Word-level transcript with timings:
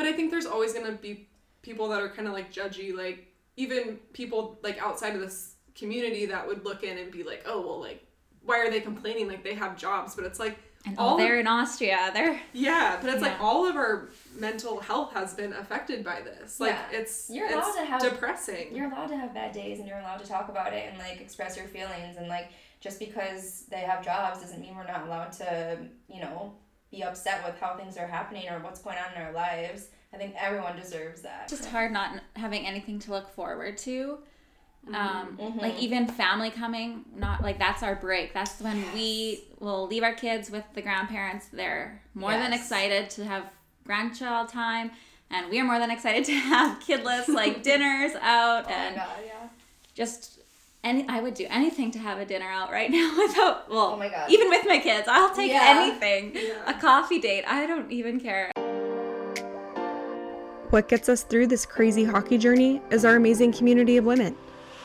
but 0.00 0.08
I 0.08 0.14
think 0.14 0.30
there's 0.30 0.46
always 0.46 0.72
gonna 0.72 0.92
be 0.92 1.28
people 1.60 1.86
that 1.88 2.00
are 2.00 2.08
kind 2.08 2.26
of 2.26 2.32
like 2.32 2.50
judgy, 2.50 2.96
like 2.96 3.26
even 3.58 3.98
people 4.14 4.58
like 4.62 4.80
outside 4.82 5.14
of 5.14 5.20
this 5.20 5.56
community 5.74 6.24
that 6.24 6.46
would 6.46 6.64
look 6.64 6.82
in 6.84 6.96
and 6.96 7.12
be 7.12 7.22
like, 7.22 7.42
oh 7.44 7.60
well, 7.60 7.78
like 7.78 8.02
why 8.42 8.60
are 8.60 8.70
they 8.70 8.80
complaining? 8.80 9.28
Like 9.28 9.44
they 9.44 9.52
have 9.52 9.76
jobs, 9.76 10.14
but 10.14 10.24
it's 10.24 10.40
like 10.40 10.58
and 10.86 10.98
all 10.98 11.18
they're 11.18 11.34
of, 11.34 11.40
in 11.40 11.46
Austria. 11.46 12.12
They're 12.14 12.40
yeah, 12.54 12.96
but 12.98 13.10
it's 13.10 13.22
yeah. 13.22 13.28
like 13.28 13.40
all 13.42 13.68
of 13.68 13.76
our 13.76 14.08
mental 14.38 14.80
health 14.80 15.12
has 15.12 15.34
been 15.34 15.52
affected 15.52 16.02
by 16.02 16.22
this. 16.22 16.58
Like 16.58 16.72
yeah. 16.72 16.98
it's 16.98 17.28
you're 17.28 17.48
allowed 17.48 17.68
it's 17.68 17.76
to 17.76 17.84
have 17.84 18.00
depressing. 18.00 18.74
You're 18.74 18.90
allowed 18.90 19.08
to 19.08 19.18
have 19.18 19.34
bad 19.34 19.52
days, 19.52 19.80
and 19.80 19.86
you're 19.86 19.98
allowed 19.98 20.20
to 20.20 20.26
talk 20.26 20.48
about 20.48 20.72
it 20.72 20.88
and 20.88 20.98
like 20.98 21.20
express 21.20 21.58
your 21.58 21.66
feelings. 21.66 22.16
And 22.16 22.26
like 22.26 22.52
just 22.80 22.98
because 22.98 23.66
they 23.68 23.80
have 23.80 24.02
jobs 24.02 24.40
doesn't 24.40 24.62
mean 24.62 24.74
we're 24.74 24.86
not 24.86 25.06
allowed 25.06 25.32
to, 25.32 25.76
you 26.08 26.22
know, 26.22 26.54
be 26.90 27.02
upset 27.02 27.44
with 27.44 27.58
how 27.60 27.76
things 27.76 27.96
are 27.96 28.06
happening 28.06 28.48
or 28.48 28.58
what's 28.58 28.80
going 28.80 28.96
on 28.98 29.14
in 29.14 29.22
our 29.22 29.32
lives. 29.32 29.88
I 30.12 30.16
think 30.16 30.34
everyone 30.38 30.76
deserves 30.76 31.22
that. 31.22 31.42
It's 31.44 31.52
just 31.52 31.68
hard 31.70 31.92
not 31.92 32.20
having 32.34 32.66
anything 32.66 32.98
to 33.00 33.10
look 33.12 33.28
forward 33.28 33.78
to. 33.78 34.18
Um, 34.88 35.36
mm-hmm. 35.38 35.58
Like 35.58 35.78
even 35.78 36.06
family 36.06 36.50
coming, 36.50 37.04
not 37.14 37.42
like 37.42 37.58
that's 37.58 37.82
our 37.82 37.94
break. 37.94 38.32
That's 38.32 38.60
when 38.60 38.78
yes. 38.78 38.94
we 38.94 39.44
will 39.60 39.86
leave 39.86 40.02
our 40.02 40.14
kids 40.14 40.50
with 40.50 40.64
the 40.74 40.82
grandparents. 40.82 41.46
They're 41.46 42.02
more 42.14 42.32
yes. 42.32 42.42
than 42.42 42.52
excited 42.52 43.10
to 43.10 43.24
have 43.24 43.44
grandchild 43.84 44.48
time, 44.48 44.90
and 45.30 45.50
we 45.50 45.60
are 45.60 45.64
more 45.64 45.78
than 45.78 45.90
excited 45.90 46.24
to 46.26 46.32
have 46.32 46.80
kidless 46.80 47.28
like 47.28 47.62
dinners 47.62 48.12
out 48.20 48.64
oh 48.66 48.72
and 48.72 48.96
God, 48.96 49.08
yeah. 49.24 49.48
just 49.94 50.39
any. 50.84 51.06
I 51.08 51.20
would 51.20 51.34
do 51.34 51.46
anything 51.48 51.90
to 51.92 51.98
have 51.98 52.18
a 52.18 52.24
dinner 52.24 52.46
out 52.46 52.70
right 52.70 52.90
now 52.90 53.14
without 53.18 53.70
well, 53.70 53.92
oh 53.92 53.96
my 53.96 54.08
God. 54.08 54.30
even 54.30 54.48
with 54.48 54.66
my 54.66 54.78
kids, 54.78 55.08
I'll 55.08 55.34
take 55.34 55.50
yeah. 55.50 55.60
anything. 55.64 56.32
Yeah. 56.34 56.70
A 56.70 56.80
coffee 56.80 57.20
date, 57.20 57.44
I 57.46 57.66
don't 57.66 57.90
even 57.90 58.20
care. 58.20 58.50
What 60.70 60.88
gets 60.88 61.08
us 61.08 61.24
through 61.24 61.48
this 61.48 61.66
crazy 61.66 62.04
hockey 62.04 62.38
journey 62.38 62.80
is 62.90 63.04
our 63.04 63.16
amazing 63.16 63.52
community 63.52 63.96
of 63.96 64.04
women. 64.04 64.36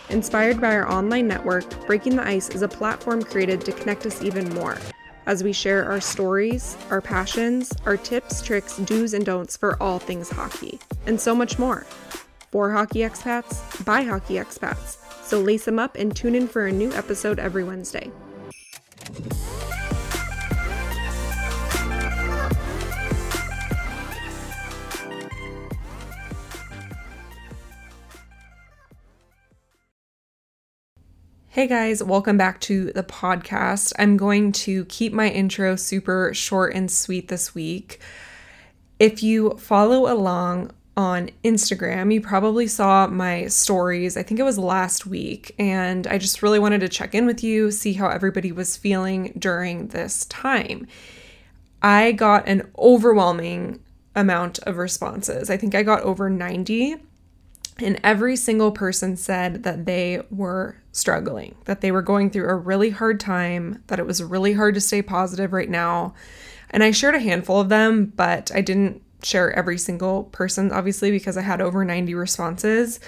Inspired 0.09 0.59
by 0.59 0.75
our 0.75 0.89
online 0.91 1.27
network, 1.27 1.85
Breaking 1.85 2.15
the 2.15 2.27
Ice 2.27 2.49
is 2.49 2.61
a 2.61 2.67
platform 2.67 3.23
created 3.23 3.61
to 3.61 3.71
connect 3.71 4.05
us 4.05 4.23
even 4.23 4.53
more 4.53 4.77
as 5.25 5.43
we 5.43 5.51
share 5.51 5.85
our 5.85 5.99
stories, 5.99 6.77
our 6.89 7.01
passions, 7.01 7.73
our 7.85 7.97
tips, 7.97 8.41
tricks, 8.41 8.77
do's, 8.77 9.13
and 9.13 9.25
don'ts 9.25 9.57
for 9.57 9.81
all 9.81 9.99
things 9.99 10.29
hockey, 10.29 10.79
and 11.05 11.19
so 11.19 11.33
much 11.35 11.57
more. 11.57 11.85
For 12.51 12.71
hockey 12.71 12.99
expats, 12.99 13.83
by 13.83 14.03
hockey 14.03 14.35
expats. 14.35 14.97
So 15.25 15.39
lace 15.39 15.65
them 15.65 15.79
up 15.79 15.95
and 15.95 16.15
tune 16.15 16.35
in 16.35 16.47
for 16.47 16.67
a 16.67 16.71
new 16.71 16.93
episode 16.93 17.39
every 17.39 17.63
Wednesday. 17.63 18.11
Hey 31.47 31.65
guys, 31.67 32.03
welcome 32.03 32.37
back 32.37 32.61
to 32.61 32.91
the 32.91 33.01
podcast. 33.01 33.93
I'm 33.97 34.17
going 34.17 34.51
to 34.51 34.85
keep 34.85 35.11
my 35.11 35.29
intro 35.29 35.75
super 35.75 36.35
short 36.35 36.75
and 36.75 36.91
sweet 36.91 37.29
this 37.29 37.55
week. 37.55 37.99
If 38.99 39.23
you 39.23 39.57
follow 39.57 40.11
along 40.13 40.69
on 40.97 41.29
Instagram, 41.43 42.13
you 42.13 42.21
probably 42.21 42.67
saw 42.67 43.07
my 43.07 43.47
stories. 43.47 44.15
I 44.15 44.23
think 44.23 44.39
it 44.39 44.43
was 44.43 44.57
last 44.57 45.05
week, 45.05 45.53
and 45.59 46.07
I 46.07 46.17
just 46.17 46.41
really 46.41 46.59
wanted 46.59 46.81
to 46.81 46.89
check 46.89 47.13
in 47.13 47.25
with 47.25 47.43
you, 47.43 47.71
see 47.71 47.93
how 47.93 48.07
everybody 48.07 48.51
was 48.51 48.77
feeling 48.77 49.33
during 49.37 49.87
this 49.87 50.25
time. 50.25 50.87
I 51.81 52.13
got 52.13 52.47
an 52.47 52.71
overwhelming 52.79 53.79
amount 54.15 54.59
of 54.59 54.77
responses. 54.77 55.49
I 55.49 55.57
think 55.57 55.75
I 55.75 55.83
got 55.83 56.01
over 56.03 56.29
90 56.29 56.95
and 57.79 57.99
every 58.03 58.37
single 58.37 58.71
person 58.71 59.17
said 59.17 59.63
that 59.63 59.85
they 59.85 60.21
were 60.31 60.77
struggling, 60.93 61.55
that 61.65 61.81
they 61.81 61.91
were 61.91 62.01
going 62.01 62.29
through 62.29 62.47
a 62.47 62.55
really 62.55 62.89
hard 62.89 63.19
time, 63.19 63.83
that 63.87 63.99
it 63.99 64.05
was 64.05 64.23
really 64.23 64.53
hard 64.53 64.75
to 64.75 64.81
stay 64.81 65.01
positive 65.01 65.51
right 65.51 65.69
now. 65.69 66.13
And 66.69 66.83
I 66.83 66.91
shared 66.91 67.15
a 67.15 67.19
handful 67.19 67.59
of 67.59 67.69
them, 67.69 68.13
but 68.15 68.49
I 68.55 68.61
didn't 68.61 69.01
share 69.23 69.51
every 69.53 69.77
single 69.77 70.25
person, 70.25 70.71
obviously, 70.71 71.11
because 71.11 71.37
I 71.37 71.41
had 71.41 71.61
over 71.61 71.83
90 71.83 72.13
responses. 72.13 72.99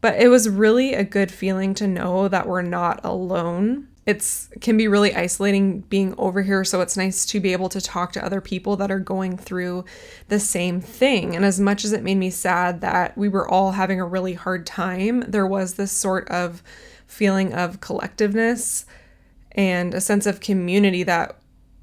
But 0.00 0.20
it 0.20 0.28
was 0.28 0.48
really 0.48 0.94
a 0.94 1.04
good 1.04 1.30
feeling 1.30 1.74
to 1.74 1.86
know 1.86 2.28
that 2.28 2.46
we're 2.46 2.62
not 2.62 3.00
alone. 3.04 3.88
It's 4.06 4.48
can 4.60 4.76
be 4.78 4.88
really 4.88 5.14
isolating 5.14 5.80
being 5.80 6.14
over 6.16 6.40
here 6.40 6.64
so 6.64 6.80
it's 6.80 6.96
nice 6.96 7.26
to 7.26 7.40
be 7.40 7.52
able 7.52 7.68
to 7.68 7.80
talk 7.80 8.12
to 8.12 8.24
other 8.24 8.40
people 8.40 8.74
that 8.76 8.90
are 8.90 9.00
going 9.00 9.36
through 9.36 9.84
the 10.28 10.40
same 10.40 10.80
thing. 10.80 11.36
And 11.36 11.44
as 11.44 11.60
much 11.60 11.84
as 11.84 11.92
it 11.92 12.02
made 12.02 12.14
me 12.14 12.30
sad 12.30 12.80
that 12.80 13.18
we 13.18 13.28
were 13.28 13.46
all 13.46 13.72
having 13.72 14.00
a 14.00 14.06
really 14.06 14.32
hard 14.32 14.64
time 14.64 15.24
there 15.28 15.46
was 15.46 15.74
this 15.74 15.92
sort 15.92 16.26
of 16.30 16.62
feeling 17.06 17.52
of 17.52 17.80
collectiveness 17.80 18.86
and 19.52 19.92
a 19.92 20.00
sense 20.00 20.24
of 20.24 20.40
community 20.40 21.02
that 21.02 21.36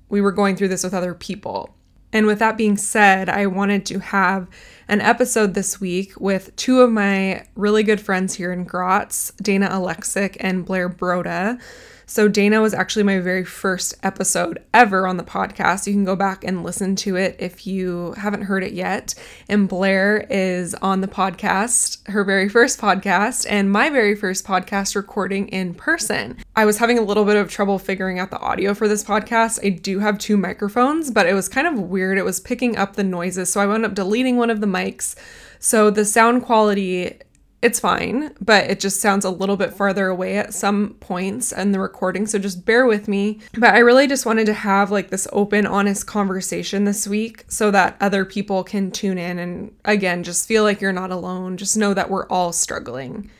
we 0.09 0.19
were 0.19 0.31
going 0.31 0.55
through 0.55 0.69
this 0.69 0.83
with 0.83 0.95
other 0.95 1.13
people 1.13 1.75
and 2.15 2.25
with 2.25 2.39
that 2.39 2.57
being 2.57 2.77
said 2.77 3.29
i 3.29 3.45
wanted 3.45 3.85
to 3.85 3.99
have 3.99 4.47
an 4.87 5.01
episode 5.01 5.53
this 5.53 5.81
week 5.81 6.19
with 6.19 6.55
two 6.55 6.81
of 6.81 6.91
my 6.91 7.45
really 7.55 7.83
good 7.83 7.99
friends 7.99 8.35
here 8.35 8.53
in 8.53 8.63
Graz, 8.65 9.33
Dana 9.41 9.69
Oleksuk 9.69 10.37
and 10.39 10.65
Blaire 10.65 10.95
Broda. 10.95 11.59
So, 12.07 12.27
Dana 12.27 12.61
was 12.61 12.73
actually 12.73 13.03
my 13.03 13.19
very 13.19 13.43
first 13.43 13.95
episode 14.03 14.63
ever 14.73 15.07
on 15.07 15.17
the 15.17 15.23
podcast. 15.23 15.87
You 15.87 15.93
can 15.93 16.05
go 16.05 16.15
back 16.15 16.43
and 16.43 16.63
listen 16.63 16.95
to 16.97 17.15
it 17.15 17.35
if 17.39 17.65
you 17.65 18.13
haven't 18.15 18.43
heard 18.43 18.63
it 18.63 18.73
yet. 18.73 19.15
And 19.49 19.67
Blaire 19.67 20.27
is 20.29 20.75
on 20.75 21.01
the 21.01 21.07
podcast, 21.07 22.07
her 22.07 22.23
very 22.23 22.47
first 22.47 22.79
podcast, 22.79 23.47
and 23.49 23.71
my 23.71 23.89
very 23.89 24.13
first 24.13 24.45
podcast 24.45 24.95
recording 24.95 25.47
in 25.47 25.73
person. 25.73 26.37
I 26.55 26.65
was 26.65 26.77
having 26.77 26.99
a 26.99 27.03
little 27.03 27.25
bit 27.25 27.37
of 27.37 27.49
trouble 27.49 27.79
figuring 27.79 28.19
out 28.19 28.29
the 28.29 28.39
audio 28.39 28.75
for 28.75 28.87
this 28.87 29.03
podcast. 29.03 29.65
I 29.65 29.69
do 29.69 29.99
have 29.99 30.19
two 30.19 30.37
microphones, 30.37 31.09
but 31.09 31.25
it 31.25 31.33
was 31.33 31.49
kind 31.49 31.65
of 31.65 31.79
weird. 31.79 32.19
It 32.19 32.25
was 32.25 32.39
picking 32.39 32.77
up 32.77 32.95
the 32.95 33.03
noises. 33.03 33.51
So, 33.51 33.61
I 33.61 33.65
wound 33.65 33.83
up 33.83 33.95
deleting 33.95 34.37
one 34.37 34.51
of 34.51 34.61
the 34.61 34.67
mics. 34.67 35.15
So, 35.59 35.89
the 35.89 36.05
sound 36.05 36.43
quality 36.43 37.19
it's 37.61 37.79
fine, 37.79 38.33
but 38.39 38.69
it 38.69 38.79
just 38.79 39.01
sounds 39.01 39.25
a 39.25 39.29
little 39.29 39.57
bit 39.57 39.73
farther 39.73 40.07
away 40.07 40.37
at 40.37 40.53
some 40.53 40.95
points 40.99 41.51
in 41.51 41.71
the 41.71 41.79
recording. 41.79 42.27
So 42.27 42.37
just 42.37 42.65
bear 42.65 42.85
with 42.85 43.07
me. 43.07 43.39
But 43.57 43.73
I 43.73 43.79
really 43.79 44.07
just 44.07 44.25
wanted 44.25 44.45
to 44.45 44.53
have 44.53 44.91
like 44.91 45.09
this 45.09 45.27
open, 45.31 45.65
honest 45.65 46.05
conversation 46.05 46.83
this 46.83 47.07
week 47.07 47.45
so 47.47 47.71
that 47.71 47.97
other 47.99 48.23
people 48.23 48.63
can 48.63 48.91
tune 48.91 49.17
in 49.17 49.39
and 49.39 49.75
again, 49.83 50.23
just 50.23 50.47
feel 50.47 50.63
like 50.63 50.79
you're 50.79 50.91
not 50.91 51.11
alone. 51.11 51.57
Just 51.57 51.75
know 51.75 51.93
that 51.93 52.09
we're 52.09 52.27
all 52.27 52.53
struggling. 52.53 53.31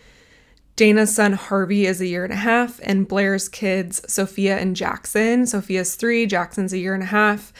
Dana's 0.75 1.15
son 1.15 1.33
Harvey 1.33 1.85
is 1.85 2.01
a 2.01 2.05
year 2.05 2.25
and 2.25 2.33
a 2.33 2.37
half, 2.37 2.81
and 2.83 3.07
Blaire's 3.07 3.47
kids, 3.47 4.01
Sophia 4.11 4.57
and 4.57 4.75
Jackson. 4.75 5.45
Sophia's 5.45 5.95
three, 5.95 6.25
Jackson's 6.25 6.73
a 6.73 6.77
year 6.77 6.93
and 6.93 7.03
a 7.03 7.07
half. 7.07 7.53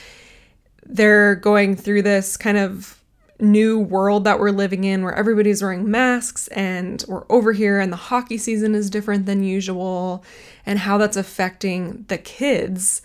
They're 0.86 1.36
going 1.36 1.76
through 1.78 2.02
this 2.02 2.36
kind 2.36 2.58
of 2.58 2.95
new 3.40 3.78
world 3.80 4.24
that 4.24 4.40
we're 4.40 4.52
living 4.52 4.84
in 4.84 5.04
where 5.04 5.14
everybody's 5.14 5.62
wearing 5.62 5.90
masks 5.90 6.48
and 6.50 7.04
we're 7.08 7.26
over 7.30 7.52
here 7.52 7.80
and 7.80 7.92
the 7.92 7.98
hockey 7.98 8.38
season 8.38 8.74
is 8.74 8.90
different 8.90 9.26
than 9.26 9.44
usual 9.44 10.24
and 10.66 10.80
how 10.80 10.98
that's 10.98 11.18
affecting 11.18 12.06
the 12.08 12.18
kids 12.18 13.02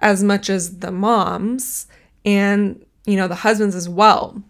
as 0.00 0.22
much 0.22 0.50
as 0.50 0.78
the 0.78 0.90
moms 0.90 1.86
and 2.24 2.84
you 3.06 3.16
know 3.16 3.28
the 3.28 3.36
husbands 3.36 3.74
as 3.74 3.88
well. 3.88 4.42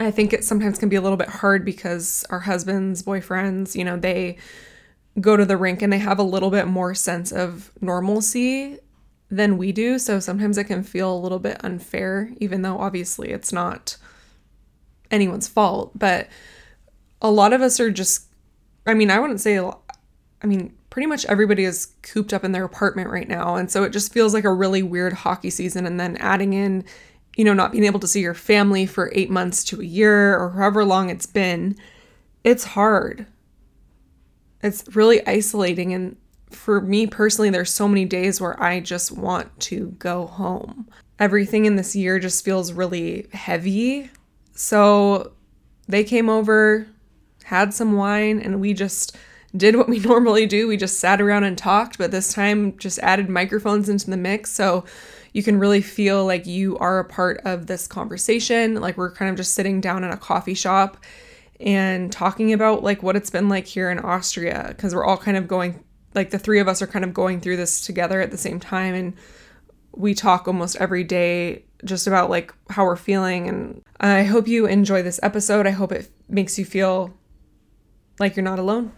I 0.00 0.10
think 0.10 0.32
it 0.32 0.42
sometimes 0.42 0.78
can 0.78 0.88
be 0.88 0.96
a 0.96 1.00
little 1.00 1.16
bit 1.16 1.28
hard 1.28 1.64
because 1.64 2.24
our 2.28 2.40
husbands 2.40 3.02
boyfriends 3.02 3.76
you 3.76 3.84
know 3.84 3.96
they 3.96 4.36
go 5.20 5.36
to 5.36 5.44
the 5.44 5.56
rink 5.56 5.82
and 5.82 5.92
they 5.92 5.98
have 5.98 6.18
a 6.18 6.24
little 6.24 6.50
bit 6.50 6.66
more 6.66 6.94
sense 6.94 7.30
of 7.30 7.70
normalcy 7.80 8.78
than 9.32 9.56
we 9.56 9.72
do. 9.72 9.98
So 9.98 10.20
sometimes 10.20 10.58
it 10.58 10.64
can 10.64 10.82
feel 10.82 11.12
a 11.12 11.18
little 11.18 11.38
bit 11.38 11.56
unfair, 11.64 12.30
even 12.36 12.60
though 12.60 12.78
obviously 12.78 13.30
it's 13.30 13.50
not 13.50 13.96
anyone's 15.10 15.48
fault. 15.48 15.98
But 15.98 16.28
a 17.22 17.30
lot 17.30 17.54
of 17.54 17.62
us 17.62 17.80
are 17.80 17.90
just, 17.90 18.26
I 18.86 18.92
mean, 18.92 19.10
I 19.10 19.18
wouldn't 19.18 19.40
say, 19.40 19.58
I 19.58 20.46
mean, 20.46 20.74
pretty 20.90 21.06
much 21.06 21.24
everybody 21.24 21.64
is 21.64 21.94
cooped 22.02 22.34
up 22.34 22.44
in 22.44 22.52
their 22.52 22.64
apartment 22.64 23.08
right 23.08 23.26
now. 23.26 23.56
And 23.56 23.70
so 23.70 23.84
it 23.84 23.90
just 23.90 24.12
feels 24.12 24.34
like 24.34 24.44
a 24.44 24.52
really 24.52 24.82
weird 24.82 25.14
hockey 25.14 25.48
season. 25.48 25.86
And 25.86 25.98
then 25.98 26.18
adding 26.18 26.52
in, 26.52 26.84
you 27.34 27.46
know, 27.46 27.54
not 27.54 27.72
being 27.72 27.84
able 27.84 28.00
to 28.00 28.08
see 28.08 28.20
your 28.20 28.34
family 28.34 28.84
for 28.84 29.10
eight 29.14 29.30
months 29.30 29.64
to 29.64 29.80
a 29.80 29.84
year 29.84 30.38
or 30.38 30.50
however 30.50 30.84
long 30.84 31.08
it's 31.08 31.24
been, 31.24 31.74
it's 32.44 32.64
hard. 32.64 33.24
It's 34.62 34.84
really 34.94 35.26
isolating. 35.26 35.94
And 35.94 36.18
for 36.52 36.80
me 36.80 37.06
personally, 37.06 37.50
there's 37.50 37.72
so 37.72 37.88
many 37.88 38.04
days 38.04 38.40
where 38.40 38.60
I 38.62 38.80
just 38.80 39.12
want 39.12 39.58
to 39.60 39.88
go 39.98 40.26
home. 40.26 40.88
Everything 41.18 41.66
in 41.66 41.76
this 41.76 41.94
year 41.96 42.18
just 42.18 42.44
feels 42.44 42.72
really 42.72 43.28
heavy. 43.32 44.10
So 44.54 45.32
they 45.88 46.04
came 46.04 46.28
over, 46.28 46.86
had 47.44 47.74
some 47.74 47.94
wine, 47.94 48.40
and 48.40 48.60
we 48.60 48.74
just 48.74 49.16
did 49.56 49.76
what 49.76 49.88
we 49.88 49.98
normally 50.00 50.46
do. 50.46 50.68
We 50.68 50.76
just 50.76 51.00
sat 51.00 51.20
around 51.20 51.44
and 51.44 51.56
talked, 51.56 51.98
but 51.98 52.10
this 52.10 52.32
time 52.32 52.76
just 52.78 52.98
added 53.00 53.28
microphones 53.28 53.88
into 53.88 54.10
the 54.10 54.16
mix. 54.16 54.50
So 54.50 54.84
you 55.32 55.42
can 55.42 55.58
really 55.58 55.80
feel 55.80 56.24
like 56.26 56.46
you 56.46 56.76
are 56.78 56.98
a 56.98 57.04
part 57.04 57.40
of 57.44 57.66
this 57.66 57.86
conversation. 57.86 58.80
Like 58.80 58.96
we're 58.96 59.12
kind 59.12 59.30
of 59.30 59.36
just 59.36 59.54
sitting 59.54 59.80
down 59.80 60.04
in 60.04 60.10
a 60.10 60.16
coffee 60.16 60.54
shop 60.54 60.98
and 61.60 62.10
talking 62.10 62.52
about 62.52 62.82
like 62.82 63.02
what 63.02 63.16
it's 63.16 63.30
been 63.30 63.48
like 63.48 63.66
here 63.66 63.90
in 63.90 63.98
Austria 64.00 64.66
because 64.68 64.94
we're 64.94 65.04
all 65.04 65.16
kind 65.16 65.36
of 65.36 65.46
going 65.46 65.82
like 66.14 66.30
the 66.30 66.38
three 66.38 66.60
of 66.60 66.68
us 66.68 66.82
are 66.82 66.86
kind 66.86 67.04
of 67.04 67.14
going 67.14 67.40
through 67.40 67.56
this 67.56 67.80
together 67.80 68.20
at 68.20 68.30
the 68.30 68.38
same 68.38 68.60
time 68.60 68.94
and 68.94 69.14
we 69.92 70.14
talk 70.14 70.46
almost 70.46 70.76
every 70.76 71.04
day 71.04 71.64
just 71.84 72.06
about 72.06 72.30
like 72.30 72.52
how 72.70 72.84
we're 72.84 72.96
feeling 72.96 73.48
and 73.48 73.82
I 74.00 74.24
hope 74.24 74.48
you 74.48 74.66
enjoy 74.66 75.02
this 75.02 75.20
episode. 75.22 75.66
I 75.66 75.70
hope 75.70 75.92
it 75.92 76.10
makes 76.28 76.58
you 76.58 76.64
feel 76.64 77.14
like 78.18 78.36
you're 78.36 78.44
not 78.44 78.58
alone. 78.58 78.92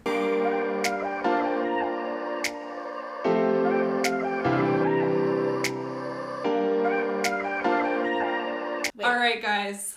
All 9.03 9.15
right, 9.15 9.41
guys. 9.41 9.95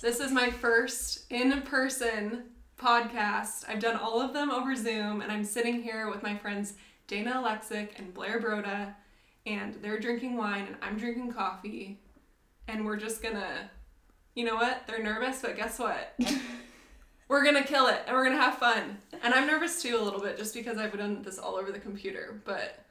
This 0.00 0.20
is 0.20 0.32
my 0.32 0.50
first 0.50 1.24
in 1.30 1.62
person 1.62 2.44
podcast. 2.78 3.64
I've 3.68 3.80
done 3.80 3.96
all 3.96 4.20
of 4.20 4.32
them 4.32 4.50
over 4.50 4.74
Zoom, 4.76 5.20
and 5.20 5.32
I'm 5.32 5.44
sitting 5.44 5.82
here 5.82 6.08
with 6.08 6.22
my 6.22 6.36
friends 6.36 6.74
Dana 7.06 7.32
Oleksuk 7.34 7.88
and 7.98 8.14
Blaire 8.14 8.42
Broda, 8.42 8.94
and 9.46 9.74
they're 9.82 9.98
drinking 9.98 10.36
wine, 10.36 10.66
and 10.66 10.76
I'm 10.80 10.96
drinking 10.96 11.32
coffee, 11.32 11.98
and 12.68 12.86
we're 12.86 12.96
just 12.96 13.22
gonna, 13.22 13.70
you 14.34 14.44
know 14.44 14.54
what? 14.54 14.86
They're 14.86 15.02
nervous, 15.02 15.42
but 15.42 15.56
guess 15.56 15.78
what? 15.78 16.14
we're 17.28 17.44
gonna 17.44 17.64
kill 17.64 17.88
it, 17.88 18.02
and 18.06 18.16
we're 18.16 18.24
gonna 18.24 18.36
have 18.36 18.58
fun. 18.58 18.98
And 19.22 19.34
I'm 19.34 19.46
nervous 19.46 19.82
too 19.82 19.96
a 19.96 20.02
little 20.02 20.20
bit, 20.20 20.38
just 20.38 20.54
because 20.54 20.78
I've 20.78 20.96
done 20.96 21.22
this 21.22 21.38
all 21.38 21.56
over 21.56 21.72
the 21.72 21.80
computer, 21.80 22.40
but. 22.44 22.84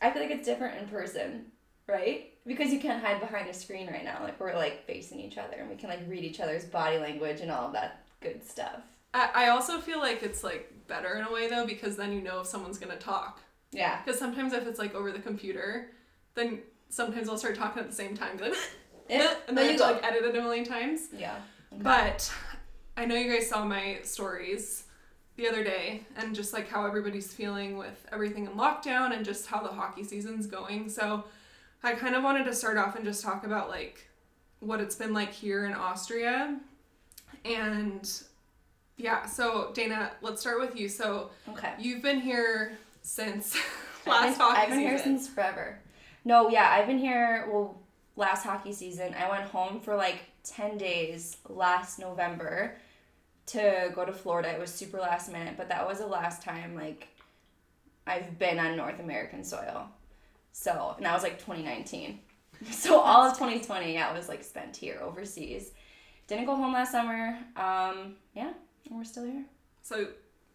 I 0.00 0.10
feel 0.10 0.22
like 0.22 0.30
it's 0.30 0.46
different 0.46 0.80
in 0.80 0.88
person, 0.88 1.46
right? 1.88 2.32
Because 2.46 2.72
you 2.72 2.80
can't 2.80 3.02
hide 3.02 3.20
behind 3.20 3.48
a 3.48 3.54
screen 3.54 3.86
right 3.88 4.04
now. 4.04 4.20
Like 4.22 4.38
we're 4.38 4.54
like 4.54 4.86
facing 4.86 5.20
each 5.20 5.38
other 5.38 5.56
and 5.58 5.70
we 5.70 5.76
can 5.76 5.88
like 5.88 6.00
read 6.06 6.24
each 6.24 6.40
other's 6.40 6.64
body 6.64 6.98
language 6.98 7.40
and 7.40 7.50
all 7.50 7.66
of 7.66 7.72
that 7.72 8.04
good 8.20 8.46
stuff. 8.46 8.82
I, 9.14 9.30
I 9.34 9.48
also 9.48 9.78
feel 9.80 9.98
like 10.00 10.22
it's 10.22 10.44
like 10.44 10.70
better 10.88 11.14
in 11.16 11.24
a 11.24 11.32
way 11.32 11.48
though 11.48 11.64
because 11.66 11.96
then 11.96 12.12
you 12.12 12.20
know 12.20 12.40
if 12.40 12.46
someone's 12.46 12.78
gonna 12.78 12.96
talk. 12.98 13.40
Yeah. 13.72 14.02
Because 14.04 14.18
sometimes 14.18 14.52
if 14.52 14.66
it's 14.66 14.78
like 14.78 14.94
over 14.94 15.10
the 15.12 15.18
computer, 15.20 15.90
then 16.34 16.60
sometimes 16.90 17.28
I'll 17.28 17.38
start 17.38 17.56
talking 17.56 17.82
at 17.82 17.88
the 17.88 17.94
same 17.94 18.16
time, 18.16 18.36
like, 18.38 18.54
Yeah. 19.08 19.34
and 19.48 19.56
then 19.56 19.64
you 19.64 19.70
have 19.72 19.80
to 19.80 19.86
go. 19.86 19.92
like 19.92 20.04
edit 20.04 20.24
it 20.24 20.36
a 20.36 20.42
million 20.42 20.64
times. 20.64 21.08
Yeah. 21.16 21.36
But 21.72 22.32
I 22.96 23.04
know 23.04 23.14
you 23.16 23.32
guys 23.32 23.48
saw 23.48 23.64
my 23.64 23.98
stories 24.02 24.84
the 25.36 25.48
other 25.48 25.64
day 25.64 26.02
and 26.16 26.34
just 26.34 26.52
like 26.52 26.68
how 26.68 26.86
everybody's 26.86 27.32
feeling 27.34 27.76
with 27.76 28.06
everything 28.12 28.46
in 28.46 28.52
lockdown 28.52 29.14
and 29.14 29.24
just 29.24 29.46
how 29.46 29.60
the 29.62 29.68
hockey 29.72 30.04
season's 30.04 30.46
going. 30.46 30.88
So 30.88 31.24
I 31.82 31.94
kind 31.94 32.14
of 32.14 32.22
wanted 32.22 32.44
to 32.44 32.54
start 32.54 32.76
off 32.78 32.94
and 32.94 33.04
just 33.04 33.22
talk 33.24 33.44
about 33.44 33.68
like 33.68 34.06
what 34.60 34.80
it's 34.80 34.94
been 34.94 35.12
like 35.12 35.32
here 35.32 35.66
in 35.66 35.72
Austria. 35.74 36.58
And 37.44 38.08
yeah, 38.96 39.26
so 39.26 39.70
Dana, 39.74 40.12
let's 40.22 40.40
start 40.40 40.60
with 40.60 40.76
you. 40.76 40.88
So 40.88 41.30
Okay. 41.48 41.72
you've 41.78 42.02
been 42.02 42.20
here 42.20 42.78
since 43.02 43.56
I've 44.06 44.06
last 44.06 44.38
been, 44.38 44.46
hockey 44.46 44.60
I've 44.60 44.68
been 44.68 44.78
season. 44.78 44.88
here 44.88 44.98
since 44.98 45.28
forever. 45.28 45.78
No, 46.24 46.48
yeah, 46.48 46.68
I've 46.70 46.86
been 46.86 46.98
here. 46.98 47.48
Well, 47.50 47.80
last 48.16 48.44
hockey 48.44 48.72
season, 48.72 49.14
I 49.14 49.28
went 49.28 49.44
home 49.44 49.80
for 49.80 49.96
like 49.96 50.20
ten 50.42 50.78
days 50.78 51.36
last 51.48 51.98
November 51.98 52.76
to 53.46 53.90
go 53.94 54.04
to 54.04 54.12
Florida. 54.12 54.50
It 54.50 54.60
was 54.60 54.72
super 54.72 54.98
last 54.98 55.30
minute, 55.30 55.54
but 55.56 55.68
that 55.68 55.86
was 55.86 55.98
the 55.98 56.06
last 56.06 56.42
time 56.42 56.74
like 56.74 57.08
I've 58.06 58.38
been 58.38 58.58
on 58.58 58.76
North 58.76 59.00
American 59.00 59.44
soil. 59.44 59.88
So, 60.52 60.94
and 60.96 61.04
that 61.04 61.12
was 61.14 61.22
like 61.22 61.38
2019. 61.38 62.20
So 62.70 63.00
all 63.00 63.24
of 63.24 63.34
2020, 63.34 63.92
yeah, 63.92 64.16
was 64.16 64.28
like 64.28 64.42
spent 64.44 64.76
here 64.76 64.98
overseas. 65.02 65.72
Didn't 66.28 66.46
go 66.46 66.54
home 66.54 66.72
last 66.72 66.92
summer. 66.92 67.36
Um, 67.56 68.14
yeah, 68.34 68.52
and 68.88 68.96
we're 68.98 69.04
still 69.04 69.24
here. 69.24 69.44
So 69.82 70.08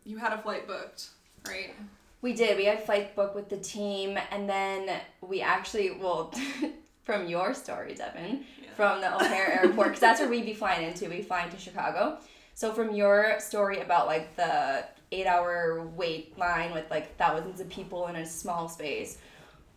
you 0.04 0.18
had 0.18 0.34
a 0.34 0.38
flight 0.38 0.68
booked, 0.68 1.10
right? 1.48 1.74
We 2.22 2.34
did. 2.34 2.58
We 2.58 2.66
had 2.66 2.84
flight 2.84 3.16
booked 3.16 3.36
with 3.36 3.50
the 3.50 3.58
team, 3.58 4.18
and 4.32 4.50
then 4.50 5.00
we 5.22 5.42
actually, 5.42 5.92
well, 5.92 6.34
from 7.04 7.28
your 7.28 7.54
story, 7.54 7.94
Devin, 7.96 8.44
Yeah. 8.62 8.70
from 8.76 9.02
the 9.02 9.16
O'Hare 9.16 9.62
Airport, 9.64 9.88
because 9.88 10.00
that's 10.00 10.20
where 10.20 10.30
we'd 10.30 10.46
be 10.46 10.54
flying 10.54 10.88
into. 10.88 11.10
We 11.10 11.22
fly 11.22 11.46
into 11.46 11.58
Chicago. 11.58 12.18
So 12.56 12.74
from 12.74 12.94
your 12.94 13.40
story 13.40 13.80
about 13.80 14.08
like 14.08 14.36
the 14.36 14.86
eight-hour 15.12 15.88
wait 15.96 16.38
line 16.38 16.74
with 16.74 16.90
like 16.92 17.16
thousands 17.18 17.62
of 17.62 17.70
people 17.70 18.08
in 18.08 18.18
a 18.18 18.26
small 18.26 18.68
space, 18.68 19.18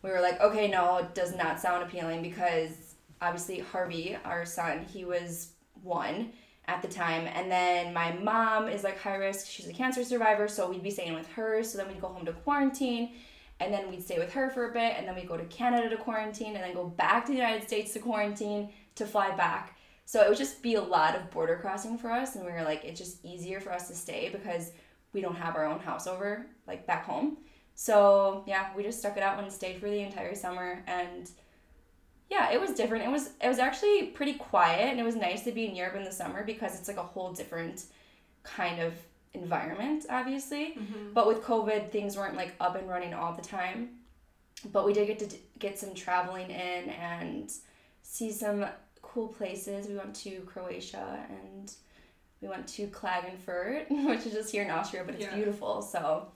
we 0.02 0.10
were 0.10 0.20
like, 0.20 0.40
okay, 0.40 0.68
no, 0.68 0.96
it 0.98 1.14
does 1.14 1.34
not 1.36 1.60
sound 1.60 1.84
appealing 1.84 2.22
because 2.22 2.94
obviously 3.20 3.60
Harvey, 3.60 4.16
our 4.24 4.44
son, 4.44 4.84
he 4.92 5.04
was 5.04 5.52
one 5.84 6.32
at 6.66 6.82
the 6.82 6.88
time. 6.88 7.26
And 7.34 7.50
then 7.50 7.92
my 7.92 8.12
mom 8.12 8.68
is 8.68 8.84
like 8.84 8.98
high 8.98 9.16
risk. 9.16 9.46
She's 9.46 9.68
a 9.68 9.72
cancer 9.72 10.04
survivor, 10.04 10.48
so 10.48 10.68
we'd 10.68 10.82
be 10.82 10.90
staying 10.90 11.14
with 11.14 11.28
her. 11.28 11.62
So 11.62 11.78
then 11.78 11.88
we'd 11.88 12.00
go 12.00 12.08
home 12.08 12.24
to 12.26 12.32
quarantine, 12.32 13.12
and 13.60 13.72
then 13.72 13.90
we'd 13.90 14.02
stay 14.02 14.18
with 14.18 14.32
her 14.32 14.50
for 14.50 14.70
a 14.70 14.72
bit, 14.72 14.94
and 14.96 15.06
then 15.06 15.14
we'd 15.14 15.28
go 15.28 15.36
to 15.36 15.44
Canada 15.44 15.88
to 15.88 15.96
quarantine, 15.96 16.54
and 16.54 16.64
then 16.64 16.74
go 16.74 16.86
back 16.86 17.26
to 17.26 17.32
the 17.32 17.38
United 17.38 17.66
States 17.66 17.92
to 17.94 17.98
quarantine 17.98 18.70
to 18.94 19.06
fly 19.06 19.34
back. 19.36 19.76
So 20.04 20.20
it 20.20 20.28
would 20.28 20.38
just 20.38 20.62
be 20.62 20.74
a 20.74 20.82
lot 20.82 21.16
of 21.16 21.30
border 21.30 21.56
crossing 21.56 21.96
for 21.96 22.10
us, 22.10 22.36
and 22.36 22.44
we 22.44 22.52
were 22.52 22.62
like, 22.62 22.84
it's 22.84 22.98
just 22.98 23.24
easier 23.24 23.60
for 23.60 23.72
us 23.72 23.88
to 23.88 23.94
stay 23.94 24.30
because 24.30 24.72
we 25.12 25.20
don't 25.20 25.36
have 25.36 25.56
our 25.56 25.66
own 25.66 25.78
house 25.78 26.06
over 26.06 26.46
like 26.66 26.86
back 26.86 27.04
home. 27.04 27.38
So 27.74 28.44
yeah, 28.46 28.74
we 28.76 28.82
just 28.82 28.98
stuck 28.98 29.16
it 29.16 29.22
out 29.22 29.38
and 29.38 29.50
stayed 29.50 29.78
for 29.78 29.88
the 29.88 30.00
entire 30.00 30.34
summer 30.34 30.84
and 30.86 31.30
yeah, 32.34 32.44
it 32.54 32.60
was 32.64 32.70
different. 32.80 33.04
It 33.08 33.10
was 33.10 33.24
it 33.44 33.48
was 33.54 33.58
actually 33.68 33.98
pretty 34.18 34.34
quiet 34.50 34.84
and 34.90 34.96
it 35.02 35.06
was 35.10 35.16
nice 35.28 35.42
to 35.44 35.52
be 35.58 35.64
in 35.68 35.74
Europe 35.80 35.96
in 36.00 36.04
the 36.10 36.16
summer 36.22 36.40
because 36.52 36.72
it's 36.78 36.88
like 36.88 36.96
a 37.06 37.08
whole 37.14 37.30
different 37.40 37.78
kind 38.42 38.80
of 38.86 38.92
environment, 39.34 40.00
obviously. 40.18 40.64
Mm-hmm. 40.78 41.12
But 41.16 41.24
with 41.30 41.40
COVID, 41.50 41.90
things 41.96 42.16
weren't 42.16 42.36
like 42.42 42.52
up 42.66 42.74
and 42.78 42.88
running 42.88 43.12
all 43.20 43.32
the 43.40 43.46
time. 43.58 43.80
But 44.72 44.82
we 44.86 44.92
did 44.92 45.06
get 45.08 45.18
to 45.20 45.26
d- 45.26 45.40
get 45.58 45.78
some 45.78 45.92
traveling 45.94 46.50
in 46.50 46.82
and 46.90 47.52
see 48.02 48.30
some 48.32 48.58
cool 49.02 49.28
places. 49.28 49.88
We 49.88 49.96
went 50.02 50.14
to 50.26 50.40
Croatia 50.52 51.06
and 51.28 51.66
we 52.40 52.48
went 52.48 52.66
to 52.76 52.86
Klagenfurt, 52.88 53.90
which 54.08 54.26
is 54.26 54.32
just 54.32 54.50
here 54.52 54.62
in 54.64 54.70
Austria, 54.70 55.02
but 55.04 55.14
it's 55.16 55.24
Yeah. 55.24 55.34
beautiful. 55.34 55.82
So, 55.82 56.28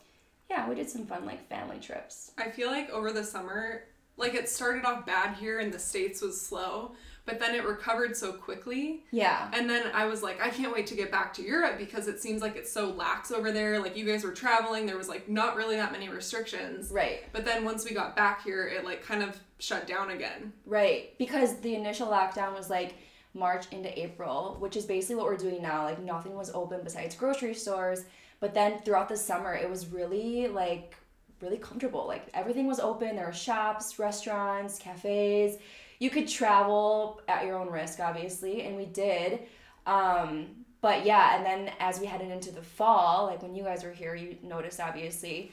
yeah, 0.51 0.69
we 0.69 0.75
did 0.75 0.89
some 0.91 1.07
fun 1.07 1.25
like 1.25 1.49
family 1.49 1.79
trips. 1.79 2.33
I 2.39 2.51
feel 2.51 2.69
like 2.71 2.91
over 2.91 3.13
the 3.13 3.25
summer, 3.25 3.85
like 4.17 4.35
it 4.35 4.49
started 4.49 4.85
off 4.85 5.07
bad 5.07 5.37
here 5.37 5.61
in 5.61 5.71
the 5.71 5.79
States 5.79 6.23
was 6.23 6.41
slow, 6.41 6.93
but 7.27 7.41
then 7.41 7.55
it 7.55 7.65
recovered 7.65 8.17
so 8.17 8.33
quickly. 8.33 9.05
Yeah. 9.11 9.51
And 9.53 9.69
then 9.69 9.91
I 9.93 10.07
was 10.07 10.23
like, 10.23 10.41
I 10.41 10.49
can't 10.49 10.73
wait 10.73 10.87
to 10.89 10.95
get 10.95 11.11
back 11.11 11.35
to 11.35 11.43
Europe 11.43 11.77
because 11.77 12.09
it 12.09 12.21
seems 12.23 12.41
like 12.41 12.57
it's 12.57 12.73
so 12.73 12.91
lax 12.91 13.31
over 13.31 13.53
there. 13.53 13.79
Like 13.81 13.97
you 13.97 14.07
guys 14.07 14.25
were 14.25 14.33
traveling, 14.33 14.87
there 14.87 14.97
was 14.97 15.09
like 15.09 15.29
not 15.29 15.57
really 15.57 15.77
that 15.77 15.93
many 15.93 16.09
restrictions. 16.09 16.91
Right. 16.91 17.25
But 17.33 17.45
then 17.45 17.65
once 17.65 17.85
we 17.85 17.95
got 17.95 18.17
back 18.17 18.45
here, 18.45 18.67
it 18.67 18.85
like 18.85 19.03
kind 19.03 19.23
of 19.23 19.39
shut 19.59 19.87
down 19.87 20.11
again. 20.11 20.53
Right. 20.65 21.19
Because 21.19 21.57
the 21.61 21.75
initial 21.75 22.07
lockdown 22.07 22.55
was 22.55 22.71
like 22.71 22.95
March 23.35 23.67
into 23.73 23.99
April, 24.01 24.57
which 24.61 24.77
is 24.77 24.87
basically 24.87 25.17
what 25.17 25.27
we're 25.27 25.37
doing 25.37 25.61
now. 25.61 25.83
Like 25.83 26.01
nothing 26.01 26.35
was 26.35 26.51
open 26.55 26.81
besides 26.85 27.17
grocery 27.17 27.55
stores. 27.55 28.05
But 28.39 28.55
then 28.55 28.81
throughout 28.81 29.09
the 29.09 29.17
summer, 29.17 29.55
it 29.55 29.69
was 29.69 29.89
really 29.89 30.47
like 30.49 30.97
really 31.41 31.59
comfortable. 31.59 32.07
Like 32.07 32.29
everything 32.35 32.67
was 32.67 32.81
open. 32.81 33.17
There 33.17 33.27
were 33.27 33.33
shops, 33.33 33.99
restaurants, 33.99 34.79
cafes. 34.79 35.59
You 35.99 36.11
could 36.11 36.29
travel 36.29 37.21
at 37.29 37.47
your 37.47 37.57
own 37.59 37.71
risk, 37.71 38.01
obviously, 38.01 38.63
and 38.63 38.77
we 38.77 38.87
did. 38.87 39.41
Um, 39.87 40.49
but 40.81 41.07
yeah, 41.07 41.37
and 41.37 41.45
then 41.45 41.73
as 41.81 42.01
we 42.01 42.07
headed 42.07 42.31
into 42.31 42.51
the 42.53 42.63
fall, 42.63 43.27
like 43.27 43.43
when 43.43 43.55
you 43.55 43.65
guys 43.65 43.83
were 43.83 43.93
here, 43.93 44.15
you 44.15 44.37
noticed 44.43 44.81
obviously 44.81 45.53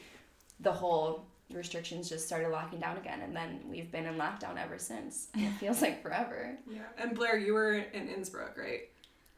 the 0.59 0.71
whole 0.71 1.25
restrictions 1.51 2.09
just 2.09 2.25
started 2.25 2.49
locking 2.49 2.79
down 2.79 2.97
again, 2.97 3.21
and 3.21 3.35
then 3.35 3.59
we've 3.69 3.91
been 3.91 4.05
in 4.05 4.15
lockdown 4.15 4.57
ever 4.57 4.77
since. 4.77 5.27
It 5.35 5.51
feels 5.59 5.81
like 5.81 6.01
forever. 6.01 6.57
Yeah. 6.69 6.81
And 6.97 7.17
Blaire, 7.17 7.43
you 7.43 7.53
were 7.53 7.73
in 7.73 8.09
Innsbruck, 8.09 8.57
right? 8.57 8.89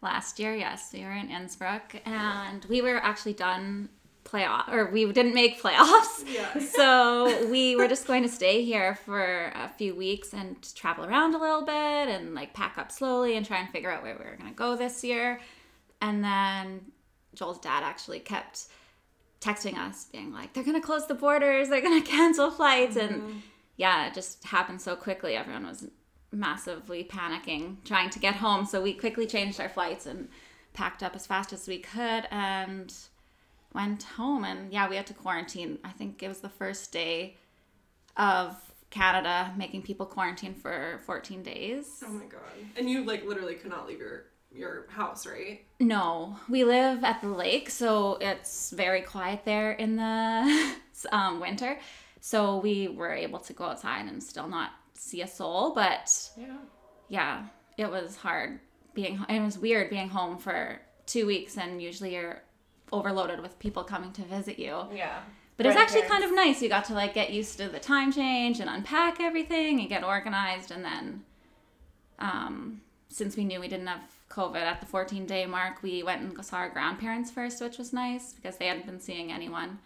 Last 0.02 0.40
year, 0.40 0.56
yes, 0.56 0.92
we 0.94 1.02
were 1.04 1.12
in 1.12 1.30
Innsbruck, 1.30 1.96
and 2.06 2.64
we 2.66 2.82
were 2.82 2.98
actually 2.98 3.34
done 3.34 3.90
playoff, 4.26 4.72
or 4.72 4.90
we 4.92 5.10
didn't 5.14 5.34
make 5.34 5.62
playoffs. 5.62 6.24
Yeah. 6.28 6.60
so 6.76 7.48
we 7.48 7.76
were 7.76 7.88
just 7.88 8.08
going 8.08 8.24
to 8.24 8.30
stay 8.30 8.66
here 8.66 8.96
for 8.96 9.54
a 9.56 9.70
few 9.78 9.96
weeks 9.96 10.34
and 10.34 10.58
travel 10.76 11.06
around 11.06 11.36
a 11.36 11.38
little 11.38 11.62
bit 11.62 11.74
and 12.10 12.34
like 12.34 12.54
pack 12.54 12.78
up 12.78 12.92
slowly 12.92 13.38
and 13.38 13.46
try 13.46 13.60
and 13.60 13.70
figure 13.70 13.92
out 13.92 14.04
where 14.04 14.18
we 14.18 14.26
were 14.26 14.36
going 14.36 14.50
to 14.50 14.56
go 14.56 14.76
this 14.76 15.04
year. 15.04 15.40
And 16.02 16.24
then 16.24 16.82
Joel's 17.36 17.60
dad 17.60 17.84
actually 17.84 18.20
kept 18.20 18.66
texting 19.40 19.78
us, 19.78 20.06
being 20.06 20.34
like, 20.34 20.54
they're 20.54 20.64
going 20.64 20.80
to 20.80 20.86
close 20.86 21.08
the 21.08 21.16
borders, 21.16 21.70
they're 21.70 21.82
going 21.82 22.02
to 22.04 22.10
cancel 22.10 22.52
flights. 22.52 22.96
And 22.96 23.22
mm-hmm. 23.22 23.38
yeah, 23.78 24.08
it 24.08 24.14
just 24.14 24.44
happened 24.44 24.82
so 24.82 24.96
quickly. 24.96 25.36
Everyone 25.36 25.66
was 25.66 25.88
massively 26.32 27.04
panicking, 27.04 27.78
trying 27.86 28.10
to 28.10 28.20
get 28.20 28.36
home. 28.36 28.66
So 28.66 28.82
we 28.82 28.94
quickly 28.94 29.28
changed 29.28 29.62
our 29.62 29.70
flights 29.70 30.06
and 30.06 30.28
packed 30.74 31.04
up 31.04 31.16
as 31.16 31.26
fast 31.26 31.54
as 31.54 31.68
we 31.68 31.78
could 31.80 32.28
and 32.32 32.94
went 33.76 34.04
home. 34.04 34.44
And 34.46 34.72
yeah, 34.74 34.90
we 34.90 34.96
had 34.96 35.06
to 35.08 35.14
quarantine. 35.14 35.78
I 35.84 35.90
think 35.92 36.24
it 36.24 36.28
was 36.28 36.40
the 36.40 36.50
first 36.50 36.92
day 36.92 37.38
of 38.18 38.56
Canada, 38.90 39.54
making 39.58 39.82
people 39.84 40.06
quarantine 40.06 40.54
for 40.54 41.02
14 41.06 41.44
days. 41.44 42.02
Oh 42.06 42.10
my 42.10 42.26
god. 42.26 42.42
And 42.78 42.90
you 42.90 43.04
like 43.04 43.26
literally 43.26 43.56
could 43.56 43.72
not 43.72 43.88
leave 43.88 44.00
your 44.00 44.26
your 44.54 44.86
house, 44.90 45.28
right? 45.28 45.66
No, 45.82 46.38
we 46.48 46.64
live 46.64 47.04
at 47.04 47.20
the 47.22 47.28
lake, 47.28 47.70
so 47.70 48.16
it's 48.22 48.72
very 48.72 49.02
quiet 49.02 49.42
there 49.44 49.74
in 49.74 49.98
the 49.98 50.76
um, 51.12 51.42
winter. 51.42 51.78
So 52.22 52.58
we 52.60 52.88
were 52.88 53.12
able 53.14 53.40
to 53.40 53.52
go 53.54 53.66
outside 53.66 54.06
and 54.06 54.24
still 54.24 54.48
not 54.48 54.70
see 54.94 55.22
a 55.22 55.28
soul, 55.28 55.74
but 55.76 56.10
Yeah. 56.38 56.58
yeah, 57.10 57.48
it 57.78 57.90
was 57.92 58.16
hard 58.16 58.62
being. 58.94 59.20
It 59.28 59.42
was 59.42 59.60
weird 59.60 59.90
being 59.90 60.08
home 60.08 60.38
for 60.38 60.80
two 61.06 61.26
weeks, 61.28 61.58
and 61.58 61.82
usually 61.82 62.14
you're 62.16 62.42
overloaded 62.92 63.42
with 63.42 63.58
people 63.60 63.84
coming 63.84 64.12
to 64.14 64.22
visit 64.24 64.60
you. 64.60 64.86
Yeah. 64.94 65.20
But 65.58 65.68
it's 65.68 65.78
actually 65.78 66.02
kind 66.02 66.24
of 66.24 66.34
nice. 66.34 66.62
You 66.62 66.68
got 66.68 66.86
to 66.86 66.94
like 66.94 67.14
get 67.14 67.32
used 67.32 67.58
to 67.60 67.70
the 67.70 67.80
time 67.80 68.12
change 68.12 68.60
and 68.60 68.70
unpack 68.70 69.22
everything 69.22 69.80
and 69.80 69.88
get 69.88 70.04
organized. 70.04 70.72
And 70.72 70.84
then, 70.84 71.24
um, 72.20 72.82
since 73.08 73.38
we 73.38 73.46
knew 73.46 73.62
we 73.62 73.70
didn't 73.70 73.88
have 73.88 74.02
COVID 74.30 74.58
at 74.58 74.82
the 74.82 74.86
14 74.86 75.26
day 75.26 75.46
mark, 75.46 75.82
we 75.82 76.04
went 76.04 76.22
and 76.22 76.46
saw 76.46 76.58
our 76.58 76.70
grandparents 76.70 77.32
first, 77.32 77.62
which 77.62 77.78
was 77.78 77.94
nice 77.94 78.34
because 78.34 78.58
they 78.58 78.68
hadn't 78.68 78.86
been 78.86 79.00
seeing 79.00 79.32
anyone, 79.32 79.80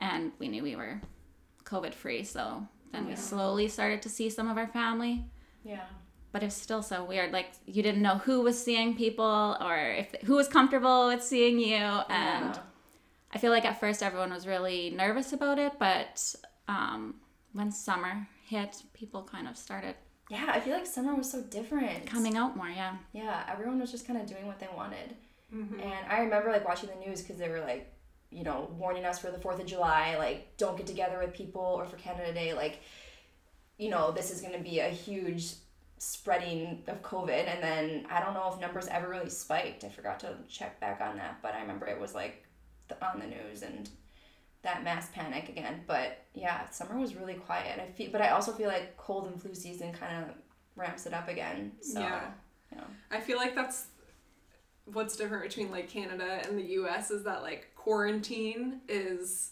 and 0.00 0.32
we 0.40 0.48
knew 0.48 0.64
we 0.64 0.74
were 0.74 1.00
COVID 1.64 1.94
free. 1.94 2.24
So 2.24 2.66
then 2.92 3.06
we 3.06 3.14
slowly 3.14 3.68
started 3.68 4.02
to 4.02 4.08
see 4.08 4.28
some 4.28 4.48
of 4.48 4.58
our 4.58 4.66
family. 4.66 5.24
Yeah. 5.64 5.84
But 6.36 6.42
it's 6.42 6.54
still 6.54 6.82
so 6.82 7.02
weird. 7.02 7.32
Like 7.32 7.52
you 7.64 7.82
didn't 7.82 8.02
know 8.02 8.18
who 8.18 8.42
was 8.42 8.62
seeing 8.62 8.94
people 8.94 9.56
or 9.58 9.78
if 10.02 10.14
who 10.24 10.34
was 10.34 10.48
comfortable 10.48 11.06
with 11.08 11.22
seeing 11.22 11.58
you, 11.58 11.76
and. 11.76 12.54
Yeah. 12.54 12.58
I 13.32 13.38
feel 13.38 13.50
like 13.50 13.64
at 13.64 13.80
first 13.80 14.02
everyone 14.02 14.32
was 14.32 14.46
really 14.46 14.90
nervous 14.90 15.32
about 15.32 15.58
it, 15.58 15.72
but 15.78 16.34
um, 16.68 17.16
when 17.52 17.70
summer 17.72 18.28
hit, 18.46 18.82
people 18.94 19.22
kind 19.24 19.46
of 19.48 19.56
started 19.56 19.94
Yeah, 20.30 20.46
I 20.48 20.60
feel 20.60 20.74
like 20.74 20.86
summer 20.86 21.14
was 21.14 21.30
so 21.30 21.42
different. 21.42 22.06
coming 22.06 22.36
out 22.36 22.56
more. 22.56 22.68
Yeah. 22.68 22.96
Yeah, 23.12 23.44
everyone 23.50 23.80
was 23.80 23.90
just 23.90 24.06
kind 24.06 24.18
of 24.20 24.26
doing 24.26 24.46
what 24.46 24.58
they 24.58 24.68
wanted. 24.74 25.16
Mm-hmm. 25.54 25.80
And 25.80 26.06
I 26.08 26.20
remember 26.20 26.50
like 26.50 26.66
watching 26.66 26.88
the 26.88 27.06
news 27.06 27.20
because 27.20 27.36
they 27.36 27.48
were 27.48 27.60
like, 27.60 27.92
you 28.30 28.44
know, 28.44 28.70
warning 28.78 29.04
us 29.04 29.18
for 29.18 29.30
the 29.30 29.38
4th 29.38 29.60
of 29.60 29.66
July, 29.66 30.16
like, 30.18 30.56
don't 30.56 30.76
get 30.76 30.86
together 30.86 31.18
with 31.18 31.34
people 31.34 31.62
or 31.62 31.84
for 31.86 31.96
Canada 31.96 32.32
Day. 32.32 32.54
Like, 32.54 32.80
you 33.76 33.90
know, 33.90 34.12
this 34.12 34.30
is 34.30 34.40
going 34.40 34.54
to 34.54 34.62
be 34.62 34.78
a 34.78 34.88
huge 34.88 35.54
spreading 35.98 36.82
of 36.88 37.02
COVID. 37.02 37.46
And 37.48 37.62
then 37.62 38.06
I 38.10 38.20
don't 38.20 38.34
know 38.34 38.50
if 38.52 38.60
numbers 38.60 38.86
ever 38.88 39.08
really 39.08 39.30
spiked. 39.30 39.84
I 39.84 39.88
forgot 39.88 40.20
to 40.20 40.36
check 40.48 40.78
back 40.80 41.00
on 41.00 41.16
that. 41.16 41.38
But 41.42 41.54
I 41.54 41.60
remember 41.60 41.86
it 41.86 42.00
was 42.00 42.14
like 42.14 42.44
on 43.02 43.18
the 43.20 43.26
news 43.26 43.62
and 43.62 43.88
that 44.62 44.84
mass 44.84 45.08
panic 45.12 45.48
again. 45.48 45.82
But 45.86 46.24
yeah, 46.34 46.68
summer 46.70 46.98
was 46.98 47.14
really 47.14 47.34
quiet. 47.34 47.80
I 47.80 47.86
feel, 47.92 48.10
but 48.10 48.20
I 48.20 48.30
also 48.30 48.52
feel 48.52 48.68
like 48.68 48.96
cold 48.96 49.26
and 49.28 49.40
flu 49.40 49.54
season 49.54 49.92
kind 49.92 50.24
of 50.24 50.34
ramps 50.76 51.06
it 51.06 51.14
up 51.14 51.28
again. 51.28 51.72
So, 51.80 52.00
Yeah. 52.00 52.30
yeah. 52.72 52.84
I 53.10 53.20
feel 53.20 53.38
like 53.38 53.54
that's 53.54 53.86
what's 54.84 55.16
different 55.16 55.42
between 55.44 55.70
like 55.70 55.88
Canada 55.88 56.40
and 56.46 56.58
the 56.58 56.62
US 56.80 57.10
is 57.10 57.24
that 57.24 57.42
like 57.42 57.72
quarantine 57.74 58.80
is 58.88 59.50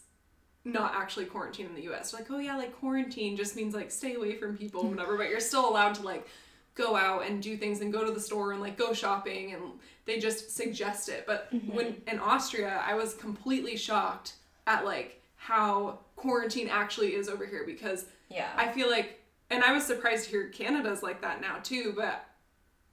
not 0.64 0.94
actually 0.94 1.26
quarantine 1.26 1.66
in 1.66 1.74
the 1.74 1.82
US. 1.92 2.12
Like, 2.14 2.30
oh 2.30 2.38
yeah, 2.38 2.56
like 2.56 2.74
quarantine 2.78 3.36
just 3.36 3.54
means 3.56 3.74
like 3.74 3.90
stay 3.90 4.14
away 4.14 4.34
from 4.36 4.56
people 4.56 4.80
and 4.82 4.90
whatever, 4.92 5.16
but 5.16 5.28
you're 5.28 5.40
still 5.40 5.68
allowed 5.68 5.94
to 5.96 6.02
like 6.02 6.26
go 6.74 6.96
out 6.96 7.26
and 7.26 7.42
do 7.42 7.56
things 7.56 7.80
and 7.80 7.92
go 7.92 8.04
to 8.04 8.10
the 8.10 8.20
store 8.20 8.52
and 8.52 8.60
like 8.60 8.76
go 8.76 8.92
shopping 8.92 9.52
and 9.52 9.62
they 10.06 10.18
just 10.18 10.54
suggest 10.56 11.08
it. 11.08 11.24
But 11.26 11.52
mm-hmm. 11.52 11.74
when 11.76 12.02
in 12.06 12.18
Austria, 12.18 12.82
I 12.86 12.94
was 12.94 13.14
completely 13.14 13.76
shocked 13.76 14.34
at 14.66 14.84
like 14.84 15.20
how 15.36 15.98
quarantine 16.16 16.68
actually 16.68 17.14
is 17.14 17.28
over 17.28 17.44
here 17.46 17.64
because 17.66 18.06
Yeah. 18.30 18.48
I 18.56 18.68
feel 18.72 18.90
like, 18.90 19.20
and 19.50 19.62
I 19.62 19.72
was 19.72 19.84
surprised 19.84 20.24
to 20.24 20.30
hear 20.30 20.48
Canada's 20.48 21.02
like 21.02 21.20
that 21.20 21.40
now 21.42 21.58
too, 21.62 21.92
but 21.94 22.24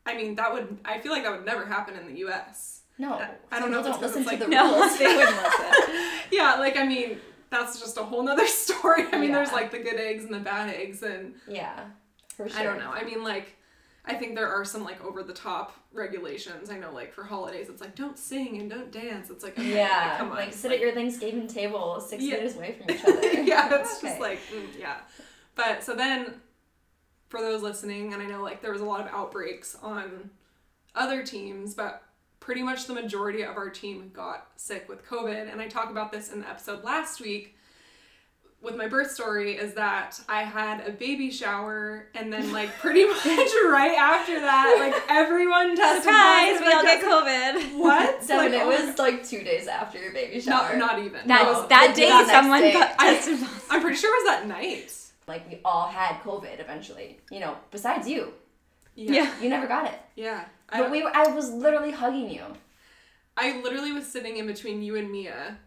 I 0.05 0.17
mean, 0.17 0.35
that 0.35 0.51
would, 0.51 0.77
I 0.83 0.99
feel 0.99 1.11
like 1.13 1.23
that 1.23 1.31
would 1.31 1.45
never 1.45 1.65
happen 1.65 1.95
in 1.95 2.05
the 2.13 2.19
US. 2.27 2.81
No, 2.97 3.13
I 3.51 3.59
don't 3.59 3.71
know 3.71 3.79
if 3.79 3.85
People 3.85 4.03
it's 4.03 4.13
'cause 4.13 4.15
listen 4.17 4.23
to 4.23 4.29
like- 4.29 4.39
the 4.39 4.47
No, 4.49 4.75
rules. 4.79 4.97
they 4.99 5.05
wouldn't 5.07 5.37
listen. 5.37 5.95
Yeah, 6.31 6.55
like, 6.55 6.77
I 6.77 6.85
mean, 6.85 7.17
that's 7.51 7.79
just 7.79 7.97
a 7.97 8.03
whole 8.03 8.23
nother 8.23 8.47
story. 8.65 9.03
I 9.11 9.19
mean, 9.19 9.31
there's 9.31 9.51
like 9.51 9.69
the 9.71 9.79
good 9.79 9.99
eggs 9.99 10.23
and 10.23 10.33
the 10.33 10.39
bad 10.39 10.73
eggs, 10.73 11.03
and 11.03 11.35
Yeah, 11.47 11.79
for 12.35 12.49
sure. 12.49 12.59
I 12.59 12.63
don't 12.63 12.79
know. 12.79 12.89
I 12.91 13.03
mean, 13.03 13.23
like, 13.23 13.55
I 14.05 14.15
think 14.15 14.33
there 14.35 14.49
are 14.49 14.65
some 14.65 14.83
like 14.83 15.03
over 15.05 15.21
the 15.21 15.33
top 15.33 15.73
regulations. 15.93 16.69
I 16.71 16.77
know, 16.79 16.91
like, 16.91 17.13
for 17.13 17.23
holidays, 17.23 17.67
it's 17.69 17.81
like, 17.81 17.93
don't 17.95 18.17
sing 18.17 18.59
and 18.59 18.69
don't 18.69 18.91
dance. 18.91 19.29
It's 19.29 19.43
like, 19.43 19.59
okay, 19.59 19.75
Yeah, 19.75 20.07
like, 20.09 20.17
come 20.17 20.29
on. 20.31 20.35
like 20.37 20.53
sit 20.53 20.71
at 20.71 20.79
your 20.79 20.93
Thanksgiving 20.93 21.47
table 21.47 21.99
six 22.01 22.23
Yeah. 22.23 22.37
meters 22.37 22.55
away 22.55 22.77
from 22.79 22.95
each 22.95 23.03
other. 23.05 23.33
yeah, 23.43 23.75
it's 23.79 23.97
Okay. 23.97 24.07
just 24.09 24.19
like, 24.21 24.39
mm, 24.51 24.79
yeah. 24.79 24.97
But 25.55 25.83
so 25.83 25.93
then, 25.93 26.35
for 27.29 27.41
those 27.41 27.61
listening, 27.61 28.13
and 28.13 28.23
I 28.23 28.25
know 28.25 28.41
like 28.41 28.61
there 28.61 28.71
was 28.71 28.81
a 28.81 28.85
lot 28.85 29.01
of 29.01 29.07
outbreaks 29.13 29.77
on 29.83 30.29
other 30.95 31.23
teams, 31.23 31.73
but 31.75 32.01
pretty 32.41 32.61
much 32.63 32.87
the 32.87 32.93
majority 32.93 33.43
of 33.43 33.55
our 33.55 33.69
team 33.69 34.11
got 34.13 34.47
sick 34.57 34.89
with 34.89 35.05
COVID. 35.07 35.49
And 35.51 35.61
I 35.61 35.67
talk 35.69 35.89
about 35.89 36.11
this 36.11 36.33
in 36.33 36.41
the 36.41 36.49
episode 36.49 36.83
last 36.83 37.21
week 37.21 37.55
with 38.61 38.75
my 38.75 38.87
birth 38.87 39.09
story 39.11 39.53
is 39.55 39.73
that 39.73 40.19
I 40.29 40.43
had 40.43 40.87
a 40.87 40.91
baby 40.91 41.31
shower 41.31 42.07
and 42.13 42.31
then 42.31 42.51
like 42.51 42.69
pretty 42.79 43.05
much 43.07 43.25
right 43.25 43.95
after 43.97 44.39
that, 44.39 44.75
like 44.79 45.01
everyone 45.09 45.75
tested 45.75 46.03
Surprise! 46.03 46.59
positive. 46.59 46.67
We 46.67 46.73
all 46.73 46.83
get 46.83 47.01
COVID. 47.73 47.79
What? 47.79 48.23
Seven, 48.23 48.51
Like, 48.51 48.61
it 48.61 48.67
was 48.67 48.99
like 48.99 49.25
two 49.27 49.43
days 49.43 49.67
after 49.67 49.99
your 49.99 50.11
baby 50.13 50.39
shower. 50.41 50.75
not, 50.77 50.97
not 50.97 50.99
even. 51.05 51.27
That 51.27 51.43
No. 51.43 51.67
that 51.69 51.95
the 51.95 52.01
day, 52.01 52.09
next 52.09 52.29
someone 52.31 52.61
day. 52.61 52.73
got 52.73 52.95
I- 52.99 53.13
tested. 53.15 53.39
positive. 53.39 53.65
I'm 53.71 53.81
pretty 53.81 53.97
sure 53.97 54.15
it 54.15 54.23
was 54.25 54.35
that 54.35 54.47
night. 54.47 54.93
like 55.27 55.47
we 55.49 55.59
all 55.65 55.87
had 55.87 56.21
COVID 56.21 56.59
eventually. 56.59 57.19
You 57.31 57.39
know, 57.39 57.55
besides 57.71 58.07
you, 58.07 58.33
Yeah. 58.95 59.31
you 59.41 59.49
never 59.49 59.65
got 59.67 59.85
it. 59.87 59.99
Yeah. 60.15 60.45
I, 60.71 60.81
But 60.81 60.91
we, 60.91 61.03
were, 61.03 61.11
I 61.15 61.27
was 61.27 61.49
literally 61.51 61.91
hugging 61.91 62.29
you. 62.29 62.43
I 63.37 63.61
literally 63.61 63.91
was 63.91 64.05
sitting 64.07 64.37
in 64.37 64.47
between 64.47 64.81
you 64.81 64.95
and 64.97 65.11
Mia, 65.11 65.57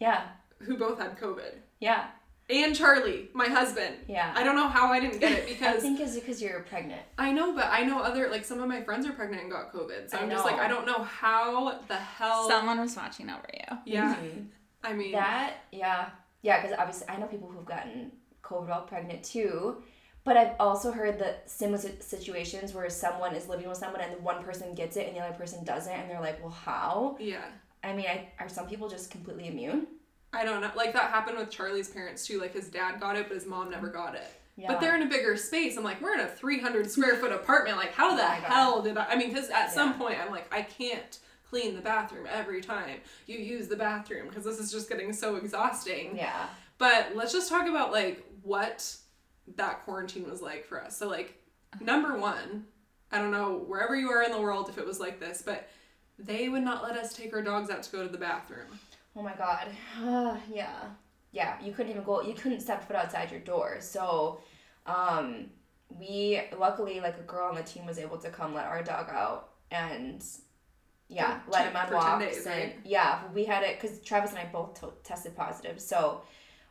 Yeah, 0.00 0.22
who 0.60 0.76
both 0.76 0.98
had 0.98 1.18
COVID. 1.18 1.54
yeah, 1.80 2.06
And 2.50 2.74
Charlie, 2.74 3.28
my 3.34 3.46
husband. 3.46 3.96
yeah. 4.08 4.32
I 4.36 4.42
don't 4.44 4.56
know 4.56 4.68
how 4.68 4.92
I 4.92 5.00
didn't 5.00 5.20
get 5.20 5.32
it 5.32 5.46
because 5.46 5.62
I 5.66 5.72
because 5.72 5.82
think 5.82 6.00
it's 6.00 6.14
because 6.14 6.42
you're 6.42 6.60
pregnant. 6.60 7.02
I 7.18 7.32
know, 7.32 7.54
but 7.54 7.66
I 7.70 7.82
know 7.84 8.00
other 8.00 8.28
like 8.30 8.44
some 8.44 8.60
of 8.60 8.68
my 8.68 8.82
friends 8.82 9.06
are 9.06 9.12
pregnant 9.12 9.42
and 9.42 9.50
got 9.50 9.72
COVID. 9.72 10.10
So 10.10 10.18
I 10.18 10.22
I'm 10.22 10.30
just 10.30 10.44
like 10.44 10.56
know. 10.56 10.62
I 10.62 10.68
don't 10.68 10.86
know 10.86 11.02
how 11.04 11.78
the 11.88 11.96
hell 11.96 12.48
Someone 12.48 12.80
was 12.80 12.96
watching 12.96 13.28
over 13.30 13.48
you. 13.52 13.78
Yeah. 13.84 14.16
Mhm. 14.16 14.46
I 14.84 14.92
mean 14.94 15.12
That, 15.12 15.54
yeah. 15.70 16.10
Yeah, 16.42 16.60
because 16.60 16.76
obviously 16.78 17.08
I 17.08 17.16
know 17.18 17.26
people 17.26 17.48
who've 17.48 17.64
gotten 17.64 18.10
COVID 18.42 18.68
while 18.68 18.82
pregnant 18.82 19.22
too. 19.22 19.82
But 20.24 20.36
I've 20.36 20.54
also 20.60 20.92
heard 20.92 21.18
that 21.18 21.50
similar 21.50 21.80
situations 21.98 22.72
where 22.74 22.88
someone 22.88 23.34
is 23.34 23.48
living 23.48 23.68
with 23.68 23.78
someone 23.78 24.00
and 24.00 24.22
one 24.22 24.42
person 24.44 24.74
gets 24.74 24.96
it 24.96 25.08
and 25.08 25.16
the 25.16 25.20
other 25.20 25.36
person 25.36 25.64
doesn't, 25.64 25.92
and 25.92 26.08
they're 26.08 26.20
like, 26.20 26.40
well, 26.40 26.52
how? 26.52 27.16
Yeah. 27.18 27.44
I 27.82 27.92
mean, 27.92 28.06
I, 28.06 28.28
are 28.38 28.48
some 28.48 28.68
people 28.68 28.88
just 28.88 29.10
completely 29.10 29.48
immune? 29.48 29.88
I 30.32 30.44
don't 30.44 30.60
know. 30.60 30.70
Like 30.76 30.92
that 30.92 31.10
happened 31.10 31.38
with 31.38 31.50
Charlie's 31.50 31.88
parents 31.88 32.26
too. 32.26 32.40
Like 32.40 32.54
his 32.54 32.68
dad 32.68 33.00
got 33.00 33.16
it, 33.16 33.26
but 33.28 33.34
his 33.34 33.46
mom 33.46 33.70
never 33.70 33.88
got 33.88 34.14
it. 34.14 34.30
Yeah. 34.56 34.68
But 34.68 34.80
they're 34.80 34.94
in 34.94 35.02
a 35.02 35.08
bigger 35.08 35.36
space. 35.36 35.76
I'm 35.76 35.84
like, 35.84 36.00
we're 36.00 36.14
in 36.14 36.20
a 36.20 36.28
300 36.28 36.90
square 36.90 37.16
foot 37.16 37.32
apartment. 37.32 37.76
Like, 37.76 37.92
how 37.92 38.12
oh 38.12 38.16
the 38.16 38.22
Oh 38.22 38.26
hell 38.26 38.82
did 38.82 38.96
I? 38.96 39.06
I 39.06 39.16
mean, 39.16 39.30
because 39.30 39.50
at 39.50 39.72
some 39.72 39.94
point, 39.94 40.18
I'm 40.22 40.30
like, 40.30 40.52
I 40.54 40.62
can't 40.62 41.18
clean 41.48 41.74
the 41.74 41.80
bathroom 41.80 42.26
every 42.30 42.60
time 42.62 42.98
you 43.26 43.38
use 43.38 43.68
the 43.68 43.76
bathroom 43.76 44.28
because 44.28 44.44
this 44.44 44.58
is 44.58 44.70
just 44.70 44.88
getting 44.88 45.12
so 45.12 45.36
exhausting. 45.36 46.16
Yeah. 46.16 46.46
But 46.78 47.12
let's 47.14 47.32
just 47.32 47.48
talk 47.48 47.66
about 47.66 47.92
like 47.92 48.24
what 48.42 48.96
that 49.56 49.84
quarantine 49.84 50.28
was 50.28 50.40
like 50.42 50.64
for 50.64 50.82
us. 50.82 50.96
So, 50.96 51.08
like, 51.08 51.40
number 51.80 52.16
one, 52.18 52.66
I 53.10 53.18
don't 53.18 53.30
know 53.30 53.64
wherever 53.66 53.94
you 53.96 54.10
are 54.10 54.22
in 54.22 54.30
the 54.32 54.40
world 54.40 54.68
if 54.68 54.78
it 54.78 54.86
was 54.86 55.00
like 55.00 55.20
this, 55.20 55.42
but 55.44 55.68
they 56.18 56.48
would 56.48 56.62
not 56.62 56.82
let 56.82 56.96
us 56.96 57.12
take 57.12 57.32
our 57.34 57.42
dogs 57.42 57.70
out 57.70 57.82
to 57.82 57.92
go 57.92 58.02
to 58.02 58.08
the 58.08 58.18
bathroom. 58.18 58.66
Oh 59.16 59.22
my 59.22 59.34
god. 59.34 59.68
Uh, 60.02 60.36
yeah. 60.52 60.84
Yeah, 61.32 61.56
you 61.62 61.72
couldn't 61.72 61.90
even 61.92 62.04
go 62.04 62.22
you 62.22 62.34
couldn't 62.34 62.60
step 62.60 62.86
foot 62.86 62.96
outside 62.96 63.30
your 63.30 63.40
door. 63.40 63.78
So 63.80 64.40
um 64.86 65.46
we 65.98 66.40
luckily 66.58 67.00
like 67.00 67.18
a 67.18 67.22
girl 67.22 67.48
on 67.48 67.54
the 67.54 67.62
team 67.62 67.84
was 67.86 67.98
able 67.98 68.18
to 68.18 68.30
come 68.30 68.54
let 68.54 68.66
our 68.66 68.82
dog 68.82 69.08
out 69.10 69.50
and 69.70 70.24
yeah, 71.08 71.40
For 71.40 71.50
let 71.50 71.66
him 71.66 71.76
on 71.76 71.92
walks 71.92 72.24
days, 72.24 72.46
and 72.46 72.54
right? 72.54 72.76
yeah, 72.84 73.20
we 73.34 73.44
had 73.44 73.62
it 73.62 73.78
cuz 73.80 74.00
Travis 74.00 74.30
and 74.30 74.38
I 74.38 74.46
both 74.46 74.80
to- 74.80 74.94
tested 75.04 75.36
positive. 75.36 75.80
So 75.80 76.22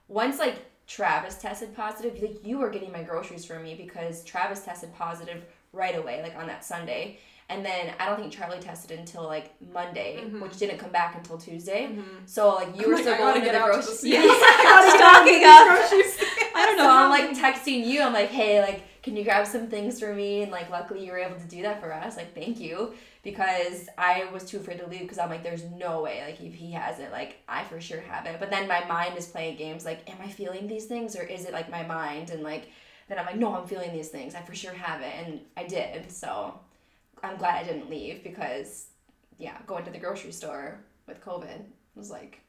once 0.07 0.39
like 0.39 0.55
Travis 0.95 1.35
tested 1.35 1.75
positive, 1.75 2.21
like 2.21 2.45
you 2.45 2.57
were 2.57 2.69
getting 2.69 2.91
my 2.91 3.01
groceries 3.03 3.45
for 3.45 3.59
me 3.59 3.75
because 3.75 4.23
Travis 4.23 4.61
tested 4.65 4.93
positive 4.95 5.43
right 5.73 5.97
away 5.97 6.21
like 6.21 6.35
on 6.35 6.47
that 6.47 6.65
Sunday. 6.65 7.17
And 7.49 7.65
then 7.65 7.93
I 7.99 8.05
don't 8.07 8.17
think 8.19 8.31
Charlie 8.31 8.59
tested 8.59 8.97
until 8.97 9.23
like 9.23 9.51
Monday, 9.73 10.17
which 10.39 10.57
didn't 10.57 10.77
come 10.79 10.91
back 10.91 11.15
until 11.17 11.37
Tuesday. 11.37 11.89
So 12.25 12.55
like 12.55 12.67
you 12.77 12.83
Mm-hmm. 12.83 12.83
I'm 12.83 12.89
were 12.89 12.95
like, 12.95 13.01
still 13.03 13.13
I 13.13 13.17
going 13.17 13.33
to 13.35 13.41
get 13.41 13.53
the 13.53 13.59
grocery. 13.59 14.11
store. 14.11 14.21
Stocking 14.97 15.43
up. 15.43 15.67
I 16.55 16.65
don't 16.65 16.77
know. 16.77 16.89
I'm 16.89 17.09
like 17.09 17.29
texting 17.37 17.85
you. 17.85 18.01
I'm 18.01 18.13
like, 18.13 18.29
hey, 18.29 18.61
like, 18.61 18.83
can 19.03 19.15
you 19.15 19.23
grab 19.23 19.47
some 19.47 19.67
things 19.67 19.99
for 19.99 20.13
me? 20.13 20.43
And 20.43 20.51
like, 20.51 20.69
luckily 20.69 21.05
you 21.05 21.11
were 21.11 21.17
able 21.17 21.39
to 21.39 21.47
do 21.47 21.61
that 21.63 21.81
for 21.81 21.91
us. 21.93 22.17
Like, 22.17 22.35
thank 22.35 22.59
you, 22.59 22.93
because 23.23 23.87
I 23.97 24.25
was 24.31 24.45
too 24.45 24.57
afraid 24.57 24.79
to 24.79 24.87
leave 24.87 25.01
because 25.01 25.17
I'm 25.17 25.29
like, 25.29 25.43
there's 25.43 25.63
no 25.63 26.01
way. 26.03 26.23
Like, 26.25 26.39
if 26.41 26.53
he 26.53 26.71
has 26.73 26.99
it, 26.99 27.11
like, 27.11 27.37
I 27.47 27.63
for 27.63 27.81
sure 27.81 28.01
have 28.01 28.25
it. 28.27 28.37
But 28.39 28.49
then 28.51 28.67
my 28.67 28.83
mind 28.85 29.17
is 29.17 29.25
playing 29.27 29.57
games. 29.57 29.85
Like, 29.85 30.07
am 30.09 30.17
I 30.23 30.29
feeling 30.29 30.67
these 30.67 30.85
things 30.85 31.15
or 31.15 31.23
is 31.23 31.45
it 31.45 31.51
like 31.53 31.69
my 31.71 31.83
mind? 31.83 32.29
And 32.29 32.43
like, 32.43 32.69
then 33.09 33.17
I'm 33.19 33.25
like, 33.25 33.37
no, 33.37 33.55
I'm 33.55 33.67
feeling 33.67 33.91
these 33.91 34.09
things. 34.09 34.35
I 34.35 34.41
for 34.41 34.53
sure 34.55 34.73
have 34.73 35.01
it, 35.01 35.13
and 35.25 35.41
I 35.57 35.63
did. 35.65 36.11
So 36.11 36.59
I'm 37.23 37.37
glad 37.37 37.55
I 37.55 37.63
didn't 37.67 37.89
leave 37.89 38.23
because, 38.23 38.87
yeah, 39.37 39.57
going 39.67 39.83
to 39.85 39.91
the 39.91 39.97
grocery 39.99 40.31
store 40.31 40.79
with 41.07 41.19
COVID 41.23 41.61
was 41.95 42.09
like, 42.11 42.39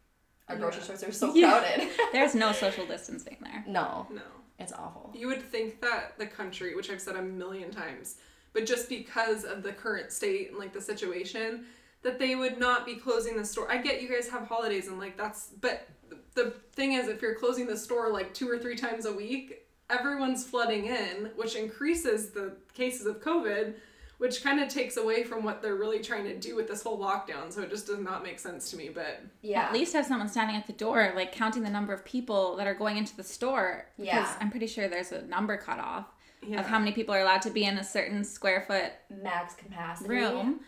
our 0.48 0.56
grocery 0.56 0.80
Yeah. 0.80 0.84
stores 0.96 1.02
are 1.04 1.12
so 1.12 1.34
Yeah. 1.34 1.60
crowded. 1.60 1.88
There's 2.12 2.34
no 2.34 2.52
social 2.64 2.86
distancing 2.86 3.38
there. 3.42 3.64
no, 3.66 4.06
No. 4.10 4.20
It's 4.62 4.72
awful. 4.72 5.12
You 5.14 5.28
would 5.28 5.42
think 5.42 5.80
that 5.80 6.18
the 6.18 6.26
country, 6.26 6.74
which 6.74 6.90
I've 6.90 7.00
said 7.00 7.16
a 7.16 7.22
million 7.22 7.70
times, 7.70 8.16
but 8.52 8.66
just 8.66 8.88
because 8.88 9.44
of 9.44 9.62
the 9.62 9.72
current 9.72 10.12
state 10.12 10.50
and 10.50 10.58
like 10.58 10.72
the 10.72 10.80
situation, 10.80 11.64
that 12.02 12.18
they 12.18 12.34
would 12.34 12.58
not 12.58 12.84
be 12.84 12.96
closing 12.96 13.36
the 13.36 13.44
store. 13.44 13.70
I 13.70 13.78
get 13.78 14.02
you 14.02 14.08
guys 14.08 14.28
have 14.28 14.46
holidays 14.46 14.88
and 14.88 14.98
like 14.98 15.16
that's, 15.16 15.50
but 15.60 15.88
the 16.34 16.54
thing 16.72 16.92
is, 16.94 17.08
if 17.08 17.22
you're 17.22 17.34
closing 17.34 17.66
the 17.66 17.76
store 17.76 18.10
like 18.10 18.34
two 18.34 18.48
or 18.48 18.58
three 18.58 18.76
times 18.76 19.06
a 19.06 19.12
week, 19.12 19.66
everyone's 19.90 20.44
flooding 20.44 20.86
in, 20.86 21.30
which 21.36 21.54
increases 21.54 22.30
the 22.30 22.56
cases 22.74 23.06
of 23.06 23.20
COVID, 23.20 23.74
which 24.22 24.44
kind 24.44 24.60
of 24.60 24.68
takes 24.68 24.96
away 24.96 25.24
from 25.24 25.42
what 25.42 25.60
they're 25.60 25.74
really 25.74 25.98
trying 25.98 26.22
to 26.22 26.38
do 26.38 26.54
with 26.54 26.68
this 26.68 26.80
whole 26.84 26.96
lockdown. 26.96 27.50
So 27.52 27.60
it 27.60 27.70
just 27.70 27.88
does 27.88 27.98
not 27.98 28.22
make 28.22 28.38
sense 28.38 28.70
to 28.70 28.76
me. 28.76 28.88
But 28.88 29.20
Yeah. 29.40 29.62
At 29.62 29.72
least 29.72 29.94
have 29.94 30.06
someone 30.06 30.28
standing 30.28 30.54
at 30.54 30.64
the 30.68 30.72
door, 30.74 31.12
like 31.16 31.32
counting 31.32 31.64
the 31.64 31.70
number 31.70 31.92
of 31.92 32.04
people 32.04 32.54
that 32.54 32.68
are 32.68 32.74
going 32.74 32.98
into 32.98 33.16
the 33.16 33.24
store. 33.24 33.86
Because 33.98 34.14
Yeah. 34.14 34.36
I'm 34.40 34.48
pretty 34.48 34.68
sure 34.68 34.86
there's 34.86 35.10
a 35.10 35.22
number 35.22 35.56
cut 35.56 35.80
off 35.80 36.06
yeah, 36.40 36.60
of 36.60 36.66
how 36.66 36.78
many 36.78 36.92
people 36.92 37.12
are 37.16 37.20
allowed 37.20 37.42
to 37.42 37.50
be 37.50 37.64
in 37.64 37.78
a 37.78 37.82
certain 37.82 38.22
square 38.22 38.60
foot 38.60 38.92
max 39.10 39.56
capacity 39.56 40.08
room. 40.10 40.60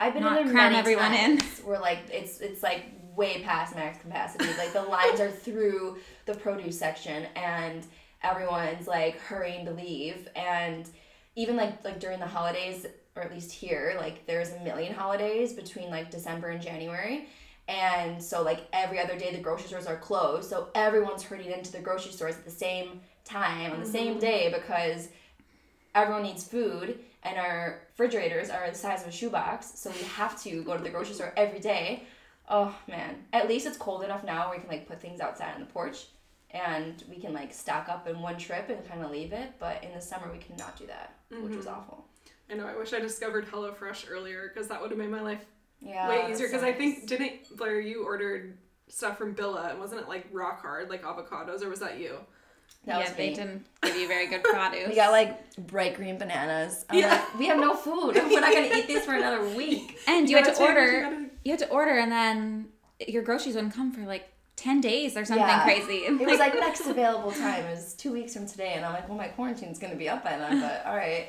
I've 0.00 0.14
been 0.14 0.22
Not 0.22 0.38
in 0.40 0.46
there 0.46 0.54
cram 0.54 0.72
many 0.72 0.78
everyone 0.78 1.12
in. 1.12 1.36
times 1.36 1.60
where 1.66 1.80
like 1.80 1.98
it's 2.10 2.40
it's 2.40 2.62
like 2.62 2.86
way 3.14 3.42
past 3.42 3.74
max 3.74 4.00
capacity. 4.00 4.46
Like 4.56 4.72
the 4.72 4.80
lines 4.82 5.20
are 5.20 5.30
through 5.30 5.98
the 6.24 6.32
produce 6.32 6.78
section 6.78 7.26
and 7.36 7.84
everyone's 8.22 8.86
like 8.86 9.20
hurrying 9.20 9.66
to 9.66 9.72
leave 9.72 10.26
and 10.34 10.88
even 11.38 11.56
like 11.56 11.84
like 11.84 12.00
during 12.00 12.18
the 12.18 12.26
holidays 12.26 12.84
or 13.14 13.22
at 13.22 13.32
least 13.32 13.52
here 13.52 13.94
like 13.96 14.26
there's 14.26 14.50
a 14.50 14.60
million 14.60 14.92
holidays 14.92 15.52
between 15.52 15.88
like 15.88 16.10
December 16.10 16.48
and 16.48 16.60
January. 16.60 17.28
And 17.68 18.20
so 18.20 18.42
like 18.42 18.66
every 18.72 18.98
other 18.98 19.16
day 19.16 19.30
the 19.34 19.40
grocery 19.40 19.68
stores 19.68 19.86
are 19.86 19.96
closed. 19.96 20.50
So 20.50 20.68
everyone's 20.74 21.22
hurrying 21.22 21.52
into 21.52 21.70
the 21.70 21.78
grocery 21.78 22.10
stores 22.10 22.34
at 22.34 22.44
the 22.44 22.50
same 22.50 23.00
time 23.24 23.72
on 23.72 23.80
the 23.80 23.86
same 23.86 24.12
mm-hmm. 24.12 24.20
day 24.20 24.52
because 24.52 25.10
everyone 25.94 26.24
needs 26.24 26.42
food 26.42 26.98
and 27.22 27.38
our 27.38 27.82
refrigerators 27.90 28.50
are 28.50 28.68
the 28.68 28.76
size 28.76 29.02
of 29.02 29.08
a 29.08 29.12
shoebox. 29.12 29.78
So 29.78 29.90
we 29.90 30.02
have 30.16 30.42
to 30.42 30.64
go 30.64 30.76
to 30.76 30.82
the 30.82 30.90
grocery 30.90 31.14
store 31.14 31.32
every 31.36 31.60
day. 31.60 32.02
Oh 32.50 32.74
man. 32.88 33.14
At 33.32 33.48
least 33.48 33.64
it's 33.64 33.76
cold 33.76 34.02
enough 34.02 34.24
now 34.24 34.48
where 34.48 34.58
we 34.58 34.62
can 34.62 34.70
like 34.70 34.88
put 34.88 35.00
things 35.00 35.20
outside 35.20 35.54
on 35.54 35.60
the 35.60 35.66
porch 35.66 36.06
and 36.50 37.04
we 37.08 37.16
can 37.16 37.32
like 37.32 37.52
stock 37.52 37.88
up 37.88 38.08
in 38.08 38.20
one 38.20 38.38
trip 38.38 38.70
and 38.70 38.84
kind 38.88 39.04
of 39.04 39.12
leave 39.12 39.32
it. 39.32 39.52
But 39.60 39.84
in 39.84 39.92
the 39.92 40.00
summer 40.00 40.32
we 40.32 40.38
cannot 40.38 40.76
do 40.76 40.86
that 40.88 41.17
which 41.30 41.54
was 41.56 41.66
mm-hmm. 41.66 41.74
awful 41.74 42.04
I 42.50 42.54
know. 42.54 42.66
I 42.66 42.76
wish 42.76 42.94
I 42.94 42.98
discovered 42.98 43.46
HelloFresh 43.46 44.10
earlier 44.10 44.50
because 44.52 44.68
that 44.68 44.80
would 44.80 44.90
have 44.90 44.98
made 44.98 45.10
my 45.10 45.20
life 45.20 45.44
yeah 45.80 46.08
way 46.08 46.30
easier 46.32 46.48
because 46.48 46.62
so 46.62 46.66
I 46.66 46.72
think 46.72 47.06
didn't 47.06 47.56
Blaire 47.56 47.84
you 47.86 48.04
ordered 48.04 48.56
stuff 48.88 49.16
from 49.18 49.34
Billa 49.34 49.70
and 49.70 49.78
wasn't 49.78 50.00
it 50.00 50.08
like 50.08 50.26
rock 50.32 50.60
hard 50.62 50.88
like 50.90 51.02
avocados 51.02 51.62
or 51.62 51.68
was 51.68 51.80
that 51.80 51.98
you? 51.98 52.18
that 52.84 53.00
yeah, 53.00 53.12
they 53.14 53.34
didn't 53.34 53.66
give 53.82 53.96
you 53.96 54.08
very 54.08 54.26
good 54.28 54.42
produce. 54.44 54.88
we 54.88 54.94
got 54.94 55.10
like 55.10 55.56
bright 55.56 55.94
green 55.94 56.16
bananas 56.18 56.84
I'm 56.88 56.98
Yeah. 56.98 57.10
like, 57.10 57.38
we 57.38 57.46
have 57.46 57.58
no 57.58 57.74
food 57.74 58.14
we're 58.14 58.40
not 58.40 58.52
gonna 58.52 58.68
eat 58.74 58.86
these 58.86 59.04
for 59.04 59.14
another 59.14 59.46
week 59.54 59.98
and 60.06 60.28
you, 60.28 60.36
had 60.36 60.46
gotta 60.46 60.56
to 60.56 60.62
you 60.62 60.68
order. 60.68 61.00
gotta- 61.02 61.30
You 61.44 61.52
had 61.52 61.58
to 61.60 61.68
order, 61.68 61.98
and 61.98 62.10
then 62.10 62.68
your 63.06 63.22
groceries 63.22 63.54
wouldn't 63.54 63.74
come 63.74 63.92
for 63.92 64.02
like 64.02 64.28
ten 64.58 64.80
days 64.80 65.16
or 65.16 65.24
something 65.24 65.46
Yeah. 65.46 65.62
crazy. 65.64 65.98
it 66.06 66.18
was 66.26 66.38
like 66.38 66.54
next 66.68 66.86
available 66.86 67.30
time 67.30 67.64
is 67.66 67.94
two 67.94 68.12
weeks 68.12 68.32
from 68.34 68.46
today 68.46 68.72
and 68.74 68.84
i'm 68.84 68.92
like 68.92 69.08
well 69.08 69.16
my 69.16 69.28
quarantine's 69.28 69.78
gonna 69.78 69.94
be 69.94 70.08
up 70.08 70.24
by 70.24 70.36
then 70.36 70.60
but 70.60 70.84
all 70.84 70.96
right 70.96 71.28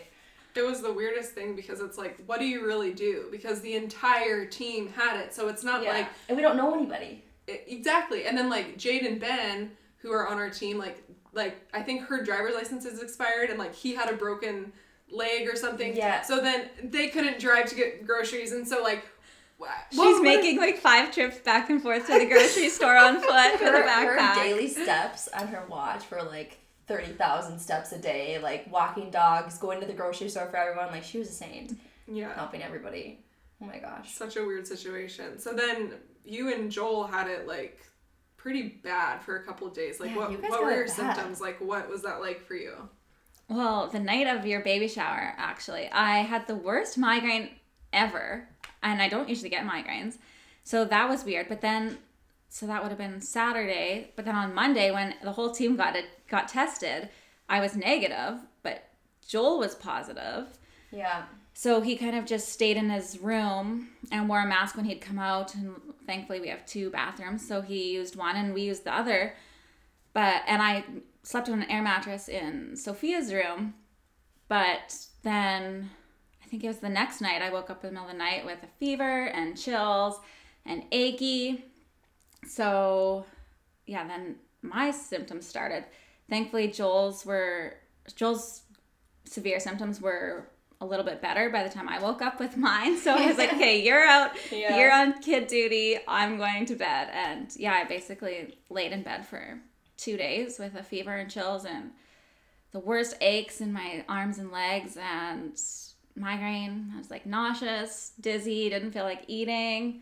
It 0.55 0.63
was 0.63 0.81
the 0.81 0.91
weirdest 0.91 1.31
thing 1.33 1.55
because 1.55 1.79
it's 1.79 1.97
like, 1.97 2.15
what 2.25 2.39
do 2.39 2.45
you 2.45 2.65
really 2.65 2.91
do? 2.91 3.27
Because 3.31 3.61
the 3.61 3.75
entire 3.75 4.45
team 4.45 4.89
had 4.99 5.17
it, 5.23 5.33
so 5.33 5.47
it's 5.47 5.63
not 5.63 5.83
yeah 5.83 5.91
like 5.93 6.07
and 6.27 6.35
we 6.35 6.41
don't 6.41 6.57
know 6.57 6.73
anybody 6.73 7.23
it- 7.47 7.63
exactly. 7.67 8.25
And 8.25 8.35
then 8.37 8.49
like 8.49 8.77
Jade 8.77 9.03
and 9.09 9.19
Ben, 9.19 9.71
who 10.01 10.11
are 10.11 10.27
on 10.27 10.37
our 10.37 10.49
team, 10.49 10.77
like 10.77 10.97
like 11.33 11.55
I 11.73 11.81
think 11.83 11.97
her 12.09 12.23
driver's 12.23 12.55
license 12.55 12.83
is 12.85 13.01
expired, 13.01 13.49
and 13.51 13.57
like 13.59 13.73
he 13.75 13.93
had 13.95 14.09
a 14.09 14.15
broken 14.25 14.71
leg 15.11 15.47
or 15.47 15.55
something. 15.55 15.95
Yeah. 15.95 16.21
So 16.23 16.41
then 16.41 16.69
they 16.83 17.07
couldn't 17.09 17.39
drive 17.39 17.65
to 17.69 17.75
get 17.75 18.05
groceries, 18.07 18.51
and 18.51 18.67
so 18.67 18.81
like. 18.83 19.03
Wha- 19.59 19.67
She's 19.91 19.99
what- 19.99 20.13
what- 20.13 20.23
making 20.23 20.57
like 20.57 20.77
five 20.77 21.11
trips 21.11 21.37
back 21.37 21.69
and 21.69 21.81
forth 21.81 22.07
to 22.07 22.17
the 22.19 22.25
grocery 22.29 22.69
store 22.69 22.97
on 22.97 23.15
foot 23.21 23.59
with 23.59 23.61
a 23.61 23.65
her, 23.65 23.83
backpack. 23.83 24.35
her 24.35 24.43
daily 24.43 24.67
steps 24.67 25.27
on 25.29 25.47
her 25.47 25.63
watch 25.69 26.03
for 26.05 26.23
like 26.23 26.57
30,000 26.87 27.59
steps 27.59 27.91
a 27.91 27.99
day, 27.99 28.39
like 28.39 28.65
walking 28.71 29.11
dogs, 29.11 29.57
going 29.59 29.79
to 29.79 29.85
the 29.85 29.93
grocery 29.93 30.27
store 30.29 30.47
for 30.49 30.57
everyone. 30.57 30.87
Like, 30.87 31.03
she 31.03 31.19
was 31.19 31.29
a 31.29 31.33
saint, 31.33 31.77
Yeah. 32.07 32.33
helping 32.33 32.63
everybody. 32.63 33.23
Oh 33.61 33.65
my 33.67 33.77
gosh. 33.77 34.11
Such 34.15 34.37
a 34.37 34.43
weird 34.43 34.65
situation. 34.65 35.37
So 35.37 35.53
then 35.53 35.91
you 36.25 36.51
and 36.51 36.71
Joel 36.71 37.05
had 37.05 37.27
it 37.27 37.45
like 37.47 37.79
pretty 38.37 38.63
bad 38.83 39.21
for 39.21 39.35
a 39.35 39.43
couple 39.43 39.67
of 39.67 39.73
days. 39.73 39.99
Like 39.99 40.11
Yeah, 40.11 40.15
what 40.17 40.41
what 40.49 40.63
were 40.63 40.71
your 40.71 40.85
bad. 40.85 40.93
symptoms? 40.95 41.41
Like 41.41 41.59
what 41.61 41.89
was 41.89 42.01
that 42.03 42.21
like 42.21 42.41
for 42.41 42.55
you? 42.55 42.73
Well, 43.49 43.87
the 43.87 43.99
night 43.99 44.27
of 44.27 44.45
your 44.45 44.61
baby 44.61 44.87
shower, 44.87 45.33
actually, 45.37 45.89
I 45.91 46.19
had 46.19 46.47
the 46.47 46.55
worst 46.55 46.97
migraine 46.97 47.49
ever, 47.91 48.47
and 48.83 49.01
I 49.01 49.09
don't 49.09 49.29
usually 49.29 49.49
get 49.49 49.65
migraines. 49.65 50.17
So 50.63 50.85
that 50.85 51.09
was 51.09 51.25
weird. 51.25 51.47
But 51.49 51.61
then, 51.61 51.97
so 52.49 52.67
that 52.67 52.81
would 52.81 52.89
have 52.89 52.97
been 52.97 53.21
Saturday. 53.21 54.11
But 54.15 54.25
then 54.25 54.35
on 54.35 54.53
Monday, 54.53 54.91
when 54.91 55.15
the 55.23 55.31
whole 55.31 55.51
team 55.51 55.75
got 55.75 55.95
it 55.95 56.05
got 56.27 56.47
tested, 56.47 57.09
I 57.47 57.59
was 57.59 57.75
negative, 57.75 58.39
but 58.61 58.89
Joel 59.27 59.59
was 59.59 59.75
positive. 59.75 60.47
Yeah. 60.91 61.23
So 61.53 61.81
he 61.81 61.97
kind 61.97 62.15
of 62.15 62.25
just 62.25 62.49
stayed 62.49 62.77
in 62.77 62.89
his 62.89 63.19
room 63.19 63.89
and 64.11 64.29
wore 64.29 64.41
a 64.41 64.47
mask 64.47 64.77
when 64.77 64.85
he'd 64.85 65.01
come 65.01 65.19
out. 65.19 65.55
And 65.55 65.75
thankfully, 66.05 66.39
we 66.39 66.47
have 66.47 66.65
two 66.65 66.89
bathrooms, 66.89 67.45
so 67.45 67.61
he 67.61 67.91
used 67.91 68.15
one 68.15 68.35
and 68.35 68.53
we 68.53 68.61
used 68.61 68.85
the 68.85 68.95
other. 68.95 69.35
But 70.13 70.43
and 70.47 70.61
I 70.61 70.85
slept 71.23 71.49
on 71.49 71.61
an 71.61 71.69
air 71.69 71.81
mattress 71.81 72.29
in 72.29 72.75
Sophia's 72.75 73.33
room. 73.33 73.73
But 74.47 75.05
then 75.23 75.89
think 76.49 76.63
it 76.63 76.67
was 76.67 76.79
the 76.79 76.89
next 76.89 77.21
night 77.21 77.41
I 77.41 77.51
woke 77.51 77.69
up 77.69 77.83
in 77.83 77.89
the 77.89 77.93
middle 77.93 78.07
of 78.07 78.11
the 78.11 78.17
night 78.17 78.45
with 78.45 78.57
a 78.63 78.67
fever 78.79 79.25
and 79.27 79.57
chills 79.57 80.19
and 80.65 80.83
achy. 80.91 81.63
So 82.47 83.25
yeah, 83.85 84.07
then 84.07 84.35
my 84.61 84.91
symptoms 84.91 85.47
started. 85.47 85.85
Thankfully, 86.29 86.67
Joel's 86.67 87.25
were 87.25 87.75
Joel's 88.15 88.63
severe 89.25 89.59
symptoms 89.59 90.01
were 90.01 90.49
a 90.81 90.85
little 90.85 91.05
bit 91.05 91.21
better 91.21 91.49
by 91.49 91.63
the 91.63 91.69
time 91.69 91.89
I 91.89 91.99
woke 91.99 92.21
up 92.21 92.39
with 92.39 92.55
mine. 92.57 92.97
So 92.97 93.13
I 93.13 93.27
was 93.27 93.37
like, 93.37 93.53
okay, 93.53 93.83
you're 93.85 94.05
out. 94.05 94.31
Yeah. 94.51 94.77
You're 94.77 94.93
on 94.93 95.21
kid 95.21 95.47
duty. 95.47 95.97
I'm 96.07 96.37
going 96.37 96.65
to 96.67 96.75
bed. 96.75 97.09
And 97.13 97.49
yeah, 97.55 97.73
I 97.73 97.83
basically 97.83 98.57
laid 98.69 98.91
in 98.91 99.03
bed 99.03 99.25
for 99.25 99.59
two 99.97 100.17
days 100.17 100.57
with 100.57 100.75
a 100.75 100.83
fever 100.83 101.15
and 101.15 101.29
chills 101.29 101.65
and 101.65 101.91
the 102.71 102.79
worst 102.79 103.17
aches 103.19 103.61
in 103.61 103.73
my 103.73 104.05
arms 104.07 104.37
and 104.37 104.51
legs 104.51 104.97
and 104.97 105.59
migraine. 106.19 106.91
I 106.93 106.97
was 106.97 107.09
like 107.09 107.25
nauseous, 107.25 108.11
dizzy, 108.19 108.69
didn't 108.69 108.91
feel 108.91 109.03
like 109.03 109.23
eating. 109.27 110.01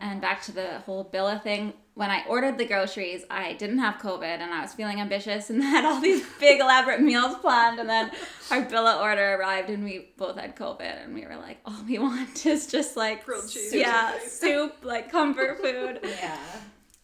And 0.00 0.20
back 0.20 0.42
to 0.42 0.52
the 0.52 0.78
whole 0.80 1.04
Billa 1.04 1.42
thing. 1.42 1.72
When 1.94 2.10
I 2.10 2.24
ordered 2.28 2.58
the 2.58 2.64
groceries, 2.64 3.24
I 3.30 3.54
didn't 3.54 3.78
have 3.78 3.96
COVID 3.96 4.22
and 4.22 4.52
I 4.52 4.60
was 4.60 4.74
feeling 4.74 5.00
ambitious 5.00 5.48
and 5.50 5.62
had 5.74 5.84
all 5.84 6.00
these 6.00 6.24
big 6.38 6.60
elaborate 6.60 7.00
meals 7.00 7.36
planned. 7.38 7.78
And 7.78 7.88
then 7.88 8.10
our 8.50 8.62
Billa 8.62 9.00
order 9.00 9.34
arrived 9.34 9.70
and 9.70 9.84
we 9.84 10.10
both 10.16 10.38
had 10.38 10.54
COVID 10.56 11.04
and 11.04 11.14
we 11.14 11.24
were 11.26 11.36
like, 11.36 11.58
all 11.64 11.82
we 11.86 11.98
want 11.98 12.44
is 12.46 12.66
just 12.66 12.96
like, 12.96 13.24
Grilled 13.24 13.48
cheese 13.48 13.72
yeah, 13.74 14.18
soup, 14.26 14.76
like 14.82 15.10
comfort 15.10 15.60
food. 15.60 16.00
Yeah. 16.20 16.38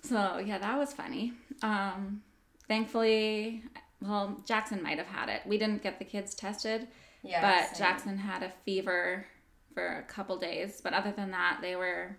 So 0.03 0.39
yeah, 0.39 0.59
that 0.59 0.79
was 0.79 0.93
funny. 0.93 1.35
Um, 1.63 2.23
thankfully, 2.69 3.63
well, 4.01 4.41
Jackson 4.47 4.83
might 4.83 4.99
have 4.99 5.07
had 5.07 5.29
it. 5.29 5.43
We 5.47 5.59
didn't 5.59 5.83
get 5.83 5.99
the 5.99 6.05
kids 6.05 6.35
tested, 6.35 6.89
Yeah. 7.23 7.41
but 7.41 7.77
same. 7.77 7.79
Jackson 7.79 8.17
had 8.19 8.43
a 8.43 8.53
fever 8.65 9.27
for 9.75 9.99
a 9.99 10.03
couple 10.03 10.37
days. 10.39 10.81
But 10.83 10.95
other 10.95 11.13
than 11.13 11.31
that, 11.33 11.59
they 11.63 11.77
were 11.77 12.17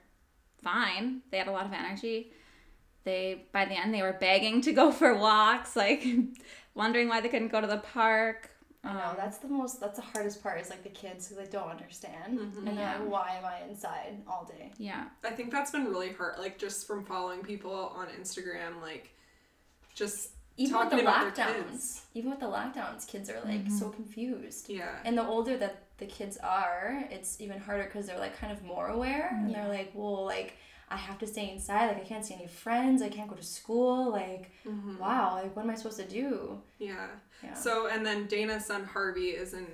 fine. 0.64 1.22
They 1.32 1.38
had 1.38 1.48
a 1.48 1.52
lot 1.52 1.66
of 1.66 1.74
energy. 1.74 2.32
They 3.04 3.46
by 3.52 3.66
the 3.66 3.74
end 3.74 3.94
they 3.94 4.04
were 4.04 4.14
begging 4.14 4.62
to 4.62 4.74
go 4.74 4.92
for 4.92 5.16
walks, 5.16 5.76
like 5.76 6.06
wondering 6.76 7.08
why 7.10 7.20
they 7.22 7.30
couldn't 7.30 7.52
go 7.52 7.62
to 7.62 7.68
the 7.68 7.78
park. 7.80 8.50
I 8.84 8.94
know 8.94 9.00
Um, 9.10 9.16
that's 9.16 9.38
the 9.38 9.48
most. 9.48 9.80
That's 9.80 9.98
the 10.00 10.06
hardest 10.06 10.42
part. 10.42 10.60
Is 10.60 10.70
like 10.72 10.84
the 10.84 10.90
kids 10.90 11.28
who 11.28 11.36
like 11.36 11.52
don't 11.52 11.70
understand, 11.70 12.40
and 12.40 12.68
they're 12.68 12.74
Yeah. 12.74 12.98
like, 13.00 13.10
"Why 13.10 13.36
am 13.38 13.46
I 13.46 13.62
inside 13.70 14.24
all 14.28 14.44
day?" 14.46 14.72
yeah, 14.78 15.06
I 15.24 15.30
think 15.32 15.52
that's 15.52 15.70
been 15.72 15.86
really 15.86 16.12
hard, 16.14 16.40
like 16.40 16.58
just 16.58 16.88
from 16.88 17.06
following 17.06 17.42
people 17.44 17.92
on 17.96 18.08
Instagram, 18.20 18.82
like 18.82 19.16
just 19.94 20.30
Even 20.62 20.80
with 20.80 20.90
the 20.90 20.98
lockdowns, 20.98 22.02
even 22.14 22.30
with 22.32 22.40
the 22.40 22.46
lockdowns, 22.46 23.08
kids 23.08 23.30
are 23.30 23.42
like 23.46 23.70
so 23.70 23.90
confused. 23.90 24.70
Yeah. 24.70 24.90
And 25.06 25.18
the 25.18 25.26
older 25.26 25.58
that 25.58 25.84
the 25.98 26.06
kids 26.06 26.38
are, 26.44 27.04
it's 27.10 27.40
even 27.42 27.60
harder 27.60 27.84
because 27.84 28.08
they're 28.08 28.20
like 28.20 28.38
kind 28.38 28.52
of 28.52 28.64
more 28.64 28.88
aware 28.88 29.30
and 29.32 29.54
they're 29.54 29.68
like, 29.68 29.92
well, 29.94 30.26
like 30.26 30.54
I 30.90 30.98
have 30.98 31.18
to 31.20 31.28
stay 31.28 31.50
inside. 31.52 31.88
Like 31.88 31.98
I 31.98 32.08
can't 32.12 32.26
see 32.26 32.34
any 32.34 32.48
friends. 32.48 33.02
I 33.02 33.10
can't 33.10 33.30
go 33.30 33.36
to 33.36 33.44
school. 33.44 34.12
Like 34.12 34.52
Mm-hmm. 34.68 34.98
wow, 35.00 35.40
like 35.42 35.56
what 35.56 35.64
am 35.66 35.72
I 35.72 35.76
supposed 35.76 36.00
to 36.00 36.08
do? 36.08 36.60
Yeah. 36.80 37.08
Yeah. 37.44 37.54
So 37.56 37.88
and 37.88 38.06
then 38.06 38.28
Dana's 38.28 38.66
son 38.66 38.84
Harvey 38.84 39.30
is 39.44 39.54
in 39.54 39.66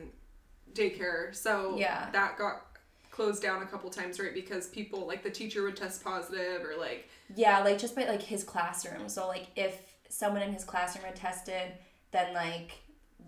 daycare. 0.73 1.35
So 1.35 1.75
Yeah. 1.77 2.09
that 2.11 2.37
got 2.37 2.63
closed 3.11 3.41
down 3.41 3.63
a 3.63 3.65
couple 3.65 3.89
times, 3.89 4.19
right? 4.19 4.33
Because 4.33 4.67
people 4.67 5.07
like 5.07 5.23
the 5.23 5.29
teacher 5.31 5.63
would 5.63 5.75
test 5.75 6.03
positive 6.03 6.63
or 6.63 6.75
like 6.77 7.09
Yeah, 7.35 7.59
like 7.59 7.77
just 7.79 7.95
by 7.95 8.05
like 8.05 8.21
his 8.21 8.43
classroom. 8.43 9.09
So 9.09 9.27
like 9.27 9.47
if 9.55 9.81
someone 10.09 10.41
in 10.41 10.53
his 10.53 10.63
classroom 10.63 11.05
had 11.05 11.15
tested, 11.15 11.73
then 12.11 12.33
like 12.33 12.71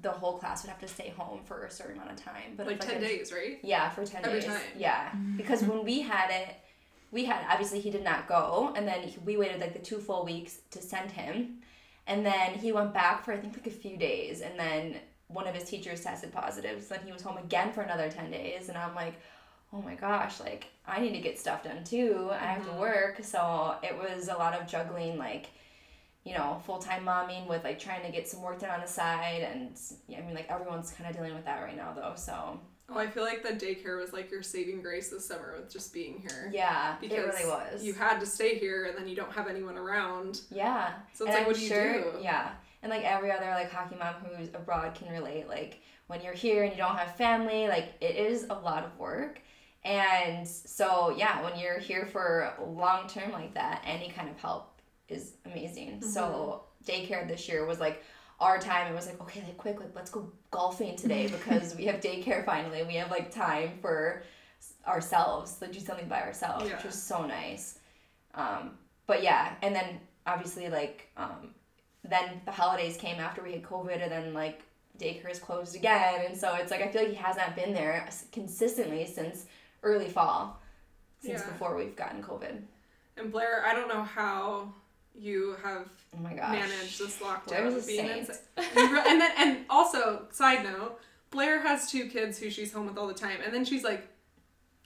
the 0.01 0.11
whole 0.11 0.37
class 0.37 0.63
would 0.63 0.69
have 0.69 0.79
to 0.79 0.87
stay 0.87 1.09
home 1.09 1.41
for 1.43 1.65
a 1.65 1.71
certain 1.71 1.95
amount 1.95 2.11
of 2.11 2.23
time. 2.23 2.53
But 2.55 2.67
like 2.67 2.77
if, 2.77 2.85
ten 2.85 2.97
a- 2.97 3.07
days, 3.07 3.33
right? 3.33 3.59
Yeah, 3.63 3.89
for 3.89 4.05
10 4.05 4.25
Every 4.25 4.39
days. 4.39 4.49
time. 4.49 4.61
Yeah. 4.77 5.09
Mm-hmm. 5.09 5.37
Because 5.37 5.63
when 5.63 5.83
we 5.83 6.01
had 6.01 6.29
it, 6.29 6.55
we 7.11 7.25
had 7.25 7.45
obviously 7.49 7.79
he 7.79 7.89
did 7.89 8.03
not 8.03 8.27
go 8.27 8.71
and 8.75 8.87
then 8.87 9.11
we 9.25 9.35
waited 9.35 9.59
like 9.59 9.73
the 9.73 9.79
two 9.79 9.97
full 9.97 10.23
weeks 10.25 10.59
to 10.71 10.81
send 10.81 11.11
him. 11.11 11.59
And 12.07 12.25
then 12.25 12.53
he 12.53 12.71
went 12.71 12.93
back 12.93 13.23
for 13.23 13.33
I 13.33 13.37
think 13.37 13.55
like 13.57 13.67
a 13.67 13.71
few 13.71 13.97
days 13.97 14.41
and 14.41 14.57
then 14.59 14.97
one 15.27 15.47
of 15.47 15.55
his 15.55 15.63
teachers 15.63 16.01
tested 16.01 16.31
positive. 16.31 16.83
So 16.83 16.95
then 16.95 17.05
he 17.05 17.11
was 17.11 17.21
home 17.21 17.37
again 17.37 17.71
for 17.71 17.81
another 17.81 18.09
10 18.09 18.31
days 18.31 18.69
and 18.69 18.77
I'm 18.77 18.95
like, 18.95 19.15
"Oh 19.73 19.81
my 19.81 19.95
gosh, 19.95 20.39
like 20.39 20.67
I 20.87 20.99
need 20.99 21.13
to 21.13 21.19
get 21.19 21.39
stuff 21.39 21.63
done 21.63 21.83
too. 21.83 22.29
I 22.31 22.45
have 22.45 22.63
to 22.63 22.69
mm-hmm. 22.69 22.79
work." 22.79 23.23
So 23.23 23.75
it 23.83 23.95
was 23.95 24.27
a 24.27 24.33
lot 24.33 24.59
of 24.59 24.67
juggling 24.67 25.17
like 25.17 25.49
you 26.23 26.34
know, 26.34 26.62
full 26.65 26.79
time 26.79 27.05
momming 27.05 27.47
with 27.47 27.63
like 27.63 27.79
trying 27.79 28.03
to 28.05 28.12
get 28.12 28.27
some 28.27 28.41
work 28.41 28.60
done 28.60 28.71
on 28.71 28.82
the 28.82 28.88
side, 28.88 29.47
and 29.51 29.79
yeah, 30.08 30.19
I 30.19 30.21
mean, 30.21 30.36
like 30.36 30.49
everyone's 30.49 30.91
kind 30.91 31.10
of 31.10 31.15
dealing 31.15 31.34
with 31.34 31.45
that 31.45 31.62
right 31.62 31.77
now, 31.77 31.93
though. 31.93 32.13
So 32.15 32.60
Oh, 32.91 32.97
I 32.97 33.08
feel 33.08 33.23
like 33.23 33.43
the 33.43 33.49
daycare 33.49 33.99
was 33.99 34.13
like 34.13 34.32
your 34.32 34.41
saving 34.41 34.82
grace 34.82 35.10
this 35.10 35.25
summer 35.25 35.53
with 35.55 35.71
just 35.71 35.93
being 35.93 36.19
here. 36.19 36.49
yeah, 36.51 36.95
Because 36.99 37.17
it 37.17 37.27
really 37.27 37.45
was. 37.45 37.84
You 37.84 37.93
had 37.93 38.19
to 38.19 38.25
stay 38.25 38.58
here 38.58 38.86
and 38.86 38.97
then 38.97 39.08
you 39.08 39.15
don't 39.15 39.32
have 39.32 39.47
anyone 39.47 39.77
around. 39.77 40.41
Yeah. 40.49 40.93
So 41.13 41.25
it's 41.25 41.36
and 41.36 41.36
like, 41.36 41.39
I'm 41.41 41.45
what 41.47 41.55
do 41.55 41.62
you 41.62 41.69
do? 41.69 42.19
Yeah. 42.21 42.49
And 42.82 42.89
like 42.89 43.03
every 43.03 43.32
other 43.32 43.45
like 43.51 43.71
hockey 43.71 43.95
mom 43.95 44.15
who's 44.36 44.49
abroad 44.49 44.95
can 44.95 45.12
relate. 45.12 45.47
Like 45.47 45.82
when 46.08 46.21
you're 46.21 46.34
here 46.34 46.63
and 46.63 46.71
you 46.71 46.77
don't 46.77 46.95
have 46.95 47.15
family, 47.15 47.67
like 47.67 47.93
it 48.01 48.15
is 48.15 48.45
a 48.49 48.55
lot 48.55 48.84
of 48.84 48.97
work. 48.97 49.39
And 49.86 50.47
so 50.47 51.13
yeah, 51.15 51.43
when 51.43 51.60
you're 51.60 51.79
here 51.79 52.08
for 52.08 52.53
long 52.60 53.08
term 53.08 53.32
like 53.32 53.53
that, 53.53 53.84
any 53.86 54.10
kind 54.10 54.29
of 54.29 54.39
help 54.39 54.78
is 55.10 55.34
amazing. 55.45 56.02
So 56.02 56.63
daycare 56.86 57.28
this 57.28 57.48
year 57.48 57.65
was 57.65 57.80
like 57.80 58.04
our 58.39 58.60
time. 58.60 58.91
It 58.91 58.95
was 58.95 59.08
like 59.08 59.19
okay, 59.22 59.41
like 59.41 59.58
quick, 59.58 59.80
like 59.80 59.95
let's 59.95 60.10
go 60.12 60.32
golfing 60.52 60.95
today 60.95 61.28
because 61.38 61.76
we 61.76 61.86
have 61.86 62.00
daycare 62.00 62.45
finally. 62.45 62.84
We 62.84 62.95
have 62.95 63.12
like 63.12 63.32
time 63.34 63.72
for 63.82 64.24
ourselves, 64.88 65.58
like 65.62 65.72
do 65.72 65.80
something 65.80 66.08
by 66.08 66.22
ourselves, 66.22 66.67
Yeah. 66.67 66.76
which 66.76 66.86
was 66.86 67.02
so 67.02 67.26
nice. 67.26 67.80
Um, 68.36 68.72
but 69.08 69.24
yeah, 69.24 69.56
and 69.62 69.76
then 69.76 70.00
obviously 70.28 70.69
like 70.69 71.10
um, 71.17 71.54
then 72.04 72.41
the 72.45 72.52
holidays 72.52 72.98
came 72.98 73.19
after 73.19 73.41
we 73.43 73.52
had 73.54 73.63
COVID, 73.63 74.02
and 74.02 74.12
then 74.12 74.34
like 74.34 74.62
daycare 74.98 75.32
is 75.32 75.39
closed 75.39 75.76
again, 75.76 76.26
and 76.28 76.38
so 76.38 76.56
it's 76.56 76.72
like 76.72 76.82
I 76.82 76.88
feel 76.89 77.02
like 77.04 77.12
he 77.12 77.15
has 77.17 77.38
not 77.38 77.56
been 77.56 77.74
there 77.74 78.08
consistently 78.32 79.06
since 79.06 79.45
early 79.84 80.10
fall, 80.10 80.60
since 81.22 81.41
Yeah. 81.41 81.50
before 81.50 81.76
we've 81.76 81.95
gotten 81.95 82.22
COVID. 82.24 82.62
And 83.17 83.34
Blaire, 83.34 83.63
I 83.65 83.74
don't 83.74 83.88
know 83.89 84.04
how 84.04 84.74
you 85.19 85.55
have 85.63 85.88
Oh 86.15 86.21
my 86.21 86.34
gosh. 86.34 86.51
managed 86.51 86.99
this 86.99 87.19
lockdown. 87.19 87.47
Blaire's 87.47 87.84
a 87.84 87.88
being 87.88 88.08
saint. 88.08 88.19
inside. 88.19 89.08
And 89.08 89.21
then 89.21 89.32
and 89.38 89.58
also 89.69 90.27
side 90.32 90.63
note, 90.63 90.99
Blaire 91.32 91.62
has 91.62 91.91
two 91.91 92.08
kids 92.08 92.39
who 92.39 92.49
she's 92.49 92.73
home 92.73 92.88
with 92.88 92.97
all 92.97 93.08
the 93.08 93.13
time, 93.13 93.39
and 93.43 93.53
then 93.53 93.65
she's 93.65 93.84
like, 93.84 94.08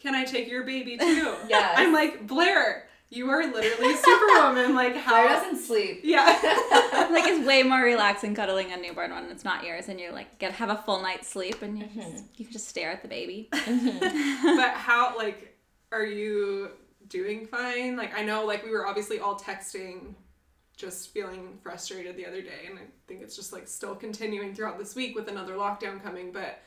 "Can 0.02 0.16
I 0.16 0.26
take 0.26 0.50
your 0.50 0.64
baby 0.64 0.98
too?" 1.00 1.36
yeah. 1.48 1.74
I'm 1.78 1.94
like, 1.94 2.28
Blaire, 2.28 2.84
you 3.14 3.30
are 3.30 3.44
literally 3.44 3.96
Superwoman. 3.96 4.76
Like 4.76 4.96
how? 4.96 5.14
Blaire 5.14 5.28
doesn't 5.28 5.64
sleep. 5.64 6.02
Yeah. 6.04 6.26
like 7.12 7.26
it's 7.28 7.46
way 7.46 7.64
more 7.64 7.82
relaxing 7.82 8.34
cuddling 8.34 8.72
a 8.72 8.78
newborn 8.78 9.12
when 9.12 9.26
it's 9.26 9.44
not 9.44 9.64
yours 9.64 9.88
and 9.88 10.00
you're 10.00 10.12
like 10.12 10.40
get 10.40 10.52
have 10.54 10.70
a 10.70 10.78
full 10.78 11.02
night's 11.02 11.28
sleep 11.28 11.62
and 11.62 11.78
you, 11.78 11.86
just, 11.86 11.98
mm-hmm. 11.98 12.26
you 12.36 12.46
can 12.46 12.54
just 12.54 12.68
stare 12.68 12.92
at 12.92 13.02
the 13.02 13.08
baby. 13.08 13.50
Mm-hmm. 13.52 14.58
but 14.58 14.72
how 14.72 15.16
like 15.16 15.56
are 15.92 16.06
you 16.06 16.72
doing 17.08 17.46
fine? 17.46 17.96
Like 17.96 18.18
I 18.18 18.24
know 18.24 18.46
like 18.46 18.66
we 18.66 18.72
were 18.72 18.88
obviously 18.88 19.20
all 19.20 19.40
texting 19.40 20.16
just 20.84 21.14
feeling 21.14 21.58
frustrated 21.64 22.18
the 22.18 22.26
other 22.26 22.42
day 22.42 22.68
and 22.70 22.78
I 22.78 22.82
think 23.08 23.22
it's 23.22 23.36
just 23.36 23.54
like 23.54 23.68
still 23.68 23.96
continuing 23.96 24.54
throughout 24.54 24.78
this 24.78 24.96
week 24.96 25.16
with 25.16 25.30
another 25.30 25.54
lockdown 25.54 26.04
coming, 26.04 26.32
but 26.32 26.60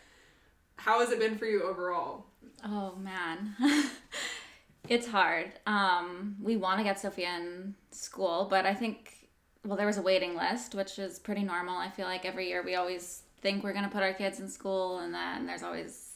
how 0.76 1.00
has 1.00 1.10
it 1.10 1.18
been 1.18 1.36
for 1.36 1.44
you 1.44 1.62
overall? 1.62 2.24
Oh 2.64 2.96
man. 2.96 3.54
it's 4.88 5.06
hard. 5.06 5.52
Um, 5.66 6.36
we 6.40 6.56
want 6.56 6.78
to 6.78 6.84
get 6.84 6.98
Sophia 6.98 7.36
in 7.36 7.74
school, 7.90 8.46
but 8.48 8.64
I 8.64 8.72
think 8.72 9.28
well 9.64 9.76
there 9.76 9.86
was 9.86 9.98
a 9.98 10.02
waiting 10.02 10.34
list, 10.34 10.74
which 10.74 10.98
is 10.98 11.18
pretty 11.18 11.42
normal. 11.42 11.76
I 11.76 11.90
feel 11.90 12.06
like 12.06 12.24
every 12.24 12.48
year 12.48 12.62
we 12.62 12.74
always 12.74 13.22
think 13.42 13.62
we're 13.62 13.74
gonna 13.74 13.90
put 13.90 14.02
our 14.02 14.14
kids 14.14 14.40
in 14.40 14.48
school 14.48 15.00
and 15.00 15.12
then 15.12 15.46
there's 15.46 15.62
always 15.62 16.12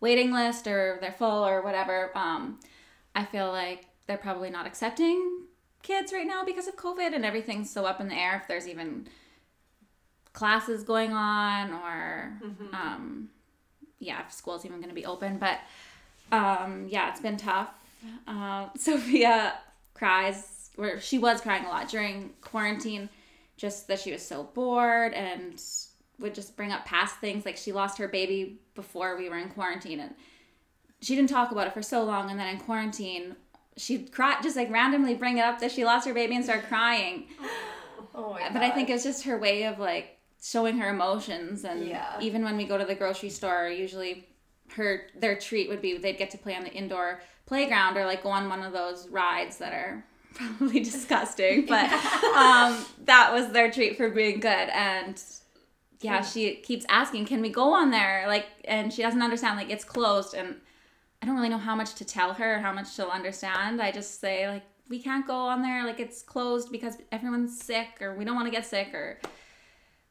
waiting 0.00 0.32
list 0.32 0.66
or 0.66 0.98
they're 1.00 1.12
full 1.12 1.46
or 1.46 1.62
whatever. 1.62 2.10
Um, 2.16 2.58
I 3.14 3.24
feel 3.24 3.52
like 3.52 3.86
they're 4.08 4.18
probably 4.18 4.50
not 4.50 4.66
accepting 4.66 5.44
kids 5.84 6.12
right 6.12 6.26
now 6.26 6.44
because 6.44 6.66
of 6.66 6.76
COVID 6.76 7.14
and 7.14 7.24
everything's 7.24 7.70
so 7.70 7.84
up 7.84 8.00
in 8.00 8.08
the 8.08 8.16
air 8.16 8.36
if 8.40 8.48
there's 8.48 8.66
even 8.66 9.06
classes 10.32 10.82
going 10.82 11.12
on 11.12 11.72
or 11.72 12.40
um, 12.72 13.28
yeah, 14.00 14.22
if 14.26 14.32
school's 14.32 14.64
even 14.64 14.78
going 14.78 14.88
to 14.88 14.94
be 14.94 15.06
open. 15.06 15.38
But 15.38 15.60
um, 16.32 16.86
yeah, 16.88 17.10
it's 17.10 17.20
been 17.20 17.36
tough. 17.36 17.70
Uh, 18.26 18.68
Sophia 18.76 19.54
cries, 19.94 20.70
or 20.76 20.98
she 21.00 21.18
was 21.18 21.40
crying 21.40 21.64
a 21.64 21.68
lot 21.68 21.88
during 21.88 22.30
quarantine, 22.40 23.08
just 23.56 23.86
that 23.88 24.00
she 24.00 24.10
was 24.10 24.26
so 24.26 24.42
bored 24.42 25.14
and 25.14 25.62
would 26.18 26.34
just 26.34 26.56
bring 26.56 26.72
up 26.72 26.84
past 26.84 27.16
things. 27.16 27.46
Like 27.46 27.56
she 27.56 27.72
lost 27.72 27.98
her 27.98 28.08
baby 28.08 28.58
before 28.74 29.16
we 29.16 29.28
were 29.28 29.38
in 29.38 29.50
quarantine, 29.50 30.00
and 30.00 30.14
she 31.00 31.14
didn't 31.14 31.30
talk 31.30 31.52
about 31.52 31.66
it 31.66 31.74
for 31.74 31.82
so 31.82 32.02
long. 32.04 32.30
And 32.30 32.38
then 32.38 32.48
in 32.48 32.58
quarantine, 32.58 33.36
she'd 33.76 34.12
cry, 34.12 34.36
just 34.42 34.56
like 34.56 34.70
randomly 34.70 35.14
bring 35.14 35.38
it 35.38 35.42
up 35.44 35.60
that 35.60 35.72
she 35.72 35.84
lost 35.84 36.06
her 36.06 36.14
baby 36.14 36.34
and 36.36 36.44
start 36.44 36.64
crying. 36.68 37.26
Oh 38.16 38.34
my 38.34 38.48
But 38.52 38.62
I 38.62 38.70
think 38.70 38.90
it's 38.90 39.02
just 39.02 39.24
her 39.24 39.36
way 39.36 39.64
of 39.64 39.80
like 39.80 40.18
showing 40.40 40.78
her 40.78 40.88
emotions 40.90 41.64
and 41.64 41.84
Yeah. 41.88 42.16
even 42.20 42.44
when 42.44 42.56
we 42.56 42.64
go 42.64 42.78
to 42.78 42.84
the 42.84 42.94
grocery 42.94 43.28
store 43.30 43.68
usually 43.68 44.28
her 44.76 45.08
their 45.16 45.36
treat 45.36 45.68
would 45.68 45.82
be 45.82 45.98
they'd 45.98 46.16
get 46.16 46.30
to 46.30 46.38
play 46.38 46.54
on 46.54 46.62
the 46.62 46.72
indoor 46.72 47.20
playground 47.46 47.96
or 47.96 48.04
like 48.06 48.22
go 48.22 48.28
on 48.28 48.48
one 48.48 48.62
of 48.62 48.72
those 48.72 49.08
rides 49.08 49.56
that 49.56 49.72
are 49.72 50.04
probably 50.34 50.78
disgusting 50.80 51.66
but 51.68 51.90
um 52.36 52.84
that 53.04 53.30
was 53.32 53.50
their 53.50 53.68
treat 53.70 53.96
for 53.96 54.08
being 54.10 54.38
good 54.38 54.68
and 54.70 55.20
yeah 56.00 56.20
she 56.22 56.54
keeps 56.56 56.86
asking 56.88 57.24
can 57.26 57.40
we 57.40 57.48
go 57.48 57.72
on 57.74 57.90
there 57.90 58.26
like 58.28 58.46
and 58.64 58.92
she 58.92 59.02
doesn't 59.02 59.22
understand 59.22 59.56
like 59.56 59.70
it's 59.70 59.84
closed 59.84 60.34
and 60.34 60.60
I 61.24 61.26
don't 61.26 61.36
really 61.36 61.48
know 61.48 61.56
how 61.56 61.74
much 61.74 61.94
to 61.94 62.04
tell 62.04 62.34
her, 62.34 62.58
how 62.58 62.70
much 62.70 62.92
she'll 62.94 63.08
understand. 63.08 63.80
I 63.80 63.90
just 63.92 64.20
say 64.20 64.46
like 64.46 64.62
we 64.90 64.98
can't 64.98 65.26
go 65.26 65.34
on 65.34 65.62
there, 65.62 65.82
like 65.86 65.98
it's 65.98 66.20
closed 66.20 66.70
because 66.70 66.98
everyone's 67.10 67.58
sick 67.58 67.88
or 68.02 68.14
we 68.14 68.26
don't 68.26 68.34
want 68.34 68.46
to 68.46 68.50
get 68.50 68.66
sick 68.66 68.92
or 68.92 69.18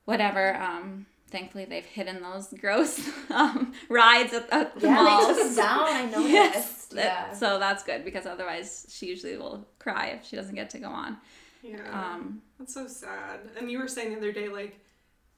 whatever. 0.06 0.56
Um, 0.56 1.06
thankfully 1.30 1.66
they've 1.66 1.86
hidden 1.86 2.20
those 2.24 2.48
gross 2.60 3.00
um, 3.30 3.74
rides 3.90 4.34
at, 4.34 4.52
at 4.52 4.80
the 4.80 4.88
yeah, 4.88 5.04
malls. 5.04 5.28
they 5.38 5.44
took 5.44 5.52
it 5.52 5.56
down. 5.56 5.80
I 5.84 6.06
noticed. 6.10 6.30
Yes, 6.32 6.86
that- 6.88 6.96
yeah. 7.06 7.34
so 7.34 7.60
that's 7.60 7.84
good 7.84 8.04
because 8.04 8.26
otherwise 8.26 8.88
she 8.90 9.06
usually 9.06 9.38
will 9.38 9.68
cry 9.78 10.08
if 10.20 10.26
she 10.26 10.36
doesn't 10.36 10.56
get 10.56 10.72
to 10.72 10.80
go 10.80 10.88
on. 10.88 11.18
Yeah. 11.62 11.78
Um, 11.94 12.42
That's 12.58 12.74
so 12.74 12.88
sad. 12.88 13.40
And 13.56 13.70
you 13.70 13.78
were 13.78 13.88
saying 13.88 14.10
the 14.14 14.18
other 14.18 14.32
day, 14.32 14.50
like, 14.50 14.80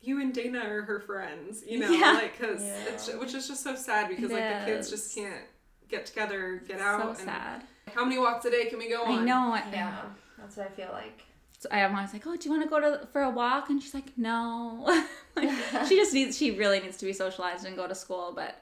you 0.02 0.22
and 0.22 0.34
Dana 0.34 0.60
are 0.60 0.84
her 0.84 1.02
friends, 1.02 1.64
you 1.68 1.80
know, 1.80 1.90
Yeah. 1.92 2.14
like, 2.14 2.40
cause 2.40 2.64
Yeah. 2.64 2.78
it's, 2.94 3.14
which 3.16 3.34
is 3.34 3.48
just 3.50 3.62
so 3.62 3.76
sad 3.76 4.08
because, 4.08 4.32
like, 4.32 4.62
the 4.62 4.66
kids 4.72 4.90
just 4.90 5.14
can't 5.14 5.44
get 5.89 6.06
together, 6.06 6.62
get 6.67 6.80
so 6.80 6.86
out. 6.86 7.08
and 7.08 7.17
sad. 7.17 7.63
How 7.93 8.04
many 8.04 8.17
walks 8.19 8.45
a 8.45 8.52
day 8.52 8.65
can 8.65 8.80
we 8.80 8.89
go 8.89 9.04
on? 9.04 9.19
I 9.19 9.24
know. 9.24 9.54
I- 9.54 9.63
yeah, 9.71 10.02
that's 10.38 10.58
what 10.58 10.67
I 10.67 10.69
feel 10.69 10.89
like. 10.91 11.21
So 11.60 11.69
I 11.71 11.88
was 11.88 12.13
like, 12.13 12.28
"Oh, 12.28 12.36
do 12.36 12.48
you 12.48 12.52
want 12.52 12.63
to 12.63 12.69
go 12.69 12.80
to 12.80 13.08
for 13.08 13.21
a 13.24 13.30
walk?" 13.30 13.69
And 13.69 13.82
she's 13.82 13.93
like, 13.93 14.17
"No." 14.17 14.84
like, 15.36 15.50
she 15.88 15.95
just 15.95 16.13
needs. 16.13 16.38
She 16.38 16.52
really 16.52 16.80
needs 16.80 16.98
to 16.98 17.06
be 17.06 17.13
socialized 17.13 17.65
and 17.65 17.76
go 17.76 17.88
to 17.88 17.95
school. 17.95 18.34
But 18.36 18.62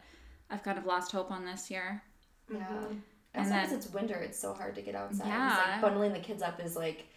I've 0.49 0.63
kind 0.63 0.77
of 0.77 0.85
lost 0.85 1.11
hope 1.11 1.31
on 1.31 1.43
this 1.45 1.69
year. 1.71 2.01
Yeah. 2.51 2.59
Mm-hmm. 2.59 2.85
And 2.85 3.01
And 3.33 3.47
sometimes 3.47 3.69
then- 3.71 3.79
it's 3.79 3.89
winter, 3.91 4.15
it's 4.15 4.39
so 4.39 4.53
hard 4.53 4.75
to 4.75 4.81
get 4.81 4.93
outside. 4.95 5.27
Yeah. 5.27 5.57
It's 5.59 5.67
like 5.71 5.81
bundling 5.81 6.13
the 6.13 6.19
kids 6.19 6.43
up 6.43 6.59
is 6.63 6.75
like 6.75 7.07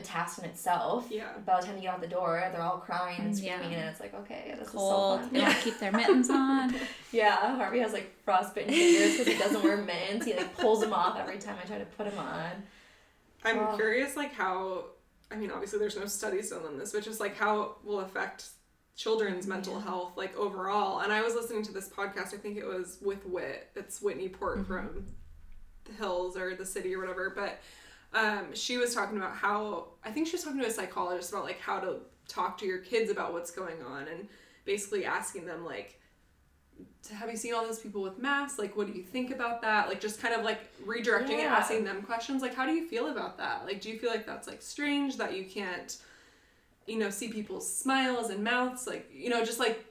a 0.00 0.02
task 0.02 0.38
in 0.38 0.44
itself. 0.44 1.06
Yeah. 1.10 1.28
By 1.46 1.60
the 1.60 1.66
time 1.66 1.76
you 1.76 1.82
get 1.82 1.94
out 1.94 2.00
the 2.00 2.06
door, 2.08 2.42
they're 2.52 2.62
all 2.62 2.78
crying 2.78 3.20
and 3.20 3.36
Yeah. 3.38 3.56
screaming, 3.56 3.74
and 3.76 3.88
it's 3.88 4.00
like, 4.00 4.14
okay, 4.14 4.54
this 4.58 4.68
Cold. 4.70 5.20
is 5.20 5.26
so 5.26 5.30
They 5.32 5.38
fun. 5.40 5.48
want 5.48 5.58
to 5.58 5.64
keep 5.64 5.78
their 5.78 5.92
mittens 5.92 6.30
on. 6.44 6.74
Yeah, 7.12 7.56
Harvey 7.56 7.78
has 7.80 7.92
like 7.92 8.12
frostbitten 8.24 8.72
fingers 8.74 9.12
because 9.18 9.26
he 9.32 9.38
doesn't 9.38 9.62
wear 9.62 9.76
mittens. 9.76 10.24
He 10.24 10.34
like 10.34 10.56
pulls 10.56 10.80
them 10.80 10.92
off 10.92 11.18
every 11.18 11.38
time 11.38 11.56
I 11.62 11.66
try 11.66 11.78
to 11.78 11.84
put 11.84 12.08
them 12.10 12.18
on. 12.18 12.50
I'm 13.44 13.58
Oh. 13.58 13.76
curious, 13.76 14.16
like, 14.16 14.34
how, 14.34 14.84
I 15.30 15.36
mean, 15.36 15.50
obviously 15.50 15.78
there's 15.78 15.96
no 15.96 16.04
studies 16.06 16.50
done 16.50 16.64
on 16.66 16.76
this, 16.78 16.92
but 16.92 17.02
just, 17.02 17.20
like, 17.20 17.36
how 17.36 17.62
it 17.62 17.70
will 17.84 18.00
affect 18.00 18.48
children's 18.96 19.46
mental 19.46 19.80
health 19.80 20.12
like 20.18 20.36
overall. 20.36 20.98
And 21.00 21.10
I 21.10 21.22
was 21.22 21.34
listening 21.34 21.62
to 21.62 21.72
this 21.72 21.88
podcast. 21.88 22.34
I 22.34 22.36
think 22.36 22.58
it 22.58 22.66
was 22.66 22.98
with 23.00 23.24
Wit. 23.24 23.68
It's 23.74 24.02
Whitney 24.02 24.28
Port 24.28 24.58
Mm-hmm. 24.58 24.66
from 24.66 25.06
the 25.84 25.92
Hills 25.94 26.36
or 26.36 26.54
the 26.54 26.66
city 26.66 26.94
or 26.94 26.98
whatever. 27.00 27.30
But 27.34 27.60
um, 28.12 28.54
she 28.54 28.76
was 28.76 28.94
talking 28.94 29.16
about 29.16 29.36
how 29.36 29.88
I 30.04 30.10
think 30.10 30.26
she 30.26 30.32
was 30.32 30.42
talking 30.44 30.60
to 30.60 30.66
a 30.66 30.70
psychologist 30.70 31.32
about 31.32 31.44
like 31.44 31.60
how 31.60 31.78
to 31.80 31.96
talk 32.28 32.58
to 32.58 32.66
your 32.66 32.78
kids 32.78 33.10
about 33.10 33.32
what's 33.32 33.50
going 33.50 33.82
on 33.82 34.08
and 34.08 34.28
basically 34.64 35.04
asking 35.04 35.46
them 35.46 35.64
like 35.64 35.98
to 37.02 37.14
have 37.14 37.30
you 37.30 37.36
seen 37.36 37.52
all 37.54 37.64
those 37.64 37.78
people 37.78 38.02
with 38.02 38.18
masks 38.18 38.58
like 38.58 38.76
what 38.76 38.86
do 38.86 38.92
you 38.96 39.02
think 39.02 39.30
about 39.30 39.60
that 39.62 39.88
like 39.88 40.00
just 40.00 40.20
kind 40.22 40.34
of 40.34 40.44
like 40.44 40.60
redirecting 40.86 41.30
and 41.32 41.40
Yeah. 41.40 41.56
asking 41.56 41.84
them 41.84 42.02
questions 42.02 42.40
like 42.40 42.54
how 42.54 42.64
do 42.66 42.72
you 42.72 42.86
feel 42.88 43.08
about 43.08 43.36
that 43.38 43.64
like 43.66 43.80
do 43.80 43.90
you 43.90 43.98
feel 43.98 44.10
like 44.10 44.24
that's 44.26 44.46
like 44.48 44.62
strange 44.62 45.16
that 45.16 45.36
you 45.36 45.44
can't 45.44 45.98
you 46.86 46.98
know 46.98 47.10
see 47.10 47.28
people's 47.28 47.70
smiles 47.72 48.30
and 48.30 48.42
mouths 48.44 48.86
like 48.86 49.10
you 49.12 49.28
know 49.28 49.44
just 49.44 49.58
like 49.58 49.84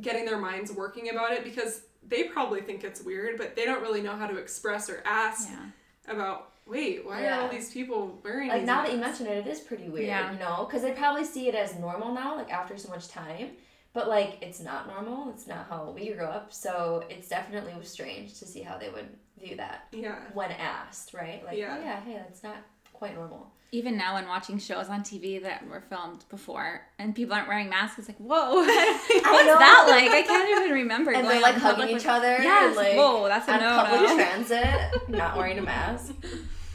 getting 0.00 0.24
their 0.24 0.38
minds 0.38 0.72
working 0.72 1.10
about 1.10 1.32
it 1.32 1.44
because 1.44 1.82
they 2.06 2.24
probably 2.24 2.60
think 2.60 2.82
it's 2.84 3.02
weird 3.02 3.38
but 3.38 3.54
they 3.56 3.64
don't 3.64 3.80
really 3.82 4.02
know 4.02 4.16
how 4.16 4.26
to 4.26 4.36
express 4.36 4.90
or 4.90 5.00
ask 5.06 5.48
Yeah. 5.50 6.12
about 6.12 6.50
wait 6.66 7.04
why 7.04 7.26
are 7.26 7.42
all 7.42 7.48
these 7.48 7.70
people 7.72 8.18
wearing 8.24 8.48
like 8.48 8.60
these 8.60 8.66
now 8.66 8.82
that 8.82 8.92
you 8.92 8.98
mention 8.98 9.26
it, 9.26 9.38
it 9.38 9.46
is 9.46 9.60
pretty 9.60 9.88
weird, 9.88 10.06
Yeah. 10.06 10.32
you 10.32 10.38
know, 10.38 10.64
because 10.64 10.82
they 10.82 10.92
probably 10.92 11.24
see 11.24 11.48
it 11.48 11.54
as 11.54 11.74
normal 11.78 12.12
now, 12.14 12.36
like 12.36 12.50
after 12.52 12.76
so 12.78 12.88
much 12.88 13.08
time. 13.08 13.50
But 13.92 14.08
like, 14.08 14.38
it's 14.42 14.58
not 14.58 14.88
normal. 14.88 15.30
It's 15.30 15.46
not 15.46 15.66
how 15.68 15.92
we 15.94 16.12
grew 16.12 16.24
up. 16.24 16.52
So 16.52 17.04
it's 17.08 17.28
definitely 17.28 17.72
strange 17.84 18.36
to 18.40 18.44
see 18.44 18.60
how 18.62 18.76
they 18.76 18.88
would 18.90 19.08
view 19.40 19.56
that 19.56 19.86
yeah 19.92 20.16
when 20.32 20.50
asked, 20.50 21.14
right? 21.14 21.44
Like, 21.44 21.58
Yeah. 21.58 21.76
oh 21.78 21.84
yeah, 21.84 22.00
hey, 22.00 22.14
that's 22.14 22.42
not 22.42 22.56
quite 23.04 23.16
normal. 23.16 23.50
Even 23.72 23.96
now, 23.96 24.14
when 24.14 24.28
watching 24.28 24.58
shows 24.58 24.88
on 24.88 25.00
TV 25.02 25.42
that 25.42 25.66
were 25.68 25.80
filmed 25.80 26.24
before 26.30 26.82
and 27.00 27.12
people 27.12 27.34
aren't 27.34 27.48
wearing 27.48 27.68
masks, 27.68 27.98
it's 27.98 28.08
like, 28.08 28.18
whoa, 28.18 28.54
what's 28.54 28.68
that 28.68 29.84
like? 29.88 30.10
I 30.12 30.22
can't 30.22 30.48
even 30.60 30.70
remember. 30.72 31.10
And 31.12 31.26
they're 31.26 31.40
like 31.40 31.56
hugging 31.56 31.70
public 31.80 31.88
each 31.90 31.94
with- 31.96 32.06
other. 32.06 32.38
Yes, 32.40 32.76
like, 32.76 32.94
whoa, 32.96 33.26
that's 33.26 33.48
a 33.48 33.58
no 33.58 33.84
public 33.84 34.00
no. 34.02 34.14
transit, 34.48 35.08
not 35.08 35.36
wearing 35.36 35.58
a 35.58 35.62
mask. 35.62 36.14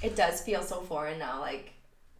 It 0.03 0.15
does 0.17 0.41
feel 0.41 0.61
so 0.61 0.81
foreign 0.81 1.17
now, 1.19 1.39
like 1.39 1.71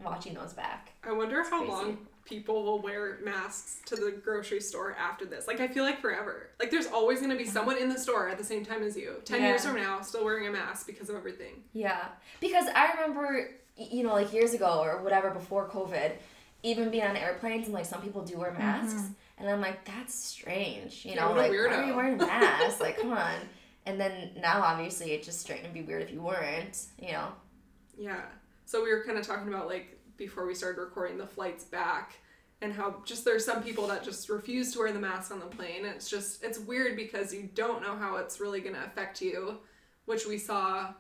watching 0.02 0.34
those 0.34 0.54
back. 0.54 0.94
I 1.04 1.12
wonder 1.12 1.44
how 1.44 1.60
crazy. 1.60 1.72
long 1.72 1.98
people 2.24 2.64
will 2.64 2.82
wear 2.82 3.18
masks 3.24 3.82
to 3.88 3.96
the 3.98 4.12
grocery 4.24 4.62
store 4.62 4.96
after 4.98 5.26
this. 5.26 5.46
Like, 5.48 5.60
I 5.60 5.68
feel 5.68 5.84
like 5.84 6.00
forever. 6.00 6.52
Like, 6.60 6.70
there's 6.72 6.86
always 6.88 7.20
going 7.20 7.32
to 7.32 7.38
be 7.38 7.46
someone 7.48 7.78
in 7.78 7.90
the 7.90 7.98
store 7.98 8.30
at 8.30 8.38
the 8.38 8.44
same 8.44 8.64
time 8.64 8.84
as 8.84 8.96
you. 8.96 9.16
10 9.26 9.42
years 9.42 9.66
from 9.66 9.76
now, 9.76 10.00
still 10.02 10.24
wearing 10.24 10.48
a 10.48 10.52
mask 10.52 10.86
because 10.88 11.10
of 11.10 11.16
everything. 11.16 11.64
Yeah, 11.74 12.06
because 12.40 12.66
I 12.76 12.92
remember, 12.94 13.50
y- 13.69 13.69
you 13.80 14.04
know, 14.04 14.14
like 14.14 14.34
years 14.34 14.54
ago 14.54 14.82
or 14.82 15.02
whatever 15.04 15.30
before 15.32 15.70
COVID, 15.70 16.14
even 16.64 16.90
being 16.90 17.04
on 17.04 17.16
airplanes 17.16 17.66
and 17.66 17.74
like 17.74 17.86
some 17.86 18.02
people 18.02 18.22
do 18.22 18.38
wear 18.38 18.52
masks, 18.52 19.02
mm-hmm. 19.02 19.14
and 19.38 19.50
I'm 19.50 19.62
like, 19.62 19.86
that's 19.86 20.14
strange, 20.14 21.06
you 21.06 21.16
know, 21.16 21.30
what 21.30 21.38
a 21.38 21.42
like 21.42 21.52
why 21.52 21.58
are 21.58 21.86
you 21.86 21.96
wearing 21.96 22.16
a 22.16 22.26
mask? 22.26 22.80
like, 22.80 22.98
come 22.98 23.14
on. 23.14 23.36
And 23.86 24.00
then 24.00 24.32
now, 24.40 24.62
obviously, 24.62 25.14
it's 25.14 25.26
just 25.26 25.42
straight 25.42 25.64
and 25.64 25.74
be 25.74 25.82
weird 25.82 26.04
if 26.04 26.12
you 26.12 26.22
weren't, 26.22 26.78
you 27.02 27.12
know. 27.12 27.30
Yeah. 27.98 28.22
So, 28.66 28.84
we 28.84 28.94
were 28.94 29.04
kind 29.04 29.18
of 29.18 29.26
talking 29.26 29.48
about, 29.48 29.68
like, 29.68 30.00
before 30.18 30.46
we 30.46 30.54
started 30.54 30.80
recording 30.80 31.18
the 31.18 31.26
flights 31.26 31.64
back 31.64 32.14
and 32.62 32.74
how 32.74 32.98
just 33.06 33.24
there's 33.26 33.46
some 33.46 33.64
people 33.64 33.88
that 33.88 34.04
just 34.04 34.30
refuse 34.30 34.74
to 34.74 34.80
wear 34.80 34.92
the 34.92 35.00
mask 35.00 35.32
on 35.32 35.40
the 35.40 35.46
plane. 35.46 35.86
It's 35.86 36.10
just, 36.10 36.44
it's 36.44 36.60
weird 36.60 36.98
because 36.98 37.34
you 37.34 37.50
don't 37.56 37.82
know 37.82 37.96
how 37.96 38.18
it's 38.18 38.40
really 38.40 38.60
going 38.60 38.76
to 38.76 38.84
affect 38.84 39.22
you, 39.22 39.58
which 40.06 40.28
we 40.28 40.38
saw 40.38 40.94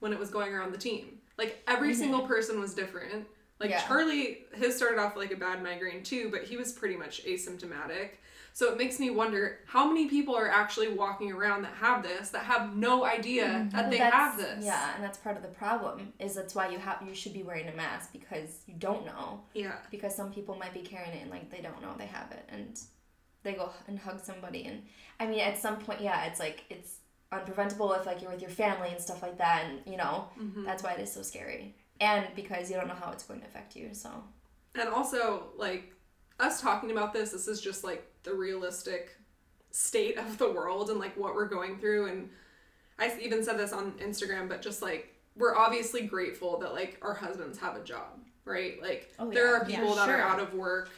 when 0.00 0.12
it 0.12 0.18
was 0.18 0.30
going 0.30 0.52
around 0.52 0.72
the 0.72 0.78
team. 0.78 1.17
Like, 1.38 1.62
every 1.66 1.90
mm-hmm. 1.90 2.00
single 2.00 2.20
person 2.26 2.60
was 2.60 2.74
different. 2.74 3.26
Like, 3.60 3.70
Yeah. 3.70 3.80
Charlie, 3.80 4.44
his 4.54 4.76
started 4.76 4.98
off 5.00 5.16
like 5.16 5.32
a 5.32 5.36
bad 5.36 5.62
migraine 5.62 6.02
too, 6.02 6.28
but 6.30 6.44
he 6.44 6.56
was 6.56 6.72
pretty 6.72 6.96
much 6.96 7.24
asymptomatic. 7.24 8.10
So 8.52 8.72
it 8.72 8.76
makes 8.76 8.98
me 8.98 9.10
wonder 9.10 9.60
how 9.66 9.86
many 9.86 10.08
people 10.08 10.34
are 10.34 10.48
actually 10.48 10.88
walking 10.88 11.30
around 11.30 11.62
that 11.62 11.74
have 11.74 12.02
this 12.02 12.30
that 12.30 12.42
have 12.42 12.74
no 12.76 13.04
idea 13.04 13.46
mm-hmm. 13.46 13.68
that 13.68 13.82
Well, 13.82 13.90
they 13.90 13.98
have 13.98 14.36
this. 14.36 14.64
Yeah, 14.64 14.94
and 14.96 15.04
that's 15.04 15.18
part 15.18 15.36
of 15.36 15.42
the 15.42 15.48
problem. 15.48 16.12
Is 16.18 16.34
that's 16.34 16.56
why 16.56 16.68
you 16.68 16.78
have 16.78 17.00
you 17.06 17.14
should 17.14 17.34
be 17.34 17.44
wearing 17.44 17.68
a 17.68 17.76
mask 17.76 18.12
because 18.12 18.62
you 18.66 18.74
don't 18.74 19.06
know. 19.06 19.42
Yeah. 19.54 19.76
because 19.92 20.14
some 20.14 20.32
people 20.32 20.56
might 20.56 20.74
be 20.74 20.80
carrying 20.80 21.12
it 21.12 21.22
and 21.22 21.30
like 21.30 21.50
they 21.50 21.60
don't 21.60 21.80
know 21.80 21.94
they 21.96 22.06
have 22.06 22.32
it 22.32 22.48
and 22.48 22.80
they 23.42 23.52
go 23.52 23.70
and 23.86 23.98
hug 23.98 24.20
somebody 24.20 24.64
and 24.64 24.82
i 25.20 25.26
mean 25.26 25.40
at 25.40 25.58
some 25.58 25.76
point 25.78 26.00
yeah 26.00 26.26
it's 26.26 26.40
like 26.40 26.64
it's 26.70 26.96
unpreventable 27.32 27.98
if 27.98 28.06
like 28.06 28.22
you're 28.22 28.30
with 28.30 28.40
your 28.40 28.50
family 28.50 28.88
and 28.90 29.00
stuff 29.00 29.22
like 29.22 29.36
that 29.38 29.64
and 29.66 29.80
you 29.86 29.96
know 29.96 30.28
Mm-hmm. 30.40 30.64
that's 30.64 30.82
why 30.82 30.92
it 30.92 31.00
is 31.00 31.12
so 31.12 31.22
scary 31.22 31.74
and 32.00 32.26
because 32.34 32.70
you 32.70 32.76
don't 32.76 32.88
know 32.88 32.94
how 32.94 33.10
it's 33.12 33.24
going 33.24 33.40
to 33.40 33.46
affect 33.46 33.76
you 33.76 33.90
so 33.92 34.10
And 34.74 34.88
also, 34.88 35.48
like, 35.56 35.92
us 36.38 36.60
talking 36.60 36.90
about 36.92 37.12
this, 37.12 37.32
this 37.32 37.48
is 37.48 37.60
just 37.60 37.82
like 37.82 38.06
the 38.22 38.32
realistic 38.32 39.16
state 39.72 40.16
of 40.16 40.38
the 40.38 40.50
world 40.50 40.88
and 40.90 41.00
like 41.00 41.16
what 41.16 41.34
we're 41.34 41.48
going 41.48 41.78
through. 41.78 42.06
And 42.06 42.30
I 42.98 43.12
even 43.20 43.42
said 43.42 43.58
this 43.58 43.72
on 43.72 43.92
Instagram, 43.98 44.48
but 44.48 44.62
just 44.62 44.80
like, 44.82 45.16
we're 45.36 45.56
obviously 45.56 46.02
grateful 46.02 46.58
that 46.60 46.72
like 46.72 46.98
our 47.02 47.14
husbands 47.14 47.58
have 47.58 47.74
a 47.76 47.82
job, 47.82 48.20
right? 48.44 48.80
Like, 48.80 49.12
Oh, 49.18 49.30
there 49.30 49.52
are 49.56 49.64
people 49.64 49.88
Yeah, 49.88 49.94
that 50.06 50.08
are 50.10 50.20
out 50.20 50.38
of 50.38 50.54
work. 50.54 50.90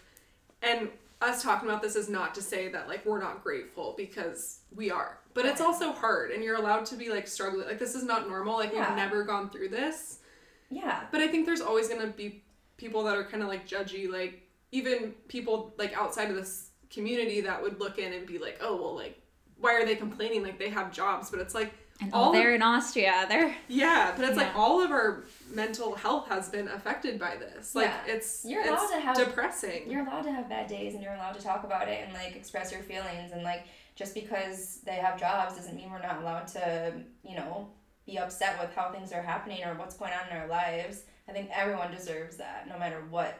And 0.62 0.90
us 1.20 1.42
talking 1.42 1.68
about 1.68 1.83
this 1.83 1.96
is 1.96 2.09
not 2.09 2.35
to 2.35 2.42
say 2.42 2.68
that 2.68 2.88
like 2.88 3.04
we're 3.04 3.20
not 3.20 3.42
grateful 3.42 3.94
because 3.96 4.61
we 4.74 4.90
are. 4.90 5.18
But 5.35 5.44
it's 5.46 5.61
also 5.61 5.92
hard 5.92 6.30
and 6.33 6.42
you're 6.42 6.56
allowed 6.56 6.87
to 6.87 6.96
be 6.96 7.11
like 7.11 7.28
struggling. 7.28 7.66
Like, 7.66 7.78
this 7.78 7.94
is 7.94 8.02
not 8.02 8.28
normal. 8.28 8.54
Like, 8.56 8.72
Yeah. 8.72 8.88
we've 8.88 8.96
never 8.96 9.22
gone 9.24 9.50
through 9.50 9.68
this. 9.68 10.18
yeah 10.70 11.04
But 11.11 11.20
I 11.20 11.28
think 11.28 11.46
there's 11.46 11.61
always 11.61 11.88
gonna 11.88 12.06
be 12.09 12.42
people 12.76 13.02
that 13.04 13.16
are 13.16 13.24
kind 13.24 13.42
of 13.42 13.48
like 13.48 13.68
judgy, 13.68 14.11
like 14.11 14.46
even 14.72 15.12
people 15.28 15.74
like 15.78 15.92
outside 15.96 16.30
of 16.30 16.37
this 16.37 16.70
community 16.90 17.40
that 17.42 17.61
would 17.62 17.78
look 17.80 17.98
in 17.98 18.12
and 18.12 18.26
be 18.26 18.38
like, 18.38 18.59
oh 18.62 18.76
well, 18.76 18.94
like 18.94 19.20
why 19.59 19.74
are 19.74 19.85
they 19.85 19.94
complaining? 19.96 20.42
Like 20.42 20.59
they 20.59 20.70
have 20.70 20.90
jobs, 20.90 21.30
but 21.30 21.38
it's 21.40 21.54
like 21.54 21.72
And 22.00 22.12
all 22.14 22.30
oh, 22.30 22.32
they're 22.32 22.50
of, 22.50 22.54
in 22.56 22.62
Austria. 22.62 23.26
They're 23.28 23.54
yeah, 23.68 24.14
but 24.16 24.26
it's 24.26 24.36
like 24.36 24.54
all 24.56 24.80
of 24.82 24.90
our 24.90 25.24
mental 25.52 25.94
health 25.94 26.28
has 26.28 26.48
been 26.48 26.68
affected 26.68 27.18
by 27.18 27.36
this. 27.36 27.74
Like 27.74 27.86
Yeah. 28.06 28.14
it's 28.14 28.44
You're 28.44 28.60
it's 28.62 28.70
allowed 28.70 28.88
to 28.90 29.00
have- 29.00 29.16
depressing. 29.16 29.90
you're 29.90 30.02
allowed 30.06 30.22
to 30.22 30.32
have 30.32 30.48
bad 30.48 30.66
days 30.68 30.94
and 30.94 31.02
you're 31.02 31.14
allowed 31.14 31.34
to 31.34 31.42
talk 31.42 31.64
about 31.64 31.88
it 31.88 32.04
and 32.04 32.12
like 32.14 32.36
express 32.36 32.72
your 32.72 32.82
feelings 32.82 33.32
and 33.32 33.42
like 33.42 33.64
just 33.96 34.14
because 34.14 34.80
they 34.86 34.94
have 34.94 35.18
jobs 35.20 35.56
doesn't 35.56 35.76
mean 35.76 35.90
we're 35.90 36.00
not 36.00 36.22
allowed 36.22 36.46
to 36.46 36.92
you 37.22 37.36
know 37.36 37.68
be 38.06 38.18
upset 38.18 38.58
with 38.60 38.74
how 38.74 38.90
things 38.90 39.12
are 39.12 39.20
happening 39.22 39.62
or 39.64 39.74
what's 39.74 39.94
going 39.96 40.12
on 40.12 40.30
in 40.30 40.36
our 40.40 40.48
lives 40.48 41.02
i 41.28 41.32
think 41.32 41.50
everyone 41.52 41.90
deserves 41.90 42.36
that 42.38 42.66
no 42.66 42.78
matter 42.78 43.02
what 43.10 43.38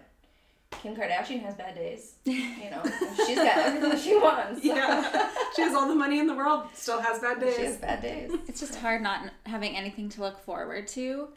kim 0.71 0.95
kardashian 0.97 1.43
has 1.43 1.55
bad 1.55 1.75
days 1.75 2.13
you 2.25 2.71
know 2.71 2.83
she's 3.27 3.37
got 3.37 3.59
everything 3.59 3.99
she 3.99 4.17
wants 4.17 4.65
yeah, 4.65 5.29
she 5.55 5.63
has 5.63 5.75
all 5.75 5.89
the 5.89 5.95
money 5.95 6.19
in 6.19 6.27
the 6.27 6.35
world, 6.35 6.65
still 6.75 7.01
has 7.01 7.19
bad 7.21 7.41
days. 7.41 7.57
she 7.57 7.63
has 7.65 7.77
bad 7.77 8.01
days 8.01 8.31
it's 8.47 8.61
just 8.61 8.77
hard 8.77 9.03
not 9.03 9.29
having 9.47 9.77
anything 9.77 10.09
to 10.09 10.21
look 10.21 10.39
forward 10.45 10.87
to. 10.89 11.29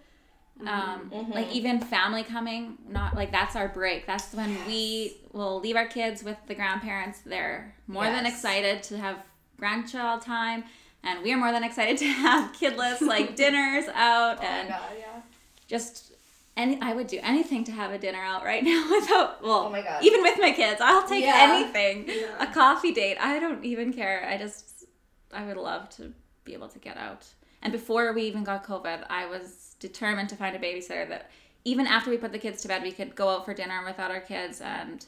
Um, 0.68 1.10
Mhm. 1.12 1.34
Like 1.34 1.52
even 1.52 1.80
family 1.80 2.24
coming, 2.24 2.78
not 2.88 3.16
like 3.16 3.32
that's 3.32 3.56
our 3.56 3.68
break. 3.68 4.06
That's 4.06 4.32
when 4.36 4.56
we 4.68 5.18
will 5.32 5.60
leave 5.60 5.76
our 5.76 5.88
kids 5.88 6.24
with 6.24 6.38
the 6.48 6.54
grandparents. 6.54 7.20
They're 7.26 7.74
more 7.88 8.06
than 8.06 8.28
excited 8.28 8.84
to 8.84 8.98
have 9.00 9.18
grandchild 9.58 10.22
time, 10.22 10.64
and 11.04 11.24
we 11.24 11.34
are 11.34 11.38
more 11.38 11.52
than 11.52 11.64
excited 11.64 11.98
to 11.98 12.06
have 12.06 12.54
kidless 12.54 13.02
like 13.02 13.36
dinners 13.42 13.86
out 13.96 14.38
oh 14.40 14.44
my 14.44 14.48
and 14.48 14.70
god 14.70 14.82
yeah 15.00 15.22
just 15.68 16.13
any. 16.56 16.80
I 16.82 16.94
would 16.94 17.08
do 17.08 17.20
anything 17.24 17.64
to 17.66 17.72
have 17.72 17.92
a 17.92 17.98
dinner 17.98 18.20
out 18.22 18.44
right 18.44 18.64
now 18.72 18.88
without 18.92 19.42
well, 19.44 19.66
Oh 19.66 19.70
my 19.70 19.82
God. 19.82 20.04
even 20.04 20.22
with 20.22 20.38
my 20.40 20.52
kids, 20.52 20.80
I'll 20.82 21.08
take 21.08 21.24
Yeah. 21.24 21.34
anything. 21.56 22.06
Yeah. 22.08 22.44
A 22.44 22.48
coffee 22.54 22.92
date, 22.94 23.18
I 23.20 23.40
don't 23.40 23.64
even 23.64 23.94
care. 23.94 24.26
I 24.30 24.38
just 24.38 24.86
I 25.34 25.46
would 25.46 25.58
love 25.58 25.90
to 25.98 26.14
be 26.46 26.54
able 26.54 26.68
to 26.70 26.80
get 26.80 26.98
out. 26.98 27.26
And 27.62 27.72
before 27.72 28.12
we 28.14 28.24
even 28.24 28.44
got 28.44 28.66
COVID, 28.66 29.06
I 29.10 29.26
was 29.26 29.76
determined 29.80 30.30
to 30.30 30.36
find 30.36 30.56
a 30.56 30.60
babysitter 30.60 31.08
that 31.10 31.30
even 31.66 31.88
after 31.88 32.10
we 32.12 32.18
put 32.18 32.34
the 32.34 32.38
kids 32.40 32.62
to 32.62 32.68
bed, 32.68 32.84
we 32.84 32.92
could 32.92 33.16
go 33.16 33.30
out 33.30 33.46
for 33.46 33.54
dinner 33.54 33.82
without 33.86 34.12
our 34.12 34.20
kids. 34.20 34.60
And 34.60 35.06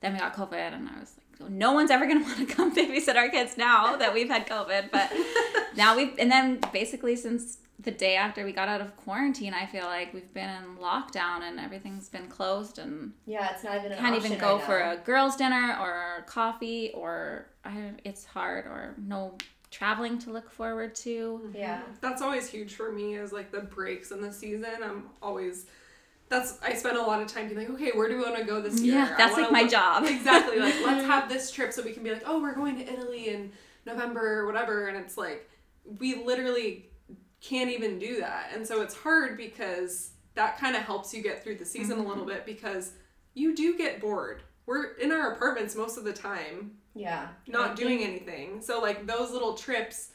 then 0.00 0.14
we 0.14 0.18
got 0.18 0.34
COVID, 0.34 0.72
and 0.72 0.88
I 0.88 0.98
was 0.98 1.12
like, 1.18 1.27
no 1.48 1.72
one's 1.72 1.90
ever 1.90 2.06
gonna 2.06 2.22
want 2.24 2.38
to 2.38 2.46
come 2.46 2.74
babysit 2.74 3.16
our 3.16 3.28
kids 3.28 3.56
now 3.56 3.96
that 3.96 4.12
we've 4.14 4.28
had 4.28 4.46
COVID. 4.46 4.90
But 4.90 5.12
now 5.76 5.96
we've, 5.96 6.18
and 6.18 6.30
then 6.30 6.60
basically 6.72 7.16
since 7.16 7.58
the 7.80 7.90
day 7.92 8.16
after 8.16 8.44
we 8.44 8.50
got 8.52 8.68
out 8.68 8.80
of 8.80 8.96
quarantine, 8.96 9.54
I 9.54 9.66
feel 9.66 9.84
like 9.84 10.12
we've 10.12 10.34
been 10.34 10.48
in 10.50 10.76
lockdown 10.78 11.42
and 11.42 11.60
everything's 11.60 12.08
been 12.08 12.26
closed 12.26 12.78
and 12.80 13.12
yeah 13.24 13.50
it's 13.54 13.62
not 13.62 13.76
even 13.78 13.92
an 13.92 13.98
can't 13.98 14.16
option 14.16 14.32
even 14.32 14.38
go 14.40 14.56
right 14.56 14.64
for 14.64 14.78
now. 14.80 14.92
a 14.92 14.96
girls' 14.96 15.36
dinner 15.36 15.76
or 15.80 16.24
coffee 16.26 16.90
or 16.92 17.46
I, 17.64 17.92
it's 18.04 18.24
hard 18.24 18.66
or 18.66 18.94
no 18.98 19.38
traveling 19.70 20.18
to 20.20 20.32
look 20.32 20.50
forward 20.50 20.94
to. 20.96 21.52
yeah 21.54 21.82
That's 22.00 22.20
always 22.22 22.48
huge 22.48 22.74
for 22.74 22.90
me 22.90 23.14
is 23.14 23.32
like 23.32 23.52
the 23.52 23.60
breaks 23.60 24.10
in 24.10 24.22
the 24.22 24.32
season. 24.32 24.70
I'm 24.82 25.10
always 25.22 25.66
that's 26.28 26.58
I 26.62 26.74
spend 26.74 26.96
a 26.96 27.02
lot 27.02 27.22
of 27.22 27.28
time 27.28 27.48
being 27.48 27.58
like, 27.58 27.70
okay, 27.70 27.90
where 27.94 28.08
do 28.08 28.18
we 28.18 28.22
want 28.24 28.36
to 28.36 28.44
go 28.44 28.60
this 28.60 28.80
year? 28.80 28.94
Yeah, 28.94 29.14
that's 29.16 29.36
like 29.36 29.50
my 29.50 29.62
look- 29.62 29.70
job. 29.70 30.04
Exactly. 30.08 30.58
Like 30.58 30.74
let's 30.84 31.06
have 31.06 31.28
this 31.28 31.50
trip 31.50 31.72
so 31.72 31.82
we 31.82 31.92
can 31.92 32.02
be 32.02 32.12
like, 32.12 32.22
oh, 32.26 32.40
we're 32.40 32.54
going 32.54 32.76
to 32.78 32.92
Italy 32.92 33.28
in 33.28 33.52
November 33.86 34.40
or 34.40 34.46
whatever, 34.46 34.88
and 34.88 34.96
it's 34.96 35.16
like 35.16 35.48
we 35.98 36.22
literally 36.24 36.90
can't 37.40 37.70
even 37.70 37.98
do 37.98 38.20
that, 38.20 38.50
and 38.54 38.66
so 38.66 38.82
it's 38.82 38.94
hard 38.94 39.36
because 39.36 40.10
that 40.34 40.58
kind 40.58 40.76
of 40.76 40.82
helps 40.82 41.12
you 41.12 41.22
get 41.22 41.42
through 41.42 41.56
the 41.56 41.64
season 41.64 41.98
a 41.98 42.02
little 42.02 42.24
mm-hmm. 42.24 42.34
bit 42.34 42.46
because 42.46 42.92
you 43.34 43.56
do 43.56 43.76
get 43.76 44.00
bored. 44.00 44.42
we're 44.66 44.92
in 44.98 45.10
our 45.10 45.32
apartments 45.32 45.74
most 45.74 45.96
of 45.96 46.04
the 46.04 46.12
time, 46.12 46.72
Yeah. 46.94 47.28
not 47.46 47.74
doing 47.74 48.04
anything. 48.04 48.60
So 48.60 48.80
like 48.80 49.06
those 49.06 49.30
little 49.32 49.54
trips 49.54 50.10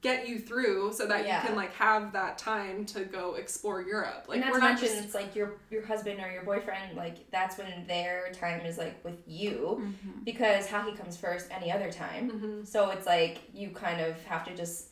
get 0.00 0.28
you 0.28 0.38
through 0.38 0.92
so 0.92 1.04
that 1.06 1.26
Yeah. 1.26 1.40
you 1.42 1.48
can 1.48 1.56
like 1.56 1.72
have 1.74 2.12
that 2.12 2.38
time 2.38 2.84
to 2.86 3.04
go 3.04 3.34
explore 3.34 3.82
Europe. 3.82 4.26
Like 4.28 4.36
and 4.36 4.44
not 4.46 4.52
we're 4.52 4.60
not 4.60 4.78
just 4.80 4.94
it's 5.02 5.14
like 5.14 5.34
your 5.34 5.54
your 5.70 5.84
husband 5.84 6.20
or 6.20 6.30
your 6.30 6.44
boyfriend. 6.44 6.96
Like 6.96 7.28
that's 7.32 7.58
when 7.58 7.84
their 7.88 8.30
time 8.32 8.60
is 8.64 8.78
like 8.78 9.04
with 9.04 9.18
you, 9.26 9.78
Mm-hmm. 9.80 10.22
because 10.24 10.68
hockey 10.68 10.92
comes 10.96 11.16
first 11.16 11.48
any 11.50 11.72
other 11.72 11.90
time. 11.90 12.30
Mhm. 12.30 12.66
So 12.66 12.90
it's 12.90 13.06
like 13.06 13.38
you 13.52 13.70
kind 13.70 14.00
of 14.00 14.22
have 14.26 14.44
to 14.46 14.54
just 14.56 14.90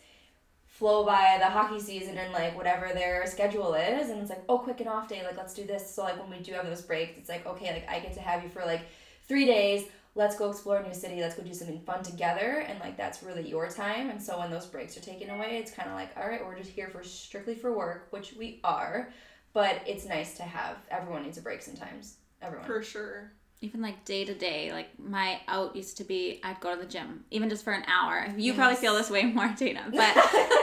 flow 0.67 1.05
by 1.05 1.37
the 1.39 1.45
hockey 1.47 1.79
season 1.79 2.19
and 2.19 2.33
like 2.33 2.57
whatever 2.57 2.89
their 2.93 3.25
schedule 3.27 3.75
is, 3.75 4.11
and 4.11 4.21
it's 4.21 4.31
like 4.31 4.43
oh 4.49 4.59
quick 4.59 4.81
an 4.81 4.89
off 4.89 5.07
day, 5.07 5.23
like 5.25 5.37
let's 5.37 5.55
do 5.55 5.65
this. 5.65 5.95
So 5.95 6.03
like 6.03 6.19
when 6.21 6.31
we 6.37 6.43
do 6.45 6.53
have 6.55 6.67
those 6.67 6.83
breaks, 6.83 7.17
it's 7.19 7.29
like 7.29 7.47
okay, 7.47 7.73
like 7.73 7.89
I 7.89 8.01
get 8.01 8.15
to 8.15 8.21
have 8.21 8.43
you 8.43 8.49
for 8.49 8.65
like 8.65 8.81
three 9.29 9.47
days. 9.47 9.85
Let's 10.15 10.37
go 10.37 10.51
explore 10.51 10.77
a 10.77 10.87
new 10.87 10.93
city. 10.95 11.21
Let's 11.21 11.35
go 11.35 11.43
do 11.43 11.55
something 11.55 11.81
fun 11.81 12.03
together, 12.03 12.65
and 12.69 12.79
like 12.81 12.97
that's 12.99 13.23
really 13.23 13.49
your 13.49 13.69
time. 13.69 14.11
And 14.11 14.23
so 14.23 14.39
when 14.39 14.51
those 14.51 14.67
breaks 14.67 14.97
are 14.97 15.01
taken 15.01 15.31
away, 15.31 15.57
it's 15.59 15.71
kind 15.71 15.89
of 15.89 15.95
like 15.95 16.11
all 16.17 16.29
right, 16.29 16.45
we're 16.45 16.57
just 16.57 16.71
here 16.71 16.89
for 16.89 17.03
strictly 17.03 17.55
for 17.55 17.73
work, 17.77 18.09
which 18.11 18.35
we 18.35 18.61
are, 18.63 19.11
but 19.55 19.81
it's 19.87 20.05
nice 20.07 20.37
to 20.37 20.43
have. 20.43 20.77
Everyone 20.91 21.23
needs 21.23 21.39
a 21.39 21.43
break 21.43 21.63
sometimes. 21.63 22.17
Everyone. 22.43 22.67
for 22.67 22.83
sure. 22.83 23.33
even 23.61 23.81
like 23.81 24.05
day 24.05 24.25
to 24.25 24.35
day, 24.35 24.73
like 24.73 24.89
my 24.99 25.41
out 25.47 25.77
used 25.77 25.97
to 25.99 26.05
be 26.05 26.41
I'd 26.43 26.59
go 26.61 26.75
to 26.75 26.81
the 26.81 26.87
gym 26.89 27.25
even 27.31 27.49
just 27.49 27.63
for 27.65 27.73
an 27.73 27.85
hour. 27.87 28.27
You 28.37 28.53
probably 28.55 28.77
feel 28.77 28.95
this 28.97 29.09
way 29.09 29.23
more, 29.25 29.49
Dana, 29.57 29.85
but 29.93 30.13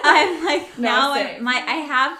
I'm 0.04 0.46
like 0.46 0.78
No, 0.78 0.90
now. 0.90 1.14
I'm, 1.14 1.42
my 1.44 1.54
I 1.66 1.76
have. 1.76 2.18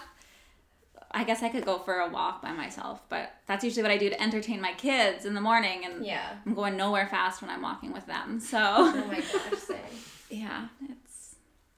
I 1.12 1.24
guess 1.24 1.42
I 1.42 1.50
could 1.50 1.66
go 1.66 1.80
for 1.80 2.00
a 2.00 2.10
walk 2.10 2.42
by 2.42 2.52
myself, 2.52 3.02
but 3.10 3.32
that's 3.48 3.64
usually 3.64 3.82
what 3.84 3.92
I 3.92 3.98
do 3.98 4.10
to 4.10 4.22
entertain 4.22 4.62
my 4.62 4.74
kids 4.74 5.26
in 5.26 5.34
the 5.34 5.42
morning, 5.42 5.84
and 5.86 6.06
yeah. 6.06 6.34
I'm 6.46 6.54
going 6.54 6.78
nowhere 6.78 7.08
fast 7.08 7.42
when 7.42 7.50
I'm 7.50 7.62
walking 7.64 7.92
with 7.94 8.06
them. 8.06 8.40
So 8.40 8.58
Oh 8.62 9.06
my 9.08 9.16
gosh, 9.16 9.60
same. 9.60 9.78
yeah, 10.30 10.68
it's 10.90 11.36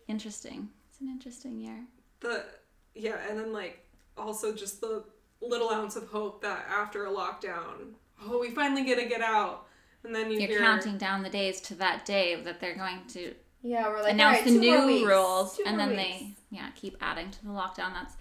interesting. 0.08 0.70
It's 0.90 1.00
an 1.02 1.08
interesting 1.08 1.60
year. 1.60 1.86
The 2.20 2.46
yeah, 2.94 3.18
and 3.30 3.40
then 3.40 3.54
like 3.54 3.86
also 4.18 4.54
just 4.54 4.82
the 4.82 5.04
little 5.42 5.70
ounce 5.72 5.96
of 5.96 6.08
hope 6.08 6.42
that 6.42 6.66
after 6.70 7.06
a 7.06 7.10
lockdown, 7.10 7.94
oh, 8.26 8.40
we 8.40 8.52
finally 8.52 8.84
get 8.84 9.00
to 9.00 9.06
get 9.08 9.22
out, 9.22 9.66
and 10.04 10.14
then 10.14 10.30
you 10.30 10.40
You're 10.40 10.50
hear 10.50 10.60
counting 10.60 10.98
down 10.98 11.24
the 11.24 11.30
days 11.30 11.62
to 11.62 11.76
that 11.76 12.06
day 12.06 12.36
that 12.44 12.60
they're 12.60 12.76
going 12.76 13.00
to 13.14 13.34
Yeah, 13.64 13.88
we're 13.88 14.02
like 14.04 14.14
announce 14.14 14.40
"Alright, 14.40 14.54
the 14.54 14.60
two 14.60 14.72
more 14.72 14.80
new 14.82 14.88
weeks. 14.88 15.08
rules 15.08 15.58
Two 15.58 15.64
and 15.66 15.80
then 15.80 15.90
weeks." 15.92 16.02
they 16.04 16.34
yeah 16.52 16.70
keep 16.76 16.98
adding 17.02 17.32
to 17.32 17.44
the 17.46 17.52
lockdown 17.52 17.94
that's 17.94 18.16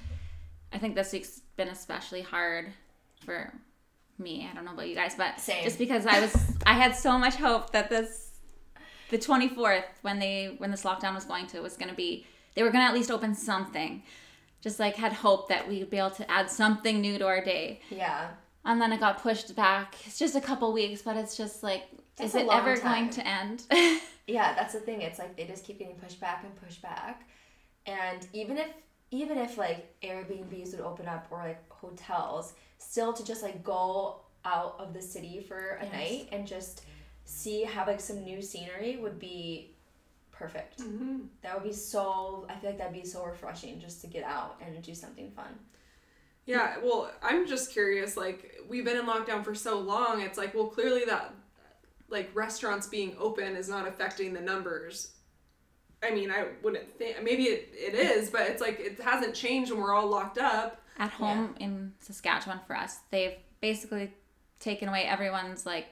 i 0.72 0.78
think 0.78 0.94
this 0.94 1.12
week's 1.12 1.40
been 1.56 1.68
especially 1.68 2.22
hard 2.22 2.72
for 3.24 3.52
me 4.18 4.48
i 4.50 4.54
don't 4.54 4.64
know 4.64 4.72
about 4.72 4.88
you 4.88 4.94
guys 4.94 5.14
but 5.14 5.38
Same. 5.40 5.64
just 5.64 5.78
because 5.78 6.06
i 6.06 6.20
was 6.20 6.34
i 6.66 6.74
had 6.74 6.94
so 6.94 7.18
much 7.18 7.36
hope 7.36 7.70
that 7.72 7.88
this 7.90 8.38
the 9.10 9.18
24th 9.18 9.84
when 10.02 10.18
they 10.18 10.54
when 10.58 10.70
this 10.70 10.82
lockdown 10.84 11.14
was 11.14 11.24
going 11.24 11.46
to 11.48 11.60
was 11.60 11.76
going 11.76 11.88
to 11.90 11.94
be 11.96 12.26
they 12.54 12.62
were 12.62 12.70
going 12.70 12.82
to 12.84 12.88
at 12.88 12.94
least 12.94 13.10
open 13.10 13.34
something 13.34 14.02
just 14.60 14.78
like 14.78 14.94
had 14.96 15.12
hope 15.12 15.48
that 15.48 15.66
we'd 15.68 15.88
be 15.90 15.96
able 15.96 16.10
to 16.10 16.30
add 16.30 16.50
something 16.50 17.00
new 17.00 17.18
to 17.18 17.26
our 17.26 17.42
day 17.42 17.80
Yeah. 17.90 18.28
and 18.64 18.80
then 18.80 18.92
it 18.92 19.00
got 19.00 19.22
pushed 19.22 19.56
back 19.56 19.94
it's 20.06 20.18
just 20.18 20.36
a 20.36 20.40
couple 20.40 20.72
weeks 20.72 21.02
but 21.02 21.16
it's 21.16 21.36
just 21.36 21.62
like 21.62 21.84
That's 22.16 22.34
is 22.34 22.42
it 22.42 22.48
ever 22.50 22.76
time. 22.76 23.08
going 23.08 23.10
to 23.10 23.26
end 23.26 23.66
Yeah, 24.26 24.54
that's 24.54 24.74
the 24.74 24.78
thing. 24.80 25.00
It's 25.02 25.18
like 25.18 25.36
they 25.36 25.44
just 25.44 25.64
keep 25.64 25.80
getting 25.80 25.96
pushed 25.96 26.20
back 26.20 26.44
and 26.44 26.54
pushed 26.54 26.80
back. 26.80 27.28
And 27.84 28.24
even 28.32 28.58
if 28.58 28.68
even 29.10 29.38
if 29.38 29.58
like 29.58 29.94
Airbnbs 30.02 30.72
would 30.72 30.80
open 30.80 31.06
up 31.06 31.26
or 31.30 31.38
like 31.38 31.68
hotels, 31.70 32.54
still 32.78 33.12
to 33.12 33.24
just 33.24 33.42
like 33.42 33.62
go 33.64 34.20
out 34.44 34.76
of 34.78 34.94
the 34.94 35.02
city 35.02 35.40
for 35.46 35.76
a 35.80 35.84
Yes. 35.84 35.92
night 35.92 36.28
and 36.32 36.46
just 36.46 36.84
see 37.24 37.62
have 37.62 37.86
like 37.86 38.00
some 38.00 38.22
new 38.24 38.40
scenery 38.40 38.96
would 38.96 39.18
be 39.18 39.74
perfect. 40.32 40.78
Mhm. 40.78 41.28
That 41.42 41.54
would 41.54 41.64
be 41.68 41.72
so 41.74 42.46
I 42.48 42.54
feel 42.56 42.70
like 42.70 42.78
that'd 42.78 42.92
be 42.92 43.04
so 43.06 43.24
refreshing 43.24 43.78
just 43.80 44.00
to 44.02 44.06
get 44.06 44.24
out 44.24 44.56
and 44.64 44.82
do 44.82 44.94
something 44.94 45.30
fun. 45.32 45.58
Yeah, 46.46 46.78
well, 46.82 47.12
I'm 47.22 47.46
just 47.46 47.70
curious. 47.70 48.16
Like, 48.16 48.56
we've 48.66 48.84
been 48.84 48.96
in 48.96 49.04
lockdown 49.04 49.44
for 49.44 49.54
so 49.54 49.78
long. 49.78 50.22
It's 50.22 50.38
like, 50.38 50.54
well, 50.54 50.66
clearly 50.68 51.04
that, 51.04 51.32
like, 52.08 52.34
restaurants 52.34 52.88
being 52.88 53.14
open 53.20 53.54
is 53.54 53.68
not 53.68 53.86
affecting 53.86 54.32
the 54.32 54.40
numbers. 54.40 55.12
I 56.02 56.10
mean, 56.10 56.30
I 56.30 56.46
wouldn't 56.62 56.90
think. 56.92 57.22
Maybe 57.22 57.44
it, 57.44 57.68
it 57.72 57.94
is, 57.94 58.30
but 58.30 58.42
it's 58.42 58.60
like 58.60 58.80
it 58.80 59.00
hasn't 59.00 59.34
changed 59.34 59.70
when 59.70 59.80
we're 59.80 59.94
all 59.94 60.08
locked 60.08 60.38
up. 60.38 60.80
at 60.98 61.10
home 61.10 61.54
in 61.60 61.92
Saskatchewan 62.00 62.60
for 62.66 62.76
us, 62.76 62.98
they've 63.10 63.34
basically 63.60 64.12
taken 64.58 64.88
away 64.88 65.04
everyone's 65.04 65.64
like 65.64 65.86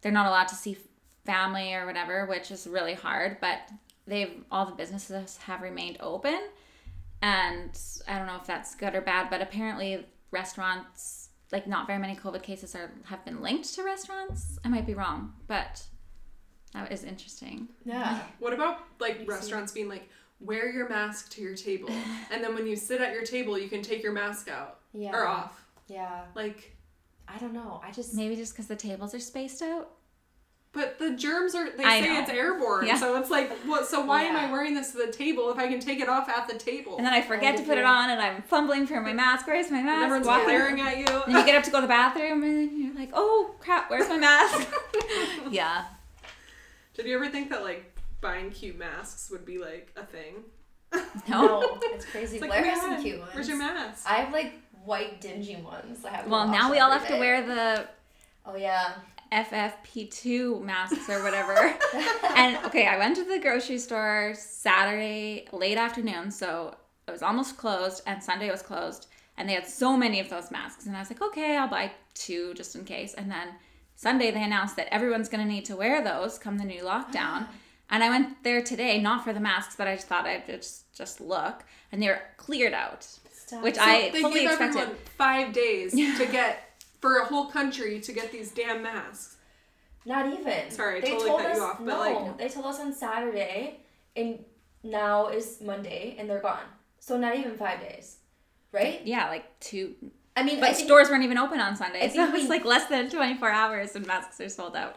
they're 0.00 0.12
not 0.12 0.26
allowed 0.26 0.48
to 0.48 0.54
see 0.54 0.76
family 1.24 1.74
or 1.74 1.86
whatever, 1.86 2.26
which 2.26 2.50
is 2.50 2.66
really 2.66 2.94
hard, 2.94 3.38
but 3.40 3.60
they've 4.06 4.44
all 4.50 4.66
the 4.66 4.72
businesses 4.72 5.38
have 5.38 5.62
remained 5.62 5.96
open. 6.00 6.40
And 7.22 7.78
I 8.06 8.18
don't 8.18 8.26
know 8.26 8.36
if 8.36 8.46
that's 8.46 8.74
good 8.74 8.94
or 8.94 9.00
bad, 9.00 9.30
but 9.30 9.40
apparently 9.40 10.06
restaurants 10.30 11.30
like 11.52 11.66
not 11.66 11.86
very 11.86 11.98
many 11.98 12.16
COVID 12.16 12.42
cases 12.42 12.74
are 12.74 12.90
have 13.04 13.24
been 13.24 13.40
linked 13.40 13.72
to 13.74 13.82
restaurants. 13.84 14.58
I 14.64 14.68
might 14.68 14.86
be 14.86 14.94
wrong, 14.94 15.32
but 15.46 15.84
that 16.74 16.92
is 16.92 17.04
interesting. 17.04 17.68
Yeah. 17.84 18.20
What 18.38 18.52
about 18.52 18.80
like 19.00 19.22
restaurants 19.26 19.72
being 19.72 19.88
like, 19.88 20.08
wear 20.40 20.70
your 20.70 20.88
mask 20.88 21.30
to 21.32 21.40
your 21.42 21.54
table, 21.54 21.88
and 22.30 22.42
then 22.44 22.54
when 22.54 22.66
you 22.66 22.76
sit 22.76 23.00
at 23.00 23.12
your 23.12 23.22
table, 23.24 23.58
you 23.58 23.68
can 23.68 23.80
take 23.82 24.02
your 24.02 24.12
mask 24.12 24.48
out 24.48 24.80
Yeah. 24.92 25.12
or 25.16 25.26
off. 25.26 25.64
Yeah. 25.88 26.24
Like, 26.34 26.76
I 27.28 27.38
don't 27.38 27.54
know. 27.54 27.80
I 27.82 27.90
just 27.92 28.14
Maybe 28.14 28.36
just 28.36 28.52
because 28.52 28.66
the 28.66 28.76
tables 28.76 29.14
are 29.14 29.20
spaced 29.20 29.62
out. 29.62 29.90
but 30.72 30.98
the 30.98 31.10
germs 31.10 31.54
are. 31.54 31.70
They 31.70 31.84
I 31.84 32.00
say 32.02 32.08
know. 32.12 32.20
it's 32.20 32.30
airborne, 32.30 32.86
Yeah. 32.86 32.96
so 32.98 33.16
it's 33.16 33.30
like, 33.30 33.50
what? 33.64 33.86
So 33.86 34.04
why 34.04 34.22
am 34.24 34.34
I 34.36 34.50
wearing 34.50 34.74
this 34.74 34.90
to 34.92 34.98
the 35.06 35.12
table 35.12 35.50
if 35.52 35.56
I 35.58 35.68
can 35.68 35.78
take 35.80 36.00
it 36.00 36.08
off 36.08 36.28
at 36.28 36.48
the 36.48 36.58
table? 36.58 36.96
And 36.96 37.06
then 37.06 37.12
I 37.14 37.22
forget 37.22 37.56
to 37.58 37.62
put 37.62 37.78
it 37.78 37.84
on, 37.84 38.10
and 38.10 38.20
I'm 38.20 38.42
fumbling 38.42 38.86
for 38.86 39.00
my 39.00 39.12
mask. 39.12 39.46
Where's 39.46 39.70
my 39.70 39.78
And 39.78 39.86
mask? 39.86 40.04
everyone's 40.06 40.26
Walking- 40.26 40.44
glaring 40.46 40.80
at 40.80 40.98
you. 40.98 41.06
And 41.06 41.32
you 41.34 41.44
get 41.46 41.54
up 41.56 41.62
to 41.64 41.70
go 41.70 41.78
to 41.78 41.82
the 41.82 41.88
bathroom, 41.88 42.42
and 42.42 42.72
you're 42.78 42.94
like, 42.94 43.10
"Oh 43.14 43.54
crap, 43.60 43.88
where's 43.90 44.08
my 44.08 44.18
mask?" 44.18 44.68
yeah. 45.50 45.84
Did 46.94 47.06
you 47.06 47.16
ever 47.16 47.28
think 47.28 47.50
that 47.50 47.62
like 47.62 47.96
buying 48.20 48.50
cute 48.50 48.78
masks 48.78 49.30
would 49.30 49.44
be 49.44 49.58
like 49.58 49.92
a 49.96 50.04
thing? 50.04 50.44
No. 51.28 51.60
no, 51.60 51.78
it's 51.82 52.04
crazy. 52.04 52.36
It's 52.36 52.42
like, 52.42 52.52
Blaire 52.52 52.66
oh 52.66 52.70
has 52.70 52.80
some 52.80 53.02
cute 53.02 53.18
ones. 53.18 53.30
Where's 53.34 53.48
your 53.48 53.58
mask? 53.58 54.04
I 54.08 54.14
have 54.16 54.32
like 54.32 54.52
white 54.84 55.20
dingy 55.20 55.56
ones. 55.56 56.04
I 56.04 56.10
have. 56.10 56.28
Well, 56.28 56.46
now 56.46 56.70
we 56.70 56.78
all 56.78 56.92
every 56.92 57.06
have 57.08 57.16
to 57.16 57.20
wear 57.20 57.46
the 57.46 57.88
Oh 58.46 58.56
yeah. 58.56 58.92
FFP2 59.32 60.62
masks 60.62 61.08
or 61.08 61.22
whatever. 61.22 61.54
and 62.36 62.64
okay, 62.66 62.86
I 62.86 62.98
went 62.98 63.16
to 63.16 63.24
the 63.24 63.38
grocery 63.40 63.78
store 63.78 64.34
Saturday 64.36 65.48
late 65.52 65.78
afternoon, 65.78 66.30
so 66.30 66.76
it 67.08 67.10
was 67.10 67.22
almost 67.22 67.56
closed, 67.56 68.02
and 68.06 68.22
Sunday 68.22 68.50
was 68.50 68.62
closed, 68.62 69.08
and 69.36 69.48
they 69.48 69.54
had 69.54 69.66
so 69.66 69.96
many 69.96 70.20
of 70.20 70.30
those 70.30 70.50
masks, 70.50 70.86
and 70.86 70.96
I 70.96 71.00
was 71.00 71.10
like, 71.10 71.22
okay, 71.22 71.56
I'll 71.56 71.68
buy 71.68 71.90
two 72.14 72.54
just 72.54 72.76
in 72.76 72.84
case. 72.84 73.14
And 73.14 73.30
then 73.30 73.48
Sunday 74.04 74.30
they 74.30 74.42
announced 74.42 74.76
that 74.76 74.92
everyone's 74.92 75.30
gonna 75.30 75.46
need 75.46 75.64
to 75.64 75.76
wear 75.76 76.04
those 76.04 76.36
come 76.38 76.58
the 76.58 76.64
new 76.64 76.82
lockdown. 76.82 77.46
And 77.90 78.02
I 78.02 78.08
went 78.08 78.42
there 78.42 78.62
today, 78.62 78.98
not 78.98 79.24
for 79.24 79.32
the 79.34 79.40
masks, 79.40 79.76
but 79.76 79.86
I 79.86 79.94
just 79.94 80.08
thought 80.08 80.24
I'd 80.26 80.46
just 80.46 80.90
just 80.94 81.20
look, 81.20 81.56
and 81.92 82.02
they 82.02 82.08
were 82.08 82.20
cleared 82.38 82.72
out, 82.72 83.06
Stop. 83.30 83.62
which 83.62 83.74
So 83.76 83.82
I 83.82 84.08
they 84.10 84.22
fully 84.22 84.40
give 84.40 84.52
expected. 84.52 84.80
everyone 84.80 84.96
five 85.18 85.52
days 85.52 85.92
to 86.20 86.26
get 86.26 86.82
for 87.02 87.18
a 87.18 87.24
whole 87.26 87.46
country 87.50 88.00
to 88.00 88.12
get 88.12 88.32
these 88.32 88.50
damn 88.52 88.82
masks. 88.82 89.36
Not 90.06 90.24
even. 90.32 90.70
Sorry, 90.70 90.96
I 90.98 91.00
they 91.02 91.10
totally 91.10 91.28
told 91.28 91.42
cut 91.42 91.50
us, 91.50 91.56
you 91.58 91.62
off, 91.62 91.78
but, 91.78 91.84
no, 91.84 91.98
like- 92.00 92.38
they 92.38 92.48
told 92.48 92.66
us 92.66 92.80
on 92.80 92.92
Saturday, 92.94 93.80
and 94.16 94.42
now 94.82 95.28
is 95.28 95.60
Monday, 95.60 96.16
and 96.18 96.28
they're 96.28 96.40
gone. 96.50 96.66
So 97.00 97.18
not 97.18 97.36
even 97.36 97.54
five 97.56 97.80
days, 97.80 98.16
right? 98.72 99.02
Yeah, 99.04 99.28
like 99.28 99.44
two 99.60 99.94
I 100.36 100.42
mean, 100.42 100.58
But 100.60 100.70
I 100.70 100.72
think, 100.72 100.86
stores 100.88 101.08
weren't 101.10 101.22
even 101.24 101.38
open 101.38 101.60
on 101.60 101.76
Sunday, 101.76 102.02
I 102.02 102.08
so 102.08 102.14
think 102.14 102.28
it 102.30 102.32
was 102.32 102.42
we- 102.44 102.48
like 102.48 102.64
less 102.64 102.88
than 102.88 103.08
24 103.08 103.50
hours 103.50 103.94
and 103.96 104.06
masks 104.06 104.40
are 104.40 104.48
sold 104.48 104.74
out. 104.76 104.96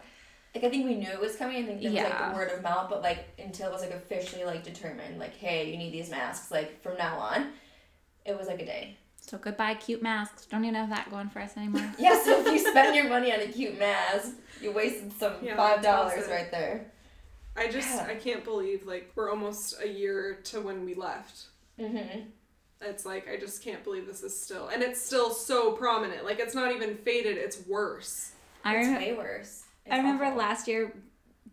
like 0.55 0.63
I 0.63 0.69
think 0.69 0.85
we 0.87 0.95
knew 0.95 1.09
it 1.09 1.19
was 1.19 1.35
coming. 1.35 1.63
I 1.63 1.67
think 1.67 1.81
there 1.81 1.91
was 1.91 2.01
like 2.03 2.29
the 2.31 2.35
word 2.35 2.51
of 2.51 2.63
mouth, 2.63 2.89
but 2.89 3.01
like 3.03 3.27
until 3.37 3.69
it 3.69 3.73
was 3.73 3.81
like 3.81 3.91
officially 3.91 4.43
like 4.45 4.63
determined, 4.63 5.19
like 5.19 5.35
hey, 5.35 5.69
you 5.71 5.77
need 5.77 5.93
these 5.93 6.09
masks, 6.09 6.49
like 6.51 6.81
from 6.81 6.97
now 6.97 7.17
on, 7.19 7.51
it 8.25 8.37
was 8.37 8.47
like 8.47 8.61
a 8.61 8.65
day. 8.65 8.97
So 9.21 9.37
goodbye, 9.37 9.73
cute 9.75 10.01
masks. 10.01 10.45
Don't 10.45 10.63
even 10.63 10.75
have 10.75 10.89
that 10.89 11.09
going 11.11 11.29
for 11.29 11.39
us 11.39 11.55
anymore. 11.57 11.83
Yeah, 11.99 12.17
so 12.23 12.39
if 12.39 12.47
you 12.47 12.59
spend 12.59 12.95
your 12.95 13.09
money 13.15 13.31
on 13.33 13.41
a 13.41 13.47
cute 13.47 13.77
mask, 13.77 14.31
you 14.61 14.71
wasted 14.71 15.11
some 15.19 15.33
Yeah, 15.43 15.55
five 15.57 15.83
dollars 15.83 16.27
right 16.29 16.49
there. 16.49 16.91
I 17.55 17.67
just 17.67 17.89
Yeah. 17.89 18.07
I 18.09 18.15
can't 18.15 18.43
believe 18.43 18.87
like 18.87 19.11
we're 19.15 19.29
almost 19.29 19.75
a 19.83 19.87
year 19.87 20.39
to 20.45 20.61
when 20.61 20.83
we 20.85 20.95
left. 20.95 21.47
Mm-hmm. 21.79 22.21
It's 22.81 23.05
like 23.05 23.27
I 23.27 23.37
just 23.37 23.63
can't 23.63 23.83
believe 23.83 24.05
this 24.05 24.21
is 24.23 24.39
still 24.39 24.67
and 24.67 24.83
it's 24.83 25.01
still 25.03 25.31
so 25.31 25.71
prominent. 25.71 26.23
Like 26.25 26.39
it's 26.39 26.53
not 26.55 26.71
even 26.73 26.95
faded, 26.97 27.37
it's 27.37 27.65
worse. 27.67 28.31
I 28.63 28.75
It's 28.77 28.87
remember. 28.87 29.05
way 29.07 29.13
worse. 29.17 29.63
It's 29.85 29.93
I 29.93 29.97
remember 29.97 30.25
awful. 30.25 30.37
last 30.39 30.67
year 30.67 30.93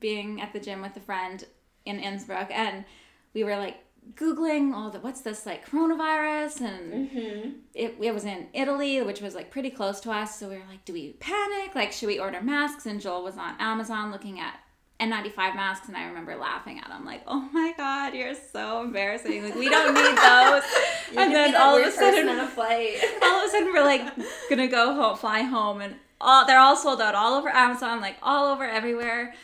being 0.00 0.40
at 0.40 0.52
the 0.52 0.60
gym 0.60 0.82
with 0.82 0.96
a 0.96 1.00
friend 1.00 1.44
in 1.86 1.98
Innsbruck, 2.00 2.50
and 2.50 2.84
we 3.32 3.44
were 3.44 3.56
like 3.56 3.76
googling 4.16 4.74
all 4.74 4.90
the 4.90 5.00
what's 5.00 5.22
this 5.22 5.46
like 5.46 5.66
coronavirus 5.66 6.60
and 6.60 7.08
Mm-hmm. 7.10 7.50
it, 7.74 7.96
it 8.00 8.12
was 8.14 8.24
in 8.26 8.48
Italy, 8.52 9.00
which 9.02 9.22
was 9.22 9.34
like 9.34 9.50
pretty 9.50 9.70
close 9.70 10.00
to 10.00 10.10
us. 10.10 10.38
So 10.38 10.48
we 10.50 10.56
were 10.56 10.66
like, 10.68 10.84
do 10.84 10.92
we 10.92 11.12
panic? 11.20 11.74
Like, 11.74 11.90
should 11.92 12.08
we 12.08 12.18
order 12.18 12.42
masks? 12.42 12.84
And 12.86 13.00
Joel 13.00 13.24
was 13.24 13.38
on 13.38 13.54
Amazon 13.58 14.10
looking 14.12 14.38
at 14.40 14.58
N95 15.00 15.56
masks, 15.56 15.88
and 15.88 15.96
I 15.96 16.04
remember 16.06 16.36
laughing 16.36 16.78
at 16.78 16.88
him, 16.90 17.04
like, 17.04 17.22
oh 17.26 17.48
my 17.52 17.74
god, 17.76 18.14
you're 18.14 18.34
so 18.34 18.82
embarrassing. 18.82 19.42
Like, 19.44 19.54
we 19.56 19.68
don't 19.68 19.92
need 19.92 20.16
those. 20.16 20.62
and 21.16 21.34
then 21.34 21.54
all 21.56 21.76
of 21.76 21.86
a 21.86 21.90
sudden, 21.90 22.28
on 22.28 22.38
a 22.40 22.46
flight. 22.48 22.96
all 23.22 23.38
of 23.40 23.48
a 23.48 23.50
sudden, 23.50 23.72
we're 23.72 23.82
like 23.84 24.02
gonna 24.48 24.68
go 24.68 24.94
home, 24.94 25.16
fly 25.16 25.40
home, 25.42 25.80
and 25.80 25.96
all 26.20 26.46
they're 26.46 26.60
all 26.60 26.76
sold 26.76 27.00
out 27.00 27.14
all 27.14 27.34
over 27.34 27.48
Amazon, 27.48 28.00
like 28.00 28.16
all 28.22 28.52
over 28.52 28.64
everywhere. 28.64 29.34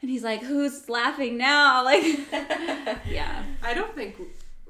And 0.00 0.10
he's 0.10 0.22
like, 0.22 0.42
who's 0.42 0.88
laughing 0.88 1.36
now? 1.38 1.82
Like, 1.88 2.04
yeah. 3.08 3.42
I 3.62 3.74
don't 3.74 3.94
think 3.94 4.16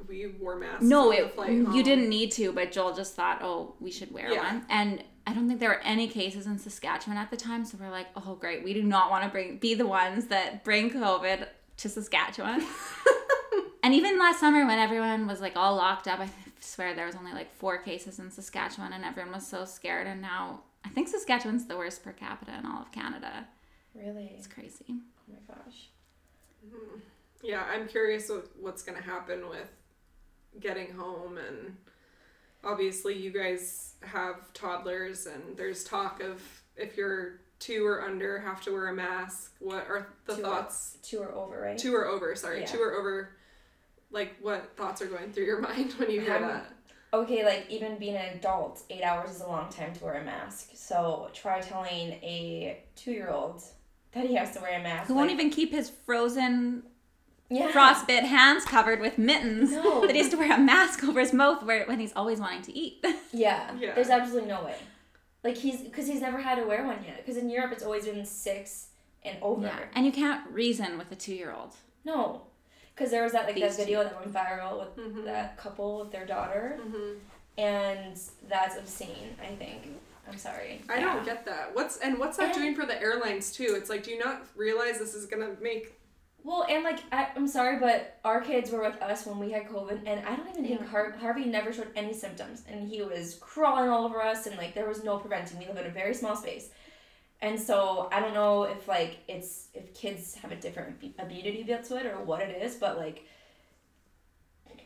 we 0.09 0.26
wore 0.41 0.57
masks. 0.57 0.82
No, 0.84 1.11
on 1.11 1.16
the 1.16 1.24
it, 1.26 1.34
flight 1.34 1.53
you 1.53 1.66
home. 1.66 1.82
didn't 1.82 2.09
need 2.09 2.32
to, 2.32 2.53
but 2.53 2.72
Joel 2.72 2.95
just 2.95 3.14
thought, 3.14 3.41
oh, 3.43 3.74
we 3.80 3.91
should 3.91 4.11
wear 4.12 4.30
Yeah. 4.32 4.43
one. 4.55 4.64
And 4.70 5.03
I 5.29 5.35
don't 5.35 5.47
think 5.47 5.61
there 5.61 5.68
were 5.68 5.81
any 5.81 6.09
cases 6.09 6.47
in 6.47 6.59
Saskatchewan 6.59 7.18
at 7.18 7.31
the 7.31 7.37
time, 7.37 7.66
so 7.66 7.76
we're 7.79 7.91
like, 7.91 8.07
oh, 8.16 8.35
great, 8.35 8.64
we 8.64 8.72
do 8.72 8.83
not 8.83 9.11
want 9.11 9.24
to 9.24 9.29
bring 9.29 9.59
be 9.59 9.74
the 9.74 9.87
ones 9.87 10.29
that 10.29 10.64
bring 10.64 10.91
COVID 10.91 11.47
to 11.76 11.89
Saskatchewan. 11.91 12.64
and 13.83 13.93
even 13.93 14.18
last 14.18 14.41
summer, 14.41 14.66
when 14.66 14.79
everyone 14.79 15.26
was 15.26 15.43
like 15.43 15.55
all 15.55 15.76
locked 15.76 16.09
up, 16.09 16.18
I 16.18 16.31
swear 16.61 16.95
there 16.95 17.05
was 17.05 17.14
only 17.14 17.33
like 17.33 17.55
four 17.57 17.76
cases 17.76 18.18
in 18.18 18.31
Saskatchewan, 18.31 18.95
and 18.95 19.05
everyone 19.05 19.35
was 19.35 19.47
so 19.47 19.66
scared. 19.66 20.07
And 20.07 20.22
now 20.22 20.62
I 20.83 20.89
think 20.89 21.09
Saskatchewan's 21.09 21.66
the 21.66 21.76
worst 21.76 22.03
per 22.03 22.12
capita 22.12 22.57
in 22.59 22.64
all 22.64 22.81
of 22.81 22.91
Canada. 22.91 23.47
Really? 23.95 24.33
It's 24.35 24.47
crazy. 24.47 24.87
Oh 24.89 24.95
my 25.29 25.55
gosh. 25.55 25.91
Yeah, 27.43 27.64
I'm 27.70 27.87
curious 27.87 28.31
what, 28.31 28.47
what's 28.59 28.83
going 28.83 28.97
to 28.97 29.05
happen 29.05 29.47
with 29.51 29.68
getting 30.59 30.95
home 30.95 31.37
and 31.37 31.76
obviously 32.72 33.14
you 33.16 33.30
guys 33.30 33.94
have 34.02 34.52
toddlers 34.52 35.26
and 35.26 35.56
there's 35.56 35.82
talk 35.84 36.22
of 36.22 36.42
if 36.76 36.96
you're 36.96 37.40
two 37.58 37.84
or 37.84 38.02
under 38.04 38.38
have 38.38 38.60
to 38.62 38.70
wear 38.72 38.88
a 38.88 38.94
mask. 38.94 39.54
What 39.58 39.88
are 39.88 40.06
the 40.26 40.34
Two 40.36 40.40
or- 40.40 40.44
thoughts? 40.44 40.98
Two 41.02 41.22
are 41.22 41.32
over, 41.34 41.60
right? 41.60 41.78
Two 41.78 41.94
or 41.94 42.06
over, 42.06 42.34
sorry. 42.36 42.60
Yeah. 42.60 42.66
Two 42.66 42.80
or 42.80 42.92
over. 42.94 43.30
Like 44.10 44.36
what 44.40 44.76
thoughts 44.76 45.02
are 45.02 45.06
going 45.06 45.32
through 45.32 45.44
your 45.46 45.60
mind 45.68 45.92
when 45.94 46.10
you 46.10 46.20
hear 46.20 46.36
Um, 46.36 46.42
that? 46.42 46.72
Okay, 47.12 47.42
like 47.44 47.64
even 47.70 47.98
being 47.98 48.16
an 48.16 48.36
adult, 48.36 48.82
eight 48.90 49.02
hours 49.02 49.30
is 49.30 49.40
a 49.40 49.46
long 49.48 49.70
time 49.70 49.94
to 49.94 50.04
wear 50.04 50.14
a 50.20 50.24
mask. 50.24 50.70
So 50.74 51.30
try 51.32 51.58
telling 51.60 52.12
a 52.22 52.82
two-year-old 52.96 53.62
that 54.12 54.26
he 54.26 54.34
has 54.34 54.52
to 54.52 54.60
wear 54.60 54.78
a 54.78 54.82
mask. 54.82 55.08
Who 55.08 55.14
won't 55.14 55.30
even 55.30 55.48
keep 55.48 55.72
his 55.72 55.88
frozen 55.88 56.82
yeah. 57.51 57.70
frostbit 57.70 58.22
hands 58.24 58.64
covered 58.64 59.01
with 59.01 59.18
mittens 59.18 59.72
No. 59.72 60.01
that 60.07 60.11
he 60.14 60.18
has 60.18 60.28
to 60.30 60.36
wear 60.36 60.53
a 60.55 60.59
mask 60.59 61.03
over 61.05 61.20
his 61.20 61.32
mouth 61.32 61.62
where, 61.62 61.84
when 61.86 61.99
he's 62.01 62.12
always 62.14 62.38
wanting 62.40 62.62
to 62.62 62.76
eat. 62.76 63.05
Yeah. 63.32 63.72
Yeah. 63.78 63.94
There's 63.94 64.09
absolutely 64.11 64.49
no 64.49 64.64
way. 64.64 64.76
Like 65.44 65.57
he's 65.57 65.80
because 65.82 66.07
he's 66.07 66.20
never 66.22 66.38
had 66.38 66.57
to 66.57 66.64
wear 66.64 66.84
one 66.84 66.99
yet. 67.07 67.18
Because 67.18 67.36
in 67.36 67.49
Europe 67.51 67.72
it's 67.72 67.82
always 67.84 68.05
been 68.07 68.24
six 68.24 68.88
and 69.22 69.36
over. 69.42 69.66
yeah. 69.66 69.78
And 69.94 70.07
you 70.07 70.12
can't 70.12 70.49
reason 70.51 70.96
with 70.99 71.12
a 71.12 71.16
two 71.16 71.34
year 71.34 71.53
old. 71.53 71.74
No. 72.05 72.42
Because 72.94 73.11
there 73.12 73.22
was 73.22 73.32
that 73.32 73.44
like 73.46 73.55
These 73.55 73.76
that 73.76 73.84
video 73.84 74.03
that 74.03 74.18
went 74.18 74.32
viral 74.32 74.80
with 74.80 74.96
Mhm. 74.96 75.24
that 75.26 75.57
couple 75.57 76.01
with 76.01 76.11
their 76.11 76.26
daughter, 76.26 76.78
hmm 76.82 77.14
and 77.59 78.18
that's 78.49 78.76
obscene. 78.76 79.36
I 79.42 79.55
think. 79.57 79.88
I'm 80.30 80.36
sorry. 80.36 80.80
I 80.88 81.01
don't 81.01 81.24
get 81.24 81.44
that. 81.46 81.74
What's 81.74 81.96
and 81.99 82.18
what's 82.18 82.36
that 82.38 82.46
And- 82.51 82.55
doing 82.55 82.74
for 82.74 82.86
the 82.86 83.01
airlines 83.01 83.53
too? 83.53 83.74
It's 83.76 83.88
like, 83.90 84.03
do 84.05 84.11
you 84.11 84.18
not 84.18 84.42
realize 84.57 84.99
this 84.99 85.14
is 85.14 85.26
gonna 85.26 85.55
make? 85.61 85.94
Well, 86.45 86.64
and 86.68 86.84
like 86.84 87.01
I, 87.12 87.28
I'm 87.36 87.47
sorry, 87.49 87.78
but 87.78 88.18
our 88.24 88.41
kids 88.41 88.70
were 88.70 88.80
with 88.82 89.01
us 89.03 89.26
when 89.26 89.39
we 89.39 89.51
had 89.51 89.68
COVID, 89.68 90.03
and 90.07 90.24
I 90.26 90.36
don't 90.36 90.49
even 90.49 90.64
think 90.64 90.86
Har- 90.89 91.12
Harvey 91.20 91.45
never 91.45 91.72
showed 91.72 91.89
any 91.97 92.14
symptoms, 92.14 92.62
and 92.68 92.89
he 92.89 93.03
was 93.03 93.36
crawling 93.41 93.91
all 93.91 94.05
over 94.05 94.22
us, 94.22 94.47
and 94.47 94.57
like 94.57 94.74
there 94.74 94.89
was 94.89 95.05
no 95.05 95.18
preventing. 95.18 95.59
We 95.59 95.66
live 95.66 95.76
in 95.78 95.86
a 95.86 95.91
very 95.91 96.14
small 96.14 96.36
space, 96.36 96.70
and 97.43 97.61
so 97.61 98.09
I 98.12 98.20
don't 98.20 98.34
know 98.34 98.62
if 98.62 98.89
like 98.89 99.18
it's 99.28 99.68
if 99.74 99.93
kids 99.95 100.36
have 100.36 100.53
a 100.53 100.57
different 100.57 101.01
be- 101.01 101.14
immunity 101.18 101.64
built 101.64 101.84
to 101.84 101.97
it 101.97 102.07
or 102.07 102.22
what 102.22 102.41
it 102.41 102.62
is, 102.62 102.76
but 102.76 102.97
like 102.99 103.24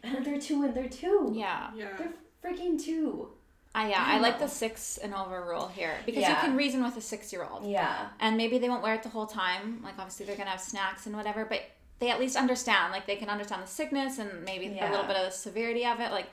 they're 0.24 0.40
two 0.40 0.62
and 0.64 0.74
they're 0.74 0.88
two. 0.88 1.32
Yeah. 1.34 1.70
Yeah. 1.76 1.88
They're 1.96 2.12
freaking 2.44 2.82
two. 2.82 3.28
I, 3.74 3.88
yeah, 3.88 4.04
I 4.06 4.16
I 4.16 4.20
like 4.20 4.38
the 4.38 4.48
six 4.48 4.98
and 4.98 5.14
over 5.14 5.40
rule 5.48 5.68
here 5.68 5.94
because 6.04 6.28
you 6.28 6.34
can 6.34 6.56
reason 6.56 6.82
with 6.84 6.96
a 6.96 7.00
six 7.00 7.32
year 7.32 7.46
old. 7.50 7.66
Yeah. 7.66 8.08
And 8.20 8.36
maybe 8.36 8.58
they 8.58 8.68
won't 8.68 8.82
wear 8.82 8.94
it 8.94 9.02
the 9.02 9.08
whole 9.08 9.26
time. 9.26 9.80
Like, 9.82 9.94
obviously, 9.98 10.26
they're 10.26 10.36
going 10.36 10.46
to 10.46 10.50
have 10.52 10.60
snacks 10.60 11.06
and 11.06 11.16
whatever, 11.16 11.46
but 11.46 11.62
they 11.98 12.10
at 12.10 12.20
least 12.20 12.36
understand. 12.36 12.92
Like, 12.92 13.06
they 13.06 13.16
can 13.16 13.30
understand 13.30 13.62
the 13.62 13.66
sickness 13.66 14.18
and 14.18 14.44
maybe 14.44 14.66
a 14.66 14.90
little 14.90 15.06
bit 15.06 15.16
of 15.16 15.24
the 15.24 15.30
severity 15.30 15.86
of 15.86 16.00
it. 16.00 16.10
Like, 16.10 16.26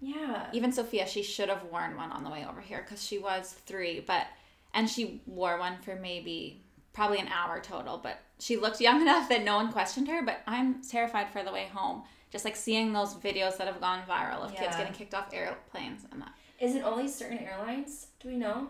Yeah. 0.00 0.46
even 0.54 0.72
Sophia, 0.72 1.06
she 1.06 1.22
should 1.22 1.48
have 1.50 1.64
worn 1.64 1.96
one 1.96 2.10
on 2.12 2.24
the 2.24 2.30
way 2.30 2.46
over 2.48 2.60
here 2.62 2.80
because 2.82 3.04
she 3.04 3.18
was 3.18 3.52
three, 3.66 4.00
but 4.00 4.26
and 4.72 4.88
she 4.88 5.20
wore 5.26 5.58
one 5.58 5.76
for 5.82 5.96
maybe 5.96 6.62
probably 6.94 7.18
an 7.18 7.28
hour 7.28 7.60
total. 7.60 7.98
But 7.98 8.20
she 8.38 8.56
looked 8.56 8.80
young 8.80 9.02
enough 9.06 9.28
that 9.28 9.44
no 9.44 9.56
one 9.56 9.70
questioned 9.70 10.08
her. 10.08 10.22
But 10.22 10.40
I'm 10.46 10.82
terrified 10.82 11.28
for 11.30 11.42
the 11.42 11.52
way 11.52 11.68
home. 11.72 12.04
Just 12.30 12.44
like 12.44 12.56
seeing 12.56 12.92
those 12.92 13.14
videos 13.14 13.56
that 13.58 13.66
have 13.66 13.80
gone 13.80 14.02
viral 14.08 14.42
of 14.44 14.54
kids 14.54 14.76
getting 14.76 14.92
kicked 14.94 15.14
off 15.14 15.32
airplanes 15.32 16.02
and 16.10 16.20
that. 16.22 16.32
Is 16.60 16.74
it 16.74 16.82
only 16.82 17.08
certain 17.08 17.38
airlines? 17.38 18.06
Do 18.20 18.28
we 18.28 18.36
know? 18.36 18.68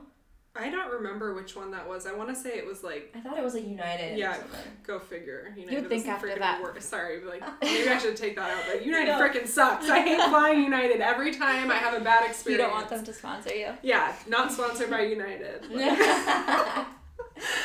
I 0.59 0.71
don't 0.71 0.91
remember 0.91 1.35
which 1.35 1.55
one 1.55 1.71
that 1.73 1.87
was. 1.87 2.07
I 2.07 2.15
want 2.15 2.31
to 2.31 2.35
say 2.35 2.57
it 2.57 2.67
was 2.67 2.83
like 2.83 3.13
I 3.15 3.21
thought 3.21 3.37
it 3.37 3.45
was 3.45 3.57
a 3.57 3.61
United. 3.61 4.17
Yeah, 4.19 4.37
Or 4.39 4.45
go 4.85 4.99
figure. 4.99 5.53
United 5.55 5.73
You'd 5.83 5.89
think 5.91 6.09
after 6.09 6.29
freaking 6.29 6.39
that- 6.39 6.63
Work. 6.63 6.81
Sorry, 6.81 7.23
like 7.23 7.43
maybe 7.63 7.89
I 7.91 7.99
should 7.99 8.17
take 8.17 8.37
that 8.37 8.51
out. 8.57 8.65
But 8.67 8.85
United 8.85 9.13
No. 9.13 9.21
freaking 9.21 9.47
sucks. 9.47 9.89
I 9.91 10.01
hate 10.01 10.19
flying 10.31 10.63
United 10.63 11.03
every 11.03 11.35
time 11.35 11.71
I 11.71 11.75
have 11.75 11.93
a 12.01 12.03
bad 12.03 12.29
experience. 12.29 12.47
You 12.63 12.69
don't 12.69 12.73
want 12.73 12.89
them 12.89 13.05
to 13.05 13.13
sponsor 13.13 13.55
you. 13.55 13.69
Yeah, 13.83 14.15
not 14.27 14.51
sponsored 14.51 14.89
by 14.89 15.03
United. 15.03 15.65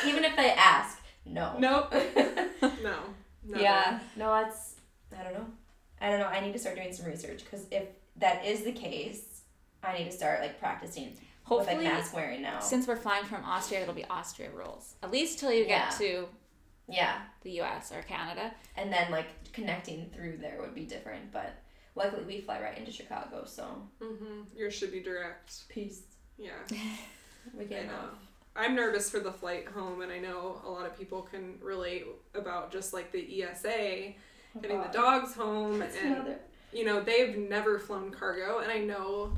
Even 0.06 0.24
if 0.24 0.36
they 0.36 0.50
ask, 0.50 0.98
no. 1.24 1.56
nope. 1.58 1.94
No. 2.82 2.98
No. 3.44 3.58
Yeah. 3.58 4.00
No, 4.16 4.34
it's. 4.46 4.74
I 5.18 5.22
don't 5.24 5.32
know. 5.32 5.46
I 6.00 6.10
don't 6.10 6.20
know. 6.20 6.26
I 6.26 6.40
need 6.40 6.52
to 6.52 6.58
start 6.58 6.76
doing 6.76 6.92
some 6.92 7.06
research 7.06 7.42
because 7.44 7.66
if 7.70 7.84
that 8.16 8.44
is 8.44 8.62
the 8.64 8.72
case, 8.72 9.31
I 9.82 9.98
need 9.98 10.04
to 10.04 10.12
start 10.12 10.40
like 10.40 10.58
practicing 10.60 11.06
with 11.08 11.18
Hopefully, 11.44 11.84
like 11.84 11.94
mask 11.94 12.14
wearing 12.14 12.40
now. 12.42 12.60
since 12.60 12.86
we're 12.86 12.96
flying 12.96 13.24
from 13.24 13.44
Austria, 13.44 13.82
it'll 13.82 13.94
be 13.94 14.04
Austria 14.06 14.48
rules. 14.54 14.94
At 15.02 15.10
least 15.10 15.38
till 15.38 15.52
you 15.52 15.64
Yeah. 15.64 15.88
get 15.88 15.98
to 15.98 16.28
yeah, 16.88 17.22
the 17.42 17.50
U.S. 17.52 17.92
or 17.92 18.02
Canada. 18.02 18.52
and 18.76 18.92
then 18.92 19.10
like 19.10 19.26
connecting 19.52 20.10
through 20.14 20.38
there 20.38 20.58
would 20.60 20.74
be 20.74 20.84
different, 20.84 21.32
but 21.32 21.52
luckily 21.94 22.24
we 22.24 22.40
fly 22.40 22.60
right 22.60 22.76
into 22.78 22.90
Chicago, 22.92 23.44
so 23.46 23.64
Mm-hmm. 24.00 24.42
Yours 24.56 24.74
should 24.74 24.92
be 24.92 25.00
direct. 25.00 25.68
peace. 25.68 26.02
Yeah. 26.38 26.50
We 27.58 27.64
I 27.64 27.82
know. 27.82 27.92
Off. 27.94 28.18
I'm 28.54 28.76
nervous 28.76 29.10
for 29.10 29.18
the 29.18 29.32
flight 29.32 29.66
home, 29.66 30.02
and 30.02 30.12
I 30.12 30.18
know 30.20 30.60
a 30.64 30.68
lot 30.70 30.86
of 30.86 30.96
people 30.96 31.22
can 31.22 31.54
relate 31.60 32.04
about 32.36 32.70
just 32.70 32.92
like 32.92 33.10
the 33.10 33.42
ESA 33.42 34.12
getting 34.60 34.80
the 34.80 34.88
dogs 34.92 35.34
home, 35.34 35.80
That's 35.80 35.96
and 35.96 36.14
another- 36.14 36.38
you 36.72 36.84
know 36.84 37.00
they've 37.00 37.36
never 37.36 37.78
flown 37.80 38.10
cargo, 38.12 38.58
and 38.60 38.70
I 38.70 38.78
know 38.78 39.32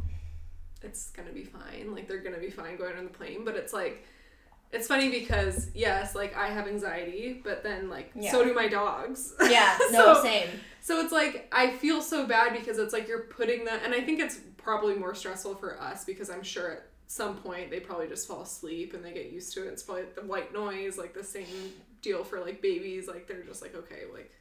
it's 0.84 1.10
gonna 1.10 1.32
be 1.32 1.44
fine. 1.44 1.92
Like 1.94 2.06
they're 2.08 2.22
gonna 2.22 2.38
be 2.38 2.50
fine 2.50 2.76
going 2.76 2.96
on 2.96 3.04
the 3.04 3.10
plane, 3.10 3.44
but 3.44 3.56
it's 3.56 3.72
like. 3.72 4.04
It's 4.72 4.88
funny 4.88 5.08
because 5.08 5.70
yes, 5.72 6.16
like 6.16 6.36
I 6.36 6.48
have 6.48 6.66
anxiety, 6.66 7.40
but 7.44 7.62
then 7.62 7.88
like 7.88 8.10
Yeah. 8.16 8.32
so 8.32 8.42
do 8.44 8.52
my 8.52 8.66
dogs. 8.66 9.32
Yeah. 9.40 9.78
No. 9.92 10.14
So- 10.14 10.22
same. 10.24 10.48
So 10.80 11.00
it's 11.00 11.12
like 11.12 11.48
I 11.52 11.70
feel 11.70 12.02
so 12.02 12.26
bad 12.26 12.52
because 12.58 12.78
it's 12.78 12.92
like 12.92 13.06
you're 13.06 13.20
putting 13.22 13.64
that, 13.66 13.82
and 13.84 13.94
I 13.94 14.00
think 14.00 14.18
it's 14.20 14.40
probably 14.56 14.94
more 14.94 15.14
stressful 15.14 15.54
for 15.56 15.80
us 15.80 16.04
because 16.04 16.28
I'm 16.28 16.42
sure 16.42 16.72
at 16.72 16.82
some 17.06 17.36
point 17.36 17.70
they 17.70 17.78
probably 17.78 18.08
just 18.08 18.26
fall 18.26 18.42
asleep 18.42 18.94
and 18.94 19.04
they 19.04 19.12
get 19.12 19.30
used 19.30 19.54
to 19.54 19.62
it. 19.64 19.68
It's 19.68 19.82
probably 19.84 20.04
the 20.16 20.22
white 20.22 20.52
noise, 20.52 20.98
like 20.98 21.14
the 21.14 21.22
same 21.24 21.46
deal 22.02 22.24
for 22.24 22.40
like 22.40 22.60
babies. 22.60 23.06
Like 23.06 23.28
they're 23.28 23.42
just 23.44 23.62
like 23.62 23.76
okay, 23.76 24.02
like 24.12 24.32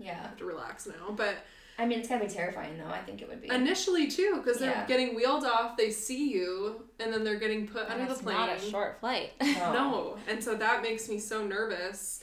I 0.00 0.04
Yeah. 0.04 0.22
have 0.22 0.38
to 0.38 0.46
relax 0.46 0.86
now. 0.86 1.10
But 1.14 1.36
I 1.78 1.86
mean, 1.86 1.98
it's 2.00 2.08
gotta 2.08 2.24
be 2.26 2.30
terrifying 2.30 2.76
though. 2.78 2.92
I 2.92 2.98
think 2.98 3.22
it 3.22 3.28
would 3.28 3.40
be. 3.40 3.48
initially 3.48 4.06
too, 4.08 4.36
because 4.42 4.58
they're 4.60 4.70
Yeah. 4.70 4.86
getting 4.86 5.14
wheeled 5.14 5.44
off, 5.44 5.76
they 5.76 5.90
see 5.90 6.30
you, 6.30 6.84
and 7.00 7.12
then 7.12 7.24
they're 7.24 7.38
getting 7.38 7.66
put 7.66 7.84
And 7.84 7.94
under 7.94 8.04
the 8.06 8.12
it's 8.12 8.22
plane. 8.22 8.36
not 8.36 8.50
a 8.56 8.60
short 8.60 9.00
flight. 9.00 9.32
no. 9.42 9.72
No, 9.72 10.16
and 10.28 10.42
so 10.42 10.54
that 10.54 10.82
makes 10.82 11.08
me 11.08 11.18
so 11.18 11.44
nervous. 11.44 12.22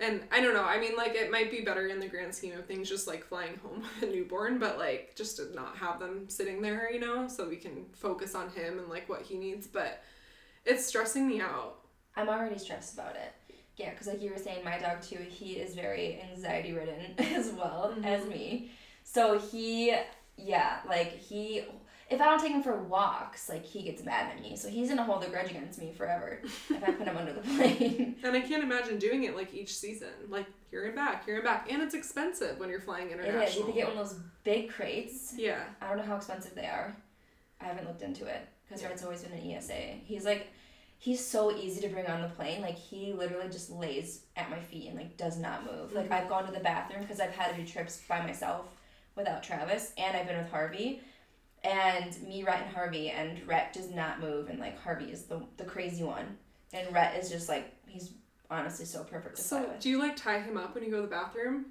And 0.00 0.22
I 0.32 0.40
don't 0.40 0.54
know. 0.54 0.64
I 0.64 0.80
mean, 0.80 0.96
like 0.96 1.14
it 1.14 1.30
might 1.30 1.50
be 1.50 1.60
better 1.60 1.86
in 1.86 2.00
the 2.00 2.08
grand 2.08 2.34
scheme 2.34 2.54
of 2.58 2.64
things, 2.66 2.88
just 2.88 3.06
like 3.06 3.22
flying 3.24 3.58
home 3.62 3.82
with 4.00 4.08
a 4.10 4.12
newborn, 4.12 4.58
but 4.58 4.78
like 4.78 5.14
just 5.14 5.36
to 5.36 5.54
not 5.54 5.76
have 5.76 6.00
them 6.00 6.28
sitting 6.28 6.60
there, 6.62 6.90
you 6.92 7.00
know, 7.00 7.28
so 7.28 7.48
we 7.48 7.56
can 7.56 7.84
focus 7.92 8.34
on 8.34 8.50
him 8.50 8.78
and 8.78 8.88
like 8.88 9.08
what 9.08 9.22
he 9.22 9.36
needs. 9.36 9.66
But 9.66 10.02
it's 10.64 10.84
stressing 10.84 11.28
me 11.28 11.40
out. 11.40 11.76
I'm 12.16 12.28
already 12.28 12.58
stressed 12.58 12.94
about 12.94 13.14
it. 13.14 13.32
Yeah, 13.76 13.90
because 13.90 14.06
like 14.08 14.20
you 14.22 14.30
were 14.30 14.38
saying, 14.38 14.64
my 14.64 14.78
dog 14.78 15.00
too, 15.00 15.16
he 15.16 15.52
is 15.54 15.74
very 15.74 16.20
anxiety 16.30 16.72
ridden 16.72 17.14
as 17.18 17.50
well 17.50 17.94
Mhm. 17.96 18.04
as 18.04 18.26
me. 18.26 18.70
So 19.04 19.38
he, 19.38 19.94
yeah, 20.36 20.78
like 20.88 21.16
he, 21.16 21.64
if 22.10 22.20
I 22.20 22.24
don't 22.24 22.40
take 22.40 22.52
him 22.52 22.62
for 22.62 22.76
walks, 22.82 23.48
like 23.48 23.64
he 23.64 23.82
gets 23.82 24.02
mad 24.04 24.30
at 24.36 24.42
me. 24.42 24.56
So 24.56 24.68
he's 24.68 24.88
gonna 24.88 25.04
hold 25.04 25.24
a 25.24 25.28
grudge 25.28 25.50
against 25.50 25.78
me 25.80 25.92
forever 25.96 26.40
if 26.44 26.72
I 26.84 26.90
put 26.92 27.06
him 27.06 27.16
under 27.16 27.32
the 27.32 27.40
plane. 27.56 28.16
And 28.22 28.36
I 28.36 28.40
can't 28.40 28.62
imagine 28.62 28.98
doing 28.98 29.24
it 29.24 29.34
like 29.36 29.54
each 29.54 29.74
season. 29.74 30.08
Like 30.28 30.46
here 30.70 30.84
and 30.86 30.94
back, 30.94 31.24
here 31.24 31.36
and 31.36 31.44
back. 31.44 31.72
And 31.72 31.80
it's 31.82 31.94
expensive 31.94 32.58
when 32.58 32.68
you're 32.68 32.80
flying 32.80 33.10
international. 33.10 33.42
It 33.42 33.48
is. 33.48 33.54
You 33.56 33.62
have 33.62 33.70
to 33.72 33.76
get 33.78 33.88
one 33.88 33.98
of 33.98 34.08
those 34.10 34.18
big 34.44 34.70
crates. 34.70 35.32
Yeah. 35.36 35.62
I 35.80 35.88
don't 35.88 35.98
know 35.98 36.02
how 36.04 36.16
expensive 36.16 36.54
they 36.54 36.66
are. 36.66 36.94
I 37.60 37.64
haven't 37.64 37.86
looked 37.86 38.02
into 38.02 38.26
it 38.26 38.40
because 38.68 38.82
Rhett's 38.84 39.04
always 39.04 39.22
been 39.22 39.32
an 39.38 39.50
ESA. 39.52 39.72
He's 40.04 40.24
like, 40.24 40.48
he's 41.00 41.26
so 41.26 41.56
easy 41.56 41.80
to 41.80 41.88
bring 41.88 42.06
on 42.06 42.20
the 42.20 42.28
plane. 42.28 42.60
Like 42.60 42.78
he 42.78 43.12
literally 43.12 43.48
just 43.48 43.70
lays 43.70 44.20
at 44.36 44.50
my 44.50 44.60
feet 44.60 44.86
and 44.88 44.96
like 44.96 45.16
does 45.16 45.38
not 45.38 45.64
move. 45.64 45.92
Like 45.92 46.04
mm-hmm. 46.04 46.12
I've 46.12 46.28
gone 46.28 46.46
to 46.46 46.52
the 46.52 46.60
bathroom 46.60 47.00
because 47.00 47.18
I've 47.18 47.32
had 47.34 47.50
to 47.50 47.60
do 47.60 47.66
trips 47.66 48.02
by 48.06 48.24
myself 48.24 48.66
without 49.16 49.42
Travis, 49.42 49.92
and 49.98 50.16
I've 50.16 50.26
been 50.26 50.38
with 50.38 50.50
Harvey. 50.50 51.00
And 51.64 52.22
me, 52.22 52.42
Rhett, 52.42 52.62
and 52.62 52.74
Harvey, 52.74 53.10
and 53.10 53.46
Rhett 53.46 53.74
does 53.74 53.90
not 53.90 54.20
move, 54.20 54.48
and 54.48 54.60
like 54.60 54.78
Harvey 54.78 55.06
is 55.06 55.24
the 55.24 55.42
the 55.56 55.64
crazy 55.64 56.04
one, 56.04 56.36
and 56.72 56.92
Rhett 56.94 57.16
is 57.16 57.30
just 57.30 57.48
like 57.48 57.74
he's 57.86 58.12
honestly 58.50 58.84
so 58.84 59.02
perfect 59.02 59.36
to 59.36 59.42
fly 59.42 59.62
So 59.62 59.70
do 59.80 59.88
you 59.88 59.98
like 59.98 60.16
tie 60.16 60.40
him 60.40 60.56
up 60.56 60.74
when 60.74 60.84
you 60.84 60.90
go 60.90 60.96
to 60.96 61.02
the 61.02 61.08
bathroom? 61.08 61.66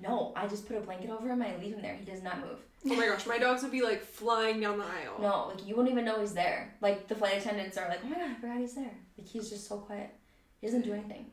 No, 0.00 0.32
I 0.34 0.46
just 0.46 0.66
put 0.66 0.78
a 0.78 0.80
blanket 0.80 1.10
over 1.10 1.28
him. 1.28 1.42
I 1.42 1.54
leave 1.60 1.74
him 1.74 1.82
there. 1.82 1.94
He 1.94 2.10
does 2.10 2.22
not 2.22 2.40
move. 2.40 2.58
Oh 2.86 2.94
my 2.94 3.06
gosh, 3.06 3.26
my 3.26 3.38
dogs 3.38 3.62
would 3.62 3.72
be 3.72 3.82
like 3.82 4.02
flying 4.02 4.60
down 4.60 4.78
the 4.78 4.84
aisle. 4.84 5.18
No, 5.20 5.48
like 5.54 5.66
you 5.66 5.76
won't 5.76 5.90
even 5.90 6.04
know 6.04 6.20
he's 6.20 6.32
there. 6.32 6.74
Like 6.80 7.08
the 7.08 7.14
flight 7.14 7.36
attendants 7.38 7.76
are 7.76 7.88
like, 7.88 8.00
"Oh 8.04 8.08
my 8.08 8.16
god, 8.16 8.30
I 8.30 8.34
forgot 8.40 8.58
he's 8.58 8.74
there." 8.74 8.94
Like 9.18 9.26
he's 9.26 9.50
just 9.50 9.68
so 9.68 9.78
quiet. 9.78 10.10
He 10.60 10.66
doesn't 10.66 10.82
do 10.82 10.92
anything. 10.94 11.26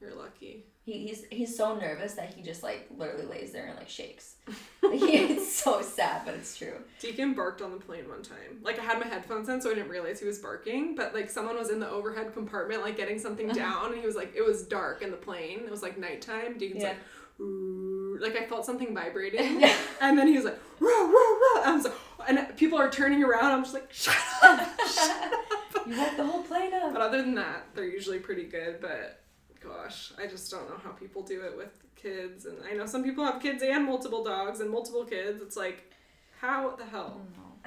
You're 0.00 0.14
lucky. 0.14 0.66
He, 0.84 1.06
he's 1.06 1.24
he's 1.30 1.56
so 1.56 1.76
nervous 1.76 2.12
that 2.14 2.34
he 2.34 2.42
just 2.42 2.62
like 2.62 2.88
literally 2.96 3.24
lays 3.26 3.52
there 3.52 3.66
and 3.66 3.76
like 3.78 3.88
shakes. 3.88 4.36
Like, 4.82 4.98
he, 5.00 5.16
it's 5.16 5.50
so 5.50 5.80
sad, 5.80 6.22
but 6.26 6.34
it's 6.34 6.58
true. 6.58 6.74
Deacon 7.00 7.32
barked 7.32 7.62
on 7.62 7.72
the 7.72 7.78
plane 7.78 8.06
one 8.06 8.22
time. 8.22 8.60
Like 8.62 8.78
I 8.78 8.82
had 8.82 9.00
my 9.00 9.06
headphones 9.06 9.48
in, 9.48 9.62
so 9.62 9.70
I 9.70 9.74
didn't 9.74 9.88
realize 9.88 10.20
he 10.20 10.26
was 10.26 10.38
barking. 10.38 10.94
But 10.94 11.14
like 11.14 11.30
someone 11.30 11.56
was 11.56 11.70
in 11.70 11.80
the 11.80 11.88
overhead 11.88 12.34
compartment, 12.34 12.82
like 12.82 12.96
getting 12.98 13.18
something 13.18 13.48
down, 13.52 13.92
and 13.92 14.00
he 14.00 14.06
was 14.06 14.14
like, 14.14 14.34
it 14.36 14.44
was 14.44 14.62
dark 14.64 15.00
in 15.00 15.10
the 15.10 15.16
plane. 15.16 15.60
It 15.64 15.70
was 15.70 15.82
like 15.82 15.96
nighttime. 15.98 16.58
Deacon's 16.58 16.82
Yeah. 16.82 16.88
like, 16.90 16.98
Ooh, 17.40 18.03
like 18.20 18.36
I 18.36 18.46
felt 18.46 18.64
something 18.66 18.94
vibrating, 18.94 19.62
and 20.00 20.18
then 20.18 20.26
he 20.28 20.34
was 20.36 20.44
like, 20.44 20.58
rah, 20.80 20.88
rah, 20.90 21.08
rah. 21.10 21.62
I 21.64 21.72
was 21.74 21.84
like, 21.84 21.94
and 22.28 22.56
people 22.56 22.78
are 22.78 22.90
turning 22.90 23.22
around. 23.22 23.44
I'm 23.52 23.62
just 23.62 23.74
like, 23.74 23.92
shut 23.92 24.16
up, 24.42 24.68
shut 24.88 25.22
up. 25.22 25.32
You 25.86 25.98
woke 25.98 26.16
the 26.16 26.24
whole 26.24 26.42
plane 26.42 26.72
up. 26.72 26.94
But 26.94 27.02
other 27.02 27.20
than 27.20 27.34
that, 27.34 27.66
they're 27.74 27.84
usually 27.84 28.18
pretty 28.18 28.44
good. 28.44 28.80
But 28.80 29.22
gosh, 29.62 30.12
I 30.18 30.26
just 30.26 30.50
don't 30.50 30.66
know 30.70 30.78
how 30.82 30.92
people 30.92 31.22
do 31.22 31.42
it 31.42 31.54
with 31.56 31.82
kids. 31.94 32.46
And 32.46 32.56
I 32.70 32.74
know 32.74 32.86
some 32.86 33.04
people 33.04 33.22
have 33.22 33.40
kids 33.42 33.62
and 33.62 33.84
multiple 33.84 34.24
dogs 34.24 34.60
and 34.60 34.70
multiple 34.70 35.04
kids. 35.04 35.42
It's 35.42 35.56
like, 35.58 35.92
how 36.40 36.74
the 36.76 36.86
hell? 36.86 37.20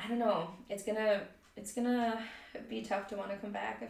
I 0.04 0.08
don't 0.08 0.18
know. 0.20 0.50
It's 0.70 0.84
gonna 0.84 1.28
it's 1.56 1.74
gonna 1.74 2.24
be 2.70 2.82
tough 2.82 3.08
to 3.10 3.18
want 3.18 3.32
to 3.32 3.38
come 3.38 3.52
back 3.52 3.82
if. 3.84 3.90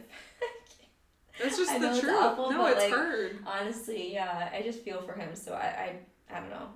That's 1.42 1.56
just 1.56 1.70
I 1.72 1.78
the 1.78 1.86
know 1.86 1.92
it's 1.92 2.00
truth. 2.00 2.16
awful, 2.18 2.50
no, 2.50 2.66
it's 2.66 2.80
like, 2.80 2.92
hard. 2.92 3.38
Honestly, 3.46 4.12
yeah, 4.12 4.50
I 4.52 4.62
just 4.62 4.80
feel 4.80 5.00
for 5.02 5.12
him. 5.12 5.34
So 5.34 5.54
I 5.54 5.66
I, 5.66 5.96
I 6.34 6.40
don't 6.40 6.50
know. 6.50 6.68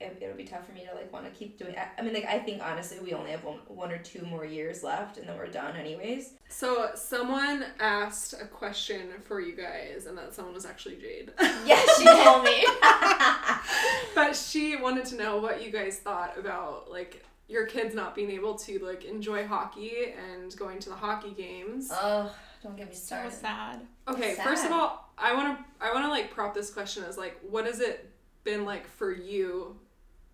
It, 0.00 0.16
it'll 0.22 0.34
be 0.36 0.44
tough 0.44 0.64
for 0.64 0.72
me 0.72 0.86
to 0.90 0.94
like 0.96 1.12
want 1.12 1.26
to 1.26 1.30
keep 1.30 1.58
doing. 1.58 1.74
I, 1.76 1.88
I 1.98 2.02
mean, 2.02 2.14
like 2.14 2.24
I 2.24 2.38
think 2.38 2.62
honestly, 2.64 2.98
we 3.00 3.12
only 3.12 3.32
have 3.32 3.44
one, 3.44 3.58
one 3.68 3.92
or 3.92 3.98
two 3.98 4.22
more 4.24 4.46
years 4.46 4.82
left, 4.82 5.18
and 5.18 5.28
then 5.28 5.36
we're 5.36 5.46
done 5.48 5.76
anyways. 5.76 6.32
So 6.48 6.90
someone 6.94 7.66
asked 7.78 8.32
a 8.40 8.46
question 8.46 9.10
for 9.22 9.40
you 9.40 9.54
guys, 9.54 10.06
and 10.06 10.16
that 10.16 10.32
someone 10.34 10.54
was 10.54 10.64
actually 10.64 10.96
Jade. 10.96 11.32
Yeah, 11.66 11.82
she 11.98 12.04
told 12.04 12.44
me. 12.44 12.64
but 14.14 14.34
she 14.34 14.76
wanted 14.76 15.04
to 15.06 15.16
know 15.16 15.36
what 15.38 15.62
you 15.64 15.70
guys 15.70 15.98
thought 15.98 16.38
about 16.38 16.90
like 16.90 17.22
your 17.48 17.66
kids 17.66 17.94
not 17.94 18.14
being 18.14 18.30
able 18.30 18.54
to 18.54 18.78
like 18.78 19.04
enjoy 19.04 19.46
hockey 19.46 20.14
and 20.32 20.56
going 20.56 20.78
to 20.78 20.88
the 20.88 20.94
hockey 20.94 21.32
games. 21.32 21.90
oh, 21.92 22.34
don't 22.62 22.76
get 22.76 22.88
me 22.88 22.94
started. 22.94 23.32
So 23.32 23.38
sad. 23.42 23.80
Okay, 24.08 24.30
It's 24.30 24.40
first 24.42 24.64
of 24.64 24.72
all, 24.72 25.10
I 25.18 25.34
want 25.34 25.58
to 25.58 25.64
I 25.84 25.92
want 25.92 26.04
to 26.06 26.10
like 26.10 26.30
prop 26.30 26.54
this 26.54 26.72
question 26.72 27.04
as 27.04 27.18
like 27.18 27.38
what 27.48 27.66
has 27.66 27.80
it 27.80 28.09
been 28.44 28.64
like 28.64 28.86
for 28.86 29.12
you 29.12 29.76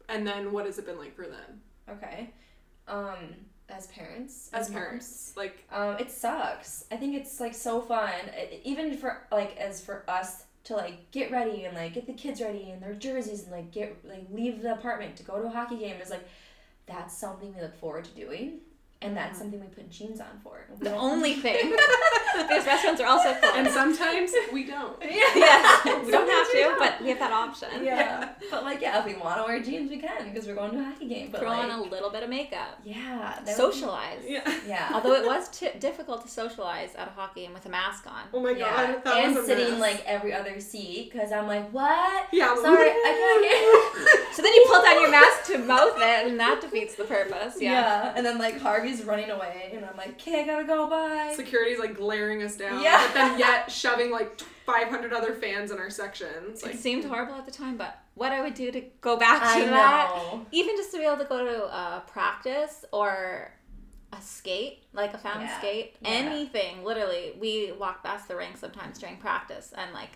and 0.09 0.26
then 0.26 0.52
what 0.52 0.66
has 0.66 0.78
it 0.78 0.86
been 0.86 0.98
like 0.98 1.14
for 1.14 1.26
them 1.26 1.61
Okay. 1.88 2.30
Um, 2.88 3.34
as 3.68 3.86
parents. 3.88 4.48
as 4.52 4.68
moms, 4.68 4.74
parents? 4.80 5.32
Like 5.36 5.64
Um, 5.72 5.96
it 5.98 6.11
sucks. 6.11 6.84
I 6.90 6.96
think 6.96 7.14
it's 7.16 7.40
like 7.40 7.54
so 7.54 7.80
fun, 7.80 8.09
I- 8.32 8.61
even 8.64 8.96
for 8.96 9.26
like 9.32 9.57
as 9.57 9.84
for 9.84 10.04
us 10.09 10.44
to 10.64 10.74
like 10.74 11.11
get 11.12 11.30
ready 11.30 11.64
and 11.64 11.76
like 11.76 11.94
get 11.94 12.07
the 12.07 12.12
kids 12.12 12.40
ready 12.40 12.70
in 12.70 12.80
their 12.80 12.94
jerseys 12.94 13.42
and 13.44 13.52
like 13.52 13.70
get 13.70 13.96
like 14.04 14.26
leave 14.32 14.62
the 14.62 14.72
apartment 14.72 15.16
to 15.16 15.22
go 15.22 15.40
to 15.40 15.46
a 15.46 15.50
hockey 15.50 15.76
game 15.78 16.00
is 16.00 16.11
like 16.11 16.28
that's 16.86 17.16
something 17.16 17.54
we 17.54 17.61
look 17.61 17.76
forward 17.76 18.04
to 18.04 18.11
doing, 18.12 18.61
and 19.07 19.16
that's 19.16 19.38
something 19.38 19.61
we 19.61 19.66
put 19.66 19.88
jeans 19.90 20.20
on 20.20 20.26
for. 20.42 20.66
The 20.80 20.94
only 20.94 21.34
thing. 21.34 21.74
These 22.50 22.66
restaurants 22.66 23.00
are 23.00 23.07
also 23.07 23.32
fun. 23.34 23.52
and 23.57 23.68
sometimes 23.68 24.32
we 24.52 24.64
don't. 24.64 24.96
yeah, 25.02 25.11
yes, 25.34 25.84
we 25.84 25.90
don't 25.90 26.28
have 26.28 26.46
Sometimes 26.46 26.48
we 26.52 26.59
to, 26.61 26.64
don't. 26.68 26.78
but 26.78 27.00
we 27.02 27.09
have 27.09 27.18
that 27.20 27.32
option. 27.32 27.68
yeah, 27.82 28.28
but 28.50 28.62
like 28.64 28.80
yeah, 28.82 28.98
if 29.00 29.07
we 29.07 29.14
want 29.14 29.38
to 29.38 29.44
wear 29.44 29.61
jeans, 29.62 29.88
we 29.90 29.98
can 29.98 30.28
because 30.28 30.46
we're 30.46 30.54
going 30.54 30.72
to 30.72 30.80
a 30.80 30.84
hockey 30.84 31.09
game. 31.09 31.30
But 31.30 31.40
Throw 31.40 31.50
like, 31.50 31.64
on 31.72 31.78
a 31.78 31.82
little 31.82 32.11
bit 32.11 32.22
of 32.22 32.28
makeup. 32.28 32.78
yeah, 32.84 33.18
that 33.18 33.36
would 33.38 33.46
be- 33.46 33.52
Socialize. 33.52 34.20
Yeah. 34.26 34.54
Yeah. 34.66 34.90
Although 34.92 35.14
it 35.14 35.24
was 35.24 35.48
t- 35.48 35.70
difficult 35.78 36.22
to 36.22 36.28
socialize 36.28 36.94
at 36.96 37.09
a 37.09 37.11
hockey 37.12 37.42
game 37.42 37.54
with 37.54 37.64
a 37.66 37.70
mask 37.70 38.07
on. 38.07 38.22
Oh 38.34 38.40
my 38.40 38.50
yeah, 38.50 38.92
god, 38.94 39.04
that 39.04 39.16
and 39.24 39.34
was 39.34 39.44
a 39.44 39.46
sitting 39.46 39.72
mess. 39.72 39.80
like 39.80 40.02
every 40.07 40.32
other 40.34 40.59
seat 40.61 41.11
because 41.12 41.32
I'm 41.32 41.46
like, 41.46 41.70
what? 41.72 42.26
yeah, 42.32 42.50
I'm 42.50 42.61
Sorry, 42.61 42.90
I 42.90 43.02
can't 43.02 43.44
hear. 44.04 44.22
So 44.36 44.42
then 44.42 44.52
you 44.52 44.64
pull 44.68 44.82
down 44.82 45.00
your 45.00 45.11
mask 45.11 45.46
to 45.46 45.57
mouth 45.59 45.96
it, 45.96 46.26
and 46.26 46.38
that 46.38 46.61
defeats 46.61 46.94
the 46.96 47.04
purpose. 47.04 47.54
Yeah. 47.59 47.70
Yeah. 47.72 48.12
and 48.16 48.26
then 48.26 48.36
like 48.38 48.61
Harvey's 48.61 48.95
running 49.05 49.30
away, 49.30 49.70
and 49.74 49.84
I'm 49.84 49.97
like, 49.97 50.11
okay, 50.11 50.42
I 50.42 50.47
gotta 50.47 50.64
go, 50.64 50.88
bye. 50.88 51.32
Security's 51.36 51.78
like 51.78 51.97
glaring 51.97 52.42
us 52.42 52.57
down, 52.57 52.82
Yeah. 52.82 53.03
but 53.07 53.14
then 53.14 53.38
yet 53.38 53.70
shoving 53.70 54.11
like 54.11 54.40
500 54.66 55.12
other 55.12 55.34
fans 55.34 55.70
in 55.70 55.78
our 55.78 55.90
sections. 55.90 56.62
Like, 56.62 56.74
it 56.74 56.78
seemed 56.80 57.05
horrible 57.05 57.34
at 57.34 57.47
the 57.47 57.53
time, 57.53 57.76
but 57.76 57.99
what 58.14 58.32
I 58.32 58.42
would 58.42 58.55
do 58.55 58.70
to 58.72 58.80
go 59.01 59.16
back 59.16 59.40
to 59.42 59.47
I 59.49 59.64
that, 59.66 60.09
know. 60.32 60.47
even 60.53 60.76
just 60.76 60.90
to 60.92 60.99
be 60.99 61.05
able 61.05 61.18
to 61.18 61.24
go 61.24 61.44
to 61.44 61.64
a 61.64 62.03
practice 62.07 62.84
or 62.92 63.53
a 64.12 64.20
skate, 64.20 64.84
like 64.92 65.12
a 65.14 65.18
found 65.18 65.42
Yeah. 65.42 65.59
skate, 65.59 65.97
Yeah. 66.01 66.09
anything. 66.11 66.82
Literally, 66.84 67.34
we 67.38 67.72
walk 67.72 68.03
past 68.03 68.28
the 68.28 68.36
rink 68.36 68.57
sometimes 68.57 68.99
during 68.99 69.16
practice 69.18 69.72
and 69.76 69.92
like 69.92 70.11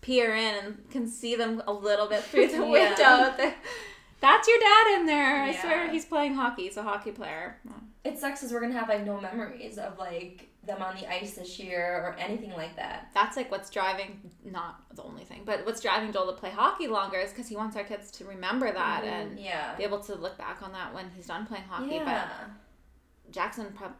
peer 0.00 0.34
in 0.34 0.54
and 0.64 0.90
can 0.90 1.06
see 1.08 1.34
them 1.36 1.62
a 1.66 1.72
little 1.72 2.06
bit 2.06 2.22
through 2.24 2.48
the 2.48 2.56
Yeah. 2.66 2.70
window. 3.30 3.54
That's 4.20 4.48
your 4.48 4.58
dad 4.58 5.00
in 5.00 5.06
there. 5.06 5.42
I 5.44 5.50
Yeah. 5.50 5.60
swear 5.62 5.90
he's 5.90 6.04
playing 6.04 6.34
hockey. 6.34 6.64
He's 6.64 6.76
a 6.76 6.82
hockey 6.82 7.12
player. 7.12 7.58
It 8.08 8.18
sucks 8.18 8.40
because 8.40 8.52
we're 8.52 8.60
gonna 8.60 8.74
have 8.78 8.88
like 8.88 9.04
no 9.04 9.20
memories 9.20 9.78
of 9.78 9.98
like 9.98 10.48
them 10.64 10.82
on 10.82 10.96
the 10.96 11.10
ice 11.10 11.34
this 11.34 11.58
year 11.58 11.82
or 12.04 12.16
anything 12.18 12.52
like 12.52 12.76
that. 12.76 13.08
That's 13.14 13.36
like 13.36 13.50
what's 13.50 13.70
driving, 13.70 14.20
not 14.44 14.82
the 14.94 15.02
only 15.02 15.24
thing, 15.24 15.42
but 15.44 15.64
what's 15.64 15.80
driving 15.80 16.12
Joel 16.12 16.26
to 16.26 16.32
play 16.38 16.50
hockey 16.50 16.88
longer 16.88 17.18
is 17.18 17.30
because 17.30 17.48
he 17.48 17.56
wants 17.56 17.76
our 17.76 17.84
kids 17.84 18.10
to 18.12 18.24
remember 18.24 18.70
that 18.70 19.02
mm-hmm, 19.04 19.12
and 19.12 19.38
Yeah. 19.38 19.74
be 19.76 19.84
able 19.84 20.00
to 20.00 20.14
look 20.14 20.36
back 20.36 20.62
on 20.62 20.72
that 20.72 20.92
when 20.94 21.10
he's 21.16 21.26
done 21.26 21.46
playing 21.46 21.64
hockey. 21.68 21.94
Yeah. 21.96 22.28
But 23.24 23.32
Jackson, 23.32 23.72
prob- 23.72 23.96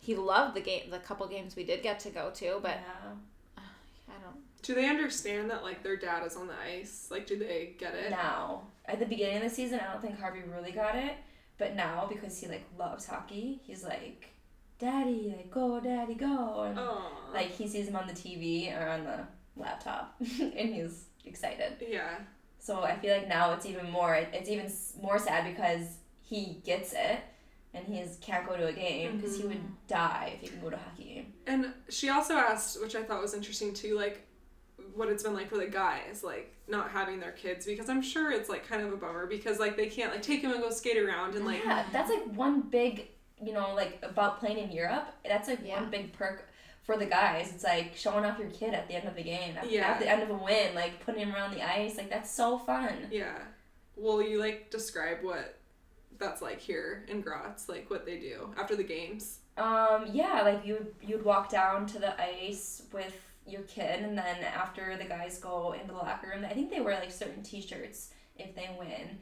he 0.00 0.14
loved 0.16 0.54
the 0.56 0.60
game, 0.60 0.90
the 0.90 0.98
couple 0.98 1.26
games 1.28 1.54
we 1.56 1.64
did 1.64 1.82
get 1.82 2.00
to 2.00 2.10
go 2.10 2.30
to, 2.34 2.58
but 2.62 2.78
yeah. 2.80 3.62
I 4.08 4.12
don't. 4.24 4.36
do 4.62 4.74
they 4.74 4.88
understand 4.88 5.50
that 5.50 5.62
like 5.62 5.82
their 5.82 5.96
dad 5.96 6.26
is 6.26 6.36
on 6.36 6.46
the 6.48 6.54
ice? 6.58 7.08
Like, 7.10 7.26
do 7.26 7.38
they 7.38 7.74
get 7.78 7.94
it? 7.94 8.10
Now, 8.10 8.62
at 8.86 8.98
the 8.98 9.06
beginning 9.06 9.36
of 9.38 9.42
the 9.42 9.50
season, 9.50 9.80
I 9.80 9.92
don't 9.92 10.02
think 10.02 10.18
Harvey 10.18 10.40
really 10.52 10.72
got 10.72 10.96
it, 10.96 11.14
but 11.58 11.74
now 11.74 12.06
because 12.08 12.38
he 12.40 12.46
like 12.46 12.64
loves 12.78 13.06
hockey, 13.06 13.60
he's 13.64 13.84
like, 13.84 14.30
"Daddy, 14.78 15.34
like 15.36 15.50
go, 15.50 15.80
Daddy, 15.80 16.14
go," 16.14 16.62
and 16.62 16.78
like 17.34 17.50
he 17.50 17.66
sees 17.66 17.88
him 17.88 17.96
on 17.96 18.06
the 18.06 18.12
TV 18.12 18.74
or 18.74 18.88
on 18.88 19.04
the 19.04 19.20
laptop, 19.56 20.14
and 20.20 20.74
he's 20.74 21.06
excited. 21.24 21.74
yeah. 21.86 22.18
So 22.60 22.82
I 22.82 22.96
feel 22.96 23.16
like 23.16 23.28
now 23.28 23.52
it's 23.52 23.66
even 23.66 23.90
more. 23.90 24.14
It's 24.14 24.48
even 24.48 24.70
more 25.00 25.18
sad 25.18 25.44
because 25.44 25.98
he 26.22 26.60
gets 26.64 26.92
it, 26.92 27.18
and 27.74 27.86
he 27.86 28.04
can't 28.20 28.46
go 28.46 28.56
to 28.56 28.66
a 28.66 28.72
game 28.72 29.16
because 29.16 29.36
he 29.36 29.44
would 29.44 29.58
mm-hmm. 29.58 29.72
die 29.86 30.32
if 30.34 30.40
he 30.42 30.48
can 30.48 30.60
go 30.60 30.70
to 30.70 30.76
a 30.76 30.78
hockey 30.78 31.04
game. 31.04 31.32
And 31.46 31.72
she 31.88 32.08
also 32.08 32.34
asked, 32.34 32.80
which 32.80 32.94
I 32.94 33.02
thought 33.02 33.20
was 33.20 33.34
interesting 33.34 33.74
too, 33.74 33.96
like 33.96 34.27
what 34.98 35.08
it's 35.08 35.22
been 35.22 35.32
like 35.34 35.48
for 35.48 35.56
the 35.56 35.66
guys, 35.66 36.22
like 36.22 36.54
not 36.68 36.90
having 36.90 37.20
their 37.20 37.32
kids, 37.32 37.64
because 37.64 37.88
I'm 37.88 38.02
sure 38.02 38.30
it's 38.30 38.48
like 38.48 38.68
kind 38.68 38.82
of 38.82 38.92
a 38.92 38.96
bummer 38.96 39.26
because 39.26 39.58
like 39.58 39.76
they 39.76 39.86
can't 39.86 40.12
like 40.12 40.22
take 40.22 40.42
them 40.42 40.52
and 40.52 40.60
go 40.60 40.70
skate 40.70 40.98
around 40.98 41.34
and 41.34 41.46
like 41.46 41.62
yeah, 41.64 41.84
that's 41.92 42.10
like 42.10 42.24
one 42.34 42.60
big, 42.62 43.08
you 43.42 43.52
know, 43.52 43.74
like 43.74 43.98
about 44.02 44.40
playing 44.40 44.58
in 44.58 44.70
Europe. 44.70 45.06
That's 45.24 45.48
like 45.48 45.60
Yeah. 45.64 45.80
one 45.80 45.90
big 45.90 46.12
perk 46.12 46.46
for 46.82 46.96
the 46.96 47.06
guys. 47.06 47.52
It's 47.54 47.64
like 47.64 47.92
showing 47.96 48.24
off 48.24 48.38
your 48.38 48.50
kid 48.50 48.74
at 48.74 48.88
the 48.88 48.94
end 48.94 49.06
of 49.08 49.14
the 49.14 49.22
game, 49.22 49.56
at, 49.56 49.70
Yeah. 49.70 49.88
at 49.88 50.00
the 50.00 50.08
end 50.08 50.22
of 50.22 50.30
a 50.30 50.34
win, 50.36 50.74
like 50.74 51.04
putting 51.04 51.20
him 51.22 51.34
around 51.34 51.54
the 51.54 51.62
ice. 51.62 51.96
Like 51.96 52.10
that's 52.10 52.30
so 52.30 52.58
fun. 52.58 52.94
yeah. 53.10 53.38
Will 53.96 54.22
you 54.22 54.38
like 54.38 54.70
describe 54.70 55.18
what 55.22 55.58
that's 56.18 56.42
like 56.42 56.60
here 56.60 57.04
in 57.08 57.20
Graz, 57.20 57.68
like 57.68 57.88
what 57.90 58.04
they 58.06 58.18
do 58.18 58.52
after 58.58 58.74
the 58.76 58.84
games? 58.84 59.38
Um, 59.56 60.06
yeah, 60.12 60.42
like 60.42 60.64
you 60.64 60.86
you'd 61.02 61.24
walk 61.24 61.50
down 61.50 61.86
to 61.88 61.98
the 61.98 62.20
ice 62.20 62.82
with 62.92 63.12
your 63.50 63.62
kid, 63.62 64.02
and 64.02 64.16
then 64.16 64.36
after 64.44 64.96
the 64.96 65.04
guys 65.04 65.38
go 65.38 65.72
into 65.72 65.88
the 65.92 65.98
locker 65.98 66.28
room, 66.28 66.44
I 66.44 66.54
think 66.54 66.70
they 66.70 66.80
wear 66.80 66.98
like 66.98 67.12
certain 67.12 67.42
T-shirts 67.42 68.10
if 68.36 68.54
they 68.54 68.70
win, 68.78 69.18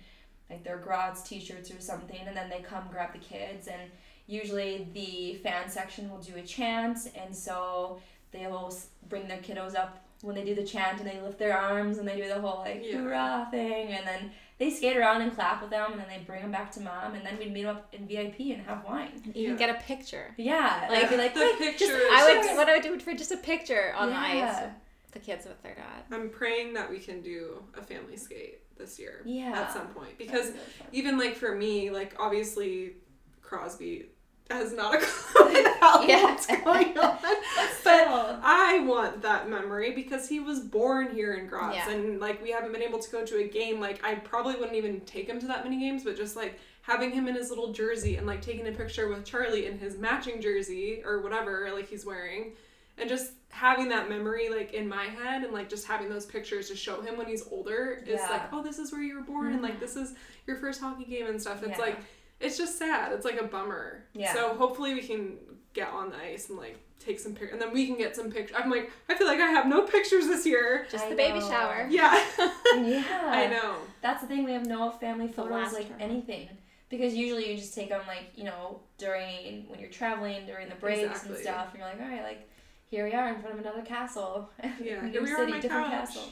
like 0.51 0.65
their 0.65 0.79
Graz 0.79 1.23
T-shirts 1.23 1.71
or 1.71 1.81
something, 1.81 2.21
and 2.27 2.37
then 2.37 2.49
they 2.51 2.61
come 2.61 2.85
grab 2.91 3.13
the 3.13 3.19
kids, 3.19 3.69
and 3.69 3.91
usually 4.27 4.89
the 4.93 5.35
fan 5.43 5.69
section 5.69 6.11
will 6.11 6.19
do 6.19 6.37
a 6.37 6.43
chant, 6.43 6.99
and 7.17 7.35
so 7.35 8.01
they 8.33 8.47
will 8.47 8.75
bring 9.09 9.29
their 9.29 9.39
kiddos 9.39 9.75
up 9.75 10.05
when 10.23 10.35
they 10.35 10.45
do 10.45 10.55
the 10.55 10.65
chant, 10.65 10.99
and 11.01 11.09
they 11.09 11.21
lift 11.21 11.39
their 11.39 11.57
arms 11.57 11.99
and 11.99 12.09
they 12.09 12.17
do 12.17 12.27
the 12.27 12.41
whole 12.41 12.61
like 12.61 12.83
Yeah. 12.85 12.99
hoorah 12.99 13.49
thing, 13.51 13.89
and 13.89 14.07
then 14.07 14.31
they 14.59 14.71
skate 14.71 14.97
around 14.97 15.21
and 15.23 15.35
clap 15.35 15.61
with 15.61 15.71
them, 15.71 15.93
and 15.93 16.01
then 16.01 16.09
they 16.09 16.19
bring 16.25 16.43
them 16.43 16.51
back 16.51 16.73
to 16.73 16.81
mom, 16.81 17.15
and 17.15 17.25
then 17.27 17.37
we'd 17.39 17.53
meet 17.53 17.65
them 17.65 17.77
up 17.77 17.95
in 17.95 18.07
VIP 18.09 18.53
and 18.53 18.63
have 18.67 18.85
wine. 18.85 19.11
And 19.25 19.37
even 19.37 19.53
Yeah. 19.53 19.59
get 19.67 19.71
a 19.77 19.81
picture. 19.83 20.35
Yeah, 20.39 20.87
like 20.91 21.11
be 21.11 21.17
like 21.17 21.35
the 21.35 21.41
"Quick, 21.41 21.59
pictures. 21.59 21.89
just 21.89 21.93
I 22.13 22.25
would. 22.25 22.41
pictures." 22.41 22.57
What 22.57 22.69
I 22.69 22.73
would 22.75 22.83
do 22.83 22.99
for 23.01 23.13
just 23.15 23.33
a 23.33 23.37
picture 23.37 23.93
on 23.97 24.09
the 24.09 24.15
Yeah. 24.15 24.59
ice. 24.67 24.73
The 25.13 25.19
kids 25.21 25.47
with 25.47 25.63
their 25.63 25.75
dad. 25.75 26.05
I'm 26.11 26.29
praying 26.31 26.75
that 26.75 26.91
we 26.91 26.99
can 26.99 27.23
do 27.23 27.63
a 27.75 27.83
family 27.83 28.17
skate 28.19 28.61
this 28.77 28.99
year. 28.99 29.23
Yeah. 29.25 29.53
At 29.63 29.73
some 29.73 29.89
point. 29.89 30.19
Because 30.19 30.47
really 30.49 30.61
even 30.93 31.19
like 31.19 31.35
for 31.37 31.55
me, 31.55 31.91
like 31.91 32.15
obviously 32.19 32.97
Crosby 33.43 34.07
has 34.51 34.73
not 34.73 34.95
a 34.95 34.99
clue 34.99 35.51
about 35.79 36.09
Yeah. 36.09 36.23
what's 36.25 36.47
going 36.47 36.97
on. 36.99 37.19
but. 37.85 38.41
I 38.49 38.85
want 38.87 39.23
that 39.23 39.49
memory 39.49 39.93
because 39.93 40.29
he 40.29 40.41
was 40.41 40.61
born 40.61 41.11
here 41.11 41.35
in 41.35 41.47
Graz 41.47 41.75
Yeah. 41.75 41.91
and 41.91 42.21
like 42.21 42.43
we 42.43 42.51
haven't 42.51 42.73
been 42.73 42.83
able 42.83 42.99
to 42.99 43.11
go 43.11 43.25
to 43.25 43.37
a 43.39 43.49
game. 43.49 43.81
Like 43.81 44.05
I 44.05 44.15
probably 44.17 44.55
wouldn't 44.55 44.77
even 44.77 45.01
take 45.01 45.27
him 45.29 45.41
to 45.41 45.47
that 45.49 45.65
many 45.65 45.79
games, 45.81 46.05
but 46.05 46.17
just 46.17 46.37
like 46.37 46.59
having 46.83 47.11
him 47.11 47.27
in 47.27 47.35
his 47.35 47.51
little 47.51 47.73
jersey 47.73 48.17
and 48.17 48.27
like 48.27 48.41
taking 48.41 48.67
a 48.69 48.73
picture 48.73 49.09
with 49.09 49.25
Charlie 49.25 49.67
in 49.67 49.79
his 49.79 49.99
matching 49.99 50.41
jersey 50.41 51.03
or 51.05 51.21
whatever 51.23 51.69
like 51.75 51.89
he's 51.89 52.07
wearing 52.07 52.53
and 52.99 53.09
just 53.09 53.33
having 53.49 53.89
that 53.89 54.09
memory 54.09 54.49
like 54.49 54.73
in 54.73 54.87
my 54.89 55.05
head 55.05 55.43
and 55.43 55.53
like 55.53 55.69
just 55.69 55.87
having 55.87 56.09
those 56.09 56.25
pictures 56.27 56.69
to 56.69 56.77
show 56.77 57.01
him 57.01 57.17
when 57.17 57.27
he's 57.27 57.45
older 57.51 58.03
is 58.07 58.21
Yeah. 58.21 58.29
like 58.31 58.53
oh 58.53 58.63
this 58.63 58.79
is 58.79 58.93
where 58.93 59.03
you 59.03 59.17
were 59.17 59.23
born 59.23 59.53
and 59.53 59.63
like 59.63 59.81
this 59.81 59.97
is 59.97 60.15
your 60.47 60.57
first 60.57 60.81
hockey 60.81 61.05
game 61.05 61.27
and 61.27 61.41
stuff 61.41 61.63
it's 61.65 61.73
Yeah. 61.79 61.85
like 61.87 61.99
it's 62.41 62.59
just 62.59 62.79
sad 62.79 63.13
it's 63.13 63.25
like 63.25 63.41
a 63.41 63.45
bummer 63.45 64.05
Yeah. 64.13 64.33
so 64.35 64.55
hopefully 64.55 64.95
we 64.95 65.01
can 65.03 65.37
get 65.73 65.89
on 65.89 66.11
the 66.11 66.17
ice 66.17 66.49
and 66.49 66.59
like 66.59 66.79
take 66.99 67.21
some 67.21 67.33
pictures 67.33 67.53
and 67.53 67.61
then 67.61 67.73
we 67.73 67.87
can 67.87 67.97
get 67.99 68.17
some 68.17 68.31
pictures 68.31 68.57
i'm 68.59 68.71
like 68.71 68.91
i 69.09 69.15
feel 69.15 69.27
like 69.27 69.39
i 69.41 69.47
have 69.47 69.67
no 69.67 69.83
pictures 69.83 70.27
this 70.27 70.45
year 70.47 70.87
Just 70.91 71.05
I 71.05 71.11
the 71.11 71.17
baby 71.17 71.39
know. 71.41 71.49
shower. 71.49 71.87
yeah 71.91 72.13
yeah. 72.75 73.31
i 73.33 73.47
know 73.51 73.77
That's 74.03 74.23
the 74.23 74.27
thing. 74.29 74.45
We 74.45 74.53
have 74.53 74.67
no 74.67 74.91
family 74.91 75.29
photos, 75.29 75.73
like 75.73 75.91
one. 75.91 76.01
anything, 76.01 76.49
because 76.89 77.15
usually 77.15 77.51
you 77.51 77.57
just 77.57 77.75
take 77.75 77.89
them 77.91 78.01
like 78.07 78.31
you 78.37 78.45
know 78.45 78.81
during 78.99 79.65
when 79.69 79.79
you're 79.81 79.91
traveling 79.91 80.47
during 80.47 80.69
the 80.69 80.75
breaks 80.77 81.03
Exactly. 81.03 81.31
and 81.35 81.43
stuff. 81.43 81.69
And 81.73 81.79
you're 81.81 81.89
like, 81.89 82.01
all 82.01 82.09
right, 82.09 82.23
like 82.23 82.49
here 82.89 83.05
we 83.05 83.13
are 83.15 83.29
in 83.29 83.41
front 83.41 83.55
of 83.55 83.61
another 83.61 83.83
castle. 83.83 84.49
yeah 84.83 85.01
New 85.03 85.11
here 85.11 85.23
we 85.23 85.31
are 85.33 85.37
city, 85.37 85.43
on 85.43 85.51
my 85.51 85.61
different 85.61 85.87
couch 85.91 85.99
castle. 86.15 86.23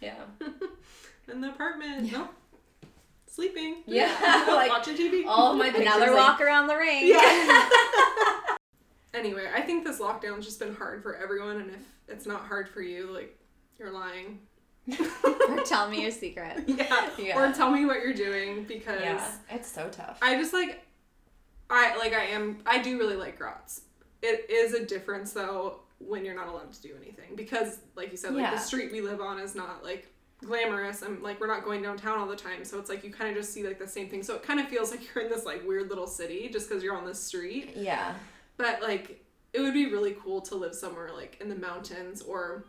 Yeah. 0.00 0.14
in 1.32 1.40
the 1.40 1.48
apartment 1.50 2.04
Yeah. 2.06 2.18
no 2.18 2.28
sleeping 3.32 3.76
Yeah, 3.86 4.12
like, 4.48 4.70
watching 4.70 4.96
tv 4.96 5.24
All 5.26 5.52
of 5.52 5.58
my 5.58 5.66
pictures. 5.70 5.86
Another 5.86 6.12
like, 6.12 6.16
walk 6.16 6.40
around 6.40 6.66
the 6.66 6.76
ring. 6.76 7.06
Yeah. 7.08 7.68
anyway, 9.14 9.48
I 9.54 9.60
think 9.62 9.84
this 9.84 9.98
lockdown's 10.00 10.44
just 10.44 10.58
been 10.58 10.74
hard 10.74 11.02
for 11.02 11.16
everyone, 11.16 11.56
and 11.60 11.70
if 11.70 11.80
it's 12.08 12.26
not 12.26 12.42
hard 12.46 12.68
for 12.68 12.80
you, 12.82 13.10
like 13.12 13.38
you're 13.78 13.92
lying. 13.92 14.40
or 15.48 15.60
tell 15.64 15.88
me 15.88 16.02
your 16.02 16.10
secret. 16.10 16.64
Yeah. 16.66 17.08
Yeah. 17.16 17.38
Or 17.38 17.52
tell 17.52 17.70
me 17.70 17.86
what 17.86 18.00
you're 18.00 18.12
doing 18.14 18.64
because 18.64 19.00
Yeah, 19.00 19.24
it's 19.50 19.70
so 19.70 19.88
tough. 19.88 20.18
I 20.20 20.34
just 20.36 20.52
like 20.52 20.84
I 21.70 21.96
like 21.98 22.12
I 22.12 22.24
am 22.26 22.58
I 22.66 22.82
do 22.82 22.98
really 22.98 23.14
like 23.16 23.38
Graz. 23.38 23.82
It 24.22 24.50
is 24.50 24.74
a 24.74 24.84
difference 24.84 25.32
though 25.32 25.80
when 25.98 26.24
you're 26.24 26.34
not 26.34 26.48
allowed 26.48 26.72
to 26.72 26.82
do 26.82 26.94
anything 27.00 27.36
because 27.36 27.78
like 27.94 28.10
you 28.10 28.16
said 28.16 28.34
like 28.34 28.42
Yeah. 28.42 28.54
the 28.56 28.60
street 28.60 28.90
we 28.90 29.00
live 29.00 29.20
on 29.20 29.38
is 29.38 29.54
not 29.54 29.84
like 29.84 30.11
glamorous 30.44 31.02
and 31.02 31.22
like 31.22 31.40
we're 31.40 31.46
not 31.46 31.64
going 31.64 31.82
downtown 31.82 32.18
all 32.18 32.26
the 32.26 32.36
time 32.36 32.64
so 32.64 32.78
it's 32.78 32.88
like 32.90 33.04
you 33.04 33.10
kind 33.10 33.30
of 33.30 33.36
just 33.36 33.52
see 33.52 33.62
like 33.66 33.78
the 33.78 33.86
same 33.86 34.08
thing 34.08 34.22
so 34.22 34.34
it 34.34 34.42
kind 34.42 34.58
of 34.60 34.68
feels 34.68 34.90
like 34.90 35.00
you're 35.14 35.24
in 35.24 35.30
this 35.30 35.44
like 35.44 35.66
weird 35.66 35.88
little 35.88 36.06
city 36.06 36.48
just 36.52 36.68
because 36.68 36.82
you're 36.82 36.96
on 36.96 37.06
this 37.06 37.22
street 37.22 37.70
Yeah. 37.76 38.14
but 38.56 38.82
like 38.82 39.24
it 39.52 39.60
would 39.60 39.74
be 39.74 39.86
really 39.86 40.16
cool 40.22 40.40
to 40.42 40.54
live 40.54 40.74
somewhere 40.74 41.10
like 41.14 41.38
in 41.40 41.48
the 41.48 41.54
mountains 41.56 42.22
or 42.22 42.64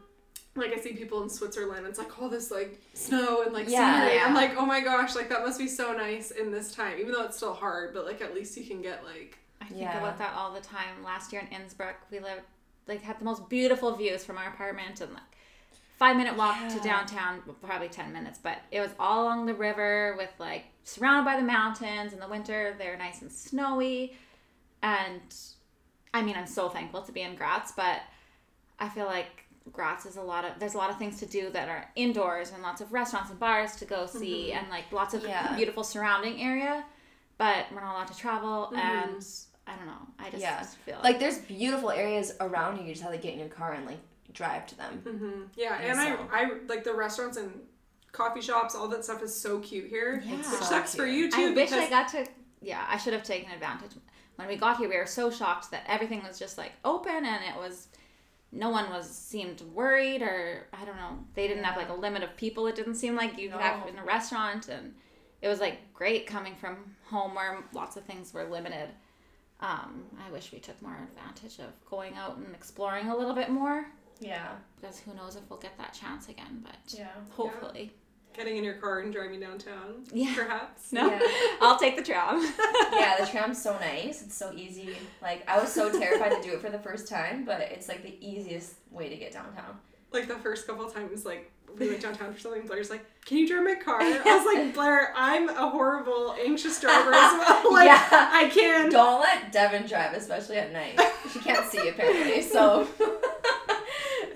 like 0.55 0.71
I 0.71 0.79
see 0.79 0.93
people 0.93 1.23
in 1.23 1.29
Switzerland, 1.29 1.87
it's 1.87 1.97
like 1.97 2.21
all 2.21 2.29
this 2.29 2.51
like 2.51 2.79
snow 2.93 3.41
and 3.41 3.53
like 3.53 3.67
Yeah, 3.67 4.01
scenery. 4.03 4.19
I'm 4.19 4.35
like, 4.35 4.55
oh 4.55 4.67
my 4.67 4.81
gosh, 4.81 5.15
like 5.15 5.27
that 5.29 5.41
must 5.41 5.57
be 5.57 5.67
so 5.67 5.93
nice 5.93 6.29
in 6.29 6.51
this 6.51 6.71
time, 6.75 6.99
even 6.99 7.11
though 7.11 7.23
it's 7.25 7.37
still 7.37 7.55
hard. 7.55 7.91
But 7.91 8.05
like 8.05 8.21
at 8.21 8.35
least 8.35 8.55
you 8.55 8.63
can 8.63 8.79
get 8.79 9.03
like 9.03 9.39
I 9.61 9.65
think 9.65 9.79
Yeah. 9.81 9.97
about 9.97 10.19
that 10.19 10.35
all 10.35 10.53
the 10.53 10.59
time. 10.61 11.03
Last 11.03 11.33
year 11.33 11.41
in 11.41 11.47
Innsbruck, 11.59 11.95
we 12.11 12.19
lived 12.19 12.41
like 12.87 13.01
had 13.01 13.17
the 13.19 13.25
most 13.25 13.49
beautiful 13.49 13.95
views 13.95 14.23
from 14.23 14.37
our 14.37 14.47
apartment 14.49 15.01
and 15.01 15.11
like 15.13 15.23
five 16.03 16.17
minute 16.17 16.35
walk 16.35 16.57
to 16.69 16.79
downtown, 16.81 17.41
probably 17.61 17.87
ten 17.87 18.11
minutes, 18.11 18.37
but 18.41 18.57
it 18.71 18.81
was 18.81 18.91
all 18.99 19.23
along 19.23 19.45
the 19.45 19.53
river 19.53 20.15
with 20.17 20.29
like 20.37 20.65
surrounded 20.83 21.23
by 21.23 21.37
the 21.37 21.43
mountains. 21.43 22.11
In 22.11 22.19
the 22.19 22.27
winter, 22.27 22.75
they're 22.77 22.97
nice 22.97 23.21
and 23.21 23.31
snowy, 23.31 24.13
and 24.81 25.21
I 26.13 26.21
mean, 26.21 26.35
I'm 26.35 26.45
so 26.45 26.67
thankful 26.67 27.03
to 27.03 27.11
be 27.13 27.21
in 27.21 27.35
Graz, 27.35 27.71
but 27.75 28.01
I 28.79 28.89
feel 28.89 29.05
like 29.05 29.45
Graz 29.71 30.05
is 30.05 30.17
a 30.17 30.21
lot 30.21 30.43
of 30.43 30.59
there's 30.59 30.73
a 30.73 30.77
lot 30.77 30.89
of 30.89 30.97
things 30.99 31.19
to 31.19 31.25
do 31.25 31.49
that 31.51 31.69
are 31.69 31.89
indoors 31.95 32.51
and 32.51 32.61
lots 32.61 32.81
of 32.81 32.91
restaurants 32.91 33.29
and 33.29 33.39
bars 33.39 33.77
to 33.77 33.85
go 33.85 34.05
see 34.05 34.51
and 34.51 34.67
like 34.69 34.91
lots 34.91 35.13
of 35.13 35.23
Yeah. 35.25 35.55
beautiful 35.55 35.85
surrounding 35.85 36.41
area, 36.41 36.83
but 37.37 37.67
we're 37.71 37.79
not 37.79 37.95
allowed 37.95 38.07
to 38.09 38.17
travel 38.17 38.71
Mhm. 38.73 38.77
and 38.77 39.25
I 39.65 39.77
don't 39.77 39.85
know. 39.85 40.05
I 40.19 40.29
just 40.29 40.41
Yeah. 40.41 40.61
feel 40.85 40.99
Like 41.01 41.19
there's 41.19 41.37
beautiful 41.39 41.89
areas 41.91 42.33
around 42.41 42.77
you. 42.77 42.83
You 42.83 42.91
just 42.91 43.03
have 43.03 43.13
to 43.13 43.17
get 43.17 43.31
in 43.35 43.39
your 43.39 43.47
car 43.47 43.71
and 43.71 43.85
like 43.85 43.99
drive 44.33 44.67
to 44.67 44.75
them. 44.77 44.99
hmm 45.03 45.41
yeah, 45.55 45.77
And 45.79 45.91
and 45.91 45.99
I 45.99 46.15
so- 46.15 46.27
I 46.31 46.51
like 46.67 46.83
the 46.83 46.93
restaurants 46.93 47.37
and 47.37 47.51
coffee 48.11 48.41
shops, 48.41 48.75
all 48.75 48.87
that 48.89 49.03
stuff 49.03 49.23
is 49.23 49.33
so 49.33 49.59
cute 49.59 49.87
here, 49.89 50.21
Yeah. 50.25 50.37
which 50.37 50.45
So 50.45 50.59
sucks 50.61 50.93
for 50.95 51.05
you 51.07 51.31
too 51.31 51.47
I 51.47 51.51
wish 51.51 51.71
I 51.71 51.89
got 51.89 52.09
to. 52.09 52.25
Yeah, 52.61 52.85
I 52.87 52.97
should 52.97 53.13
have 53.13 53.23
taken 53.23 53.51
advantage. 53.51 53.91
When 54.35 54.47
we 54.47 54.55
got 54.55 54.77
here, 54.77 54.89
we 54.89 54.97
were 54.97 55.05
so 55.05 55.29
shocked 55.31 55.71
that 55.71 55.83
everything 55.87 56.23
was 56.23 56.37
just 56.39 56.57
like 56.57 56.71
open 56.83 57.25
and 57.25 57.43
it 57.45 57.55
was. 57.59 57.87
No 58.55 58.69
one 58.69 58.89
was 58.91 59.09
seemed 59.09 59.61
worried 59.73 60.21
or 60.21 60.67
I 60.73 60.85
don't 60.85 60.95
know. 60.97 61.17
They 61.33 61.47
didn't 61.47 61.63
have 61.63 61.75
like 61.75 61.89
a 61.89 61.93
limit 61.93 62.21
of 62.21 62.37
people. 62.37 62.67
It 62.67 62.75
didn't 62.75 62.95
seem 62.95 63.15
like 63.15 63.37
you 63.39 63.49
could 63.49 63.59
have 63.61 63.87
in 63.87 63.97
a 63.97 64.03
restaurant, 64.03 64.69
and 64.69 64.93
it 65.41 65.47
was 65.47 65.59
like 65.59 65.91
great 65.93 66.27
coming 66.27 66.55
from 66.55 66.77
home 67.05 67.33
where 67.33 67.63
lots 67.73 67.97
of 67.97 68.03
things 68.05 68.31
were 68.31 68.43
limited. 68.43 68.89
Um, 69.59 70.03
I 70.27 70.31
wish 70.31 70.51
we 70.51 70.59
took 70.59 70.79
more 70.83 70.95
advantage 71.09 71.57
of 71.59 71.71
going 71.89 72.15
out 72.15 72.37
and 72.37 72.53
exploring 72.53 73.07
a 73.09 73.15
little 73.17 73.33
bit 73.33 73.49
more 73.49 73.87
Yeah. 74.19 74.47
because 74.79 74.99
who 74.99 75.13
knows 75.13 75.35
if 75.35 75.43
we'll 75.49 75.59
get 75.59 75.77
that 75.77 75.93
chance 75.93 76.29
again. 76.29 76.61
But 76.63 76.75
Yeah. 76.97 77.07
hopefully, 77.31 77.93
getting 78.35 78.57
in 78.57 78.63
your 78.63 78.75
car 78.75 78.99
and 78.99 79.13
driving 79.13 79.39
downtown, 79.39 80.05
Yeah. 80.11 80.33
perhaps. 80.35 80.91
no, 80.91 81.07
Yeah. 81.09 81.19
I'll 81.61 81.77
take 81.77 81.95
the 81.95 82.01
tram. 82.03 82.41
yeah, 82.93 83.15
the 83.19 83.25
tram's 83.31 83.61
so 83.61 83.77
nice. 83.79 84.21
It's 84.23 84.35
so 84.35 84.51
easy. 84.55 84.95
Like 85.21 85.47
I 85.47 85.59
was 85.59 85.71
so 85.71 85.91
terrified 85.91 86.31
to 86.31 86.41
do 86.41 86.53
it 86.55 86.61
for 86.61 86.69
the 86.69 86.79
first 86.79 87.07
time, 87.07 87.45
but 87.45 87.61
it's 87.61 87.87
like 87.87 88.03
the 88.03 88.17
easiest 88.25 88.75
way 88.91 89.09
to 89.09 89.15
get 89.15 89.31
downtown. 89.33 89.77
Like 90.11 90.27
the 90.27 90.35
first 90.35 90.67
couple 90.67 90.87
times, 90.89 91.25
like 91.25 91.51
we 91.79 91.87
went 91.89 92.01
downtown 92.01 92.31
for 92.31 92.39
something, 92.39 92.67
Blaire's 92.67 92.91
like, 92.91 93.03
"Can 93.25 93.37
you 93.39 93.47
drive 93.47 93.63
my 93.63 93.73
car?" 93.73 93.97
I 93.99 94.37
was 94.37 94.45
like, 94.45 94.75
"Blaire, 94.75 95.07
I'm 95.15 95.49
a 95.49 95.69
horrible, 95.71 96.35
anxious 96.39 96.79
driver 96.79 97.11
as 97.11 97.33
well. 97.33 97.71
Like, 97.73 97.87
Yeah. 97.87 98.07
I 98.11 98.47
can." 98.53 98.91
Don't 98.91 99.21
let 99.21 99.51
Devin 99.51 99.87
drive, 99.87 100.13
especially 100.13 100.57
at 100.57 100.71
night. 100.71 100.99
She 101.31 101.39
can't 101.39 101.65
see 101.67 101.87
apparently, 101.89 102.43
so 102.43 102.87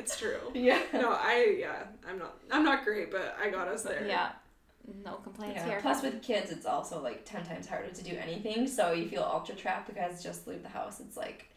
It's 0.07 0.19
true. 0.19 0.39
yeah. 0.53 0.79
No, 0.93 1.09
I 1.11 1.57
yeah, 1.59 1.83
I'm 2.07 2.17
not. 2.19 2.37
I'm 2.51 2.63
not 2.63 2.83
great, 2.85 3.11
but 3.11 3.35
I 3.41 3.49
got 3.49 3.67
us 3.67 3.83
there. 3.83 4.05
Yeah. 4.07 4.29
No 5.03 5.15
complaints 5.15 5.57
Yeah. 5.57 5.65
here. 5.65 5.79
Plus, 5.81 6.01
with 6.01 6.21
kids, 6.21 6.49
it's 6.49 6.65
also 6.65 7.01
like 7.03 7.25
ten 7.25 7.43
times 7.43 7.67
harder 7.67 7.89
to 7.89 8.03
do 8.03 8.15
anything. 8.15 8.67
So 8.67 8.93
you 8.93 9.07
feel 9.09 9.23
ultra 9.23 9.53
trapped 9.55 9.87
because 9.87 10.23
just 10.23 10.47
leave 10.47 10.63
the 10.63 10.69
house. 10.69 11.01
It's 11.01 11.17
like, 11.17 11.49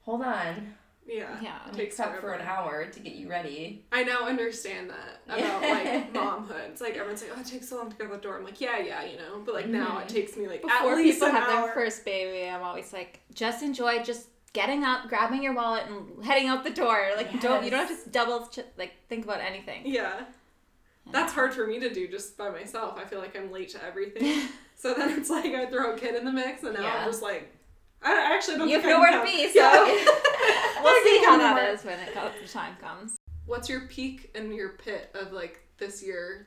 hold 0.00 0.22
on, 0.22 0.74
Yeah. 1.06 1.36
Yeah. 1.40 1.58
I'm 1.66 1.72
Takes 1.74 1.94
prep 1.96 2.20
for 2.20 2.32
an 2.32 2.40
hour 2.46 2.86
to 2.86 3.00
get 3.00 3.14
you 3.14 3.28
ready. 3.28 3.84
I 3.92 4.02
now 4.02 4.26
understand 4.26 4.90
that 4.90 5.20
about 5.38 5.62
like 5.62 6.12
momhood. 6.12 6.70
It's 6.70 6.80
like 6.80 6.96
everyone's 6.96 7.22
like, 7.22 7.32
"Oh, 7.36 7.40
it 7.40 7.46
takes 7.46 7.68
so 7.68 7.76
long 7.76 7.90
to 7.90 7.96
go 7.96 8.06
to 8.08 8.14
the 8.16 8.18
door." 8.20 8.36
I'm 8.36 8.44
like, 8.44 8.60
"Yeah, 8.60 8.78
yeah, 8.78 9.04
you 9.04 9.16
know." 9.16 9.42
But 9.46 9.54
like 9.54 9.68
now, 9.68 9.98
it 9.98 10.06
Mhm. 10.06 10.14
takes 10.14 10.36
me 10.36 10.48
like 10.48 10.62
Before 10.62 10.90
at 10.92 10.96
least 10.96 11.20
people 11.20 11.28
an 11.28 11.34
have 11.36 11.48
hour. 11.48 11.66
their 11.66 11.74
first 11.74 12.04
baby, 12.04 12.48
I'm 12.50 12.62
always 12.64 12.92
like, 12.92 13.20
just 13.32 13.62
enjoy 13.62 14.02
just 14.02 14.26
getting 14.52 14.84
up, 14.84 15.08
grabbing 15.08 15.42
your 15.42 15.54
wallet, 15.54 15.84
and 15.88 16.24
heading 16.24 16.48
out 16.48 16.64
the 16.64 16.70
door. 16.70 17.10
Like, 17.16 17.40
don't 17.40 17.64
you 17.64 17.70
don't 17.70 17.86
have 17.88 18.04
to 18.04 18.10
double 18.10 18.46
ch- 18.46 18.60
like 18.76 18.92
think 19.08 19.24
about 19.24 19.40
anything. 19.40 19.82
Yeah. 19.86 20.24
That's 21.10 21.32
hard 21.32 21.52
for 21.52 21.66
me 21.66 21.80
to 21.80 21.92
do 21.92 22.06
just 22.06 22.36
by 22.38 22.48
myself. 22.50 22.96
I 22.96 23.04
feel 23.04 23.18
like 23.18 23.36
I'm 23.36 23.50
late 23.50 23.70
to 23.70 23.84
everything. 23.84 24.48
so 24.76 24.94
then 24.94 25.10
it's 25.18 25.30
like 25.30 25.46
I 25.54 25.66
throw 25.66 25.94
a 25.94 25.98
kid 25.98 26.14
in 26.14 26.24
the 26.24 26.32
mix, 26.32 26.62
and 26.62 26.74
now 26.74 26.82
Yeah. 26.82 26.94
I'm 27.00 27.08
just 27.10 27.22
like, 27.22 27.52
I 28.02 28.12
I 28.12 28.34
actually 28.34 28.58
don't. 28.58 28.68
You 28.68 28.80
have 28.80 28.84
nowhere 28.86 29.10
to 29.12 29.24
be, 29.24 29.48
so 29.52 29.58
Yeah. 29.58 29.84
we'll 30.82 31.04
see 31.04 31.18
how 31.18 31.24
count 31.38 31.40
that 31.42 31.56
more. 31.56 31.64
is 31.74 31.84
when 31.84 31.98
it 31.98 32.14
co- 32.14 32.30
the 32.40 32.48
time 32.48 32.76
comes. 32.80 33.16
What's 33.46 33.68
your 33.68 33.80
peak 33.88 34.30
and 34.36 34.54
your 34.54 34.70
pit 34.70 35.10
of 35.14 35.32
like 35.32 35.60
this 35.78 36.02
year, 36.04 36.46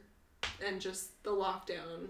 and 0.66 0.80
just 0.80 1.22
the 1.24 1.32
lockdown, 1.32 2.08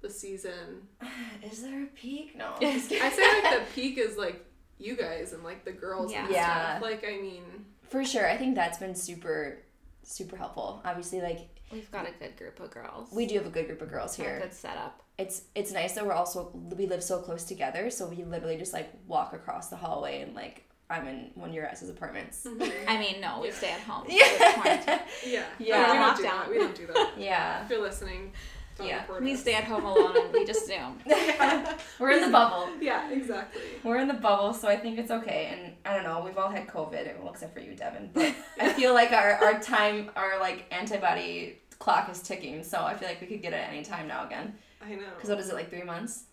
the 0.00 0.08
season? 0.08 0.88
Is 1.42 1.62
there 1.62 1.82
a 1.82 1.86
peak? 1.88 2.34
No. 2.36 2.54
I 2.62 2.66
I 2.66 2.78
say 2.78 3.00
like 3.00 3.58
the 3.58 3.62
peak 3.74 3.98
is 3.98 4.16
like 4.16 4.42
you 4.82 4.96
guys 4.96 5.32
and 5.32 5.42
like 5.44 5.64
the 5.64 5.72
girls 5.72 6.12
and 6.12 6.30
Yeah. 6.30 6.78
Like 6.82 7.04
I 7.06 7.20
mean, 7.20 7.42
For 7.88 8.04
sure, 8.04 8.28
I 8.28 8.36
think 8.36 8.54
that's 8.54 8.78
been 8.78 8.94
super, 8.94 9.58
super 10.02 10.36
helpful. 10.36 10.80
Obviously, 10.84 11.20
like 11.20 11.48
We've 11.70 11.90
got 11.90 12.06
a 12.06 12.12
good 12.18 12.36
group 12.36 12.60
of 12.60 12.70
girls. 12.70 13.08
we 13.12 13.24
do 13.26 13.36
have 13.36 13.46
a 13.46 13.50
good 13.50 13.66
group 13.66 13.80
of 13.80 13.90
girls 13.90 14.16
Got 14.16 14.26
a 14.26 14.28
here. 14.30 14.40
good 14.40 14.52
setup. 14.52 15.02
it's 15.16 15.42
it's 15.54 15.72
nice 15.72 15.92
that 15.94 16.04
we're 16.06 16.12
also 16.12 16.50
we 16.76 16.86
live 16.86 17.02
so 17.02 17.20
close 17.20 17.44
together, 17.44 17.88
so 17.90 18.06
we 18.08 18.24
literally 18.24 18.56
just 18.58 18.72
like 18.74 18.90
walk 19.06 19.32
across 19.32 19.68
the 19.68 19.76
hallway 19.76 20.20
and 20.22 20.34
like 20.34 20.64
I'm 20.90 21.08
in 21.08 21.30
one 21.34 21.48
of 21.48 21.54
your 21.54 21.64
guys' 21.64 21.88
apartments. 21.88 22.44
Mm-hmm. 22.46 22.88
I 22.90 22.98
mean, 22.98 23.20
no, 23.22 23.40
we 23.40 23.50
stay 23.50 23.70
at 23.70 23.80
home. 23.80 24.04
Yeah. 24.10 25.00
Yeah. 25.24 25.44
Yeah. 25.58 25.86
No, 25.86 25.92
we 25.92 25.98
don't 25.98 26.16
do 26.18 26.22
that. 26.24 26.50
We 26.50 26.58
don't 26.58 26.74
do 26.74 26.86
that. 26.88 27.12
yeah. 27.18 27.64
If 27.64 27.70
you're 27.70 27.80
listening, 27.80 28.32
don't 28.78 28.86
Yeah. 28.86 29.00
report 29.02 29.22
We 29.22 29.34
us. 29.34 29.40
stay 29.40 29.54
at 29.54 29.64
home 29.64 29.84
alone 29.84 30.16
and 30.16 30.32
we 30.32 30.44
just 30.44 30.66
zoom. 30.66 31.00
We're 31.98 32.10
in 32.12 32.20
the 32.22 32.30
bubble. 32.30 32.68
Yeah, 32.80 33.10
exactly. 33.10 33.62
We're 33.84 33.98
in 33.98 34.08
the 34.08 34.14
bubble, 34.14 34.54
so 34.54 34.68
I 34.68 34.76
think 34.76 34.98
it's 34.98 35.10
okay. 35.10 35.50
And 35.52 35.74
I 35.84 35.94
don't 35.94 36.04
know, 36.04 36.22
we've 36.24 36.38
all 36.38 36.48
had 36.50 36.66
COVID, 36.66 37.18
well, 37.20 37.32
except 37.32 37.54
for 37.54 37.60
you, 37.60 37.74
Devin. 37.74 38.10
But 38.12 38.34
I 38.60 38.72
feel 38.74 38.94
like 38.94 39.12
our, 39.12 39.32
our 39.44 39.60
time, 39.60 40.10
our 40.16 40.38
like 40.40 40.66
antibody 40.70 41.60
clock 41.78 42.08
is 42.10 42.22
ticking, 42.22 42.62
so 42.64 42.82
I 42.82 42.94
feel 42.94 43.08
like 43.08 43.20
we 43.20 43.26
could 43.26 43.42
get 43.42 43.52
it 43.52 43.64
any 43.68 43.82
time 43.82 44.06
now 44.08 44.26
again. 44.26 44.54
I 44.84 44.94
know. 44.94 45.02
Because 45.16 45.30
what 45.30 45.38
is 45.40 45.48
it, 45.48 45.54
like 45.54 45.70
three 45.70 45.82
months? 45.84 46.24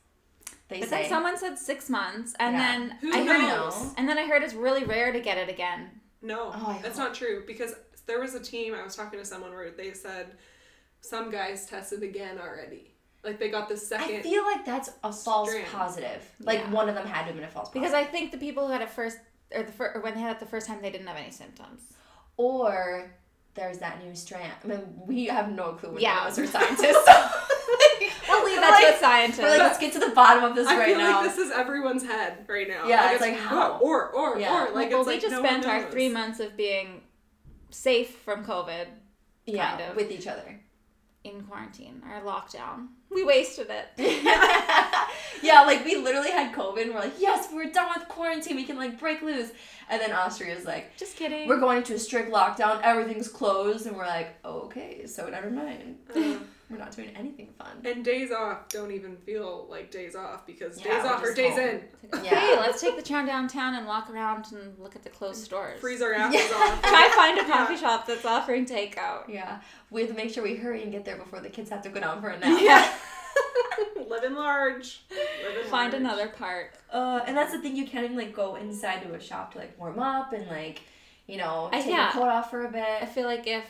They 0.70 0.80
But 0.82 0.90
say. 0.90 1.02
then 1.02 1.10
someone 1.10 1.38
said 1.38 1.58
six 1.58 1.90
months, 1.90 2.36
and 2.40 2.56
Yeah. 2.56 2.60
then 2.78 2.90
Who 3.02 3.12
I 3.14 3.26
heard 3.26 3.42
knows? 3.42 3.94
and 3.98 4.08
then 4.08 4.18
I 4.18 4.26
heard 4.28 4.44
it's 4.44 4.54
really 4.54 4.84
rare 4.84 5.12
to 5.12 5.20
get 5.20 5.38
it 5.38 5.50
again. 5.50 5.90
No, 6.22 6.52
Oh, 6.54 6.80
that's 6.84 6.98
hope. 6.98 7.08
not 7.10 7.16
true 7.16 7.44
because 7.48 7.74
there 8.06 8.20
was 8.20 8.34
a 8.36 8.40
team 8.40 8.74
I 8.76 8.84
was 8.84 8.96
talking 8.96 9.18
to 9.20 9.26
someone 9.26 9.52
where 9.52 9.72
they 9.72 9.94
said 9.94 10.36
some 11.02 11.32
guys 11.32 11.66
tested 11.66 12.04
again 12.04 12.38
already. 12.40 12.94
Like 13.24 13.40
they 13.40 13.50
got 13.50 13.68
the 13.70 13.78
second. 13.78 14.16
I 14.18 14.22
feel 14.22 14.44
like 14.44 14.66
that's 14.66 14.90
a 15.04 15.12
false 15.12 15.50
Strand. 15.50 15.68
positive. 15.72 16.24
Like 16.40 16.60
Yeah. 16.60 16.72
one 16.72 16.88
of 16.90 16.96
them 16.96 17.06
had 17.08 17.22
to 17.22 17.26
have 17.28 17.36
been 17.36 17.44
a 17.44 17.50
false 17.50 17.70
Because 17.70 17.92
positive. 17.92 18.08
I 18.08 18.12
think 18.12 18.32
the 18.32 18.38
people 18.38 18.66
who 18.68 18.72
had 18.74 18.82
it 18.82 18.90
first, 18.90 19.18
or 19.54 19.64
the 19.64 19.72
fir- 19.72 19.92
or 19.96 20.02
when 20.02 20.14
they 20.14 20.22
had 20.22 20.32
it 20.32 20.40
the 20.40 20.46
first 20.46 20.68
time, 20.68 20.82
they 20.82 20.90
didn't 20.92 21.08
have 21.08 21.18
any 21.18 21.32
symptoms. 21.32 21.82
Or 22.38 23.12
there's 23.56 23.80
that 23.80 24.02
new 24.04 24.16
strand. 24.16 24.54
I 24.64 24.68
mean, 24.68 24.80
we 25.06 25.26
have 25.26 25.52
no 25.52 25.74
clue. 25.74 25.92
We're 25.92 26.00
Yeah. 26.00 26.14
none 26.16 26.28
of 26.28 26.32
us 26.34 26.40
are 26.40 26.48
scientists. 26.48 27.06
So 27.06 27.30
We'll 28.30 28.46
leave 28.46 28.62
that 28.62 28.80
like- 28.84 28.94
to 28.94 29.00
scientists. 29.00 29.40
We're 29.40 29.50
like, 29.50 29.60
let's 29.60 29.80
get 29.80 29.92
to 29.94 30.00
the 30.00 30.10
bottom 30.12 30.44
of 30.46 30.56
this 30.56 30.68
I 30.68 30.78
right 30.78 30.86
feel 30.88 30.98
now. 31.00 31.22
like 31.22 31.30
this 31.36 31.38
is 31.46 31.52
everyone's 31.52 32.04
head 32.06 32.46
right 32.48 32.68
now. 32.70 32.88
Yeah, 32.88 33.12
it's 33.12 33.22
like, 33.22 33.36
how? 33.36 33.80
Or 33.80 34.10
or 34.12 34.40
Yeah. 34.40 34.68
or 34.68 34.72
like 34.74 34.92
well, 34.92 35.00
it's 35.02 35.08
we 35.08 35.14
like 35.14 35.22
just 35.22 35.32
no 35.34 35.40
spent 35.44 35.66
our 35.66 35.90
three 35.92 36.08
months 36.10 36.40
of 36.40 36.56
being 36.56 37.02
safe 37.70 38.16
from 38.20 38.46
COVID 38.46 38.88
yeah, 39.46 39.72
kind 39.78 39.90
of. 39.92 39.96
with 39.98 40.12
each 40.12 40.28
other. 40.28 40.60
In 41.24 41.42
quarantine, 41.44 42.02
or 42.10 42.22
lockdown. 42.22 42.88
We 43.10 43.24
wasted 43.24 43.68
it. 43.70 43.88
yeah, 45.44 45.62
like 45.62 45.84
we 45.84 45.98
literally 45.98 46.32
had 46.32 46.54
COVID 46.56 46.84
and 46.84 46.94
we're 46.94 47.00
like, 47.02 47.20
yes, 47.20 47.50
we're 47.54 47.72
done 47.72 47.90
with 47.96 48.08
quarantine. 48.08 48.56
We 48.56 48.64
can 48.64 48.78
like 48.78 49.00
break 49.00 49.22
loose. 49.22 49.52
And 49.90 50.00
then 50.00 50.12
Austria's 50.14 50.66
like, 50.66 50.96
Just 50.98 51.18
kidding. 51.18 51.48
we're 51.48 51.60
going 51.60 51.80
into 51.80 51.96
a 51.96 52.00
strict 52.00 52.32
lockdown. 52.32 52.82
Everything's 52.84 53.28
closed. 53.28 53.88
And 53.88 53.98
we're 53.98 54.06
like, 54.06 54.36
okay, 54.46 55.06
so 55.08 55.28
never 55.28 55.50
mind. 55.50 55.98
Mm. 56.14 56.42
We're 56.70 56.78
not 56.78 56.96
doing 56.96 57.10
anything 57.16 57.50
fun. 57.58 57.68
and 57.84 58.06
days 58.06 58.32
off 58.32 58.70
don't 58.70 58.92
even 58.92 59.18
feel 59.18 59.66
like 59.72 59.90
days 59.90 60.16
off 60.16 60.46
because 60.46 60.80
Yeah, 60.80 60.98
days 61.02 61.06
off 61.06 61.24
are 61.24 61.34
days 61.34 61.54
home. 61.56 61.68
in. 61.68 61.82
okay, 62.14 62.26
Yeah. 62.54 62.60
let's 62.60 62.80
take 62.80 62.96
the 62.96 63.02
tram 63.02 63.26
downtown 63.26 63.74
and 63.74 63.88
walk 63.88 64.10
around 64.12 64.46
and 64.52 64.78
look 64.78 64.96
at 64.96 65.02
the 65.04 65.10
closed 65.10 65.44
stores. 65.44 65.80
Freeze 65.82 66.02
our 66.02 66.14
asses 66.14 66.40
Yeah. 66.50 66.56
off. 66.58 66.82
Try 66.84 67.10
find 67.16 67.40
a 67.40 67.44
coffee 67.46 67.76
shop 67.78 68.06
that's 68.06 68.24
offering 68.24 68.66
takeout. 68.68 69.28
Yeah, 69.28 69.62
we 69.90 70.02
have 70.02 70.12
to 70.12 70.16
make 70.16 70.32
sure 70.32 70.44
we 70.44 70.56
hurry 70.58 70.84
and 70.84 70.92
get 70.92 71.06
there 71.06 71.18
before 71.18 71.40
the 71.40 71.50
kids 71.50 71.72
have 71.72 71.82
to 71.84 71.90
go 71.90 72.00
down 72.00 72.22
for 72.22 72.30
a 72.30 72.38
nap. 72.38 72.60
Yeah. 72.62 72.94
Living 74.08 74.36
large. 74.36 75.02
Living 75.44 75.70
Find 75.70 75.92
large. 75.94 76.02
another 76.04 76.28
park. 76.30 76.74
Uh, 76.92 77.22
and 77.26 77.36
that's 77.38 77.52
the 77.52 77.60
thing, 77.62 77.76
you 77.76 77.88
can't 77.88 78.06
even 78.06 78.18
like 78.18 78.34
go 78.36 78.56
inside 78.56 79.02
to 79.04 79.14
a 79.14 79.20
shop 79.20 79.54
to 79.54 79.60
like 79.60 79.78
warm 79.80 80.00
up 80.00 80.34
and 80.34 80.48
like, 80.48 80.82
you 81.28 81.38
know, 81.38 81.70
I- 81.72 81.80
take 81.82 81.90
yeah. 81.92 82.04
your 82.06 82.12
coat 82.14 82.30
off 82.30 82.50
for 82.50 82.66
a 82.66 82.72
bit. 82.72 82.84
I 83.02 83.06
feel 83.06 83.26
like 83.26 83.48
if 83.48 83.64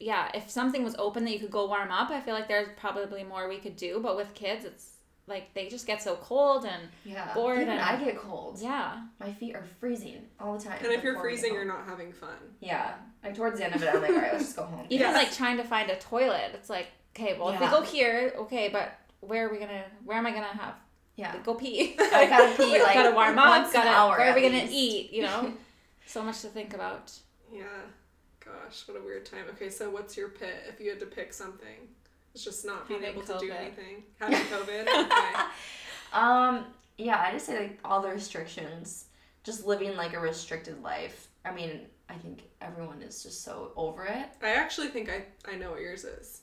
yeah, 0.00 0.30
if 0.34 0.50
something 0.50 0.84
was 0.84 0.94
open 0.98 1.24
that 1.24 1.32
you 1.32 1.38
could 1.40 1.50
go 1.50 1.66
warm 1.66 1.90
up, 1.90 2.10
I 2.10 2.20
feel 2.20 2.34
like 2.34 2.48
there's 2.48 2.68
probably 2.76 3.24
more 3.24 3.48
we 3.48 3.58
could 3.58 3.76
do. 3.76 4.00
But 4.02 4.16
with 4.16 4.34
kids, 4.34 4.64
it's 4.64 4.90
like 5.26 5.52
they 5.54 5.68
just 5.68 5.86
get 5.86 6.00
so 6.02 6.16
cold 6.16 6.64
and 6.64 6.88
Yeah, 7.04 7.34
bored 7.34 7.58
even 7.58 7.70
and- 7.70 7.80
I 7.80 7.96
get 8.02 8.16
cold. 8.16 8.58
yeah. 8.60 9.02
My 9.20 9.32
feet 9.32 9.54
are 9.54 9.64
freezing 9.80 10.26
all 10.40 10.56
the 10.56 10.64
time. 10.64 10.78
And 10.82 10.92
if 10.92 11.02
you're 11.02 11.12
before 11.14 11.26
we 11.26 11.32
get 11.32 11.40
freezing, 11.40 11.54
you're 11.54 11.64
not 11.64 11.84
having 11.86 12.12
fun. 12.12 12.30
Yeah, 12.60 12.94
like 13.22 13.34
towards 13.34 13.58
the 13.58 13.66
end 13.66 13.74
of 13.74 13.82
it, 13.82 13.88
I'm 13.94 14.00
like, 14.00 14.10
all 14.10 14.16
right, 14.16 14.32
let's 14.32 14.44
just 14.44 14.56
go 14.56 14.62
home. 14.62 14.86
Even 14.90 15.08
Yes. 15.08 15.14
like 15.14 15.32
trying 15.36 15.56
to 15.58 15.64
find 15.64 15.90
a 15.90 15.96
toilet, 15.98 16.52
it's 16.54 16.70
like 16.70 16.86
okay, 17.16 17.36
well 17.38 17.48
if 17.50 17.60
we 17.60 17.66
go 17.66 17.82
here, 17.82 18.32
okay, 18.38 18.68
but 18.68 18.92
where 19.20 19.48
are 19.48 19.52
we 19.52 19.58
gonna? 19.58 19.84
Where 20.04 20.16
am 20.16 20.24
I 20.26 20.30
gonna 20.30 20.46
have 20.46 20.74
Yeah, 21.16 21.34
go 21.44 21.54
pee? 21.54 21.96
I 21.98 22.26
gotta 22.30 22.56
pee 22.56 22.80
like 22.80 22.94
gotta 22.94 23.14
warm 23.14 23.36
up. 23.38 23.48
once 23.64 23.72
Gotta 23.72 23.90
hour 23.90 24.16
where 24.16 24.30
are 24.30 24.34
we 24.34 24.46
at 24.46 24.52
gonna 24.52 24.68
eat? 24.70 25.12
You 25.12 25.22
know, 25.22 25.52
so 26.06 26.22
much 26.22 26.40
to 26.42 26.46
think 26.48 26.72
about. 26.72 27.12
Yeah. 27.52 27.64
Gosh, 28.64 28.82
what 28.86 28.96
a 29.00 29.04
weird 29.04 29.26
time. 29.26 29.44
Okay, 29.50 29.70
so 29.70 29.90
what's 29.90 30.16
your 30.16 30.28
pit 30.28 30.54
if 30.68 30.80
you 30.80 30.90
had 30.90 31.00
to 31.00 31.06
pick 31.06 31.32
something? 31.32 31.88
It's 32.34 32.44
just 32.44 32.64
not 32.64 32.86
being 32.88 33.04
able 33.04 33.22
to 33.22 33.38
do 33.38 33.50
anything. 33.50 34.04
Having 34.18 34.38
COVID. 34.52 34.82
Okay. 34.82 35.40
Um, 36.12 36.66
yeah, 36.96 37.20
I 37.20 37.32
just 37.32 37.46
say 37.46 37.58
like 37.60 37.78
all 37.84 38.00
the 38.02 38.08
restrictions, 38.08 39.06
just 39.44 39.66
living 39.66 39.96
like 39.96 40.14
a 40.14 40.20
restricted 40.20 40.82
life. 40.82 41.28
I 41.44 41.52
mean, 41.52 41.82
I 42.08 42.14
think 42.14 42.42
everyone 42.60 43.02
is 43.02 43.22
just 43.22 43.42
so 43.44 43.72
over 43.76 44.04
it. 44.04 44.26
I 44.42 44.50
actually 44.54 44.88
think 44.88 45.10
I, 45.10 45.24
I 45.50 45.56
know 45.56 45.70
what 45.70 45.80
yours 45.80 46.04
is. 46.04 46.42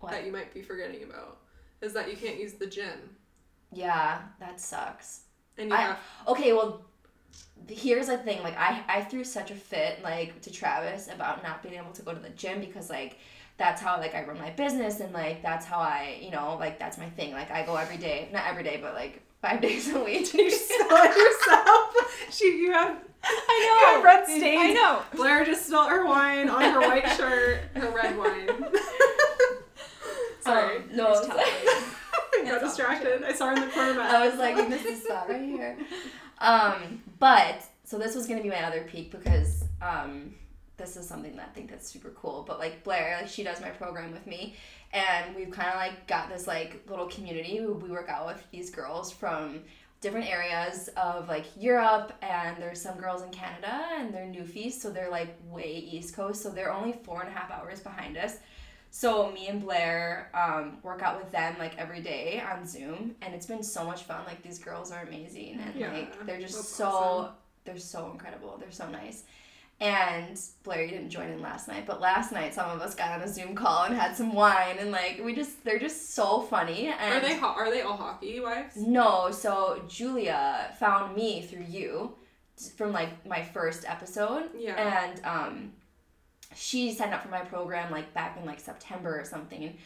What? 0.00 0.12
That 0.12 0.24
you 0.26 0.32
might 0.32 0.52
be 0.52 0.62
forgetting 0.62 1.02
about. 1.02 1.38
Is 1.80 1.92
that 1.94 2.10
you 2.10 2.16
can't 2.16 2.38
use 2.38 2.54
the 2.54 2.66
gym. 2.66 3.16
Yeah, 3.72 4.20
that 4.40 4.60
sucks. 4.60 5.22
And 5.58 5.70
you 5.70 5.76
I- 5.76 5.80
have 5.80 5.98
Okay, 6.28 6.52
well, 6.52 6.82
here's 7.68 8.06
the 8.08 8.18
thing. 8.18 8.42
Like, 8.42 8.56
I 8.58 8.82
I 8.88 9.00
threw 9.02 9.24
such 9.24 9.50
a 9.50 9.54
fit 9.54 10.02
like 10.02 10.40
to 10.42 10.50
Travis 10.50 11.08
about 11.08 11.42
not 11.42 11.62
being 11.62 11.74
able 11.76 11.92
to 11.92 12.02
go 12.02 12.12
to 12.12 12.20
the 12.20 12.30
gym 12.30 12.60
because 12.60 12.90
like 12.90 13.18
that's 13.56 13.80
how 13.80 13.98
like 13.98 14.14
I 14.14 14.24
run 14.24 14.38
my 14.38 14.50
business 14.50 15.00
and 15.00 15.12
like 15.12 15.42
that's 15.42 15.64
how 15.66 15.78
I 15.78 16.18
you 16.22 16.30
know 16.30 16.56
like 16.58 16.78
that's 16.78 16.98
my 16.98 17.08
thing. 17.10 17.32
Like 17.32 17.50
I 17.50 17.64
go 17.64 17.76
every 17.76 17.96
day, 17.96 18.28
not 18.32 18.44
every 18.46 18.62
day, 18.64 18.78
but 18.82 18.94
like 18.94 19.22
five 19.42 19.60
days 19.66 19.92
a 19.94 19.98
week. 20.02 20.32
and 20.34 20.40
you 20.42 20.50
spilled 20.50 20.90
yourself. 21.16 21.94
She 22.30 22.44
you 22.58 22.72
have 22.72 22.98
I 23.26 23.86
you 23.88 23.94
have 23.94 24.04
red 24.04 24.26
stains. 24.26 24.58
I 24.60 24.72
know. 24.74 25.02
Blaire 25.14 25.46
just 25.46 25.66
spilled 25.66 25.88
her 25.88 26.04
wine 26.04 26.50
on 26.50 26.60
her 26.62 26.80
white 26.80 27.08
shirt, 27.16 27.60
her 27.74 27.90
red 27.90 28.18
wine. 28.18 28.72
Sorry. 30.40 30.76
Um, 30.76 30.82
no, 30.92 31.10
It's 31.12 31.20
it's 31.20 31.28
tough. 31.28 31.36
like- 31.36 32.00
I 32.36 32.50
got 32.50 32.60
distracted. 32.60 33.22
I 33.24 33.32
saw 33.32 33.46
her 33.46 33.52
in 33.54 33.60
the 33.60 33.68
corner 33.68 34.00
I 34.00 34.28
was 34.28 34.38
like, 34.38 34.56
this 34.68 35.04
spot 35.04 35.28
right 35.30 35.40
here. 35.40 35.78
Um, 36.38 37.02
but 37.18 37.64
so 37.84 37.98
this 37.98 38.14
was 38.14 38.26
gonna 38.26 38.42
be 38.42 38.48
my 38.48 38.64
other 38.64 38.82
peak 38.82 39.10
because 39.10 39.64
um, 39.82 40.34
this 40.76 40.96
is 40.96 41.06
something 41.06 41.36
that 41.36 41.48
I 41.50 41.54
think 41.54 41.70
that's 41.70 41.88
super 41.88 42.10
cool. 42.10 42.44
But 42.46 42.58
like 42.58 42.84
Blaire, 42.84 43.20
like 43.20 43.28
she 43.28 43.42
does 43.42 43.60
my 43.60 43.70
program 43.70 44.12
with 44.12 44.26
me, 44.26 44.56
and 44.92 45.34
we've 45.34 45.50
kind 45.50 45.68
of 45.68 45.76
like 45.76 46.06
got 46.06 46.28
this 46.28 46.46
like 46.46 46.82
little 46.88 47.06
community. 47.06 47.60
We 47.60 47.90
work 47.90 48.08
out 48.08 48.26
with 48.26 48.42
these 48.50 48.70
girls 48.70 49.12
from 49.12 49.60
different 50.00 50.28
areas 50.28 50.88
of 50.96 51.28
like 51.28 51.46
Europe, 51.58 52.12
and 52.22 52.56
there's 52.58 52.80
some 52.80 52.98
girls 52.98 53.22
in 53.22 53.30
Canada, 53.30 53.86
and 53.98 54.12
they're 54.12 54.26
newfies, 54.26 54.72
so 54.72 54.90
they're 54.90 55.10
like 55.10 55.34
way 55.50 55.72
East 55.90 56.14
Coast, 56.14 56.42
so 56.42 56.50
they're 56.50 56.72
only 56.72 56.92
four 57.04 57.22
and 57.22 57.30
a 57.30 57.32
half 57.32 57.50
hours 57.50 57.80
behind 57.80 58.16
us. 58.16 58.36
So 58.96 59.32
me 59.32 59.48
and 59.48 59.60
Blaire 59.60 60.26
um, 60.36 60.78
work 60.84 61.02
out 61.02 61.18
with 61.18 61.32
them 61.32 61.56
like 61.58 61.76
every 61.78 62.00
day 62.00 62.40
on 62.48 62.64
Zoom, 62.64 63.16
and 63.22 63.34
it's 63.34 63.44
been 63.46 63.64
so 63.64 63.84
much 63.84 64.04
fun. 64.04 64.20
Like 64.24 64.40
these 64.44 64.60
girls 64.60 64.92
are 64.92 65.02
amazing, 65.02 65.58
and 65.60 65.74
Yeah, 65.74 65.92
like 65.92 66.24
they're 66.26 66.40
just 66.40 66.74
so 66.74 66.86
awesome. 66.86 67.32
they're 67.64 67.76
so 67.76 68.12
incredible. 68.12 68.56
They're 68.60 68.70
so 68.70 68.88
nice. 68.88 69.24
And 69.80 70.36
Blaire, 70.64 70.84
you 70.84 70.90
didn't 70.92 71.10
join 71.10 71.28
in 71.28 71.42
last 71.42 71.66
night, 71.66 71.86
but 71.86 72.00
last 72.00 72.30
night 72.30 72.54
some 72.54 72.70
of 72.70 72.80
us 72.80 72.94
got 72.94 73.10
on 73.10 73.22
a 73.22 73.28
Zoom 73.28 73.56
call 73.56 73.82
and 73.86 73.96
had 73.96 74.14
some 74.16 74.32
wine, 74.32 74.76
and 74.78 74.92
like 74.92 75.20
we 75.24 75.34
just 75.34 75.64
they're 75.64 75.80
just 75.80 76.14
so 76.14 76.42
funny. 76.42 76.86
And 76.86 77.14
Are 77.14 77.20
they 77.20 77.36
ho- 77.36 77.48
are 77.56 77.70
they 77.72 77.80
all 77.82 77.96
hockey 77.96 78.38
wives? 78.38 78.76
no, 78.76 79.32
so 79.32 79.82
Julia 79.88 80.72
found 80.78 81.16
me 81.16 81.42
through 81.42 81.66
you 81.68 82.14
from 82.76 82.92
like 82.92 83.26
my 83.26 83.42
first 83.42 83.84
episode. 83.88 84.50
Yeah. 84.56 84.76
And 84.78 85.24
um 85.24 85.72
she 86.54 86.92
signed 86.92 87.12
up 87.14 87.22
for 87.22 87.28
my 87.28 87.40
program 87.40 87.90
like 87.90 88.12
back 88.14 88.36
in 88.38 88.44
like 88.46 88.60
September 88.60 89.18
or 89.20 89.24
something. 89.24 89.76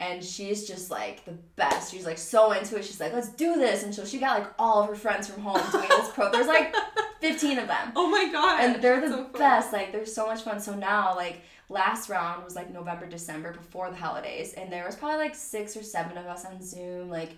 And 0.00 0.24
she's 0.24 0.66
just 0.66 0.90
like 0.90 1.24
the 1.24 1.32
best. 1.54 1.92
She's 1.92 2.04
like 2.04 2.18
so 2.18 2.50
into 2.50 2.76
it. 2.76 2.84
She's 2.84 2.98
like, 2.98 3.12
let's 3.12 3.28
do 3.28 3.54
this. 3.54 3.84
And 3.84 3.94
so 3.94 4.04
she 4.04 4.18
got 4.18 4.40
like 4.40 4.50
all 4.58 4.82
of 4.82 4.88
her 4.88 4.96
friends 4.96 5.28
from 5.28 5.42
home 5.42 5.60
doing 5.70 5.88
this 5.88 6.10
pro. 6.10 6.32
There's 6.32 6.48
like 6.48 6.74
15 7.20 7.58
of 7.60 7.68
them 7.68 7.92
Oh 7.94 8.10
my 8.10 8.28
god. 8.32 8.60
and 8.60 8.82
they're 8.82 9.00
the 9.00 9.08
So 9.08 9.24
best. 9.38 9.72
Like 9.72 9.92
they're 9.92 10.04
so 10.04 10.26
much 10.26 10.42
fun. 10.42 10.58
So 10.60 10.74
now, 10.74 11.14
like 11.14 11.42
last 11.68 12.08
round 12.10 12.42
was 12.44 12.56
like 12.56 12.72
November, 12.72 13.06
December 13.06 13.52
before 13.52 13.88
the 13.90 13.96
holidays, 13.96 14.52
and 14.54 14.70
there 14.72 14.84
was 14.84 14.96
probably 14.96 15.18
like 15.18 15.34
six 15.36 15.76
or 15.76 15.82
seven 15.84 16.18
of 16.18 16.26
us 16.26 16.44
on 16.44 16.60
Zoom, 16.60 17.08
like 17.08 17.30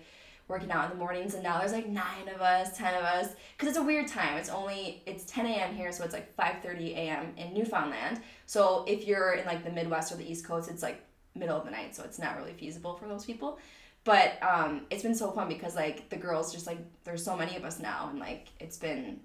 working 0.47 0.71
out 0.71 0.85
in 0.85 0.89
the 0.91 0.95
mornings. 0.97 1.33
And 1.33 1.43
now 1.43 1.59
there's 1.59 1.73
like 1.73 1.87
nine 1.87 2.27
of 2.33 2.41
us, 2.41 2.77
ten 2.77 2.93
of 2.95 3.03
us, 3.03 3.29
because 3.55 3.69
it's 3.69 3.77
a 3.77 3.83
weird 3.83 4.07
time. 4.07 4.37
It's 4.37 4.49
only 4.49 5.01
it's 5.05 5.25
10 5.25 5.45
a.m. 5.45 5.75
here, 5.75 5.91
so 5.91 6.03
it's 6.03 6.13
like 6.13 6.35
5:30 6.37 6.93
a.m. 6.95 7.33
in 7.37 7.53
Newfoundland. 7.53 8.21
So 8.45 8.85
if 8.87 9.05
you're 9.05 9.33
in 9.33 9.45
like 9.45 9.63
the 9.63 9.71
Midwest 9.71 10.11
or 10.11 10.15
the 10.15 10.29
East 10.29 10.45
Coast, 10.45 10.69
it's 10.69 10.83
like 10.83 11.03
middle 11.35 11.57
of 11.57 11.65
the 11.65 11.71
night, 11.71 11.95
so 11.95 12.03
it's 12.03 12.19
not 12.19 12.37
really 12.37 12.53
feasible 12.53 12.95
for 12.95 13.07
those 13.07 13.25
people. 13.25 13.59
But 14.03 14.41
um, 14.41 14.85
it's 14.89 15.03
been 15.03 15.15
so 15.15 15.31
fun 15.31 15.49
because 15.49 15.75
like 15.75 16.09
the 16.09 16.15
girls 16.15 16.53
just 16.53 16.65
like 16.65 16.79
there's 17.03 17.23
so 17.23 17.35
many 17.35 17.55
of 17.57 17.63
us 17.65 17.79
now, 17.79 18.07
and 18.09 18.19
like 18.19 18.47
it's 18.59 18.77
been 18.77 19.19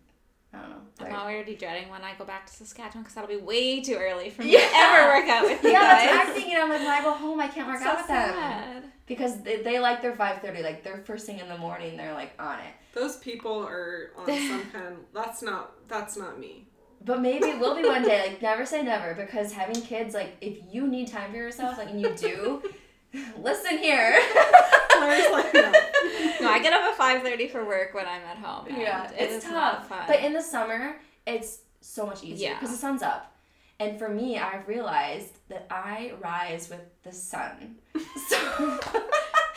I 0.55 0.61
don't 0.61 0.71
know. 0.71 1.07
I'm 1.07 1.15
already 1.15 1.55
dreading 1.57 1.89
when 1.89 2.03
I 2.03 2.15
go 2.19 2.25
back 2.27 2.45
to 2.47 2.53
Saskatchewan 2.53 3.05
because 3.05 3.15
that'll 3.15 3.29
be 3.29 3.39
way 3.39 3.81
too 3.81 3.95
early 3.95 4.29
for 4.29 4.43
me 4.43 4.53
Yeah. 4.53 4.59
to 4.69 4.77
ever 4.77 5.09
work 5.21 5.29
out 5.31 5.45
with 5.45 5.63
you 5.65 5.71
yeah, 5.71 5.81
guys. 5.81 6.05
that's 6.05 6.13
what 6.19 6.27
I'm 6.29 6.35
thinking. 6.35 6.57
I'm 6.59 6.69
like, 6.69 6.81
when 6.81 6.91
I 6.91 7.03
go 7.03 7.13
home, 7.13 7.41
I 7.41 7.49
can't 7.49 7.67
work 7.69 7.79
so 7.81 7.87
out 7.89 7.97
with 7.99 8.07
them 8.09 8.35
sad. 8.35 8.85
Because 9.15 9.43
they, 9.43 9.63
they 9.63 9.79
like 9.79 10.03
their 10.03 10.15
5.30 10.17 10.63
like 10.63 10.83
their 10.83 10.99
first 10.99 11.27
thing 11.27 11.39
in 11.39 11.49
the 11.49 11.59
morning 11.59 11.97
they're 11.97 12.15
like 12.15 12.33
on 12.39 12.59
it 12.61 12.75
Those 12.95 13.17
people 13.19 13.57
are 13.67 14.11
on 14.17 14.27
some 14.51 14.65
kind 14.73 14.87
of 14.89 14.95
that's 15.15 15.43
not 15.43 15.73
that's 15.89 16.17
not 16.17 16.39
me. 16.39 16.67
but 17.05 17.21
maybe 17.21 17.47
it 17.47 17.59
will 17.59 17.77
be 17.77 17.85
one 17.85 18.03
day 18.05 18.19
like 18.29 18.43
never 18.43 18.65
say 18.67 18.83
never 18.83 19.15
because 19.15 19.53
having 19.53 19.81
kids 19.81 20.15
like 20.15 20.37
if 20.41 20.59
you 20.73 20.87
need 20.87 21.09
time 21.09 21.31
for 21.31 21.37
yourself 21.37 21.79
like 21.79 21.91
and 21.91 22.01
you 22.01 22.15
do 22.15 22.63
listen 23.39 23.79
here 23.79 24.13
like 25.01 25.53
no. 25.55 25.73
No, 26.41 26.49
I 26.51 26.61
get 26.63 26.73
up 26.73 26.83
at 26.83 26.97
five 26.97 27.23
thirty 27.23 27.49
for 27.49 27.65
work 27.65 27.93
when 27.95 28.07
I'm 28.07 28.23
at 28.23 28.39
home. 28.39 28.67
yeah 28.71 29.11
it's 29.17 29.45
is 29.45 29.51
not 29.51 29.89
tough 29.89 30.07
but 30.09 30.21
in 30.21 30.33
the 30.33 30.43
summer 30.43 30.97
it's 31.27 31.59
so 31.81 32.07
much 32.07 32.23
easier 32.25 32.49
Yeah. 32.51 32.55
because 32.55 32.71
the 32.71 32.77
sun's 32.81 33.03
up 33.03 33.29
and 33.81 33.99
for 33.99 34.09
me 34.09 34.39
i've 34.39 34.67
realized 34.69 35.39
that 35.49 35.67
i 35.71 36.13
rise 36.21 36.71
with 36.71 36.81
the 37.03 37.11
sun 37.13 37.77
so 38.29 38.72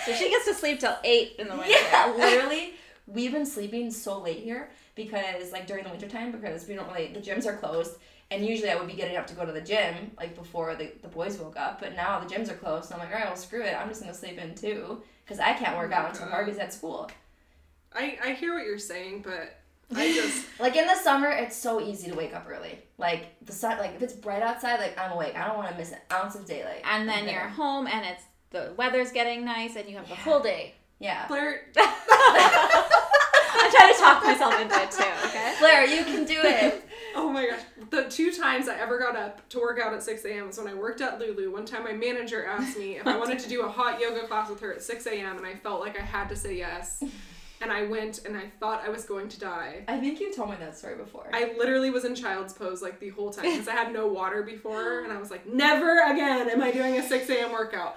so 0.05 0.13
she 0.13 0.29
gets 0.29 0.45
to 0.45 0.53
sleep 0.53 0.79
till 0.79 0.95
eight 1.03 1.35
in 1.39 1.47
the 1.47 1.55
winter. 1.55 1.69
Yeah, 1.69 2.13
literally, 2.17 2.73
we've 3.07 3.31
been 3.31 3.45
sleeping 3.45 3.91
so 3.91 4.19
late 4.19 4.39
here 4.39 4.69
because 4.95 5.51
like 5.51 5.67
during 5.67 5.83
the 5.83 5.89
wintertime 5.89 6.31
because 6.31 6.67
we 6.67 6.75
don't 6.75 6.87
really 6.91 7.07
the 7.13 7.19
gyms 7.19 7.45
are 7.45 7.57
closed. 7.57 7.97
And 8.31 8.43
usually 8.43 8.71
I 8.71 8.75
would 8.75 8.87
be 8.87 8.93
getting 8.93 9.17
up 9.17 9.27
to 9.27 9.35
go 9.35 9.45
to 9.45 9.51
the 9.51 9.61
gym 9.61 10.11
like 10.17 10.35
before 10.35 10.73
the, 10.75 10.91
the 11.03 11.07
boys 11.07 11.37
woke 11.37 11.57
up. 11.57 11.79
But 11.79 11.95
now 11.95 12.19
the 12.19 12.25
gyms 12.25 12.49
are 12.51 12.55
closed. 12.55 12.89
So 12.89 12.95
I'm 12.95 12.99
like 12.99 13.09
all 13.09 13.15
right 13.15 13.25
well 13.27 13.35
screw 13.35 13.61
it. 13.61 13.75
I'm 13.75 13.87
just 13.87 14.01
gonna 14.01 14.13
sleep 14.15 14.37
in 14.39 14.55
too 14.55 15.03
because 15.23 15.39
I 15.39 15.53
can't 15.53 15.77
work 15.77 15.87
Oh 15.87 15.95
my 15.95 15.97
out 15.97 16.09
until 16.09 16.25
God. 16.25 16.33
Harvey's 16.33 16.57
at 16.57 16.73
school. 16.73 17.09
I, 17.93 18.17
I 18.23 18.33
hear 18.33 18.53
what 18.55 18.65
you're 18.65 18.77
saying, 18.79 19.21
but 19.21 19.59
I 19.95 20.11
just 20.11 20.47
like 20.59 20.75
in 20.75 20.87
the 20.87 20.95
summer 20.95 21.29
it's 21.29 21.55
so 21.55 21.79
easy 21.79 22.09
to 22.09 22.15
wake 22.17 22.33
up 22.35 22.47
early. 22.49 22.79
Like 22.97 23.35
the 23.45 23.51
sun 23.51 23.77
like 23.77 23.93
if 23.95 24.01
it's 24.01 24.13
bright 24.13 24.41
outside 24.41 24.79
like 24.79 24.97
I'm 24.97 25.11
awake. 25.11 25.35
I 25.35 25.45
don't 25.47 25.57
want 25.57 25.69
to 25.71 25.77
miss 25.77 25.91
an 25.91 25.99
ounce 26.11 26.33
of 26.35 26.45
daylight. 26.45 26.81
And 26.83 27.07
then 27.07 27.27
I'm 27.27 27.29
you're 27.29 27.41
home 27.41 27.85
and 27.85 28.03
it's 28.05 28.23
the 28.55 28.73
weather's 28.77 29.11
getting 29.11 29.43
nice 29.43 29.75
and 29.75 29.89
you 29.89 29.97
have 29.97 30.07
the 30.07 30.15
whole 30.15 30.39
day. 30.39 30.73
yeah 30.99 31.27
Claire 31.27 31.61
I'm 33.57 33.71
trying 33.71 33.93
to 33.93 33.99
talk 33.99 34.23
myself 34.23 34.59
into 34.59 34.75
it 34.75 34.91
too, 34.91 35.27
okay? 35.27 35.53
Blaire 35.59 35.87
you 35.87 36.03
can 36.05 36.25
do 36.25 36.39
it 36.41 36.85
Oh 37.17 37.29
my 37.29 37.47
gosh. 37.47 37.61
The 37.91 38.03
two 38.09 38.29
times 38.31 38.67
I 38.67 38.75
ever 38.77 38.99
got 38.99 39.15
up 39.15 39.47
to 39.49 39.59
work 39.59 39.79
out 39.79 39.93
at 39.93 40.03
6 40.03 40.25
a.m. 40.25 40.47
was 40.47 40.57
when 40.57 40.67
I 40.67 40.73
worked 40.73 40.99
at 40.99 41.17
Lulu. 41.17 41.49
One 41.49 41.65
time 41.65 41.85
my 41.85 41.93
manager 41.93 42.45
asked 42.45 42.77
me 42.77 42.97
if 42.97 43.07
I 43.07 43.17
wanted 43.17 43.39
to 43.39 43.47
do 43.47 43.61
a 43.63 43.69
hot 43.69 44.01
yoga 44.01 44.27
class 44.27 44.49
with 44.49 44.59
her 44.59 44.73
at 44.73 44.83
6 44.83 45.07
a.m. 45.07 45.37
and 45.37 45.45
I 45.45 45.55
felt 45.55 45.79
like 45.79 45.97
I 45.97 46.03
had 46.03 46.27
to 46.27 46.35
say 46.35 46.57
yes. 46.57 47.01
And 47.61 47.71
I 47.71 47.83
went 47.83 48.25
and 48.25 48.35
I 48.35 48.51
thought 48.59 48.83
I 48.85 48.89
was 48.89 49.05
going 49.05 49.29
to 49.29 49.39
die. 49.39 49.85
I 49.87 49.97
think 49.97 50.19
you 50.19 50.35
told 50.35 50.49
me 50.49 50.57
that 50.59 50.77
story 50.77 50.97
before 50.97 51.29
I 51.33 51.53
literally 51.57 51.89
was 51.89 52.03
in 52.03 52.15
child's 52.15 52.51
pose 52.51 52.81
like 52.81 52.99
the 52.99 53.09
whole 53.09 53.31
time 53.31 53.45
because 53.45 53.69
I 53.69 53.73
had 53.73 53.93
no 53.93 54.07
water 54.07 54.43
before 54.43 55.05
and 55.05 55.13
I 55.13 55.17
was 55.17 55.31
like, 55.31 55.47
never 55.47 56.03
again 56.11 56.49
am 56.49 56.61
I 56.61 56.71
doing 56.71 56.97
a 56.97 57.07
6 57.07 57.29
a.m. 57.29 57.53
workout. 57.53 57.95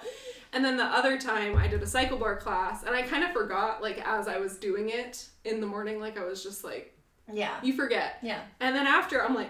And 0.53 0.65
then 0.65 0.77
the 0.77 0.83
other 0.85 1.17
time 1.19 1.55
I 1.57 1.67
did 1.67 1.81
a 1.83 1.87
cycle 1.87 2.17
bar 2.17 2.35
class 2.37 2.83
and 2.83 2.95
I 2.95 3.03
kind 3.03 3.23
of 3.23 3.31
forgot 3.31 3.81
like 3.81 4.01
as 4.05 4.27
I 4.27 4.37
was 4.39 4.57
doing 4.57 4.89
it 4.89 5.29
in 5.45 5.61
the 5.61 5.67
morning, 5.67 5.99
like 5.99 6.17
I 6.17 6.23
was 6.25 6.43
just 6.43 6.63
like, 6.63 6.95
yeah 7.31 7.55
you 7.61 7.73
forget. 7.73 8.17
yeah 8.23 8.41
And 8.59 8.75
then 8.75 8.87
after, 8.87 9.23
I'm 9.23 9.35
like, 9.35 9.49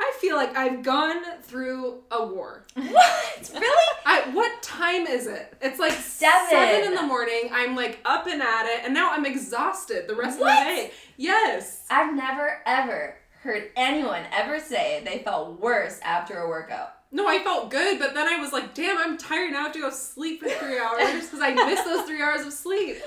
I 0.00 0.12
feel 0.20 0.34
like 0.34 0.56
I've 0.56 0.82
gone 0.82 1.22
through 1.42 2.00
a 2.10 2.26
war. 2.26 2.64
what 2.74 3.50
really 3.54 3.86
I 4.06 4.22
what 4.32 4.60
time 4.62 5.06
is 5.06 5.28
it? 5.28 5.54
It's 5.62 5.78
like 5.78 5.92
Seven. 5.92 6.48
seven 6.50 6.84
in 6.88 6.94
the 6.96 7.02
morning. 7.02 7.50
I'm 7.52 7.76
like 7.76 8.00
up 8.04 8.26
and 8.26 8.42
at 8.42 8.66
it, 8.66 8.84
and 8.84 8.92
now 8.94 9.12
I'm 9.12 9.24
exhausted 9.24 10.08
the 10.08 10.16
rest 10.16 10.40
What? 10.40 10.50
of 10.50 10.58
the 10.58 10.82
day. 10.82 10.90
Yes. 11.16 11.86
I've 11.88 12.14
never 12.16 12.60
ever 12.66 13.14
heard 13.42 13.70
anyone 13.76 14.24
ever 14.32 14.58
say 14.58 15.02
they 15.04 15.18
felt 15.20 15.60
worse 15.60 16.00
after 16.02 16.38
a 16.38 16.48
workout. 16.48 16.94
No, 17.14 17.28
I 17.28 17.40
felt 17.40 17.70
good, 17.70 17.98
but 17.98 18.14
then 18.14 18.26
I 18.26 18.38
was 18.38 18.52
like, 18.52 18.72
damn, 18.72 18.96
I'm 18.96 19.18
tired 19.18 19.52
now. 19.52 19.60
I 19.60 19.62
have 19.64 19.72
to 19.72 19.80
go 19.80 19.90
sleep 19.90 20.40
for 20.40 20.48
three 20.48 20.78
hours 20.78 21.02
because 21.22 21.40
I 21.42 21.52
missed 21.52 21.84
those 21.84 22.06
three 22.06 22.22
hours 22.22 22.46
of 22.46 22.52
sleep. 22.52 22.96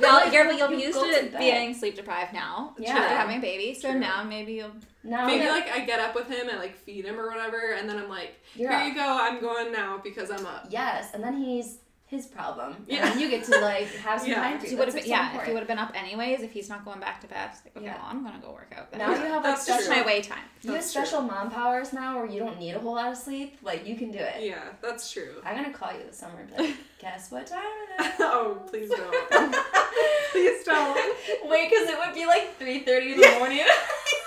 Well, 0.00 0.32
you're, 0.32 0.50
you'll 0.52 0.68
be 0.68 0.76
used 0.76 0.98
to, 0.98 1.06
to 1.06 1.10
it 1.10 1.38
being 1.38 1.74
sleep 1.74 1.96
deprived 1.96 2.32
now. 2.32 2.74
Yeah. 2.78 2.96
After 2.96 3.14
having 3.14 3.38
a 3.38 3.40
baby. 3.40 3.74
So 3.74 3.90
True. 3.90 4.00
now 4.00 4.22
maybe 4.22 4.54
you'll 4.54 4.70
Now 5.02 5.26
Maybe 5.26 5.44
that 5.44 5.50
like 5.50 5.70
I 5.70 5.84
get 5.84 5.98
up 5.98 6.14
with 6.14 6.28
him 6.28 6.48
and 6.48 6.58
like 6.58 6.76
feed 6.76 7.04
him 7.04 7.18
or 7.18 7.28
whatever, 7.28 7.72
and 7.72 7.88
then 7.88 7.96
I'm 7.98 8.08
like, 8.08 8.34
you're 8.54 8.70
here 8.70 8.80
up. 8.80 8.86
you 8.86 8.94
go, 8.94 9.18
I'm 9.20 9.40
going 9.40 9.72
now 9.72 9.98
because 10.02 10.30
I'm 10.30 10.46
up. 10.46 10.66
Yes, 10.70 11.14
and 11.14 11.22
then 11.22 11.36
he's 11.36 11.78
his 12.08 12.26
problem. 12.26 12.74
Yeah. 12.88 13.10
And 13.12 13.20
you 13.20 13.28
get 13.28 13.44
to 13.44 13.58
like 13.60 13.86
have 14.06 14.20
some 14.20 14.30
Yeah. 14.30 14.36
time 14.42 14.58
for 14.58 14.64
He 14.64 14.72
you. 14.72 14.78
would 14.78 14.86
have 14.88 14.94
been, 14.94 15.04
so 15.04 15.10
yeah, 15.10 15.38
if 15.38 15.44
he 15.46 15.52
would 15.52 15.58
have 15.60 15.68
been 15.68 15.78
up 15.78 15.92
anyways, 15.94 16.40
if 16.40 16.52
he's 16.52 16.68
not 16.70 16.82
going 16.84 17.00
back 17.00 17.20
to 17.20 17.26
bed, 17.26 17.50
it's 17.52 17.60
like, 17.64 17.76
okay, 17.76 17.84
Yeah. 17.86 17.96
well, 17.96 18.06
I'm 18.08 18.24
gonna 18.24 18.38
go 18.40 18.50
work 18.52 18.72
out 18.76 18.90
then. 18.90 19.00
Now 19.00 19.10
you 19.10 19.16
have 19.16 19.30
like 19.34 19.42
That's 19.42 19.66
That's 19.66 19.84
special 19.84 20.00
my 20.02 20.06
way 20.06 20.22
time. 20.22 20.38
you 20.62 20.70
have 20.70 20.80
That's 20.80 20.92
true. 20.92 21.02
special 21.04 21.20
mom 21.22 21.50
powers 21.50 21.92
now 21.92 22.16
where 22.16 22.26
you 22.26 22.38
don't 22.38 22.58
need 22.58 22.72
a 22.74 22.78
whole 22.78 22.94
lot 22.94 23.12
of 23.12 23.18
sleep. 23.18 23.58
Like 23.62 23.86
you 23.86 23.94
can 23.94 24.10
do 24.10 24.18
it. 24.18 24.36
Yeah, 24.42 24.62
that's 24.82 25.10
true. 25.12 25.34
I'm 25.44 25.54
gonna 25.56 25.72
call 25.72 25.92
you 25.92 26.00
this 26.06 26.18
summer 26.18 26.40
and 26.40 26.48
be 26.56 26.62
like, 26.62 26.76
guess 26.98 27.30
what 27.30 27.46
time 27.46 27.60
it 27.98 28.04
is? 28.06 28.12
oh, 28.20 28.62
please 28.70 28.88
don't. 28.88 29.56
please 30.32 30.64
don't. 30.64 30.96
Wait, 31.50 31.68
because 31.70 31.88
it 31.90 31.98
would 31.98 32.14
be 32.14 32.26
like 32.26 32.58
3.30 32.58 33.12
in 33.14 33.20
the 33.20 33.36
morning. 33.38 33.58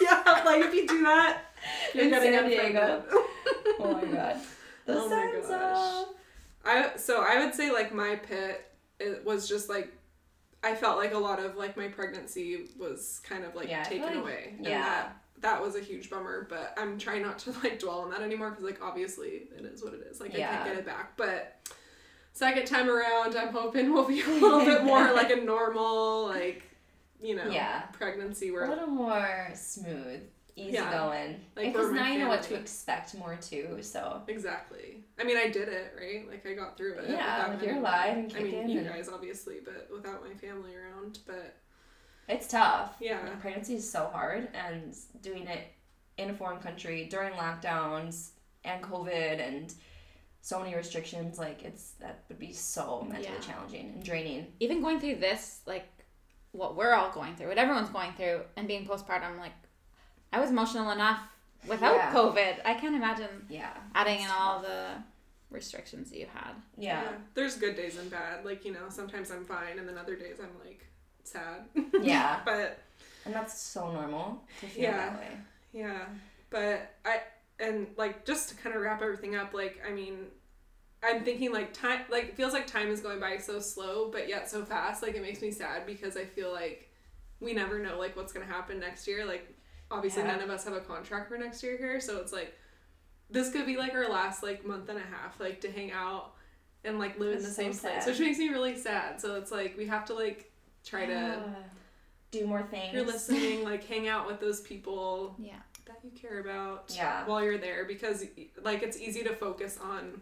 yeah, 0.02 0.42
like 0.46 0.62
if 0.66 0.74
you 0.74 0.86
do 0.88 1.02
that, 1.04 1.40
you're 1.94 2.04
In 2.06 2.10
getting 2.12 2.34
San 2.34 2.46
offended. 2.46 2.72
Diego. 2.74 3.04
oh 3.80 3.94
my 3.94 4.06
god. 4.06 4.38
The 4.86 4.94
Oh 5.00 5.10
my 5.10 5.42
gosh. 5.42 6.08
up. 6.08 6.16
I 6.66 6.92
so 6.98 7.22
I 7.28 7.44
would 7.44 7.54
say 7.56 7.72
like 7.72 7.94
my 7.94 8.16
pit 8.16 8.66
it 9.00 9.26
was 9.26 9.48
just 9.50 9.68
like 9.70 9.92
I 10.64 10.76
felt 10.76 10.98
like 10.98 11.14
a 11.14 11.18
lot 11.18 11.40
of 11.40 11.56
like 11.56 11.76
my 11.76 11.88
pregnancy 11.88 12.68
was 12.78 13.20
kind 13.28 13.44
of 13.44 13.56
like 13.56 13.68
Yeah, 13.70 13.84
taken 13.84 14.06
like- 14.08 14.16
away. 14.16 14.54
And 14.58 14.66
yeah. 14.66 14.82
that 14.82 15.18
that 15.40 15.60
was 15.62 15.76
a 15.76 15.80
huge 15.80 16.10
bummer, 16.12 16.46
but 16.50 16.76
I'm 16.78 17.00
trying 17.00 17.24
not 17.24 17.40
to 17.40 17.52
like 17.64 17.80
dwell 17.80 18.02
on 18.02 18.12
that 18.12 18.22
anymore 18.22 18.52
because 18.52 18.64
like 18.64 18.80
obviously 18.84 19.48
it 19.58 19.66
is 19.66 19.84
what 19.84 19.94
it 19.96 20.02
is. 20.12 20.20
Like 20.22 20.36
I 20.36 20.38
Yeah. 20.38 20.52
can't 20.52 20.66
get 20.70 20.78
it 20.78 20.86
back. 20.86 21.18
But 21.18 21.68
second 22.34 22.68
time 22.68 22.90
around, 22.90 23.36
I'm 23.36 23.52
hoping 23.52 23.92
we'll 23.92 24.08
be 24.08 24.22
a 24.26 24.28
little 24.28 24.64
bit 24.64 24.84
more 24.92 25.12
like 25.14 25.32
a 25.32 25.38
normal 25.38 26.28
like 26.28 26.62
you 27.20 27.36
know 27.36 27.48
Yeah. 27.50 27.82
pregnancy 27.94 28.52
where 28.52 28.66
A 28.66 28.70
little 28.70 28.86
more 28.88 29.50
smooth, 29.56 30.22
easy 30.56 30.74
Yeah. 30.74 30.92
going. 30.92 31.42
Like, 31.56 31.74
because 31.74 31.92
now 31.92 32.08
you 32.08 32.20
know 32.20 32.28
what 32.28 32.44
to 32.44 32.56
expect 32.56 33.16
more 33.16 33.36
too. 33.42 33.78
So 33.82 34.22
exactly. 34.28 35.04
I 35.20 35.24
mean, 35.24 35.38
I 35.38 35.50
did 35.50 35.68
it 35.70 35.94
right. 36.00 36.28
Like 36.30 36.46
I 36.46 36.54
got 36.54 36.78
through 36.78 36.94
it. 37.00 37.10
Yeah, 37.10 37.38
without 37.48 37.52
with 37.54 37.62
your 37.62 37.72
anyone. 37.72 37.92
life 37.92 38.18
and 38.18 38.36
I 38.36 38.40
mean, 38.44 38.70
you 38.70 38.82
guys 38.82 39.10
obviously, 39.10 39.58
but 39.64 39.90
without 39.94 40.24
my 40.28 40.34
family 40.36 40.76
around. 40.76 41.20
But 41.26 41.56
it's 42.28 42.48
tough. 42.48 42.96
Yeah. 43.00 43.26
And 43.26 43.40
pregnancy 43.42 43.76
is 43.76 43.90
so 43.90 44.10
hard, 44.12 44.50
and 44.54 44.96
doing 45.22 45.48
it 45.48 45.68
in 46.18 46.30
a 46.30 46.34
foreign 46.34 46.60
country 46.60 47.08
during 47.10 47.34
lockdowns 47.34 48.30
and 48.64 48.84
COVID 48.84 49.40
and 49.46 49.74
so 50.42 50.60
many 50.60 50.76
restrictions, 50.76 51.38
like 51.40 51.64
it's 51.64 51.92
that 52.00 52.24
would 52.30 52.40
be 52.40 52.52
so 52.54 53.02
mentally 53.10 53.34
Yeah. 53.34 53.40
challenging 53.40 53.90
and 53.96 54.04
draining. 54.04 54.54
Even 54.60 54.82
going 54.82 55.00
through 55.00 55.16
this, 55.16 55.62
like 55.66 55.88
what 56.52 56.76
we're 56.76 56.94
all 56.94 57.12
going 57.12 57.36
through, 57.36 57.48
what 57.48 57.58
everyone's 57.58 57.90
going 57.90 58.12
through, 58.14 58.42
and 58.58 58.68
being 58.68 58.86
postpartum, 58.86 59.38
like 59.40 59.54
I 60.32 60.40
was 60.40 60.50
emotional 60.50 60.92
enough 60.92 61.20
without 61.68 61.96
Yeah. 61.96 62.14
COVID. 62.14 62.62
I 62.66 62.74
can't 62.76 62.96
imagine 62.96 63.46
Yeah. 63.50 63.74
adding 63.94 64.16
It's 64.16 64.26
in 64.26 64.32
all 64.32 64.62
the 64.62 64.92
restrictions 65.50 66.10
that 66.10 66.18
you 66.20 66.28
had. 66.34 66.54
Yeah. 66.78 67.12
there's 67.34 67.58
good 67.58 67.76
days 67.76 67.98
and 67.98 68.10
bad. 68.10 68.46
Like 68.46 68.64
you 68.66 68.72
know, 68.74 68.90
sometimes 68.90 69.32
I'm 69.32 69.46
fine, 69.46 69.80
and 69.80 69.88
then 69.88 69.98
other 69.98 70.16
days 70.16 70.38
I'm 70.42 70.58
like 70.66 70.86
sad. 71.24 71.66
Yeah. 72.02 72.40
but 72.46 72.80
And 73.26 73.34
that's 73.34 73.60
so 73.60 73.92
normal 73.92 74.44
to 74.62 74.68
feel 74.68 74.84
Yeah. 74.84 74.98
that 74.98 75.20
way. 75.20 75.38
yeah, 75.74 76.06
but 76.50 76.96
I 77.06 77.22
and 77.60 77.88
like 77.98 78.26
just 78.26 78.50
to 78.50 78.56
kind 78.56 78.76
of 78.76 78.82
wrap 78.82 79.02
everything 79.02 79.36
up. 79.36 79.54
Like 79.54 79.82
I 79.88 79.92
mean. 79.92 80.28
I'm 81.04 81.24
thinking 81.24 81.52
like 81.52 81.74
time 81.74 82.02
like 82.12 82.26
it 82.26 82.36
feels 82.36 82.54
like 82.54 82.68
time 82.68 82.90
is 82.90 83.00
going 83.02 83.20
by 83.20 83.38
so 83.38 83.60
slow 83.60 84.12
but 84.12 84.30
yet 84.30 84.48
so 84.48 84.64
fast 84.64 85.02
like 85.02 85.16
it 85.16 85.24
makes 85.24 85.42
me 85.42 85.50
sad 85.50 85.88
because 85.88 86.16
I 86.16 86.26
feel 86.26 86.52
like 86.54 86.92
we 87.40 87.54
never 87.54 87.80
know 87.80 87.98
like 87.98 88.16
what's 88.16 88.32
gonna 88.32 88.46
happen 88.46 88.80
next 88.80 89.08
year 89.08 89.26
like 89.26 89.52
obviously 89.92 90.24
Yeah. 90.24 90.32
none 90.34 90.42
of 90.42 90.50
us 90.50 90.64
have 90.66 90.74
a 90.74 90.80
contract 90.80 91.30
for 91.30 91.38
next 91.38 91.62
year 91.64 91.78
here 91.78 92.00
so 92.00 92.18
it's 92.20 92.34
like 92.34 92.58
this 93.30 93.52
could 93.52 93.66
be 93.66 93.78
like 93.78 93.94
our 93.94 94.10
last 94.10 94.44
like 94.44 94.66
month 94.66 94.90
and 94.90 94.98
a 94.98 95.02
half 95.04 95.40
like 95.40 95.62
to 95.62 95.72
hang 95.72 95.92
out 95.92 96.34
and 96.84 96.98
like 97.00 97.20
live 97.20 97.34
in 97.38 97.44
the 97.44 97.50
so 97.50 97.62
same 97.62 97.74
place 97.74 98.06
which 98.06 98.20
makes 98.20 98.38
me 98.38 98.50
really 98.50 98.76
sad 98.78 99.20
so 99.22 99.36
it's 99.36 99.52
like 99.52 99.78
we 99.78 99.86
have 99.86 100.06
to 100.06 100.14
like 100.14 100.52
try 100.86 101.06
to 101.06 101.44
do 102.32 102.48
more 102.48 102.64
things. 102.64 102.94
you're 102.94 103.06
listening 103.06 103.64
like 103.64 103.84
hang 103.86 104.08
out 104.08 104.26
with 104.26 104.40
those 104.40 104.62
people 104.62 105.36
Yeah. 105.38 105.56
that 105.86 106.00
you 106.04 106.12
care 106.12 106.40
about 106.40 106.92
Yeah. 106.96 107.26
while 107.26 107.44
you're 107.44 107.58
there 107.58 107.86
because 107.86 108.26
like 108.64 108.82
it's 108.84 108.98
easy 108.98 109.24
to 109.24 109.36
focus 109.36 109.78
on 109.82 110.22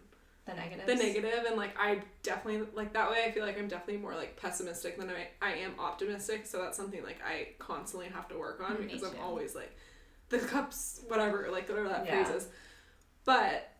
The 0.50 0.60
negatives. 0.60 0.86
the 0.86 0.94
negative 0.94 1.44
and 1.48 1.56
like 1.56 1.74
I 1.78 2.02
definitely 2.22 2.66
like 2.74 2.92
that 2.94 3.10
way 3.10 3.24
I 3.26 3.30
feel 3.30 3.44
like 3.44 3.58
I'm 3.58 3.68
definitely 3.68 4.02
more 4.02 4.14
like 4.14 4.36
pessimistic 4.36 4.98
than 4.98 5.10
I, 5.10 5.28
I 5.40 5.52
am 5.54 5.72
optimistic 5.78 6.46
so 6.46 6.58
that's 6.58 6.76
something 6.76 7.02
like 7.02 7.20
I 7.26 7.48
constantly 7.58 8.08
have 8.08 8.28
to 8.28 8.38
work 8.38 8.62
on 8.66 8.78
Me 8.80 8.86
because 8.86 9.02
I'm 9.02 9.20
always 9.22 9.54
like 9.54 9.74
the 10.28 10.38
cups 10.38 11.00
whatever 11.08 11.48
like 11.50 11.68
whatever 11.68 11.88
that 11.88 12.06
Yeah. 12.06 12.24
phrase 12.24 12.42
is 12.42 12.48
but 13.24 13.72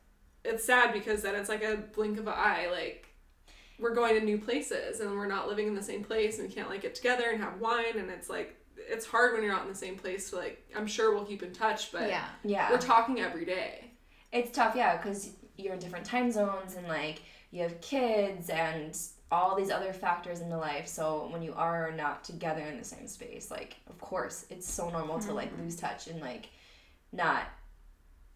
it's 0.45 0.64
sad 0.64 0.93
because 0.93 1.23
then 1.23 1.35
it's 1.35 1.49
like 1.49 1.62
a 1.62 1.77
blink 1.95 2.18
of 2.18 2.27
an 2.27 2.35
eye 2.37 2.68
like 2.71 3.07
we're 3.79 3.95
going 3.95 4.18
to 4.18 4.25
new 4.25 4.39
places 4.39 5.01
and 5.01 5.11
we're 5.12 5.27
not 5.27 5.49
living 5.49 5.66
in 5.66 5.75
the 5.75 5.83
same 5.83 6.05
place 6.05 6.39
and 6.39 6.49
we 6.49 6.55
can't 6.55 6.68
like 6.68 6.83
get 6.83 6.95
together 6.95 7.31
and 7.31 7.43
have 7.43 7.59
wine 7.61 7.97
and 7.99 8.11
it's 8.11 8.29
like 8.29 8.57
it's 8.77 9.07
hard 9.07 9.33
when 9.35 9.43
you're 9.43 9.53
not 9.53 9.62
in 9.62 9.68
the 9.68 9.75
same 9.75 9.97
place 9.97 10.31
to 10.31 10.37
like 10.37 10.62
I'm 10.77 10.87
sure 10.87 11.14
we'll 11.14 11.25
keep 11.25 11.43
in 11.43 11.53
touch 11.53 11.93
but 11.93 12.09
yeah. 12.09 12.27
Yeah. 12.45 12.71
we're 12.71 12.79
talking 12.79 13.21
every 13.21 13.45
day 13.45 13.91
It's 14.33 14.51
tough, 14.51 14.75
yeah, 14.77 14.97
because 14.97 15.31
you're 15.61 15.75
in 15.75 15.81
different 15.81 16.05
time 16.05 16.31
zones 16.33 16.75
and 16.77 16.87
like 16.89 17.23
you 17.51 17.63
have 17.63 17.81
kids 17.81 18.49
and 18.51 18.97
all 19.33 19.55
these 19.55 19.71
other 19.71 19.93
factors 19.93 20.41
into 20.41 20.57
life. 20.57 20.89
So 20.89 21.29
when 21.31 21.43
you 21.43 21.55
are 21.55 21.93
not 21.93 22.25
together 22.25 22.63
in 22.63 22.79
the 22.79 22.85
same 22.85 23.07
space, 23.07 23.51
like 23.51 23.77
of 23.89 23.99
course 24.01 24.47
it's 24.51 24.69
so 24.71 24.91
normal 24.91 25.19
to 25.21 25.33
like 25.33 25.53
mm-hmm. 25.53 25.65
lose 25.65 25.77
touch 25.77 26.07
and 26.09 26.21
like 26.21 26.49
not 27.13 27.45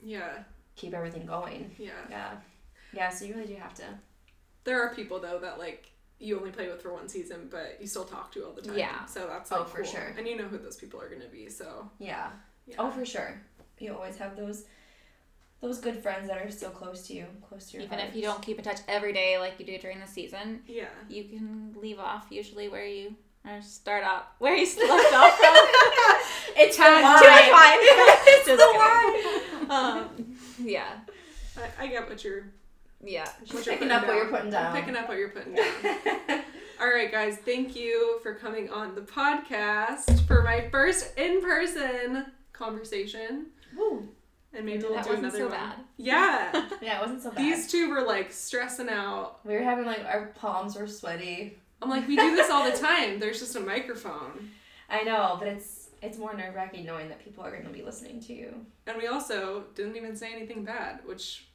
Yeah. 0.02 0.42
keep 0.76 0.94
everything 0.94 1.26
going. 1.26 1.70
Yeah. 1.78 1.90
Yeah. 2.10 2.30
Yeah, 2.92 3.08
so 3.08 3.24
you 3.24 3.34
really 3.34 3.48
do 3.48 3.56
have 3.56 3.74
to. 3.74 3.84
There 4.64 4.80
are 4.82 4.94
people 4.94 5.18
though 5.20 5.38
that 5.40 5.58
like 5.58 5.90
you 6.20 6.38
only 6.38 6.50
play 6.52 6.68
with 6.68 6.80
for 6.80 6.92
one 6.92 7.08
season, 7.08 7.48
but 7.50 7.76
you 7.80 7.86
still 7.88 8.04
talk 8.04 8.30
to 8.32 8.44
all 8.46 8.52
the 8.52 8.62
time. 8.62 8.78
Yeah. 8.78 9.04
So 9.06 9.26
that's 9.26 9.50
Oh, 9.50 9.64
for 9.64 9.82
cool. 9.82 9.92
sure. 9.92 10.14
And 10.16 10.26
you 10.28 10.36
know 10.36 10.44
who 10.44 10.58
those 10.58 10.76
people 10.76 11.00
are 11.00 11.08
gonna 11.08 11.28
be. 11.28 11.48
So 11.48 11.90
Yeah. 11.98 12.30
yeah. 12.66 12.76
Oh, 12.78 12.90
for 12.90 13.04
sure. 13.04 13.40
You 13.80 13.94
always 13.94 14.16
have 14.18 14.36
those 14.36 14.64
those 15.64 15.78
good 15.78 15.96
friends 16.02 16.28
that 16.28 16.36
are 16.36 16.50
still 16.50 16.68
close 16.70 17.06
to 17.06 17.14
you, 17.14 17.24
close 17.48 17.70
to 17.70 17.78
your 17.78 17.84
Even 17.84 17.98
heart. 17.98 18.10
if 18.10 18.16
you 18.16 18.20
don't 18.20 18.42
keep 18.42 18.58
in 18.58 18.64
touch 18.64 18.80
every 18.86 19.14
day 19.14 19.38
like 19.38 19.54
you 19.58 19.64
do 19.64 19.78
during 19.78 19.98
the 19.98 20.06
season, 20.06 20.60
yeah. 20.66 20.84
you 21.08 21.24
can 21.24 21.74
leave 21.80 21.98
off 21.98 22.26
usually 22.28 22.68
where 22.68 22.84
you 22.86 23.14
or 23.48 23.62
start 23.62 24.04
up 24.04 24.34
where 24.40 24.54
you 24.54 24.66
left 24.66 25.14
off 25.14 25.38
from. 25.38 25.54
It's 26.56 26.76
the 26.76 26.82
Too 26.84 26.90
wine. 26.90 27.02
much 27.02 27.22
wine. 27.50 27.78
it's 28.26 28.46
the 28.46 28.56
kidding. 29.56 29.70
um, 29.70 30.36
yeah, 30.58 30.98
I, 31.56 31.84
I 31.84 31.86
get 31.86 32.08
what 32.08 32.22
you're 32.22 32.44
yeah. 33.02 33.28
what 33.50 33.64
picking 33.64 33.90
up 33.90 34.06
what 34.06 34.16
you're 34.16 34.28
putting 34.28 34.50
down. 34.50 34.66
I'm 34.66 34.80
picking 34.80 34.96
up 34.96 35.08
what 35.08 35.16
you're 35.16 35.30
putting 35.30 35.54
down. 35.54 36.42
All 36.80 36.88
right, 36.88 37.10
guys, 37.10 37.38
thank 37.38 37.74
you 37.74 38.18
for 38.22 38.34
coming 38.34 38.68
on 38.68 38.94
the 38.94 39.00
podcast 39.00 40.26
for 40.26 40.42
my 40.42 40.68
first 40.70 41.16
in 41.18 41.40
person 41.40 42.26
conversation. 42.52 43.46
Woo. 43.76 44.08
And 44.56 44.64
maybe 44.66 44.82
we'll 44.82 44.90
do 44.92 44.96
wasn't 44.96 45.18
another 45.18 45.38
so 45.38 45.44
one. 45.48 45.52
bad. 45.52 45.74
Yeah. 45.96 46.68
Yeah, 46.82 46.98
it 46.98 47.00
wasn't 47.00 47.22
so 47.22 47.30
bad. 47.30 47.38
These 47.38 47.70
two 47.70 47.90
were 47.90 48.02
like 48.02 48.30
stressing 48.32 48.88
out. 48.88 49.40
we 49.44 49.54
were 49.54 49.62
having 49.62 49.84
like 49.86 50.04
our 50.04 50.26
palms 50.38 50.76
were 50.76 50.86
sweaty. 50.86 51.58
I'm 51.82 51.90
like, 51.90 52.06
we 52.06 52.16
do 52.16 52.34
this 52.36 52.50
all 52.50 52.70
the 52.70 52.76
time. 52.90 53.18
There's 53.18 53.40
just 53.40 53.56
a 53.56 53.60
microphone. 53.60 54.50
I 54.88 55.02
know, 55.02 55.36
but 55.38 55.48
it's 55.48 55.88
it's 56.02 56.18
more 56.18 56.34
nerve 56.34 56.54
wracking 56.54 56.84
knowing 56.84 57.08
that 57.08 57.24
people 57.24 57.42
are 57.44 57.50
going 57.50 57.64
to 57.64 57.70
be 57.70 57.82
listening 57.82 58.20
to 58.20 58.34
you. 58.34 58.54
And 58.86 58.98
we 58.98 59.06
also 59.06 59.64
didn't 59.74 59.96
even 59.96 60.14
say 60.14 60.32
anything 60.32 60.62
bad, 60.64 61.00
which 61.06 61.46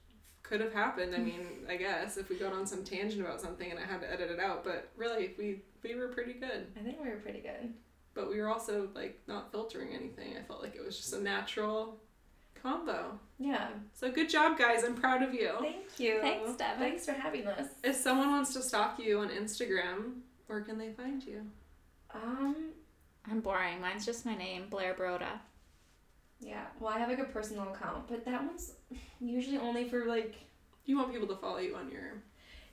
could 0.42 0.60
have 0.62 0.74
happened. 0.74 1.14
I 1.14 1.20
mean, 1.20 1.46
I 1.70 1.76
guess 1.78 2.18
if 2.18 2.30
we 2.30 2.36
got 2.38 2.54
on 2.54 2.66
some 2.66 2.84
tangent 2.84 3.22
about 3.22 3.40
something 3.40 3.70
and 3.70 3.80
I 3.80 3.84
had 3.84 4.02
to 4.02 4.12
edit 4.12 4.32
it 4.32 4.40
out, 4.40 4.64
but 4.64 4.90
really 4.98 5.36
we 5.38 5.62
we 5.84 5.96
were 5.96 6.08
pretty 6.08 6.34
good. 6.34 6.68
I 6.78 6.84
think 6.84 6.98
we 7.02 7.10
were 7.10 7.18
pretty 7.18 7.40
good. 7.42 7.74
But 8.16 8.30
we 8.30 8.42
were 8.42 8.50
also 8.50 8.90
like 8.96 9.20
not 9.28 9.52
filtering 9.52 9.94
anything. 9.94 10.36
I 10.38 10.42
felt 10.42 10.62
like 10.64 10.76
it 10.76 10.84
was 10.84 10.98
just 10.98 11.14
a 11.14 11.22
natural 11.22 11.98
combo. 12.62 13.20
Yeah. 13.38 13.68
So 13.94 14.12
good 14.12 14.30
job, 14.30 14.58
guys. 14.58 14.84
I'm 14.84 14.96
proud 14.96 15.22
of 15.24 15.34
you. 15.34 15.52
Thank 15.60 16.00
you. 16.00 16.20
Thanks, 16.22 16.54
Devin. 16.58 16.80
Thanks 16.80 17.06
for 17.06 17.14
having 17.14 17.48
us. 17.48 17.68
If 17.84 17.96
someone 17.96 18.30
wants 18.30 18.54
to 18.54 18.62
stalk 18.62 19.00
you 19.00 19.20
on 19.20 19.30
Instagram, 19.30 20.20
where 20.48 20.62
can 20.62 20.78
they 20.78 20.92
find 20.92 21.24
you? 21.24 21.42
Um. 22.14 22.56
I'm 23.30 23.42
boring. 23.42 23.80
Mine's 23.82 24.06
just 24.06 24.26
my 24.26 24.36
name, 24.36 24.66
Blaire 24.72 24.98
Broda. 24.98 25.40
Yeah. 26.40 26.66
Well, 26.80 26.92
I 26.92 27.00
have 27.00 27.10
like 27.10 27.20
a 27.20 27.26
personal 27.26 27.70
account, 27.72 28.08
but 28.08 28.26
that 28.26 28.44
one's 28.44 28.74
usually 29.20 29.58
only 29.58 29.88
for 29.88 30.06
like. 30.06 30.36
You 30.86 30.98
want 30.98 31.12
people 31.12 31.28
to 31.28 31.36
follow 31.36 31.58
you 31.60 31.76
on 31.76 31.92
your. 31.92 32.14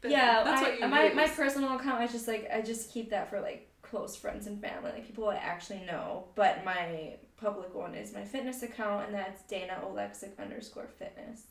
thing. 0.00 0.12
Yeah. 0.12 0.42
that's 0.44 0.62
I, 0.62 0.64
what 0.70 0.80
you 0.80 0.88
my 0.88 1.04
use. 1.06 1.14
my 1.16 1.28
personal 1.28 1.76
account. 1.76 2.00
I 2.00 2.06
just 2.06 2.26
like 2.26 2.48
I 2.52 2.62
just 2.62 2.90
keep 2.92 3.10
that 3.10 3.28
for 3.28 3.40
like 3.40 3.68
close 3.82 4.16
friends 4.16 4.46
and 4.46 4.60
family, 4.60 4.92
like 4.92 5.06
people 5.06 5.28
I 5.28 5.36
actually 5.36 5.82
know. 5.86 6.24
But 6.34 6.64
my 6.64 7.16
public 7.40 7.74
one 7.74 7.94
is 7.94 8.12
my 8.12 8.24
fitness 8.24 8.62
account, 8.62 9.06
and 9.06 9.14
that's 9.14 9.42
Dana 9.44 9.78
Oleksuk 9.84 10.38
underscore 10.38 10.88
fitness. 10.98 11.42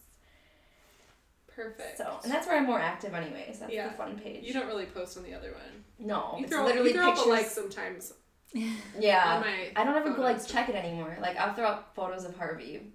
Perfect. 1.47 1.97
So, 1.97 2.19
and 2.23 2.31
that's 2.31 2.47
where 2.47 2.57
I'm 2.57 2.65
more 2.65 2.79
active, 2.79 3.13
anyways. 3.13 3.59
That's 3.59 3.71
Yeah. 3.71 3.87
the 3.89 3.93
fun 3.93 4.19
page. 4.19 4.43
You 4.43 4.53
don't 4.53 4.67
really 4.67 4.85
post 4.87 5.17
on 5.17 5.23
the 5.23 5.33
other 5.33 5.51
one. 5.53 5.83
No, 5.99 6.35
You 6.37 6.43
it's 6.45 6.53
throw, 6.53 6.65
literally 6.65 6.89
you 6.91 6.95
throw 6.97 7.07
up 7.09 7.13
a 7.13 7.15
pictures. 7.17 7.29
like 7.31 7.45
sometimes 7.47 8.13
yeah. 8.99 9.35
on 9.35 9.41
my. 9.41 9.71
I 9.75 9.83
don't 9.85 9.95
ever 9.95 10.13
go 10.13 10.21
like 10.21 10.45
check 10.45 10.67
it 10.69 10.75
anymore. 10.75 11.17
Like 11.21 11.37
I'll 11.37 11.53
throw 11.53 11.67
up 11.67 11.95
photos 11.95 12.25
of 12.25 12.35
Harvey. 12.37 12.91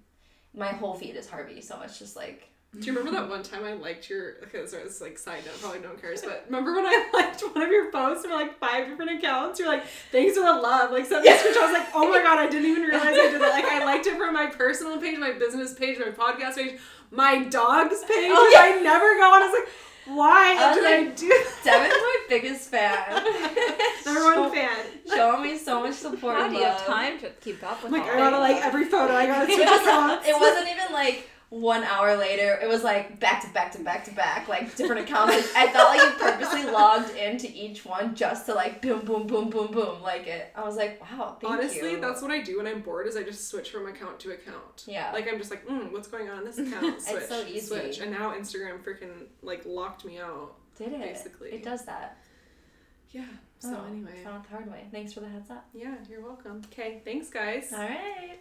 My 0.53 0.67
whole 0.67 0.93
feed 0.93 1.15
is 1.15 1.27
Harvey, 1.29 1.61
so 1.61 1.81
it's 1.81 1.97
just 1.97 2.15
like 2.15 2.49
Do 2.79 2.85
you 2.87 2.93
remember 2.97 3.19
that 3.19 3.29
one 3.29 3.43
time 3.43 3.65
I 3.65 3.73
liked 3.73 4.09
your? 4.09 4.35
Okay, 4.43 4.65
so 4.65 4.77
it's 4.77 5.01
like 5.01 5.17
side 5.17 5.43
note, 5.45 5.59
probably 5.59 5.79
no 5.81 5.89
one 5.89 5.97
cares, 5.97 6.21
but 6.21 6.45
remember 6.49 6.73
when 6.73 6.85
I 6.85 7.09
liked 7.13 7.41
one 7.41 7.61
of 7.61 7.69
your 7.69 7.91
posts 7.91 8.23
from 8.23 8.31
like 8.33 8.57
five 8.59 8.87
different 8.87 9.11
accounts? 9.19 9.59
You're 9.59 9.67
like, 9.67 9.85
thanks 10.11 10.37
for 10.37 10.43
the 10.45 10.53
love. 10.53 10.91
Like 10.91 11.05
sent 11.05 11.23
me 11.25 11.29
a 11.31 11.35
screenshot. 11.35 11.57
I 11.57 11.65
was 11.65 11.73
like, 11.73 11.87
oh 11.93 12.09
my 12.09 12.21
god, 12.23 12.39
I 12.39 12.49
didn't 12.49 12.69
even 12.69 12.83
realize 12.89 13.07
I 13.07 13.29
did 13.29 13.41
that. 13.41 13.49
Like 13.49 13.65
I 13.65 13.83
liked 13.83 14.07
it 14.07 14.17
from 14.17 14.33
my 14.33 14.47
personal 14.47 14.99
page, 15.01 15.17
my 15.19 15.33
business 15.33 15.73
page, 15.73 15.99
my 15.99 16.11
podcast 16.11 16.55
page, 16.55 16.79
my 17.11 17.43
dog's 17.43 17.99
page, 18.05 18.31
Oh, 18.33 18.43
which 18.45 18.53
yeah. 18.53 18.77
I 18.77 18.81
never 18.81 19.17
go 19.17 19.33
on. 19.33 19.41
I 19.43 19.47
was 19.47 19.59
like, 19.59 19.69
why 20.17 20.55
I 20.57 20.67
was 20.69 20.77
did 20.77 20.85
I 20.85 20.97
like, 21.07 21.15
do? 21.17 21.27
that? 21.27 21.63
Devin's 21.65 21.93
my 21.93 22.19
biggest 22.29 22.69
fan. 22.71 23.23
Number 24.05 24.23
one 24.41 24.51
fan. 24.51 24.77
Showing 25.07 25.43
me 25.43 25.57
so 25.57 25.81
much 25.83 25.95
support. 25.95 26.37
How 26.37 26.45
and 26.45 26.53
do 26.53 26.59
you 26.59 26.65
have 26.65 26.85
time 26.85 27.19
to 27.19 27.29
keep 27.41 27.61
up 27.63 27.83
with 27.83 27.93
I'm 27.93 27.99
like, 27.99 28.07
all 28.09 28.15
I 28.15 28.17
gotta 28.17 28.39
like 28.39 28.63
every 28.63 28.85
photo. 28.85 29.13
I 29.13 29.27
gotta 29.27 29.51
It 29.51 29.55
switch 29.55 29.67
accounts. 29.67 30.27
it 30.27 30.39
wasn't 30.39 30.69
even 30.69 30.93
like 30.93 31.27
one 31.51 31.83
hour 31.83 32.15
later. 32.15 32.57
It 32.63 32.67
was 32.69 32.81
like 32.81 33.19
back 33.19 33.41
to 33.43 33.49
back 33.53 33.73
to 33.73 33.79
back 33.83 34.05
to 34.05 34.11
back, 34.15 34.47
like 34.47 34.73
different 34.75 35.01
accounts. 35.07 35.53
I 35.53 35.67
felt 35.71 35.89
like 35.89 36.01
you 36.01 36.17
purposely 36.17 36.63
logged 36.71 37.13
into 37.15 37.47
each 37.53 37.83
one 37.85 38.15
just 38.15 38.45
to 38.45 38.53
like 38.53 38.81
boom, 38.81 39.01
boom, 39.05 39.27
boom, 39.27 39.49
boom, 39.49 39.67
boom, 39.69 40.01
like 40.01 40.27
it. 40.27 40.51
I 40.55 40.63
was 40.63 40.77
like, 40.77 41.01
wow, 41.01 41.37
thank 41.41 41.51
Honestly, 41.53 41.91
you. 41.91 41.99
that's 42.01 42.21
what 42.21 42.31
I 42.31 42.39
do 42.41 42.57
when 42.57 42.67
I'm 42.67 42.81
bored. 42.81 43.05
Is 43.05 43.17
I 43.17 43.23
just 43.23 43.49
switch 43.49 43.69
from 43.69 43.85
account 43.87 44.17
to 44.21 44.31
account. 44.31 44.85
yeah. 44.87 45.11
Like 45.11 45.27
I'm 45.29 45.37
just 45.37 45.51
like, 45.51 45.67
mm, 45.67 45.91
what's 45.91 46.07
going 46.07 46.29
on 46.29 46.39
in 46.39 46.45
this 46.45 46.57
account? 46.67 46.85
It's 46.95 47.09
Switch, 47.09 47.23
so 47.25 47.45
easy. 47.45 47.59
switch, 47.59 47.99
and 47.99 48.11
now 48.11 48.33
Instagram 48.33 48.81
freaking 48.81 49.25
like 49.41 49.63
locked 49.65 50.05
me 50.05 50.19
out. 50.19 50.55
Did 50.77 50.93
it? 50.93 51.01
basically. 51.01 51.49
It 51.51 51.63
does 51.63 51.83
that. 51.85 52.17
Yeah. 53.09 53.25
So 53.59 53.77
Oh, 53.77 53.85
anyway, 53.91 54.23
Found 54.23 54.45
the 54.45 54.49
hard 54.49 54.71
way. 54.71 54.85
Thanks 54.89 55.11
for 55.11 55.19
the 55.19 55.27
heads 55.27 55.51
up. 55.51 55.65
yeah, 55.73 55.95
you're 56.09 56.21
welcome. 56.23 56.61
Okay, 56.71 57.01
thanks 57.03 57.29
guys. 57.29 57.71
All 57.73 57.79
right. 57.79 58.39